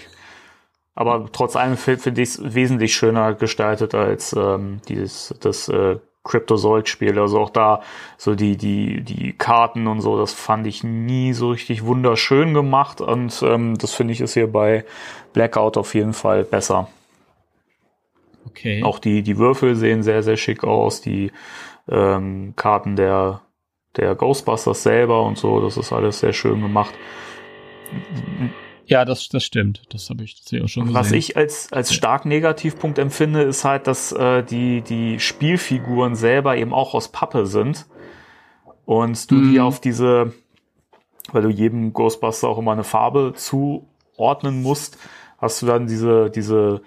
Aber 0.95 1.29
trotz 1.31 1.55
allem 1.55 1.77
finde 1.77 2.21
ich 2.21 2.29
es 2.29 2.55
wesentlich 2.55 2.95
schöner 2.95 3.33
gestaltet 3.33 3.93
als 3.93 4.33
ähm, 4.33 4.79
dieses 4.87 5.35
das 5.41 5.67
äh, 5.67 5.97
Cryptozoic-Spiel. 6.25 7.17
Also 7.17 7.39
auch 7.39 7.49
da 7.49 7.81
so 8.17 8.35
die, 8.35 8.57
die, 8.57 9.01
die 9.01 9.33
Karten 9.33 9.87
und 9.87 10.01
so, 10.01 10.19
das 10.19 10.33
fand 10.33 10.67
ich 10.67 10.83
nie 10.83 11.31
so 11.31 11.51
richtig 11.51 11.85
wunderschön 11.85 12.53
gemacht 12.53 12.99
und 12.99 13.41
ähm, 13.43 13.77
das 13.77 13.93
finde 13.93 14.13
ich 14.13 14.21
ist 14.21 14.33
hier 14.33 14.51
bei 14.51 14.83
Blackout 15.31 15.77
auf 15.77 15.95
jeden 15.95 16.13
Fall 16.13 16.43
besser. 16.43 16.89
Okay. 18.47 18.83
Auch 18.83 18.99
die, 18.99 19.21
die 19.21 19.37
Würfel 19.37 19.75
sehen 19.75 20.03
sehr, 20.03 20.23
sehr 20.23 20.37
schick 20.37 20.63
aus, 20.63 21.01
die 21.01 21.31
ähm, 21.89 22.53
Karten 22.55 22.95
der, 22.95 23.41
der 23.95 24.15
Ghostbusters 24.15 24.83
selber 24.83 25.23
und 25.23 25.37
so, 25.37 25.61
das 25.61 25.77
ist 25.77 25.93
alles 25.93 26.19
sehr 26.19 26.33
schön 26.33 26.61
gemacht. 26.61 26.93
Ja, 28.87 29.03
das, 29.03 29.29
das 29.29 29.43
stimmt. 29.43 29.81
Das 29.89 30.09
habe 30.09 30.23
ich, 30.23 30.35
das 30.35 30.45
hab 30.45 30.53
ich 30.53 30.63
auch 30.63 30.67
schon 30.67 30.83
gesehen. 30.83 30.95
Was 30.95 31.11
ich 31.11 31.37
als, 31.37 31.71
als 31.71 31.93
stark 31.93 32.25
Negativpunkt 32.25 32.99
empfinde, 32.99 33.41
ist 33.41 33.65
halt, 33.65 33.87
dass 33.87 34.11
äh, 34.11 34.43
die, 34.43 34.81
die 34.81 35.19
Spielfiguren 35.19 36.15
selber 36.15 36.55
eben 36.55 36.73
auch 36.73 36.93
aus 36.93 37.11
Pappe 37.11 37.47
sind. 37.47 37.85
Und 38.85 39.31
du 39.31 39.35
mhm. 39.35 39.51
die 39.51 39.59
auf 39.59 39.79
diese, 39.79 40.33
weil 41.31 41.41
du 41.41 41.49
jedem 41.49 41.93
Ghostbuster 41.93 42.47
auch 42.47 42.59
immer 42.59 42.73
eine 42.73 42.83
Farbe 42.83 43.33
zuordnen 43.35 44.61
musst, 44.61 44.97
hast 45.39 45.61
du 45.61 45.65
dann 45.65 45.87
diese, 45.87 46.29
diese 46.29 46.81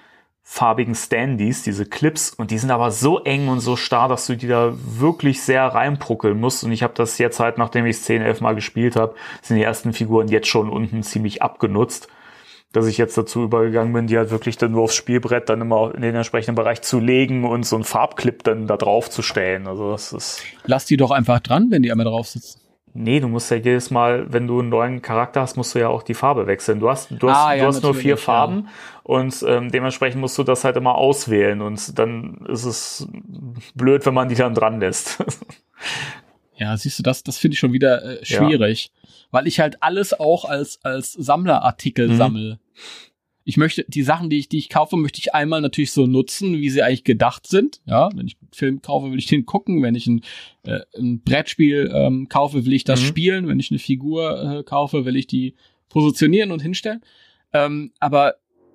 farbigen 0.50 0.94
Standys, 0.94 1.62
diese 1.62 1.84
Clips, 1.84 2.30
und 2.30 2.50
die 2.50 2.56
sind 2.56 2.70
aber 2.70 2.90
so 2.90 3.22
eng 3.22 3.48
und 3.48 3.60
so 3.60 3.76
starr, 3.76 4.08
dass 4.08 4.26
du 4.26 4.34
die 4.34 4.48
da 4.48 4.72
wirklich 4.74 5.42
sehr 5.42 5.62
reinpruckeln 5.66 6.40
musst. 6.40 6.64
Und 6.64 6.72
ich 6.72 6.82
habe 6.82 6.94
das 6.96 7.18
jetzt 7.18 7.38
halt, 7.38 7.58
nachdem 7.58 7.84
ich 7.84 7.96
es 7.96 8.04
10, 8.04 8.22
11 8.22 8.40
Mal 8.40 8.54
gespielt 8.54 8.96
habe, 8.96 9.14
sind 9.42 9.58
die 9.58 9.62
ersten 9.62 9.92
Figuren 9.92 10.26
jetzt 10.28 10.48
schon 10.48 10.70
unten 10.70 11.02
ziemlich 11.02 11.42
abgenutzt. 11.42 12.08
Dass 12.72 12.86
ich 12.86 12.96
jetzt 12.96 13.16
dazu 13.18 13.42
übergegangen 13.42 13.92
bin, 13.92 14.06
die 14.06 14.16
halt 14.16 14.30
wirklich 14.30 14.56
dann 14.56 14.72
nur 14.72 14.84
aufs 14.84 14.94
Spielbrett 14.94 15.50
dann 15.50 15.60
immer 15.60 15.94
in 15.94 16.00
den 16.00 16.14
entsprechenden 16.14 16.54
Bereich 16.54 16.80
zu 16.80 16.98
legen 16.98 17.44
und 17.44 17.64
so 17.64 17.76
einen 17.76 17.84
Farbclip 17.84 18.42
dann 18.42 18.66
da 18.66 18.78
drauf 18.78 19.10
zu 19.10 19.20
stellen. 19.20 19.66
Also 19.66 19.92
das 19.92 20.14
ist. 20.14 20.42
Lass 20.64 20.86
die 20.86 20.96
doch 20.96 21.10
einfach 21.10 21.40
dran, 21.40 21.70
wenn 21.70 21.82
die 21.82 21.92
einmal 21.92 22.06
drauf 22.06 22.26
sitzen. 22.26 22.58
Nee, 23.00 23.20
du 23.20 23.28
musst 23.28 23.48
ja 23.52 23.56
jedes 23.56 23.92
Mal, 23.92 24.32
wenn 24.32 24.48
du 24.48 24.58
einen 24.58 24.70
neuen 24.70 25.02
Charakter 25.02 25.42
hast, 25.42 25.56
musst 25.56 25.72
du 25.72 25.78
ja 25.78 25.88
auch 25.88 26.02
die 26.02 26.14
Farbe 26.14 26.48
wechseln. 26.48 26.80
Du 26.80 26.90
hast, 26.90 27.12
du 27.12 27.30
hast, 27.30 27.36
ah, 27.36 27.54
ja, 27.54 27.62
du 27.62 27.68
hast 27.68 27.82
nur 27.84 27.94
vier 27.94 28.16
Farben 28.16 28.64
ja. 28.64 28.70
und 29.04 29.44
ähm, 29.46 29.70
dementsprechend 29.70 30.20
musst 30.20 30.36
du 30.36 30.42
das 30.42 30.64
halt 30.64 30.76
immer 30.76 30.96
auswählen 30.96 31.60
und 31.62 31.96
dann 31.96 32.44
ist 32.48 32.64
es 32.64 33.06
blöd, 33.76 34.04
wenn 34.04 34.14
man 34.14 34.28
die 34.28 34.34
dann 34.34 34.52
dran 34.52 34.80
lässt. 34.80 35.22
ja, 36.56 36.76
siehst 36.76 36.98
du, 36.98 37.04
das, 37.04 37.22
das 37.22 37.38
finde 37.38 37.52
ich 37.54 37.60
schon 37.60 37.72
wieder 37.72 38.02
äh, 38.02 38.24
schwierig, 38.24 38.90
ja. 38.90 39.10
weil 39.30 39.46
ich 39.46 39.60
halt 39.60 39.80
alles 39.80 40.18
auch 40.18 40.44
als, 40.44 40.80
als 40.82 41.12
Sammlerartikel 41.12 42.08
mhm. 42.08 42.16
sammle 42.16 42.58
ich 43.48 43.56
möchte, 43.56 43.82
die 43.88 44.02
Sachen, 44.02 44.28
die 44.28 44.40
ich, 44.40 44.50
die 44.50 44.58
ich 44.58 44.68
kaufe, 44.68 44.98
möchte 44.98 45.20
ich 45.20 45.34
einmal 45.34 45.62
natürlich 45.62 45.92
so 45.92 46.06
nutzen, 46.06 46.58
wie 46.58 46.68
sie 46.68 46.82
eigentlich 46.82 47.02
gedacht 47.02 47.46
sind. 47.46 47.80
Ja, 47.86 48.10
wenn 48.14 48.26
ich 48.26 48.36
einen 48.42 48.52
Film 48.52 48.82
kaufe, 48.82 49.10
will 49.10 49.18
ich 49.18 49.24
den 49.24 49.46
gucken. 49.46 49.82
Wenn 49.82 49.94
ich 49.94 50.06
ein, 50.06 50.20
äh, 50.64 50.80
ein 50.98 51.22
Brettspiel 51.22 51.90
ähm, 51.94 52.28
kaufe, 52.28 52.66
will 52.66 52.74
ich 52.74 52.84
das 52.84 53.00
mhm. 53.00 53.06
spielen. 53.06 53.48
Wenn 53.48 53.58
ich 53.58 53.70
eine 53.70 53.78
Figur 53.78 54.58
äh, 54.58 54.62
kaufe, 54.64 55.06
will 55.06 55.16
ich 55.16 55.26
die 55.26 55.54
positionieren 55.88 56.50
und 56.50 56.60
hinstellen. 56.60 57.00
Ähm, 57.54 57.90
aber 58.00 58.34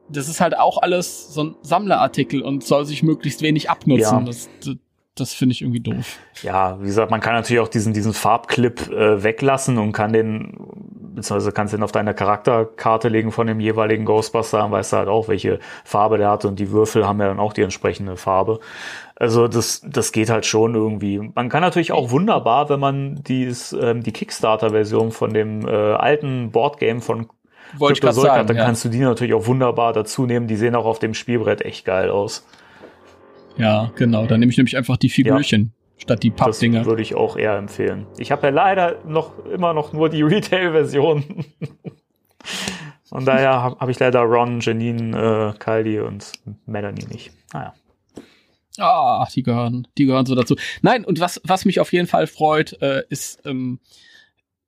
das 0.10 0.28
ist 0.28 0.42
halt 0.42 0.58
auch 0.58 0.82
alles 0.82 1.32
so 1.32 1.44
ein 1.44 1.56
Sammlerartikel 1.62 2.42
und 2.42 2.64
soll 2.64 2.88
sich 2.88 3.04
möglichst 3.04 3.44
wenig 3.44 3.70
abnutzen. 3.70 4.18
Ja. 4.18 4.24
Das, 4.24 4.50
das, 4.66 4.78
das 5.16 5.34
finde 5.34 5.54
ich 5.54 5.62
irgendwie 5.62 5.80
doof. 5.80 6.18
Ja, 6.42 6.80
wie 6.82 6.86
gesagt, 6.86 7.12
man 7.12 7.22
kann 7.22 7.34
natürlich 7.34 7.62
auch 7.62 7.68
diesen, 7.68 7.94
diesen 7.94 8.14
Farbclip 8.14 8.90
äh, 8.90 9.24
weglassen 9.24 9.78
und 9.78 9.92
kann 9.92 10.12
den, 10.12 10.58
beziehungsweise 11.16 11.52
kannst 11.52 11.74
den 11.74 11.84
auf 11.84 11.92
deine 11.92 12.16
Charakterkarte 12.16 13.10
legen 13.10 13.32
von 13.32 13.46
dem 13.46 13.60
jeweiligen 13.60 14.06
Ghostbuster, 14.06 14.58
dann 14.60 14.72
weißt 14.72 14.94
du 14.94 14.98
halt 14.98 15.10
auch, 15.10 15.28
welche 15.28 15.60
Farbe 15.84 16.18
der 16.18 16.32
hat 16.32 16.46
und 16.46 16.58
die 16.58 16.72
Würfel 16.72 17.08
haben 17.08 17.20
ja 17.20 17.28
dann 17.28 17.40
auch 17.40 17.54
die 17.54 17.62
entsprechende 17.62 18.18
Farbe. 18.18 18.60
Also 19.16 19.48
das, 19.48 19.82
das 19.86 20.12
geht 20.12 20.32
halt 20.32 20.48
schon 20.48 20.74
irgendwie. 20.74 21.20
Man 21.36 21.48
kann 21.50 21.62
natürlich 21.62 21.92
auch 21.92 22.10
wunderbar, 22.10 22.70
wenn 22.70 22.80
man 22.80 23.24
dies, 23.24 23.72
ähm, 23.74 24.02
die 24.02 24.12
Kickstarter-Version 24.12 25.12
von 25.12 25.32
dem 25.32 25.68
äh, 25.68 25.72
alten 25.72 26.52
Boardgame 26.52 27.02
von 27.02 27.28
Wollte 27.78 28.12
sagen, 28.14 28.40
hat, 28.40 28.50
dann 28.50 28.58
ja. 28.58 28.66
kannst 28.66 28.84
du 28.84 28.90
die 28.90 29.00
natürlich 29.00 29.36
auch 29.36 29.46
wunderbar 29.46 29.94
dazu 29.94 30.26
nehmen. 30.26 30.48
Die 30.48 30.56
sehen 30.56 30.76
auch 30.76 30.86
auf 30.86 30.98
dem 30.98 31.14
Spielbrett 31.14 31.62
echt 31.62 31.86
geil 31.86 32.10
aus. 32.10 32.48
Ja, 33.58 33.92
genau. 33.96 34.26
Dann 34.26 34.40
nehme 34.40 34.52
ich 34.52 34.58
nämlich 34.58 34.78
einfach 34.78 34.98
die 34.98 35.10
Figürchen. 35.10 35.62
Ja. 35.64 35.70
Statt 35.98 36.24
die 36.24 36.32
Pappdinger. 36.32 36.80
Das 36.80 36.88
würde 36.88 37.02
ich 37.02 37.16
auch 37.16 37.38
eher 37.38 37.56
empfehlen. 37.56 38.08
Ich 38.18 38.32
habe 38.32 38.48
ja 38.48 38.54
leider 38.54 38.98
noch 39.06 39.46
immer 39.46 39.74
noch 39.74 39.94
nur 39.94 40.10
die 40.10 40.22
Retail-Version. 40.24 41.46
Von 43.04 43.26
daher 43.26 43.62
habe 43.62 43.80
hab 43.80 43.90
ich 43.90 44.00
leider 44.00 44.22
Ron, 44.22 44.60
Janine, 44.60 45.54
äh, 45.54 45.58
Kaldi 45.60 46.00
und 46.00 46.32
Melanie 46.66 47.06
nicht. 47.06 47.32
Naja. 47.54 47.74
Ah, 48.80 49.28
die 49.34 49.44
gehören, 49.44 49.88
die 49.98 50.06
gehören 50.06 50.26
so 50.26 50.34
dazu. 50.34 50.56
Nein, 50.82 51.06
und 51.06 51.20
was, 51.20 51.40
was 51.44 51.64
mich 51.66 51.80
auf 51.80 51.94
jeden 51.94 52.08
Fall 52.08 52.26
freut, 52.26 52.82
äh, 52.82 53.04
ist 53.10 53.46
ähm, 53.46 53.80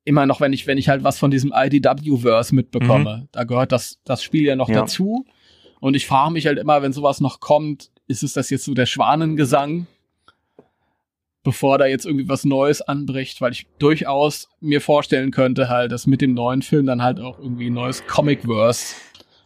immer 0.04 0.26
noch, 0.26 0.40
wenn 0.40 0.52
ich, 0.52 0.66
wenn 0.68 0.78
ich 0.78 0.88
halt 0.88 1.02
was 1.02 1.18
von 1.18 1.32
diesem 1.32 1.52
IDW-Verse 1.54 2.54
mitbekomme. 2.54 3.16
Mhm. 3.22 3.28
Da 3.32 3.44
gehört 3.44 3.72
das, 3.72 3.98
das 4.04 4.22
Spiel 4.22 4.44
ja 4.44 4.54
noch 4.54 4.68
ja. 4.68 4.76
dazu. 4.76 5.26
Und 5.80 5.96
ich 5.96 6.06
frage 6.06 6.32
mich 6.32 6.46
halt 6.46 6.58
immer, 6.58 6.82
wenn 6.82 6.92
sowas 6.92 7.20
noch 7.20 7.40
kommt, 7.40 7.90
ist 8.08 8.22
es 8.22 8.32
das 8.32 8.50
jetzt 8.50 8.64
so 8.64 8.74
der 8.74 8.86
Schwanengesang, 8.86 9.86
bevor 11.42 11.78
da 11.78 11.86
jetzt 11.86 12.06
irgendwie 12.06 12.28
was 12.28 12.44
Neues 12.44 12.82
anbricht, 12.82 13.40
weil 13.40 13.52
ich 13.52 13.66
durchaus 13.78 14.48
mir 14.60 14.80
vorstellen 14.80 15.30
könnte 15.30 15.68
halt, 15.68 15.92
dass 15.92 16.06
mit 16.06 16.20
dem 16.20 16.34
neuen 16.34 16.62
Film 16.62 16.86
dann 16.86 17.02
halt 17.02 17.20
auch 17.20 17.38
irgendwie 17.38 17.70
ein 17.70 17.74
neues 17.74 18.06
Comicverse 18.06 18.96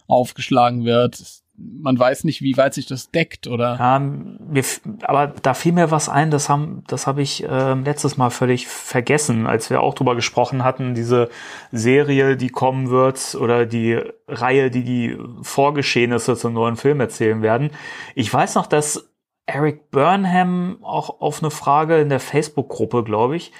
aufgeschlagen 0.06 0.84
wird. 0.84 1.39
Man 1.82 1.98
weiß 1.98 2.24
nicht, 2.24 2.42
wie 2.42 2.56
weit 2.56 2.74
sich 2.74 2.86
das 2.86 3.11
deckt, 3.11 3.46
oder? 3.46 3.76
Ja, 3.78 3.98
mir, 3.98 4.64
aber 5.02 5.28
da 5.42 5.54
fiel 5.54 5.72
mir 5.72 5.90
was 5.90 6.08
ein, 6.08 6.30
das 6.30 6.48
haben, 6.48 6.84
das 6.86 7.06
habe 7.06 7.22
ich 7.22 7.44
äh, 7.44 7.74
letztes 7.74 8.16
Mal 8.16 8.30
völlig 8.30 8.66
vergessen, 8.66 9.46
als 9.46 9.70
wir 9.70 9.80
auch 9.80 9.94
drüber 9.94 10.14
gesprochen 10.14 10.64
hatten, 10.64 10.94
diese 10.94 11.28
Serie, 11.72 12.36
die 12.36 12.48
kommen 12.48 12.90
wird, 12.90 13.34
oder 13.34 13.66
die 13.66 14.00
Reihe, 14.26 14.70
die 14.70 14.84
die 14.84 15.18
Vorgeschehnisse 15.42 16.36
zum 16.36 16.54
neuen 16.54 16.76
Film 16.76 17.00
erzählen 17.00 17.42
werden. 17.42 17.70
Ich 18.14 18.32
weiß 18.32 18.54
noch, 18.54 18.66
dass 18.66 19.11
Eric 19.46 19.90
Burnham 19.90 20.78
auch 20.82 21.20
auf 21.20 21.42
eine 21.42 21.50
Frage 21.50 21.98
in 21.98 22.08
der 22.08 22.20
Facebook-Gruppe, 22.20 23.04
glaube 23.04 23.36
ich, 23.36 23.52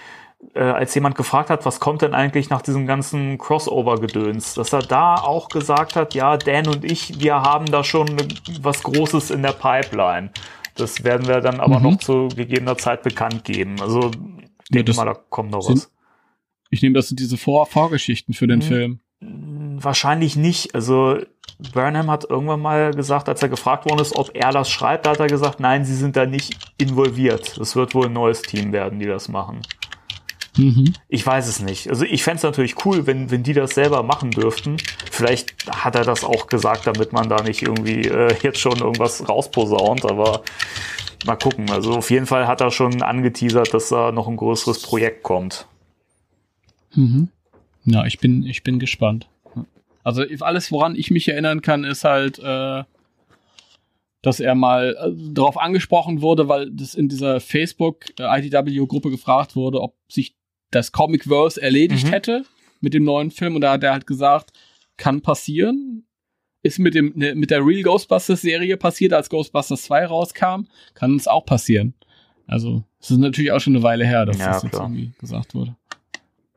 äh, 0.55 0.61
als 0.61 0.95
jemand 0.95 1.17
gefragt 1.17 1.51
hat, 1.51 1.65
was 1.67 1.81
kommt 1.81 2.03
denn 2.03 2.15
eigentlich 2.15 2.51
nach 2.51 2.63
diesem 2.63 2.87
ganzen 2.87 3.39
Crossover-Gedöns, 3.39 4.55
dass 4.55 4.73
er 4.73 4.81
da 4.81 5.15
auch 5.15 5.49
gesagt 5.49 5.97
hat, 5.97 6.15
ja, 6.15 6.37
Dan 6.37 6.67
und 6.67 6.85
ich, 6.85 7.21
wir 7.21 7.43
haben 7.43 7.67
da 7.67 7.85
schon 7.85 8.17
was 8.61 8.83
Großes 8.83 9.31
in 9.31 9.43
der 9.43 9.53
Pipeline. 9.53 10.31
Das 10.75 11.05
werden 11.05 11.29
wir 11.29 11.41
dann 11.41 11.61
aber 11.61 11.79
mhm. 11.79 11.85
noch 11.85 11.99
zu 11.99 12.29
gegebener 12.35 12.79
Zeit 12.79 13.03
bekannt 13.03 13.45
geben. 13.45 13.81
Also, 13.81 14.11
ja, 14.71 14.83
denke 14.83 14.95
mal, 14.95 15.05
da 15.05 15.15
kommt 15.15 15.51
noch 15.51 15.63
sind, 15.63 15.77
was. 15.77 15.93
Ich 16.71 16.83
nehme, 16.83 16.95
das 16.95 17.09
sind 17.09 17.21
diese 17.21 17.37
Vor 17.37 17.67
Vorgeschichten 17.67 18.33
für 18.33 18.47
den 18.47 18.61
hm, 18.61 18.69
Film. 18.69 19.01
Wahrscheinlich 19.83 20.37
nicht. 20.37 20.75
Also, 20.75 21.19
Burnham 21.75 22.11
hat 22.11 22.25
irgendwann 22.29 22.61
mal 22.61 22.93
gesagt, 22.93 23.29
als 23.29 23.43
er 23.43 23.49
gefragt 23.49 23.85
worden 23.85 24.01
ist, 24.01 24.17
ob 24.17 24.31
er 24.35 24.53
das 24.53 24.71
schreibt, 24.71 25.07
da 25.07 25.11
hat 25.11 25.21
er 25.21 25.27
gesagt, 25.27 25.61
nein, 25.61 25.85
sie 25.85 25.97
sind 25.97 26.17
da 26.17 26.27
nicht 26.27 26.57
involviert. 26.79 27.59
Es 27.59 27.77
wird 27.77 27.95
wohl 27.95 28.07
ein 28.07 28.13
neues 28.13 28.43
Team 28.43 28.73
werden, 28.73 28.99
die 28.99 29.07
das 29.07 29.29
machen. 29.29 29.61
Mhm. 30.61 30.93
Ich 31.09 31.27
weiß 31.27 31.49
es 31.49 31.61
nicht. 31.61 31.89
Also 31.89 32.05
ich 32.05 32.23
fände 32.23 32.37
es 32.37 32.43
natürlich 32.43 32.85
cool, 32.85 33.07
wenn, 33.07 33.31
wenn 33.31 33.43
die 33.43 33.55
das 33.55 33.71
selber 33.71 34.03
machen 34.03 34.31
dürften. 34.31 34.77
Vielleicht 35.11 35.55
hat 35.71 35.95
er 35.95 36.05
das 36.05 36.23
auch 36.23 36.49
gesagt, 36.49 36.87
damit 36.87 37.15
man 37.15 37.31
da 37.31 37.43
nicht 37.43 37.63
irgendwie 37.63 38.03
äh, 38.03 38.35
jetzt 38.43 38.59
schon 38.59 38.79
irgendwas 38.79 39.27
rausposaunt, 39.27 40.05
aber 40.05 40.43
mal 41.25 41.37
gucken. 41.37 41.71
Also 41.71 41.95
auf 41.95 42.11
jeden 42.11 42.27
Fall 42.27 42.47
hat 42.47 42.61
er 42.61 42.71
schon 42.71 43.01
angeteasert, 43.01 43.73
dass 43.73 43.89
da 43.89 44.13
noch 44.13 44.29
ein 44.29 44.37
größeres 44.37 44.83
Projekt 44.83 45.23
kommt. 45.23 45.67
Mhm. 46.95 47.29
Ja, 47.87 48.05
ich 48.05 48.19
bin, 48.19 48.45
ich 48.45 48.63
bin 48.63 48.79
gespannt. 48.79 49.29
Also 50.05 50.25
alles, 50.41 50.71
woran 50.73 50.95
ich 50.95 51.11
mich 51.11 51.27
erinnern 51.29 51.63
kann, 51.63 51.85
ist 51.85 52.05
halt, 52.05 52.39
äh, 52.39 52.85
dass 54.21 54.41
er 54.41 54.55
mal 54.55 54.95
äh, 55.01 55.33
darauf 55.33 55.57
angesprochen 55.57 56.21
wurde, 56.21 56.49
weil 56.49 56.71
das 56.71 56.95
in 56.95 57.09
dieser 57.09 57.41
Facebook-IDW-Gruppe 57.41 59.11
gefragt 59.11 59.57
wurde, 59.57 59.81
ob 59.81 59.95
sich 60.11 60.35
das 60.71 60.93
Comic-Verse 60.93 61.61
erledigt 61.61 62.07
Mhm. 62.07 62.11
hätte 62.11 62.45
mit 62.81 62.95
dem 62.95 63.05
neuen 63.05 63.31
Film. 63.31 63.55
Und 63.55 63.61
da 63.63 63.73
hat 63.73 63.83
er 63.85 63.93
halt 63.93 64.07
gesagt, 64.07 64.53
kann 64.97 65.21
passieren. 65.23 66.07
Ist 66.63 66.79
mit, 66.79 66.95
dem, 66.95 67.13
ne, 67.17 67.35
mit 67.35 67.51
der 67.51 67.65
Real 67.65 67.83
Ghostbusters-Serie 67.83 68.77
passiert, 68.77 69.15
als 69.15 69.31
Ghostbusters 69.31 69.83
2 69.85 70.05
rauskam. 70.07 70.67
Kann 70.95 71.17
es 71.17 71.27
auch 71.27 71.47
passieren. 71.47 71.95
Also, 72.47 72.85
es 73.01 73.11
ist 73.11 73.17
natürlich 73.19 73.51
auch 73.53 73.61
schon 73.61 73.75
eine 73.75 73.83
Weile 73.83 74.05
her, 74.05 74.27
dass 74.27 74.39
Ja, 74.39 74.53
das 74.53 74.63
jetzt 74.65 74.73
klar. 74.73 74.83
irgendwie 74.85 75.13
gesagt 75.19 75.55
wurde. 75.55 75.75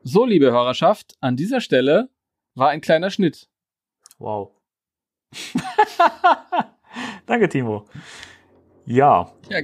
So, 0.02 0.26
liebe 0.26 0.50
Hörerschaft, 0.52 1.16
an 1.20 1.36
dieser 1.36 1.62
Stelle 1.62 2.10
war 2.54 2.68
ein 2.68 2.82
kleiner 2.82 3.10
Schnitt. 3.10 3.48
Wow. 4.18 4.50
Danke, 7.26 7.48
Timo. 7.48 7.86
Ja, 8.86 9.32
Ja, 9.48 9.60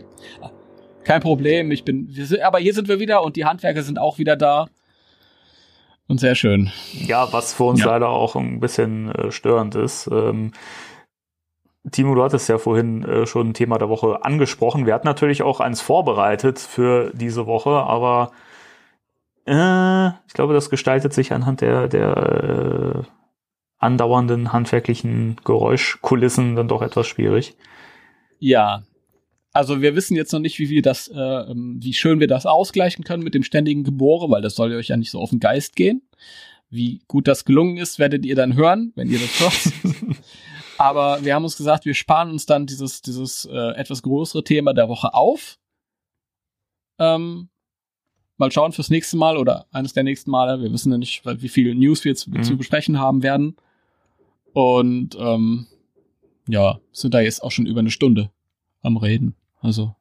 kein 1.11 1.21
Problem. 1.23 1.71
Ich 1.71 1.85
bin, 1.85 2.09
sind, 2.13 2.41
aber 2.43 2.59
hier 2.59 2.73
sind 2.75 2.89
wir 2.89 3.01
wieder 3.01 3.23
und 3.23 3.37
die 3.37 3.45
Handwerker 3.45 3.83
sind 3.83 3.99
auch 3.99 4.19
wieder 4.19 4.37
da. 4.37 4.69
Und 6.07 6.19
sehr 6.21 6.35
schön. 6.35 6.71
ja, 6.93 7.33
was 7.33 7.53
für 7.55 7.65
uns 7.65 7.81
Ja. 7.81 7.87
leider 7.87 8.09
auch 8.09 8.35
ein 8.37 8.61
bisschen 8.61 9.13
äh, 9.15 9.31
störend 9.31 9.75
ist. 9.75 10.09
Ähm, 10.13 10.53
Timo, 11.91 12.15
du 12.15 12.23
hattest 12.23 12.49
ja 12.49 12.59
vorhin 12.59 13.05
äh, 13.05 13.27
schon 13.27 13.51
ein 13.51 13.55
Thema 13.55 13.79
der 13.79 13.89
Woche 13.89 14.25
angesprochen. 14.25 14.87
Wir 14.87 14.95
hatten 14.95 15.07
natürlich 15.07 15.43
auch 15.43 15.61
eins 15.61 15.81
vorbereitet 15.81 16.59
für 16.59 17.11
diese 17.15 17.47
Woche, 17.47 17.71
aber 17.71 18.33
äh, 19.47 20.09
ich 20.27 20.35
glaube, 20.35 20.53
das 20.53 20.69
gestaltet 20.69 21.13
sich 21.13 21.33
anhand 21.33 21.61
der, 21.61 21.89
der 21.89 22.17
äh, 22.17 23.03
andauernden 23.79 24.53
handwerklichen 24.53 25.37
Geräuschkulissen 25.45 26.55
dann 26.55 26.69
doch 26.69 26.83
etwas 26.83 27.07
schwierig. 27.07 27.57
Ja. 28.41 28.83
Also 29.53 29.83
wir 29.83 29.97
wissen 29.97 30.17
jetzt 30.17 30.33
noch 30.33 30.39
nicht, 30.41 30.59
wie 30.59 30.69
wir 30.69 30.83
das, 30.83 31.09
äh, 31.09 31.19
ähm, 31.19 31.79
wie 31.81 31.93
schön 31.93 32.21
wir 32.21 32.29
das 32.29 32.47
ausgleichen 32.47 33.05
können 33.05 33.23
mit 33.25 33.35
dem 33.35 33.43
ständigen 33.43 33.83
Gebore, 33.83 34.31
weil 34.31 34.43
das 34.43 34.55
soll 34.55 34.73
euch 34.73 34.89
ja 34.89 34.97
nicht 34.97 35.11
so 35.11 35.21
auf 35.21 35.31
den 35.31 35.41
Geist 35.41 35.75
gehen. 35.75 36.03
Wie 36.69 37.01
gut 37.09 37.27
das 37.27 37.45
gelungen 37.45 37.77
ist, 37.77 37.99
werdet 37.99 38.25
ihr 38.25 38.37
dann 38.37 38.55
hören, 38.55 38.93
wenn 38.95 39.11
ihr 39.11 39.19
das 39.19 39.41
hört. 39.41 40.17
Aber 40.79 41.25
wir 41.25 41.35
haben 41.35 41.43
uns 41.45 41.57
gesagt, 41.57 41.85
wir 41.85 41.95
sparen 41.95 42.31
uns 42.31 42.47
dann 42.47 42.67
dieses, 42.67 43.03
dieses 43.03 43.45
äh, 43.45 43.73
etwas 43.77 44.03
größere 44.03 44.45
Thema 44.45 44.73
der 44.73 44.89
Woche 44.89 45.15
auf. 45.15 45.59
Ähm, 46.99 47.49
mal 48.37 48.53
schauen 48.53 48.73
fürs 48.73 48.89
nächste 48.89 49.17
Mal 49.17 49.37
oder 49.37 49.67
eines 49.73 49.93
der 49.95 50.05
nächsten 50.05 50.31
Male. 50.31 50.63
Wir 50.63 50.73
wissen 50.73 50.93
ja 50.93 50.99
nicht, 50.99 51.23
wie 51.25 51.49
viel 51.49 51.75
News 51.75 52.05
wir 52.05 52.13
jetzt 52.13 52.29
Mhm. 52.29 52.43
zu 52.45 52.57
besprechen 52.57 52.99
haben 53.01 53.23
werden. 53.25 53.57
Und 54.53 55.17
ähm, 55.19 55.67
ja, 56.49 56.79
sind 56.93 57.15
da 57.15 57.21
jetzt 57.21 57.43
auch 57.43 57.51
schon 57.51 57.67
über 57.67 57.81
eine 57.81 57.91
Stunde 57.91 58.31
am 58.83 58.97
Reden. 58.97 59.35
Also, 59.61 59.95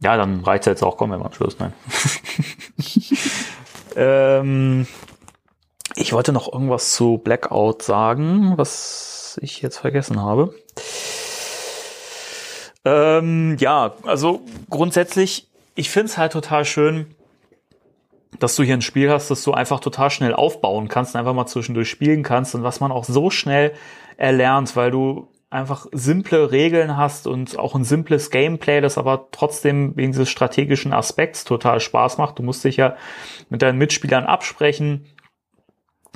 Ja, 0.00 0.16
dann 0.16 0.44
reicht 0.44 0.66
jetzt 0.66 0.82
auch, 0.82 0.96
kommen 0.96 1.12
wir 1.12 1.18
mal 1.18 1.26
am 1.26 1.32
Schluss, 1.32 1.58
nein. 1.58 1.72
ähm, 3.96 4.86
ich 5.96 6.12
wollte 6.12 6.32
noch 6.32 6.52
irgendwas 6.52 6.92
zu 6.92 7.18
Blackout 7.18 7.82
sagen, 7.82 8.56
was 8.56 9.38
ich 9.42 9.60
jetzt 9.60 9.78
vergessen 9.78 10.22
habe. 10.22 10.54
Ähm, 12.84 13.56
ja, 13.58 13.94
also 14.04 14.42
grundsätzlich, 14.70 15.48
ich 15.74 15.90
finde 15.90 16.06
es 16.06 16.18
halt 16.18 16.32
total 16.32 16.64
schön, 16.64 17.14
dass 18.38 18.54
du 18.56 18.62
hier 18.62 18.74
ein 18.74 18.82
Spiel 18.82 19.10
hast, 19.10 19.30
das 19.30 19.42
du 19.42 19.52
einfach 19.52 19.80
total 19.80 20.10
schnell 20.10 20.34
aufbauen 20.34 20.88
kannst, 20.88 21.16
einfach 21.16 21.34
mal 21.34 21.46
zwischendurch 21.46 21.90
spielen 21.90 22.22
kannst 22.22 22.54
und 22.54 22.62
was 22.62 22.80
man 22.80 22.92
auch 22.92 23.04
so 23.04 23.30
schnell 23.30 23.72
erlernt, 24.16 24.76
weil 24.76 24.90
du 24.90 25.28
einfach 25.50 25.86
simple 25.92 26.50
Regeln 26.52 26.96
hast 26.96 27.26
und 27.26 27.58
auch 27.58 27.74
ein 27.74 27.84
simples 27.84 28.30
Gameplay, 28.30 28.80
das 28.80 28.98
aber 28.98 29.28
trotzdem 29.30 29.96
wegen 29.96 30.12
dieses 30.12 30.28
strategischen 30.28 30.92
Aspekts 30.92 31.44
total 31.44 31.80
Spaß 31.80 32.18
macht. 32.18 32.38
Du 32.38 32.42
musst 32.42 32.64
dich 32.64 32.76
ja 32.76 32.96
mit 33.48 33.62
deinen 33.62 33.78
Mitspielern 33.78 34.24
absprechen, 34.24 35.06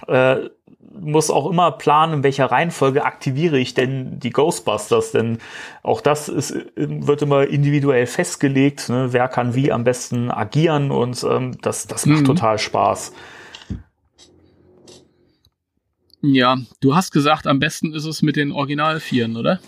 äh, 0.07 0.37
muss 0.95 1.31
auch 1.31 1.49
immer 1.49 1.73
planen, 1.73 2.13
in 2.15 2.23
welcher 2.23 2.47
Reihenfolge 2.47 3.05
aktiviere 3.05 3.59
ich 3.59 3.73
denn 3.73 4.21
die 4.21 4.31
Ghostbusters, 4.31 5.13
denn 5.13 5.39
auch 5.83 6.03
das 6.03 6.29
ist, 6.29 6.55
wird 6.77 7.23
immer 7.23 7.47
individuell 7.47 8.07
festgelegt, 8.07 8.91
ne? 8.91 9.09
wer 9.13 9.29
kann 9.29 9.55
wie 9.55 9.73
am 9.73 9.85
besten 9.85 10.31
agieren 10.31 10.91
und 10.91 11.25
ähm, 11.25 11.57
das, 11.63 11.87
das 11.87 12.05
macht 12.05 12.21
Mhm. 12.21 12.27
total 12.27 12.59
Spaß. 12.59 13.13
Ja, 16.23 16.57
du 16.81 16.95
hast 16.95 17.11
gesagt, 17.13 17.47
am 17.47 17.59
besten 17.59 17.93
ist 17.95 18.05
es 18.05 18.23
mit 18.23 18.37
den 18.37 18.53
Original-Vieren, 18.53 19.37
oder? 19.37 19.61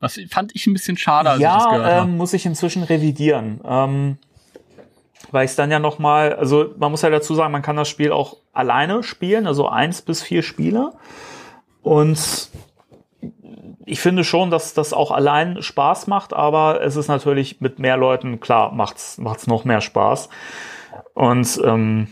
Was 0.00 0.18
fand 0.30 0.54
ich 0.54 0.66
ein 0.66 0.72
bisschen 0.72 0.96
schade, 0.96 1.30
als 1.30 1.40
ich 1.40 1.44
das 1.44 1.64
gehört 1.64 1.86
ja, 1.86 1.94
habe. 1.96 2.10
ähm, 2.10 2.16
muss 2.16 2.32
ich 2.32 2.46
inzwischen 2.46 2.84
revidieren. 2.84 3.60
Ähm, 3.64 4.18
weil 5.32 5.44
ich 5.44 5.54
dann 5.56 5.70
ja 5.70 5.80
noch 5.80 5.98
mal, 5.98 6.34
also 6.34 6.74
man 6.78 6.92
muss 6.92 7.02
ja 7.02 7.10
dazu 7.10 7.34
sagen, 7.34 7.52
man 7.52 7.62
kann 7.62 7.76
das 7.76 7.88
Spiel 7.88 8.12
auch 8.12 8.36
alleine 8.52 9.02
spielen, 9.02 9.46
also 9.46 9.68
eins 9.68 10.00
bis 10.02 10.22
vier 10.22 10.42
Spieler. 10.42 10.94
Und 11.82 12.50
ich 13.84 14.00
finde 14.00 14.22
schon, 14.22 14.50
dass 14.50 14.74
das 14.74 14.92
auch 14.92 15.10
allein 15.10 15.62
Spaß 15.62 16.06
macht, 16.06 16.32
aber 16.32 16.82
es 16.82 16.96
ist 16.96 17.08
natürlich 17.08 17.60
mit 17.60 17.78
mehr 17.78 17.96
Leuten, 17.96 18.38
klar, 18.38 18.72
macht's, 18.72 19.18
macht's 19.18 19.46
noch 19.46 19.64
mehr 19.64 19.80
Spaß. 19.80 20.28
Und 21.14 21.60
ähm, 21.64 22.08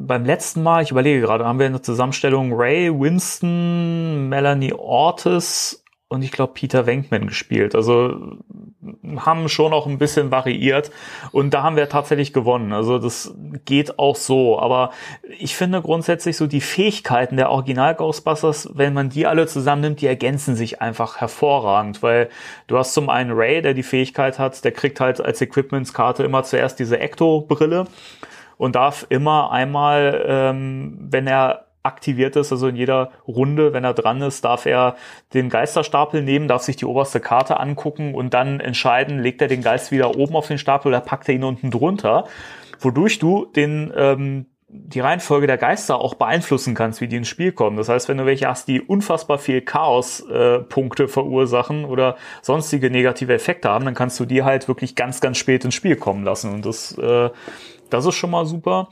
beim 0.00 0.24
letzten 0.24 0.62
Mal, 0.62 0.82
ich 0.82 0.90
überlege 0.90 1.20
gerade, 1.20 1.44
haben 1.44 1.58
wir 1.58 1.66
in 1.66 1.72
der 1.72 1.82
Zusammenstellung 1.82 2.52
Ray, 2.54 2.90
Winston, 2.90 4.28
Melanie 4.28 4.72
Ortiz 4.72 5.84
und 6.08 6.22
ich 6.22 6.32
glaube 6.32 6.54
Peter 6.54 6.86
Venkman 6.86 7.26
gespielt. 7.28 7.74
Also 7.74 8.38
haben 9.18 9.48
schon 9.48 9.72
auch 9.72 9.86
ein 9.86 9.98
bisschen 9.98 10.30
variiert 10.30 10.90
und 11.32 11.52
da 11.52 11.62
haben 11.62 11.76
wir 11.76 11.88
tatsächlich 11.88 12.32
gewonnen. 12.32 12.72
Also 12.72 12.98
das 12.98 13.34
geht 13.64 13.98
auch 13.98 14.16
so. 14.16 14.58
Aber 14.58 14.90
ich 15.38 15.54
finde 15.54 15.82
grundsätzlich 15.82 16.36
so 16.36 16.46
die 16.46 16.62
Fähigkeiten 16.62 17.36
der 17.36 17.50
Original 17.50 17.94
Ghostbusters, 17.94 18.70
wenn 18.74 18.94
man 18.94 19.10
die 19.10 19.26
alle 19.26 19.46
zusammennimmt, 19.46 20.00
die 20.00 20.06
ergänzen 20.06 20.56
sich 20.56 20.80
einfach 20.80 21.18
hervorragend, 21.18 22.02
weil 22.02 22.30
du 22.66 22.78
hast 22.78 22.94
zum 22.94 23.10
einen 23.10 23.32
Ray, 23.32 23.62
der 23.62 23.74
die 23.74 23.82
Fähigkeit 23.82 24.38
hat, 24.38 24.64
der 24.64 24.72
kriegt 24.72 24.98
halt 24.98 25.20
als 25.20 25.40
Equipmentskarte 25.40 26.24
immer 26.24 26.42
zuerst 26.42 26.78
diese 26.78 26.98
Ecto-Brille 26.98 27.86
und 28.60 28.76
darf 28.76 29.06
immer 29.08 29.50
einmal, 29.52 30.22
ähm, 30.28 30.98
wenn 31.00 31.26
er 31.26 31.64
aktiviert 31.82 32.36
ist, 32.36 32.52
also 32.52 32.68
in 32.68 32.76
jeder 32.76 33.10
Runde, 33.26 33.72
wenn 33.72 33.84
er 33.84 33.94
dran 33.94 34.20
ist, 34.20 34.44
darf 34.44 34.66
er 34.66 34.96
den 35.32 35.48
Geisterstapel 35.48 36.20
nehmen, 36.20 36.46
darf 36.46 36.60
sich 36.60 36.76
die 36.76 36.84
oberste 36.84 37.20
Karte 37.20 37.58
angucken 37.58 38.14
und 38.14 38.34
dann 38.34 38.60
entscheiden, 38.60 39.18
legt 39.18 39.40
er 39.40 39.48
den 39.48 39.62
Geist 39.62 39.92
wieder 39.92 40.14
oben 40.14 40.36
auf 40.36 40.46
den 40.46 40.58
Stapel 40.58 40.88
oder 40.88 41.00
packt 41.00 41.26
er 41.30 41.36
ihn 41.36 41.44
unten 41.44 41.70
drunter, 41.70 42.26
wodurch 42.78 43.18
du 43.18 43.46
den 43.46 43.94
ähm, 43.96 44.44
die 44.72 45.00
Reihenfolge 45.00 45.46
der 45.48 45.58
Geister 45.58 45.98
auch 45.98 46.14
beeinflussen 46.14 46.74
kannst, 46.74 47.00
wie 47.00 47.08
die 47.08 47.16
ins 47.16 47.28
Spiel 47.28 47.50
kommen. 47.50 47.76
Das 47.76 47.88
heißt, 47.88 48.08
wenn 48.08 48.18
du 48.18 48.26
welche 48.26 48.46
hast, 48.46 48.68
die 48.68 48.80
unfassbar 48.80 49.38
viel 49.38 49.62
Chaos-Punkte 49.62 51.04
äh, 51.04 51.08
verursachen 51.08 51.84
oder 51.84 52.16
sonstige 52.40 52.88
negative 52.88 53.34
Effekte 53.34 53.68
haben, 53.68 53.84
dann 53.84 53.94
kannst 53.94 54.20
du 54.20 54.26
die 54.26 54.44
halt 54.44 54.68
wirklich 54.68 54.94
ganz, 54.94 55.20
ganz 55.20 55.38
spät 55.38 55.64
ins 55.64 55.74
Spiel 55.74 55.96
kommen 55.96 56.24
lassen. 56.24 56.52
Und 56.54 56.66
das, 56.66 56.96
äh, 56.98 57.30
das 57.90 58.06
ist 58.06 58.14
schon 58.14 58.30
mal 58.30 58.46
super. 58.46 58.88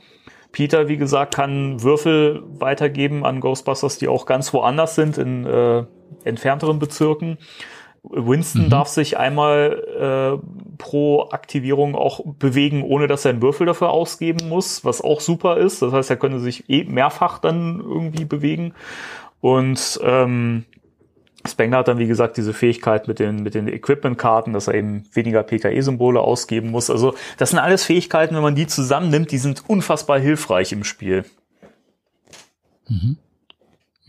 Peter, 0.51 0.87
wie 0.87 0.97
gesagt, 0.97 1.35
kann 1.35 1.83
Würfel 1.83 2.43
weitergeben 2.47 3.25
an 3.25 3.39
Ghostbusters, 3.39 3.97
die 3.97 4.07
auch 4.07 4.25
ganz 4.25 4.53
woanders 4.53 4.95
sind, 4.95 5.17
in 5.17 5.45
äh, 5.45 5.83
entfernteren 6.23 6.79
Bezirken. 6.79 7.37
Winston 8.03 8.65
Mhm. 8.65 8.69
darf 8.69 8.87
sich 8.87 9.17
einmal 9.17 10.39
äh, 10.41 10.77
pro 10.77 11.29
Aktivierung 11.31 11.95
auch 11.95 12.21
bewegen, 12.39 12.83
ohne 12.83 13.07
dass 13.07 13.25
er 13.25 13.31
einen 13.31 13.41
Würfel 13.41 13.67
dafür 13.67 13.89
ausgeben 13.89 14.47
muss, 14.49 14.85
was 14.85 15.01
auch 15.01 15.19
super 15.19 15.57
ist. 15.57 15.81
Das 15.81 15.91
heißt, 15.91 16.09
er 16.09 16.17
könnte 16.17 16.39
sich 16.39 16.69
eh 16.69 16.85
mehrfach 16.85 17.39
dann 17.39 17.79
irgendwie 17.79 18.25
bewegen. 18.25 18.73
Und 19.41 19.99
ähm, 20.03 20.65
Spengler 21.49 21.79
hat 21.79 21.87
dann, 21.87 21.99
wie 21.99 22.07
gesagt, 22.07 22.37
diese 22.37 22.53
Fähigkeit 22.53 23.07
mit 23.07 23.19
den, 23.19 23.43
mit 23.43 23.53
den 23.55 23.67
Equipment-Karten, 23.67 24.53
dass 24.53 24.67
er 24.67 24.75
eben 24.75 25.03
weniger 25.13 25.43
PKE-Symbole 25.43 26.19
ausgeben 26.19 26.71
muss. 26.71 26.89
Also, 26.89 27.15
das 27.37 27.49
sind 27.51 27.59
alles 27.59 27.83
Fähigkeiten, 27.83 28.35
wenn 28.35 28.43
man 28.43 28.55
die 28.55 28.67
zusammennimmt, 28.67 29.31
die 29.31 29.37
sind 29.37 29.67
unfassbar 29.67 30.19
hilfreich 30.19 30.71
im 30.71 30.83
Spiel. 30.83 31.25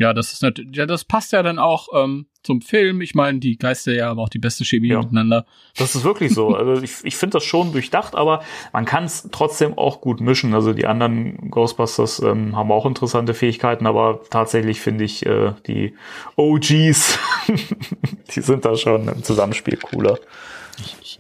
Ja, 0.01 0.15
das 0.15 0.33
ist 0.33 0.43
natürlich, 0.43 0.75
ja, 0.75 0.87
das 0.87 1.05
passt 1.05 1.31
ja 1.33 1.43
dann 1.43 1.59
auch 1.59 1.89
ähm, 1.95 2.25
zum 2.43 2.63
Film. 2.63 3.03
Ich 3.03 3.15
meine, 3.15 3.39
die 3.39 3.59
Geister 3.59 3.93
ja 3.93 4.07
haben 4.07 4.19
auch 4.19 4.31
die 4.31 4.39
beste 4.39 4.65
Chemie 4.65 4.89
Ja. 4.89 5.01
miteinander. 5.01 5.45
Das 5.77 5.95
ist 5.95 6.05
wirklich 6.05 6.33
so. 6.33 6.57
Also 6.57 6.83
ich, 6.83 6.93
ich 7.05 7.17
finde 7.17 7.35
das 7.35 7.45
schon 7.45 7.71
durchdacht, 7.73 8.15
aber 8.15 8.43
man 8.73 8.87
kann 8.87 9.05
es 9.05 9.29
trotzdem 9.31 9.77
auch 9.77 10.01
gut 10.01 10.23
mischen. 10.23 10.55
Also 10.55 10.73
die 10.73 10.87
anderen 10.87 11.51
Ghostbusters 11.51 12.21
ähm, 12.21 12.57
haben 12.57 12.73
auch 12.73 12.87
interessante 12.87 13.35
Fähigkeiten, 13.35 13.87
aber 13.87 14.23
tatsächlich 14.31 14.81
finde 14.81 15.05
ich 15.05 15.27
äh, 15.27 15.53
die 15.67 15.95
OGs, 16.37 17.19
die 18.35 18.41
sind 18.41 18.65
da 18.65 18.77
schon 18.77 19.07
im 19.07 19.23
Zusammenspiel 19.23 19.77
cooler. 19.77 20.19
Ich 21.03 21.20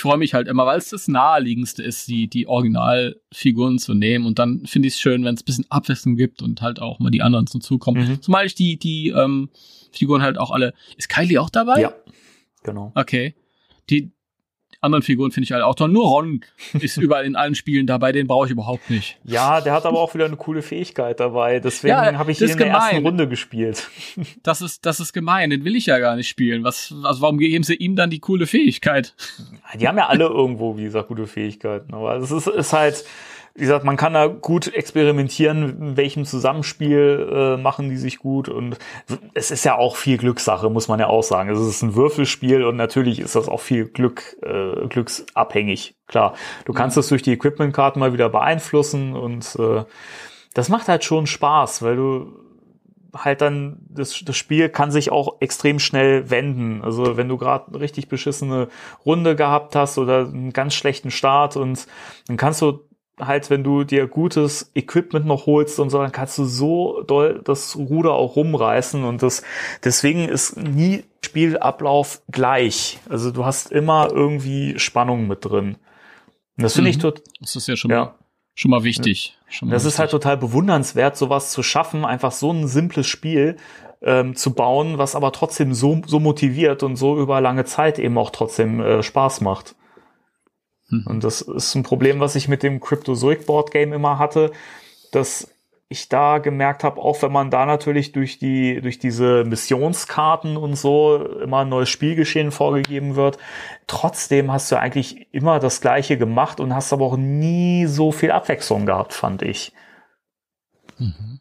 freue 0.00 0.18
mich 0.18 0.34
halt 0.34 0.48
immer, 0.48 0.66
weil 0.66 0.78
es 0.78 0.90
das 0.90 1.08
naheliegendste 1.08 1.82
ist, 1.82 2.08
die, 2.08 2.28
die 2.28 2.46
Originalfiguren 2.46 3.78
zu 3.78 3.94
nehmen. 3.94 4.26
Und 4.26 4.38
dann 4.38 4.66
finde 4.66 4.88
ich 4.88 4.94
es 4.94 5.00
schön, 5.00 5.24
wenn 5.24 5.34
es 5.34 5.42
ein 5.42 5.46
bisschen 5.46 5.66
Abwechslung 5.70 6.16
gibt 6.16 6.42
und 6.42 6.60
halt 6.60 6.80
auch 6.80 6.98
mal 6.98 7.10
die 7.10 7.22
anderen 7.22 7.46
zum 7.46 7.60
Zukommen. 7.60 8.08
Mhm. 8.08 8.22
Zumal 8.22 8.46
ich 8.46 8.54
die, 8.54 8.78
die 8.78 9.08
ähm, 9.08 9.48
Figuren 9.92 10.22
halt 10.22 10.38
auch 10.38 10.50
alle. 10.50 10.74
Ist 10.96 11.08
Kylie 11.08 11.40
auch 11.40 11.50
dabei? 11.50 11.80
Ja, 11.80 11.92
genau. 12.62 12.92
Okay. 12.94 13.34
Die, 13.88 14.12
anderen 14.80 15.02
Figuren 15.02 15.30
finde 15.30 15.44
ich 15.44 15.52
halt 15.52 15.62
auch 15.62 15.74
toll. 15.74 15.88
Nur 15.88 16.06
Ron 16.06 16.40
ist 16.72 16.96
überall 16.98 17.24
in 17.24 17.36
allen 17.36 17.54
Spielen 17.54 17.86
dabei, 17.86 18.12
den 18.12 18.26
brauche 18.26 18.46
ich 18.46 18.52
überhaupt 18.52 18.90
nicht. 18.90 19.18
Ja, 19.24 19.60
der 19.60 19.72
hat 19.72 19.86
aber 19.86 20.00
auch 20.00 20.14
wieder 20.14 20.24
eine 20.24 20.36
coole 20.36 20.62
Fähigkeit 20.62 21.20
dabei. 21.20 21.60
Deswegen 21.60 21.92
Ja, 21.92 22.18
habe 22.18 22.32
ich 22.32 22.40
ihn 22.40 22.48
in 22.48 22.58
der 22.58 22.68
ersten. 22.68 23.06
Runde 23.06 23.28
gespielt. 23.28 23.88
Das 24.42 24.62
ist, 24.62 24.86
das 24.86 25.00
ist 25.00 25.12
gemein, 25.12 25.50
den 25.50 25.64
will 25.64 25.76
ich 25.76 25.86
ja 25.86 25.98
gar 25.98 26.16
nicht 26.16 26.28
spielen. 26.28 26.64
Was, 26.64 26.94
also 27.02 27.20
warum 27.20 27.38
geben 27.38 27.62
sie 27.62 27.74
ihm 27.74 27.94
dann 27.96 28.10
die 28.10 28.20
coole 28.20 28.46
Fähigkeit? 28.46 29.14
Die 29.78 29.86
haben 29.86 29.98
ja 29.98 30.06
alle 30.06 30.24
irgendwo, 30.24 30.76
wie 30.78 30.84
gesagt, 30.84 31.08
gute 31.08 31.26
Fähigkeiten. 31.26 31.92
Aber 31.94 32.16
es 32.16 32.30
ist, 32.30 32.46
ist 32.46 32.72
halt, 32.72 33.04
wie 33.60 33.64
gesagt, 33.64 33.84
man 33.84 33.98
kann 33.98 34.14
da 34.14 34.26
gut 34.26 34.72
experimentieren, 34.72 35.82
in 35.82 35.96
welchem 35.98 36.24
Zusammenspiel 36.24 37.28
äh, 37.30 37.56
machen 37.60 37.90
die 37.90 37.98
sich 37.98 38.18
gut. 38.18 38.48
Und 38.48 38.78
es 39.34 39.50
ist 39.50 39.64
ja 39.64 39.76
auch 39.76 39.96
viel 39.96 40.16
Glückssache, 40.16 40.70
muss 40.70 40.88
man 40.88 40.98
ja 40.98 41.08
auch 41.08 41.22
sagen. 41.22 41.50
Es 41.50 41.60
ist 41.60 41.82
ein 41.82 41.94
Würfelspiel 41.94 42.64
und 42.64 42.76
natürlich 42.76 43.20
ist 43.20 43.36
das 43.36 43.48
auch 43.48 43.60
viel 43.60 43.84
Glück, 43.84 44.38
äh, 44.42 44.86
glücksabhängig. 44.88 45.94
Klar, 46.06 46.32
du 46.64 46.72
kannst 46.72 46.96
das 46.96 47.08
durch 47.08 47.20
die 47.20 47.32
Equipment-Karten 47.32 48.00
mal 48.00 48.14
wieder 48.14 48.30
beeinflussen 48.30 49.14
und 49.14 49.54
äh, 49.58 49.84
das 50.54 50.70
macht 50.70 50.88
halt 50.88 51.04
schon 51.04 51.26
Spaß, 51.26 51.82
weil 51.82 51.96
du 51.96 52.32
halt 53.14 53.42
dann, 53.42 53.76
das, 53.90 54.22
das 54.24 54.38
Spiel 54.38 54.70
kann 54.70 54.90
sich 54.90 55.12
auch 55.12 55.36
extrem 55.40 55.80
schnell 55.80 56.30
wenden. 56.30 56.82
Also 56.82 57.18
wenn 57.18 57.28
du 57.28 57.36
gerade 57.36 57.68
eine 57.68 57.80
richtig 57.80 58.08
beschissene 58.08 58.68
Runde 59.04 59.36
gehabt 59.36 59.76
hast 59.76 59.98
oder 59.98 60.20
einen 60.20 60.54
ganz 60.54 60.72
schlechten 60.72 61.10
Start 61.10 61.56
und 61.58 61.86
dann 62.26 62.38
kannst 62.38 62.62
du 62.62 62.80
halt, 63.18 63.50
wenn 63.50 63.64
du 63.64 63.84
dir 63.84 64.06
gutes 64.06 64.70
Equipment 64.74 65.26
noch 65.26 65.46
holst 65.46 65.78
und 65.80 65.90
so, 65.90 65.98
dann 65.98 66.12
kannst 66.12 66.38
du 66.38 66.44
so 66.44 67.02
doll 67.02 67.40
das 67.44 67.76
Ruder 67.76 68.12
auch 68.12 68.36
rumreißen 68.36 69.04
und 69.04 69.22
das, 69.22 69.42
deswegen 69.84 70.28
ist 70.28 70.56
nie 70.56 71.04
Spielablauf 71.24 72.22
gleich. 72.30 72.98
Also 73.08 73.30
du 73.30 73.44
hast 73.44 73.70
immer 73.72 74.08
irgendwie 74.10 74.78
Spannung 74.78 75.26
mit 75.28 75.44
drin. 75.44 75.76
Und 76.56 76.64
das 76.64 76.74
finde 76.74 76.90
ich 76.90 76.96
Mhm. 76.96 77.00
tot, 77.02 77.22
Das 77.40 77.56
ist 77.56 77.66
ja 77.68 77.76
schon, 77.76 77.90
ja. 77.90 78.04
mal, 78.04 78.14
schon 78.54 78.70
mal 78.70 78.84
wichtig. 78.84 79.36
Schon 79.48 79.68
mal 79.68 79.74
Das 79.74 79.84
ist 79.84 79.98
halt 79.98 80.08
wichtig. 80.12 80.22
total 80.22 80.36
bewundernswert, 80.38 81.16
sowas 81.16 81.52
zu 81.52 81.62
schaffen, 81.62 82.04
einfach 82.04 82.32
so 82.32 82.50
ein 82.52 82.66
simples 82.68 83.06
Spiel 83.06 83.56
ähm, 84.02 84.34
zu 84.34 84.54
bauen, 84.54 84.96
was 84.98 85.14
aber 85.14 85.30
trotzdem 85.32 85.74
so, 85.74 86.00
so 86.06 86.20
motiviert 86.20 86.82
und 86.82 86.96
so 86.96 87.18
über 87.18 87.40
lange 87.42 87.64
Zeit 87.66 87.98
eben 87.98 88.16
auch 88.16 88.30
trotzdem 88.30 88.80
äh, 88.80 89.02
Spaß 89.02 89.42
macht. 89.42 89.74
Hm. 90.90 91.04
Und 91.06 91.24
das 91.24 91.40
ist 91.40 91.74
ein 91.74 91.82
Problem, 91.82 92.20
was 92.20 92.36
ich 92.36 92.48
mit 92.48 92.62
dem 92.62 92.80
Cryptozoic 92.80 93.46
Board 93.46 93.70
Game 93.70 93.92
immer 93.92 94.18
hatte, 94.18 94.52
dass 95.12 95.48
ich 95.92 96.08
da 96.08 96.38
gemerkt 96.38 96.84
habe, 96.84 97.00
auch 97.00 97.20
wenn 97.20 97.32
man 97.32 97.50
da 97.50 97.66
natürlich 97.66 98.12
durch 98.12 98.38
die 98.38 98.80
durch 98.80 99.00
diese 99.00 99.44
Missionskarten 99.44 100.56
und 100.56 100.76
so 100.76 101.16
immer 101.42 101.58
ein 101.60 101.68
neues 101.68 101.88
Spielgeschehen 101.88 102.52
vorgegeben 102.52 103.16
wird, 103.16 103.38
trotzdem 103.88 104.52
hast 104.52 104.70
du 104.70 104.78
eigentlich 104.78 105.26
immer 105.32 105.58
das 105.58 105.80
gleiche 105.80 106.16
gemacht 106.16 106.60
und 106.60 106.76
hast 106.76 106.92
aber 106.92 107.06
auch 107.06 107.16
nie 107.16 107.86
so 107.86 108.12
viel 108.12 108.30
Abwechslung 108.30 108.86
gehabt, 108.86 109.14
fand 109.14 109.42
ich. 109.42 109.72
Mhm. 110.98 111.40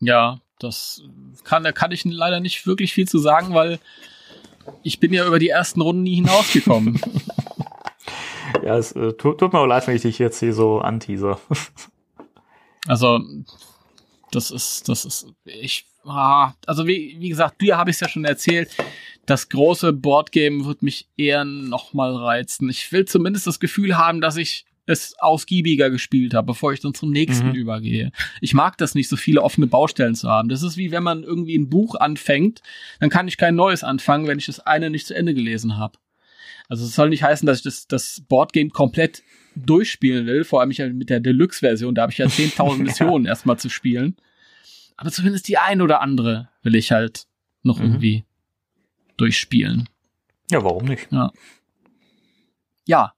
Ja, 0.00 0.40
das 0.58 1.02
kann, 1.44 1.62
da 1.62 1.70
kann 1.70 1.92
ich 1.92 2.04
leider 2.04 2.40
nicht 2.40 2.66
wirklich 2.66 2.92
viel 2.92 3.06
zu 3.06 3.18
sagen, 3.18 3.54
weil 3.54 3.78
ich 4.82 4.98
bin 4.98 5.12
ja 5.12 5.24
über 5.24 5.38
die 5.38 5.50
ersten 5.50 5.80
Runden 5.80 6.02
nie 6.02 6.16
hinausgekommen. 6.16 7.00
Ja, 8.64 8.76
es 8.78 8.92
äh, 8.92 9.12
tut, 9.14 9.38
tut 9.38 9.52
mir 9.52 9.58
auch 9.60 9.66
leid, 9.66 9.86
wenn 9.86 9.96
ich 9.96 10.02
dich 10.02 10.18
jetzt 10.18 10.40
hier 10.40 10.54
so 10.54 10.80
anteaser. 10.80 11.38
Also, 12.88 13.20
das 14.32 14.50
ist, 14.50 14.88
das 14.88 15.04
ist, 15.04 15.26
ich, 15.44 15.86
ah, 16.04 16.52
also 16.66 16.84
wie, 16.86 17.16
wie 17.20 17.28
gesagt, 17.28 17.60
dir 17.60 17.76
habe 17.76 17.90
ich 17.90 17.96
es 17.96 18.00
ja 18.00 18.08
schon 18.08 18.24
erzählt. 18.24 18.70
Das 19.24 19.48
große 19.48 19.92
Boardgame 19.92 20.64
wird 20.64 20.82
mich 20.82 21.06
eher 21.16 21.44
noch 21.44 21.92
mal 21.94 22.12
reizen. 22.16 22.68
Ich 22.68 22.90
will 22.90 23.04
zumindest 23.04 23.46
das 23.46 23.60
Gefühl 23.60 23.96
haben, 23.96 24.20
dass 24.20 24.36
ich 24.36 24.64
es 24.86 25.14
ausgiebiger 25.20 25.90
gespielt 25.90 26.34
habe, 26.34 26.46
bevor 26.48 26.72
ich 26.72 26.80
dann 26.80 26.92
zum 26.92 27.12
nächsten 27.12 27.50
Mhm. 27.50 27.54
übergehe. 27.54 28.10
Ich 28.40 28.52
mag 28.52 28.76
das 28.78 28.96
nicht, 28.96 29.08
so 29.08 29.14
viele 29.16 29.42
offene 29.42 29.68
Baustellen 29.68 30.16
zu 30.16 30.28
haben. 30.28 30.48
Das 30.48 30.64
ist 30.64 30.76
wie 30.76 30.90
wenn 30.90 31.04
man 31.04 31.22
irgendwie 31.22 31.56
ein 31.56 31.70
Buch 31.70 31.94
anfängt, 31.94 32.62
dann 32.98 33.10
kann 33.10 33.28
ich 33.28 33.36
kein 33.36 33.54
neues 33.54 33.84
anfangen, 33.84 34.26
wenn 34.26 34.40
ich 34.40 34.46
das 34.46 34.58
eine 34.58 34.90
nicht 34.90 35.06
zu 35.06 35.14
Ende 35.14 35.34
gelesen 35.34 35.78
habe. 35.78 35.98
Also 36.68 36.84
es 36.84 36.94
soll 36.94 37.08
nicht 37.10 37.22
heißen, 37.22 37.46
dass 37.46 37.58
ich 37.58 37.64
das, 37.64 37.86
das 37.86 38.22
Boardgame 38.28 38.70
komplett 38.70 39.22
durchspielen 39.56 40.26
will, 40.26 40.44
vor 40.44 40.60
allem 40.60 40.70
ich 40.70 40.78
ja 40.78 40.88
mit 40.88 41.10
der 41.10 41.20
Deluxe-Version, 41.20 41.94
da 41.94 42.02
habe 42.02 42.12
ich 42.12 42.18
ja 42.18 42.26
10.000 42.26 42.76
Missionen 42.82 43.26
erstmal 43.26 43.58
zu 43.58 43.68
spielen. 43.68 44.16
Aber 44.96 45.10
zumindest 45.10 45.48
die 45.48 45.58
eine 45.58 45.82
oder 45.82 46.00
andere 46.00 46.48
will 46.62 46.74
ich 46.74 46.92
halt 46.92 47.26
noch 47.62 47.78
Mhm. 47.78 47.84
irgendwie 47.84 48.24
durchspielen. 49.16 49.88
Ja, 50.50 50.62
warum 50.64 50.84
nicht? 50.86 51.08
Ja, 52.86 53.14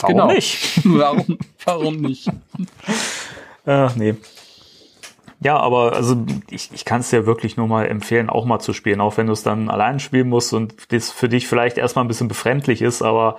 Warum 0.00 0.14
Genau. 0.16 0.32
nicht? 0.32 0.80
warum, 0.84 1.38
warum 1.64 1.96
nicht? 2.00 2.28
Äh, 3.66 3.90
nee. 3.96 4.14
Ja, 5.40 5.56
aber 5.56 5.92
also 5.92 6.24
ich, 6.50 6.70
ich 6.72 6.84
kann 6.84 7.00
es 7.00 7.10
dir 7.10 7.26
wirklich 7.26 7.56
nur 7.56 7.68
mal 7.68 7.86
empfehlen, 7.86 8.28
auch 8.28 8.44
mal 8.44 8.58
zu 8.58 8.72
spielen, 8.72 9.00
auch 9.00 9.16
wenn 9.16 9.28
du 9.28 9.32
es 9.32 9.44
dann 9.44 9.68
allein 9.68 10.00
spielen 10.00 10.28
musst 10.28 10.52
und 10.52 10.92
das 10.92 11.10
für 11.10 11.28
dich 11.28 11.46
vielleicht 11.46 11.78
erstmal 11.78 12.04
ein 12.04 12.08
bisschen 12.08 12.28
befremdlich 12.28 12.82
ist, 12.82 13.02
aber 13.02 13.36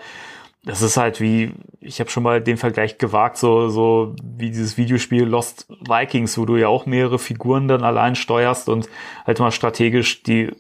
das 0.64 0.82
ist 0.82 0.98
halt 0.98 1.22
wie, 1.22 1.54
ich 1.80 2.00
habe 2.00 2.10
schon 2.10 2.24
mal 2.24 2.42
den 2.42 2.58
Vergleich 2.58 2.98
gewagt, 2.98 3.38
so, 3.38 3.70
so 3.70 4.16
wie 4.22 4.50
dieses 4.50 4.78
Videospiel 4.78 5.24
Lost 5.24 5.68
Vikings, 5.88 6.38
wo 6.38 6.46
du 6.46 6.58
ja 6.58 6.68
auch 6.68 6.86
mehrere 6.86 7.18
Figuren 7.18 7.68
dann 7.68 7.84
allein 7.84 8.16
steuerst 8.16 8.68
und 8.68 8.90
halt 9.26 9.40
mal 9.40 9.52
strategisch 9.52 10.24
die 10.24 10.52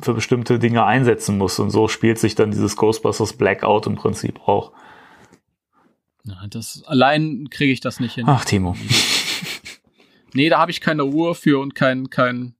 für 0.00 0.14
bestimmte 0.14 0.58
Dinge 0.58 0.84
einsetzen 0.84 1.36
musst. 1.38 1.58
Und 1.58 1.70
so 1.70 1.88
spielt 1.88 2.18
sich 2.18 2.34
dann 2.34 2.52
dieses 2.52 2.76
Ghostbusters 2.76 3.32
Blackout 3.32 3.86
im 3.86 3.96
Prinzip 3.96 4.40
auch. 4.46 4.72
Na, 6.22 6.46
das 6.48 6.82
allein 6.86 7.48
kriege 7.50 7.72
ich 7.72 7.80
das 7.80 8.00
nicht 8.00 8.14
hin. 8.14 8.24
Ach, 8.28 8.44
Timo. 8.44 8.76
Nee, 10.34 10.48
da 10.48 10.58
habe 10.58 10.70
ich 10.70 10.80
keine 10.80 11.02
Ruhe 11.02 11.34
für 11.34 11.60
und 11.60 11.74
kein, 11.74 12.10
kein, 12.10 12.54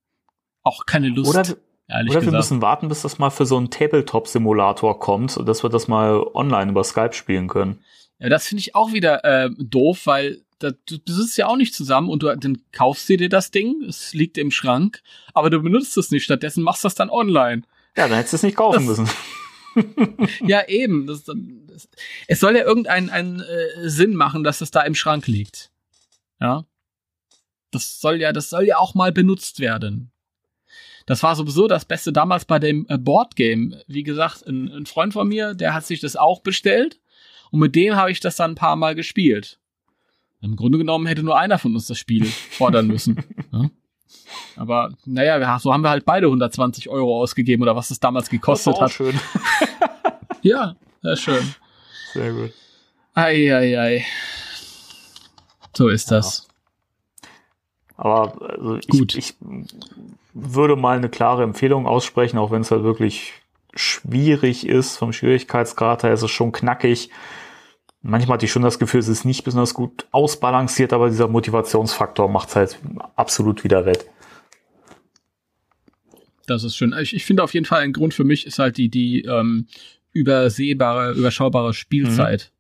auch 0.62 0.86
keine 0.86 1.08
Lust. 1.08 1.30
Oder, 1.30 1.42
ehrlich 1.88 2.10
oder 2.12 2.20
wir 2.22 2.26
gesagt. 2.26 2.32
müssen 2.36 2.62
warten, 2.62 2.88
bis 2.88 3.02
das 3.02 3.18
mal 3.18 3.30
für 3.30 3.46
so 3.46 3.56
einen 3.56 3.70
Tabletop-Simulator 3.70 4.98
kommt, 5.00 5.38
dass 5.46 5.62
wir 5.62 5.70
das 5.70 5.88
mal 5.88 6.22
online 6.34 6.70
über 6.70 6.84
Skype 6.84 7.12
spielen 7.12 7.48
können. 7.48 7.80
Ja, 8.18 8.28
das 8.28 8.46
finde 8.46 8.60
ich 8.60 8.74
auch 8.74 8.92
wieder 8.92 9.24
äh, 9.24 9.50
doof, 9.58 10.06
weil 10.06 10.42
da, 10.60 10.70
du 10.70 10.98
besitzt 11.04 11.36
ja 11.36 11.48
auch 11.48 11.56
nicht 11.56 11.74
zusammen 11.74 12.08
und 12.08 12.22
du 12.22 12.34
dann 12.34 12.62
kaufst 12.72 13.08
du 13.08 13.16
dir 13.16 13.28
das 13.28 13.50
Ding, 13.50 13.82
es 13.88 14.14
liegt 14.14 14.38
im 14.38 14.50
Schrank, 14.52 15.02
aber 15.34 15.50
du 15.50 15.60
benutzt 15.60 15.96
es 15.98 16.10
nicht. 16.10 16.24
Stattdessen 16.24 16.62
machst 16.62 16.84
du 16.84 16.86
das 16.86 16.94
dann 16.94 17.10
online. 17.10 17.62
Ja, 17.96 18.08
dann 18.08 18.16
hättest 18.16 18.32
du 18.34 18.36
es 18.36 18.42
nicht 18.44 18.56
kaufen 18.56 18.86
Das- 18.86 18.98
müssen. 18.98 19.10
Ja, 20.46 20.68
eben. 20.68 21.06
Das, 21.08 21.24
das, 21.24 21.88
es 22.28 22.38
soll 22.38 22.56
ja 22.56 22.62
irgendeinen 22.62 23.10
einen, 23.10 23.40
äh, 23.40 23.88
Sinn 23.88 24.14
machen, 24.14 24.44
dass 24.44 24.60
es 24.60 24.70
da 24.70 24.82
im 24.82 24.94
Schrank 24.94 25.26
liegt. 25.26 25.72
Ja. 26.40 26.64
Das 27.74 28.00
soll 28.00 28.20
ja, 28.20 28.32
das 28.32 28.50
soll 28.50 28.64
ja 28.64 28.78
auch 28.78 28.94
mal 28.94 29.12
benutzt 29.12 29.60
werden. 29.60 30.10
Das 31.06 31.22
war 31.22 31.36
sowieso 31.36 31.68
das 31.68 31.84
Beste 31.84 32.12
damals 32.12 32.44
bei 32.46 32.58
dem 32.58 32.86
äh, 32.88 32.96
Boardgame. 32.96 33.82
Wie 33.86 34.02
gesagt, 34.02 34.46
ein, 34.46 34.68
ein 34.72 34.86
Freund 34.86 35.12
von 35.12 35.28
mir, 35.28 35.54
der 35.54 35.74
hat 35.74 35.84
sich 35.84 36.00
das 36.00 36.16
auch 36.16 36.40
bestellt 36.40 37.00
und 37.50 37.60
mit 37.60 37.74
dem 37.74 37.96
habe 37.96 38.10
ich 38.10 38.20
das 38.20 38.36
dann 38.36 38.52
ein 38.52 38.56
paar 38.56 38.76
Mal 38.76 38.94
gespielt. 38.94 39.58
Im 40.40 40.56
Grunde 40.56 40.78
genommen 40.78 41.06
hätte 41.06 41.22
nur 41.22 41.38
einer 41.38 41.58
von 41.58 41.74
uns 41.74 41.86
das 41.86 41.98
Spiel 41.98 42.24
fordern 42.50 42.86
müssen. 42.86 43.22
ja. 43.52 43.70
Aber 44.56 44.92
naja, 45.04 45.58
so 45.58 45.72
haben 45.72 45.82
wir 45.82 45.90
halt 45.90 46.04
beide 46.04 46.26
120 46.26 46.88
Euro 46.88 47.20
ausgegeben 47.20 47.62
oder 47.62 47.76
was 47.76 47.90
es 47.90 48.00
damals 48.00 48.26
Das 48.26 48.32
war 48.32 48.38
gekostet 48.38 48.74
auch 48.74 48.80
hat. 48.82 48.92
schön. 48.92 49.18
Ja, 50.42 50.76
sehr 51.02 51.16
schön. 51.16 51.54
Sehr 52.12 52.32
gut. 52.32 52.52
Eieiei. 53.14 54.04
So 55.74 55.88
ist 55.88 56.10
das. 56.10 56.46
Aber 57.96 58.50
also 58.50 58.76
ich, 58.76 58.88
Gut. 58.88 59.14
ich 59.14 59.34
würde 60.32 60.76
mal 60.76 60.96
eine 60.96 61.08
klare 61.08 61.42
Empfehlung 61.42 61.86
aussprechen, 61.86 62.38
auch 62.38 62.50
wenn 62.50 62.62
es 62.62 62.70
halt 62.70 62.82
wirklich 62.82 63.32
schwierig 63.74 64.66
ist. 64.66 64.96
Vom 64.96 65.12
Schwierigkeitsgrad 65.12 66.02
her 66.02 66.12
ist 66.12 66.22
es 66.22 66.30
schon 66.30 66.52
knackig. 66.52 67.10
Manchmal 68.02 68.34
hatte 68.34 68.46
ich 68.46 68.52
schon 68.52 68.62
das 68.62 68.78
Gefühl, 68.78 69.00
es 69.00 69.08
ist 69.08 69.24
nicht 69.24 69.44
besonders 69.44 69.72
gut 69.72 70.06
ausbalanciert, 70.10 70.92
aber 70.92 71.08
dieser 71.08 71.28
Motivationsfaktor 71.28 72.28
macht 72.28 72.50
es 72.50 72.56
halt 72.56 72.78
absolut 73.16 73.64
wieder 73.64 73.86
wett. 73.86 74.06
Das 76.46 76.64
ist 76.64 76.76
schön. 76.76 76.94
Ich, 77.00 77.14
ich 77.14 77.24
finde 77.24 77.42
auf 77.42 77.54
jeden 77.54 77.64
Fall 77.64 77.80
ein 77.80 77.94
Grund 77.94 78.12
für 78.12 78.24
mich 78.24 78.46
ist 78.46 78.58
halt 78.58 78.76
die, 78.76 78.90
die 78.90 79.22
ähm, 79.22 79.66
übersehbare, 80.12 81.12
überschaubare 81.12 81.72
Spielzeit. 81.72 82.52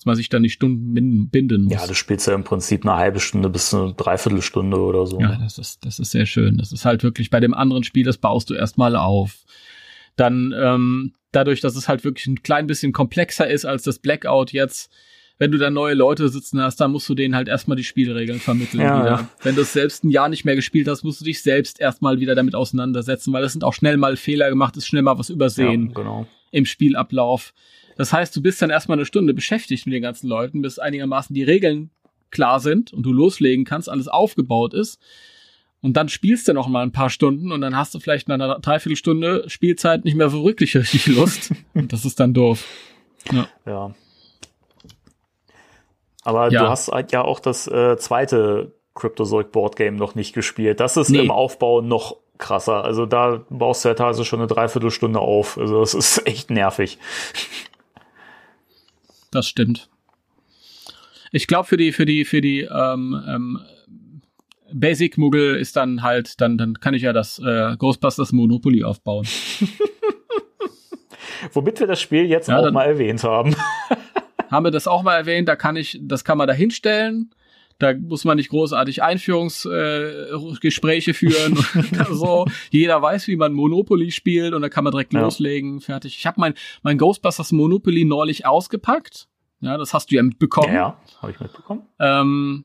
Dass 0.00 0.06
man 0.06 0.16
sich 0.16 0.30
dann 0.30 0.42
die 0.42 0.48
Stunden 0.48 1.28
binden, 1.28 1.64
muss. 1.64 1.74
Ja, 1.74 1.86
du 1.86 1.92
spielst 1.92 2.26
ja 2.26 2.34
im 2.34 2.42
Prinzip 2.42 2.86
eine 2.86 2.96
halbe 2.96 3.20
Stunde 3.20 3.50
bis 3.50 3.74
eine 3.74 3.92
Dreiviertelstunde 3.92 4.78
oder 4.78 5.06
so. 5.06 5.20
Ja, 5.20 5.36
das 5.36 5.58
ist, 5.58 5.84
das 5.84 5.98
ist 5.98 6.12
sehr 6.12 6.24
schön. 6.24 6.56
Das 6.56 6.72
ist 6.72 6.86
halt 6.86 7.02
wirklich 7.02 7.28
bei 7.28 7.38
dem 7.38 7.52
anderen 7.52 7.84
Spiel, 7.84 8.06
das 8.06 8.16
baust 8.16 8.48
du 8.48 8.54
erstmal 8.54 8.96
auf. 8.96 9.44
Dann, 10.16 10.54
ähm, 10.56 11.12
dadurch, 11.32 11.60
dass 11.60 11.76
es 11.76 11.86
halt 11.86 12.02
wirklich 12.02 12.26
ein 12.28 12.42
klein 12.42 12.66
bisschen 12.66 12.92
komplexer 12.92 13.46
ist 13.46 13.66
als 13.66 13.82
das 13.82 13.98
Blackout 13.98 14.52
jetzt, 14.52 14.90
wenn 15.36 15.52
du 15.52 15.58
da 15.58 15.68
neue 15.68 15.92
Leute 15.92 16.30
sitzen 16.30 16.62
hast, 16.62 16.76
dann 16.80 16.92
musst 16.92 17.06
du 17.10 17.14
denen 17.14 17.36
halt 17.36 17.48
erstmal 17.48 17.76
die 17.76 17.84
Spielregeln 17.84 18.40
vermitteln. 18.40 18.80
Ja, 18.80 19.00
wieder. 19.00 19.10
ja. 19.10 19.28
Wenn 19.42 19.54
du 19.54 19.60
es 19.60 19.74
selbst 19.74 20.02
ein 20.02 20.08
Jahr 20.08 20.30
nicht 20.30 20.46
mehr 20.46 20.56
gespielt 20.56 20.88
hast, 20.88 21.04
musst 21.04 21.20
du 21.20 21.26
dich 21.26 21.42
selbst 21.42 21.78
erstmal 21.78 22.20
wieder 22.20 22.34
damit 22.34 22.54
auseinandersetzen, 22.54 23.34
weil 23.34 23.44
es 23.44 23.52
sind 23.52 23.64
auch 23.64 23.74
schnell 23.74 23.98
mal 23.98 24.16
Fehler 24.16 24.48
gemacht, 24.48 24.78
ist 24.78 24.86
schnell 24.86 25.02
mal 25.02 25.18
was 25.18 25.28
übersehen 25.28 25.88
Ja, 25.88 25.92
genau. 25.92 26.26
im 26.52 26.64
Spielablauf. 26.64 27.52
Das 28.00 28.14
heißt, 28.14 28.34
du 28.34 28.40
bist 28.40 28.62
dann 28.62 28.70
erstmal 28.70 28.96
eine 28.96 29.04
Stunde 29.04 29.34
beschäftigt 29.34 29.84
mit 29.84 29.92
den 29.94 30.00
ganzen 30.00 30.26
Leuten, 30.26 30.62
bis 30.62 30.78
einigermaßen 30.78 31.34
die 31.34 31.42
Regeln 31.42 31.90
klar 32.30 32.58
sind 32.58 32.94
und 32.94 33.02
du 33.02 33.12
loslegen 33.12 33.66
kannst, 33.66 33.90
alles 33.90 34.08
aufgebaut 34.08 34.72
ist. 34.72 34.98
Und 35.82 35.98
dann 35.98 36.08
spielst 36.08 36.48
du 36.48 36.54
noch 36.54 36.66
mal 36.66 36.82
ein 36.82 36.92
paar 36.92 37.10
Stunden 37.10 37.52
und 37.52 37.60
dann 37.60 37.76
hast 37.76 37.94
du 37.94 38.00
vielleicht 38.00 38.26
nach 38.26 38.36
einer 38.36 38.58
Dreiviertelstunde 38.58 39.44
Spielzeit 39.50 40.06
nicht 40.06 40.14
mehr 40.16 40.30
so 40.30 40.46
wirklich 40.46 40.74
richtig 40.78 41.08
Lust. 41.08 41.52
und 41.74 41.92
das 41.92 42.06
ist 42.06 42.18
dann 42.20 42.32
doof. 42.32 42.64
Ja. 43.66 43.94
Aber 46.24 46.50
Ja. 46.50 46.62
du 46.64 46.68
hast 46.70 46.88
halt 46.88 47.12
ja 47.12 47.20
auch 47.20 47.38
das 47.38 47.66
äh, 47.66 47.98
zweite 47.98 48.72
Cryptozoic 48.94 49.52
Board 49.52 49.76
Game 49.76 49.96
noch 49.96 50.14
nicht 50.14 50.32
gespielt. 50.32 50.80
Das 50.80 50.96
ist 50.96 51.10
Nee. 51.10 51.18
im 51.18 51.30
Aufbau 51.30 51.82
noch 51.82 52.16
krasser. 52.38 52.82
Also 52.82 53.04
da 53.04 53.44
baust 53.50 53.84
du 53.84 53.90
ja 53.90 53.94
teilweise 53.94 54.24
schon 54.24 54.38
eine 54.40 54.46
Dreiviertelstunde 54.48 55.18
auf. 55.20 55.58
Also 55.58 55.80
das 55.80 55.92
ist 55.92 56.26
echt 56.26 56.50
nervig. 56.50 56.96
Das 59.30 59.48
stimmt. 59.48 59.88
Ich 61.32 61.46
glaube, 61.46 61.68
für 61.68 61.76
die, 61.76 61.92
für 61.92 62.06
die, 62.06 62.24
für 62.24 62.40
die 62.40 62.62
ähm, 62.62 63.22
ähm, 63.28 63.60
Basic-Muggel 64.72 65.56
ist 65.56 65.76
dann 65.76 66.02
halt, 66.02 66.40
dann, 66.40 66.58
dann 66.58 66.74
kann 66.80 66.94
ich 66.94 67.02
ja 67.02 67.12
das 67.12 67.38
äh, 67.38 67.76
Ghostbusters 67.76 68.32
Monopoly 68.32 68.82
aufbauen. 68.82 69.26
Womit 71.52 71.80
wir 71.80 71.86
das 71.86 72.00
Spiel 72.00 72.26
jetzt 72.26 72.48
Ja, 72.48 72.58
auch 72.58 72.70
mal 72.72 72.84
erwähnt 72.84 73.22
haben. 73.24 73.54
haben 74.50 74.64
wir 74.64 74.70
das 74.70 74.86
auch 74.88 75.02
mal 75.02 75.16
erwähnt, 75.16 75.48
da 75.48 75.56
kann 75.56 75.76
ich, 75.76 75.98
das 76.02 76.24
kann 76.24 76.38
man 76.38 76.48
da 76.48 76.54
hinstellen. 76.54 77.30
Da 77.80 77.94
muss 77.94 78.24
man 78.24 78.36
nicht 78.36 78.50
großartig 78.50 79.02
Einführungsgespräche 79.02 81.10
äh, 81.10 81.14
führen 81.14 81.58
oder 81.92 82.14
so. 82.14 82.46
Jeder 82.70 83.02
weiß, 83.02 83.26
wie 83.26 83.36
man 83.36 83.52
Monopoly 83.52 84.10
spielt 84.12 84.54
und 84.54 84.62
da 84.62 84.68
kann 84.68 84.84
man 84.84 84.92
direkt 84.92 85.12
Ja. 85.14 85.22
loslegen. 85.22 85.80
Fertig. 85.80 86.16
Ich 86.16 86.26
habe 86.26 86.40
mein, 86.40 86.54
mein 86.82 86.98
Ghostbusters 86.98 87.52
Monopoly 87.52 88.04
neulich 88.04 88.46
ausgepackt. 88.46 89.26
Ja, 89.60 89.76
das 89.76 89.92
hast 89.92 90.10
du 90.10 90.16
ja 90.16 90.22
mitbekommen. 90.22 90.72
Ja, 90.74 90.96
habe 91.20 91.32
ich 91.32 91.40
mitbekommen. 91.40 91.82
Ähm, 91.98 92.64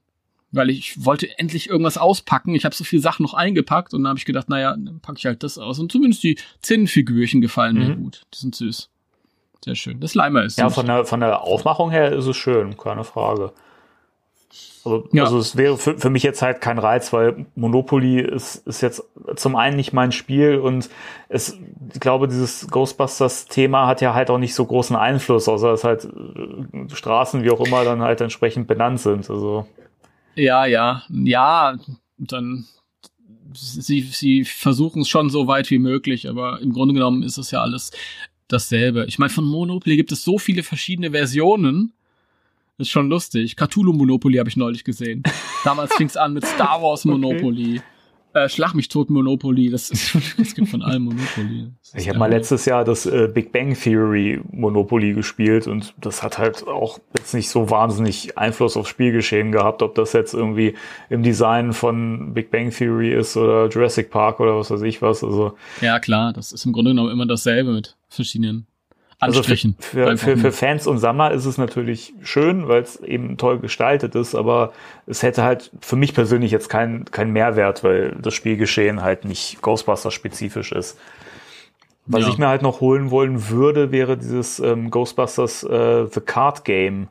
weil 0.52 0.70
ich 0.70 1.04
wollte 1.04 1.38
endlich 1.38 1.70
irgendwas 1.70 1.98
auspacken. 1.98 2.56
Ich 2.56 2.64
habe 2.64 2.74
so 2.74 2.86
viele 2.86 3.02
Sachen 3.02 3.24
noch 3.24 3.34
eingepackt 3.34 3.94
und 3.94 4.04
dann 4.04 4.10
habe 4.10 4.20
ich 4.20 4.26
gedacht, 4.26 4.48
naja, 4.50 4.72
dann 4.78 5.02
packe 5.02 5.18
ich 5.18 5.26
halt 5.26 5.44
das 5.44 5.58
aus. 5.58 5.80
Und 5.80 5.92
zumindest 5.92 6.24
die 6.24 6.38
Zinnfigürchen 6.62 7.42
gefallen 7.42 7.76
mir 7.78 7.90
Mhm. 7.96 8.04
gut. 8.04 8.22
Die 8.34 8.38
sind 8.40 8.56
süß. 8.56 8.90
Sehr 9.66 9.76
schön. 9.76 10.00
Das 10.00 10.14
Leimer 10.16 10.44
ist 10.44 10.58
Ja, 10.60 10.70
von 10.70 10.86
der, 10.86 11.04
von 11.06 11.20
der 11.20 11.42
Aufmachung 11.42 11.90
her 11.90 12.12
ist 12.14 12.28
es 12.28 12.38
schön, 12.38 12.78
keine 12.78 13.04
Frage. 13.04 13.52
Also, 14.84 15.08
Ja. 15.12 15.24
also 15.24 15.40
es 15.40 15.56
wäre 15.56 15.78
für, 15.78 15.98
für 15.98 16.10
mich 16.10 16.24
jetzt 16.24 16.42
halt 16.42 16.62
kein 16.62 16.78
Reiz, 16.78 17.12
weil 17.12 17.46
Monopoly 17.56 18.20
ist, 18.22 18.68
ist 18.68 18.82
jetzt 18.82 19.04
zum 19.36 19.56
einen 19.56 19.76
nicht 19.76 19.94
mein 19.94 20.12
Spiel 20.12 20.58
und 20.58 20.90
es, 21.28 21.58
ich 21.94 22.00
glaube, 22.00 22.28
dieses 22.28 22.68
Ghostbusters-Thema 22.68 23.88
hat 23.88 24.02
ja 24.02 24.14
halt 24.14 24.30
auch 24.30 24.38
nicht 24.38 24.54
so 24.54 24.66
großen 24.66 24.96
Einfluss, 24.96 25.48
außer 25.48 25.72
dass 25.72 25.84
halt 25.84 26.06
äh, 26.06 26.96
Straßen, 26.96 27.44
wie 27.44 27.50
auch 27.50 27.66
immer, 27.66 27.84
dann 27.84 28.02
halt 28.02 28.22
entsprechend 28.22 28.68
benannt 28.68 29.00
sind. 29.00 29.30
Also, 29.30 29.66
Ja, 30.36 30.66
ja, 30.66 31.04
ja, 31.10 31.78
dann 32.18 32.66
sie, 33.54 34.02
sie 34.02 34.46
versuchen 34.46 35.02
es 35.02 35.10
schon 35.10 35.30
so 35.30 35.48
weit 35.48 35.72
wie 35.72 35.80
möglich, 35.80 36.30
aber 36.30 36.62
im 36.62 36.74
Grunde 36.74 36.94
genommen 36.94 37.24
ist 37.24 37.38
es 37.38 37.52
ja 37.52 37.62
alles 37.62 37.92
dasselbe. 38.48 39.06
Ich 39.08 39.18
meine, 39.18 39.32
von 39.32 39.46
Monopoly 39.46 39.96
gibt 39.96 40.12
es 40.12 40.24
so 40.24 40.38
viele 40.38 40.64
verschiedene 40.64 41.12
Versionen. 41.12 41.94
Ist 42.78 42.90
schon 42.90 43.10
lustig. 43.10 43.56
Cthulhu 43.56 43.94
Monopoly 43.94 44.38
habe 44.38 44.50
ich 44.50 44.58
neulich 44.58 44.84
gesehen. 44.84 45.24
Damals 45.64 45.94
fing 45.98 46.08
es 46.08 46.18
an 46.18 46.34
mit 46.34 46.46
Star 46.46 46.82
Wars 46.82 47.06
Monopoly. 47.06 47.82
Äh, 48.34 48.50
Schlag 48.50 48.74
mich 48.74 48.90
tot 48.90 49.10
Monopoly. 49.10 49.70
Das, 49.70 49.90
ist, 49.92 50.14
es 50.38 50.56
gibt 50.56 50.68
von 50.68 50.82
allem 50.82 51.04
Monopoly. 51.04 51.72
Ich 51.94 52.10
habe 52.10 52.20
mal 52.20 52.30
letztes 52.30 52.66
Jahr 52.66 52.84
das 52.84 53.06
äh, 53.06 53.30
Big 53.34 53.54
Bang 53.54 53.74
Theory 53.74 54.42
Monopoly 54.52 55.14
gespielt 55.14 55.68
und 55.68 55.94
das 56.02 56.22
hat 56.22 56.38
halt 56.38 56.68
auch 56.68 57.00
jetzt 57.18 57.34
nicht 57.34 57.50
so 57.50 57.70
wahnsinnig 57.70 58.38
Einfluss 58.38 58.76
aufs 58.76 58.90
Spielgeschehen 58.90 59.54
gehabt, 59.54 59.82
ob 59.82 59.96
das 59.96 60.12
jetzt 60.12 60.34
irgendwie 60.34 60.74
im 61.10 61.24
Design 61.24 61.72
von 61.72 62.34
Big 62.34 62.52
Bang 62.52 62.72
Theory 62.72 63.14
ist 63.14 63.38
oder 63.38 63.70
Jurassic 63.70 64.10
Park 64.10 64.42
oder 64.42 64.58
was 64.58 64.70
weiß 64.70 64.82
ich 64.82 65.02
was. 65.02 65.24
Also, 65.24 65.56
Ja, 65.80 66.00
klar, 66.00 66.34
das 66.34 66.52
ist 66.52 66.66
im 66.66 66.74
Grunde 66.74 66.92
genommen 66.92 67.12
immer 67.12 67.26
dasselbe 67.26 67.72
mit 67.72 67.96
verschiedenen 68.10 68.68
also 69.20 69.44
für, 69.44 69.56
für, 70.18 70.38
für, 70.38 70.52
Fans 70.52 70.88
und 70.88 70.98
Sammler 70.98 71.32
ist 71.32 71.46
es 71.46 71.58
natürlich 71.58 72.14
schön, 72.22 72.68
weil 72.68 72.82
es 72.82 72.98
eben 72.98 73.38
toll 73.38 73.60
gestaltet 73.60 74.14
ist, 74.16 74.36
aber 74.36 74.74
es 75.08 75.24
hätte 75.24 75.44
halt 75.44 75.72
für 75.82 75.96
mich 75.96 76.14
persönlich 76.14 76.52
jetzt 76.52 76.70
keinen 76.70 77.06
keinen 77.06 77.32
Mehrwert, 77.32 77.84
weil 77.84 78.16
das 78.22 78.34
Spielgeschehen 78.34 79.02
halt 79.02 79.24
nicht 79.26 79.62
Ghostbusters-spezifisch 79.62 80.72
ist. 80.74 80.98
Was 82.08 82.22
Ja. 82.24 82.30
ich 82.30 82.38
mir 82.38 82.48
halt 82.48 82.62
noch 82.62 82.82
holen 82.82 83.10
wollen 83.10 83.50
würde, 83.50 83.92
wäre 83.92 84.18
dieses 84.18 84.60
ähm, 84.60 84.92
Ghostbusters 84.92 85.64
äh, 85.64 86.06
The 86.08 86.22
Card 86.22 86.66
Game. 86.66 87.08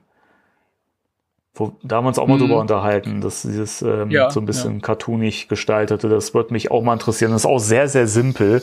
Wo, 1.56 1.72
da 1.82 1.96
haben 1.96 2.04
wir 2.04 2.08
uns 2.08 2.18
auch 2.18 2.26
mal 2.26 2.34
Mhm. 2.36 2.40
drüber 2.40 2.60
unterhalten, 2.60 3.20
dass 3.20 3.42
dieses 3.42 3.80
ähm, 3.82 4.10
Ja, 4.10 4.30
so 4.30 4.40
ein 4.40 4.46
bisschen 4.46 4.82
cartoonig 4.82 5.48
gestaltete, 5.48 6.08
das 6.08 6.34
wird 6.34 6.50
mich 6.50 6.70
auch 6.70 6.82
mal 6.82 6.92
interessieren. 6.94 7.32
Das 7.32 7.42
ist 7.42 7.46
auch 7.46 7.58
sehr, 7.60 7.88
sehr 7.88 8.06
simpel 8.06 8.62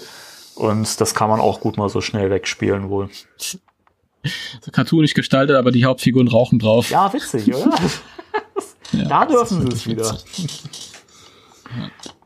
und 0.56 1.00
das 1.02 1.16
kann 1.16 1.30
man 1.30 1.40
auch 1.40 1.60
gut 1.60 1.78
mal 1.78 1.90
so 1.90 2.02
schnell 2.02 2.30
wegspielen 2.30 2.90
wohl. 2.90 3.10
so 3.38 3.58
cartoonig 4.72 5.14
gestaltet, 5.14 5.56
aber 5.56 5.72
die 5.72 5.86
Hauptfiguren 5.86 6.28
rauchen 6.28 6.60
drauf. 6.60 6.90
Ja, 6.90 7.12
witzig, 7.14 7.54
oder? 7.54 7.76
Ja, 8.94 9.06
da 9.06 9.26
dürfen 9.26 9.62
sie 9.62 9.68
es 9.74 9.88
wieder. 9.88 10.18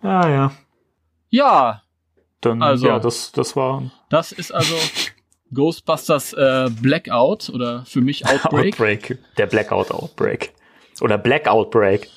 Ja, 0.02 0.28
ja. 0.30 0.52
Ja, 1.30 1.84
Dann, 2.42 2.62
Also. 2.64 2.88
ja, 2.88 2.98
das, 3.00 3.32
das 3.32 3.56
war 3.56 3.84
das 4.10 4.32
ist 4.32 4.52
also 4.52 4.74
Ghostbusters 5.54 6.34
äh, 6.34 6.70
Blackout 6.82 7.50
oder 7.50 7.86
für 7.86 8.02
mich 8.02 8.26
Outbreak. 8.28 8.74
Outbreak. 8.74 9.18
Der 9.38 9.46
Blackout 9.46 9.92
Outbreak. 9.92 10.54
Oder 11.02 11.18
Blackout 11.20 11.70
Break. 11.72 12.10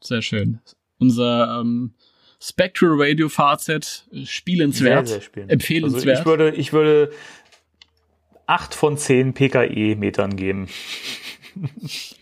Sehr 0.00 0.22
schön. 0.22 0.60
Unser 0.98 1.60
ähm, 1.60 1.92
Spectral 2.40 2.90
Radio 2.96 3.28
Fazit 3.28 4.06
äh, 4.12 4.24
spielenswert, 4.26 5.06
Sehr, 5.08 5.14
sehr 5.16 5.22
spielen. 5.22 5.48
empfehlenswert. 5.50 6.18
Also 6.18 6.20
ich 6.20 6.26
würde, 6.26 6.50
ich 6.56 6.72
würde 6.72 7.12
acht 8.46 8.74
von 8.74 8.96
zehn 8.96 9.32
PKE-Metern 9.34 10.36
geben. 10.36 10.68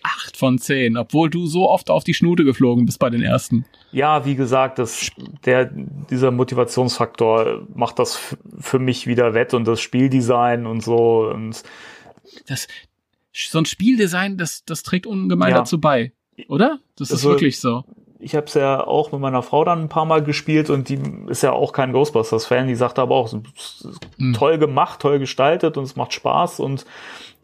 Acht 0.02 0.36
von 0.36 0.58
zehn, 0.58 0.96
obwohl 0.96 1.28
du 1.28 1.46
so 1.46 1.68
oft 1.68 1.90
auf 1.90 2.04
die 2.04 2.14
Schnute 2.14 2.44
geflogen 2.44 2.86
bist 2.86 2.98
bei 3.00 3.10
den 3.10 3.20
ersten. 3.20 3.64
Ja, 3.90 4.24
wie 4.24 4.36
gesagt, 4.36 4.78
das, 4.78 5.10
der, 5.44 5.70
dieser 6.10 6.30
Motivationsfaktor 6.30 7.66
macht 7.74 7.98
das 7.98 8.36
für 8.60 8.78
mich 8.78 9.06
wieder 9.08 9.34
wett 9.34 9.52
und 9.54 9.66
das 9.66 9.80
Spieldesign 9.80 10.66
und 10.66 10.82
so. 10.84 11.28
Und 11.28 11.62
Das, 12.46 12.68
so 13.32 13.58
ein 13.58 13.64
Spieldesign, 13.66 14.38
das, 14.38 14.64
das 14.64 14.84
trägt 14.84 15.06
ungemein 15.06 15.50
Ja. 15.50 15.58
dazu 15.58 15.80
bei, 15.80 16.12
oder? 16.48 16.78
Das 16.96 17.08
ist 17.10 17.14
Also- 17.16 17.30
wirklich 17.30 17.58
so. 17.58 17.84
Ich 18.24 18.34
habe 18.34 18.46
es 18.46 18.54
ja 18.54 18.84
auch 18.86 19.12
mit 19.12 19.20
meiner 19.20 19.42
Frau 19.42 19.64
dann 19.64 19.82
ein 19.82 19.88
paar 19.88 20.06
Mal 20.06 20.22
gespielt 20.22 20.70
und 20.70 20.88
die 20.88 20.98
ist 21.28 21.42
ja 21.42 21.52
auch 21.52 21.72
kein 21.72 21.92
Ghostbusters-Fan. 21.92 22.66
Die 22.66 22.74
sagte 22.74 23.02
aber 23.02 23.14
auch, 23.14 23.30
Hm. 23.32 24.32
toll 24.34 24.58
gemacht, 24.58 25.00
toll 25.00 25.18
gestaltet 25.18 25.76
und 25.76 25.84
es 25.84 25.96
macht 25.96 26.12
Spaß 26.14 26.60
und 26.60 26.86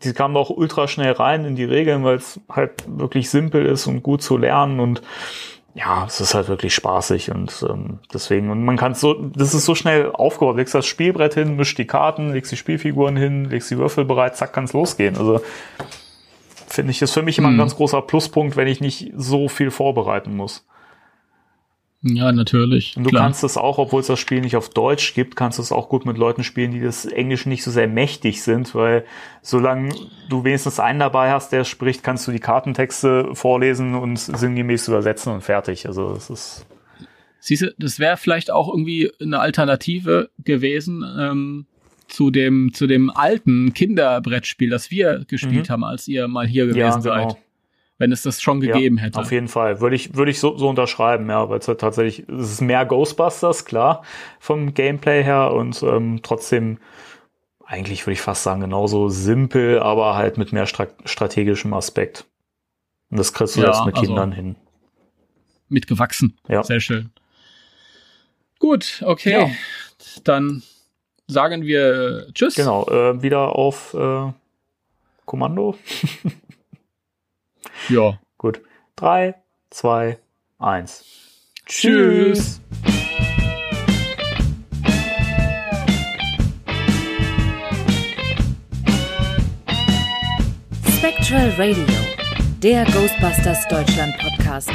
die 0.02 0.14
kam 0.14 0.36
auch 0.36 0.48
ultra 0.50 0.88
schnell 0.88 1.12
rein 1.12 1.44
in 1.44 1.56
die 1.56 1.64
Regeln, 1.64 2.04
weil 2.04 2.16
es 2.16 2.40
halt 2.50 2.72
wirklich 2.86 3.28
simpel 3.28 3.66
ist 3.66 3.86
und 3.86 4.02
gut 4.02 4.22
zu 4.22 4.38
lernen 4.38 4.80
und 4.80 5.02
ja, 5.74 6.04
es 6.04 6.20
ist 6.20 6.34
halt 6.34 6.48
wirklich 6.48 6.74
spaßig 6.74 7.30
und 7.30 7.64
ähm, 7.68 8.00
deswegen, 8.12 8.50
und 8.50 8.64
man 8.64 8.76
kann 8.76 8.94
so, 8.94 9.14
das 9.14 9.54
ist 9.54 9.66
so 9.66 9.76
schnell 9.76 10.10
aufgebaut, 10.10 10.56
legst 10.56 10.74
das 10.74 10.86
Spielbrett 10.86 11.34
hin, 11.34 11.54
mischt 11.54 11.78
die 11.78 11.86
Karten, 11.86 12.32
legst 12.32 12.50
die 12.50 12.56
Spielfiguren 12.56 13.16
hin, 13.16 13.44
legst 13.44 13.70
die 13.70 13.78
Würfel 13.78 14.04
bereit, 14.04 14.36
zack, 14.36 14.52
kann's 14.52 14.72
losgehen. 14.72 15.16
Also 15.16 15.40
finde 16.80 16.92
ich, 16.92 17.02
ist 17.02 17.12
für 17.12 17.22
mich 17.22 17.36
immer 17.36 17.48
ein 17.48 17.52
Hm. 17.52 17.58
ganz 17.58 17.76
großer 17.76 18.00
Pluspunkt, 18.00 18.56
wenn 18.56 18.66
ich 18.66 18.80
nicht 18.80 19.12
so 19.14 19.48
viel 19.48 19.70
vorbereiten 19.70 20.34
muss. 20.34 20.66
Ja, 22.02 22.32
natürlich. 22.32 22.96
Und 22.96 23.04
du 23.04 23.10
klar. 23.10 23.24
kannst 23.24 23.44
es 23.44 23.58
auch, 23.58 23.76
obwohl 23.76 24.00
es 24.00 24.06
das 24.06 24.18
Spiel 24.18 24.40
nicht 24.40 24.56
auf 24.56 24.70
Deutsch 24.70 25.12
gibt, 25.12 25.36
kannst 25.36 25.58
du 25.58 25.62
es 25.62 25.70
auch 25.70 25.90
gut 25.90 26.06
mit 26.06 26.16
Leuten 26.16 26.42
spielen, 26.42 26.72
die 26.72 26.80
das 26.80 27.04
Englisch 27.04 27.44
nicht 27.44 27.62
so 27.62 27.70
sehr 27.70 27.86
mächtig 27.88 28.42
sind, 28.42 28.74
weil 28.74 29.04
solange 29.42 29.94
du 30.30 30.42
wenigstens 30.42 30.80
einen 30.80 31.00
dabei 31.00 31.30
hast, 31.30 31.52
der 31.52 31.64
spricht, 31.64 32.02
kannst 32.02 32.26
du 32.26 32.32
die 32.32 32.38
Kartentexte 32.38 33.34
vorlesen 33.34 33.94
und 33.94 34.18
sinngemäß 34.18 34.88
übersetzen 34.88 35.34
und 35.34 35.42
fertig. 35.42 35.86
Also 35.86 36.12
es 36.12 36.30
ist 36.30 36.66
Siehst 37.40 37.62
du, 37.62 37.74
das 37.78 37.98
wäre 37.98 38.16
vielleicht 38.16 38.50
auch 38.50 38.68
irgendwie 38.68 39.12
eine 39.20 39.40
Alternative 39.40 40.30
gewesen 40.38 41.04
ähm, 41.18 41.66
zu 42.10 42.30
dem 42.30 42.72
zu 42.74 42.86
dem 42.86 43.10
alten 43.10 43.72
Kinderbrettspiel, 43.72 44.68
das 44.70 44.90
wir 44.90 45.24
gespielt 45.26 45.68
Mhm. 45.68 45.72
haben, 45.72 45.84
als 45.84 46.08
ihr 46.08 46.28
mal 46.28 46.46
hier 46.46 46.66
gewesen 46.66 47.02
seid. 47.02 47.36
Wenn 47.98 48.12
es 48.12 48.22
das 48.22 48.40
schon 48.40 48.60
gegeben 48.60 48.96
ja, 48.96 49.02
hätte. 49.04 49.18
Auf 49.20 49.30
jeden 49.30 49.48
Fall. 49.48 49.80
Würde 49.82 49.94
ich, 49.94 50.14
würde 50.14 50.30
ich 50.30 50.40
so, 50.40 50.56
so 50.56 50.68
unterschreiben, 50.70 51.28
ja, 51.28 51.50
weil 51.50 51.58
es 51.58 51.68
halt 51.68 51.80
tatsächlich, 51.82 52.26
es 52.30 52.52
ist 52.52 52.60
mehr 52.62 52.86
Ghostbusters, 52.86 53.66
klar, 53.66 54.02
vom 54.38 54.72
Gameplay 54.72 55.22
her 55.22 55.52
und 55.52 55.82
ähm, 55.82 56.20
trotzdem 56.22 56.78
eigentlich 57.66 58.06
würde 58.06 58.14
ich 58.14 58.22
fast 58.22 58.42
sagen, 58.42 58.62
genauso 58.62 59.10
simpel, 59.10 59.78
aber 59.80 60.16
halt 60.16 60.38
mit 60.38 60.50
mehr 60.52 60.66
stra 60.66 60.86
strategischem 61.04 61.74
Aspekt. 61.74 62.24
Und 63.10 63.18
das 63.18 63.34
kriegst 63.34 63.56
du 63.56 63.60
Ja, 63.60 63.66
jetzt 63.68 63.84
mit 63.84 63.94
also- 63.96 64.06
Kindern 64.06 64.32
hin. 64.32 64.56
Mitgewachsen. 65.68 66.38
Ja. 66.48 66.64
Sehr 66.64 66.80
schön. 66.80 67.10
Gut, 68.58 69.02
okay. 69.06 69.32
Ja. 69.32 69.50
Dann 70.24 70.62
sagen 71.30 71.62
wir 71.62 72.26
äh, 72.28 72.32
Tschüss. 72.32 72.54
Genau, 72.54 72.86
äh, 72.88 73.22
wieder 73.22 73.56
auf 73.56 73.94
äh, 73.94 74.32
Kommando. 75.24 75.76
Ja. 77.88 78.18
Gut. 78.38 78.60
Drei, 78.96 79.34
zwei, 79.70 80.18
eins. 80.58 81.04
Tschüss. 81.66 82.60
Spectral 90.98 91.50
Radio, 91.56 91.84
der 92.62 92.84
Ghostbusters 92.84 93.66
Deutschland 93.68 94.16
Podcast 94.18 94.70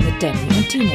mit 0.00 0.22
Danny 0.22 0.38
und 0.56 0.68
Timo. 0.68 0.94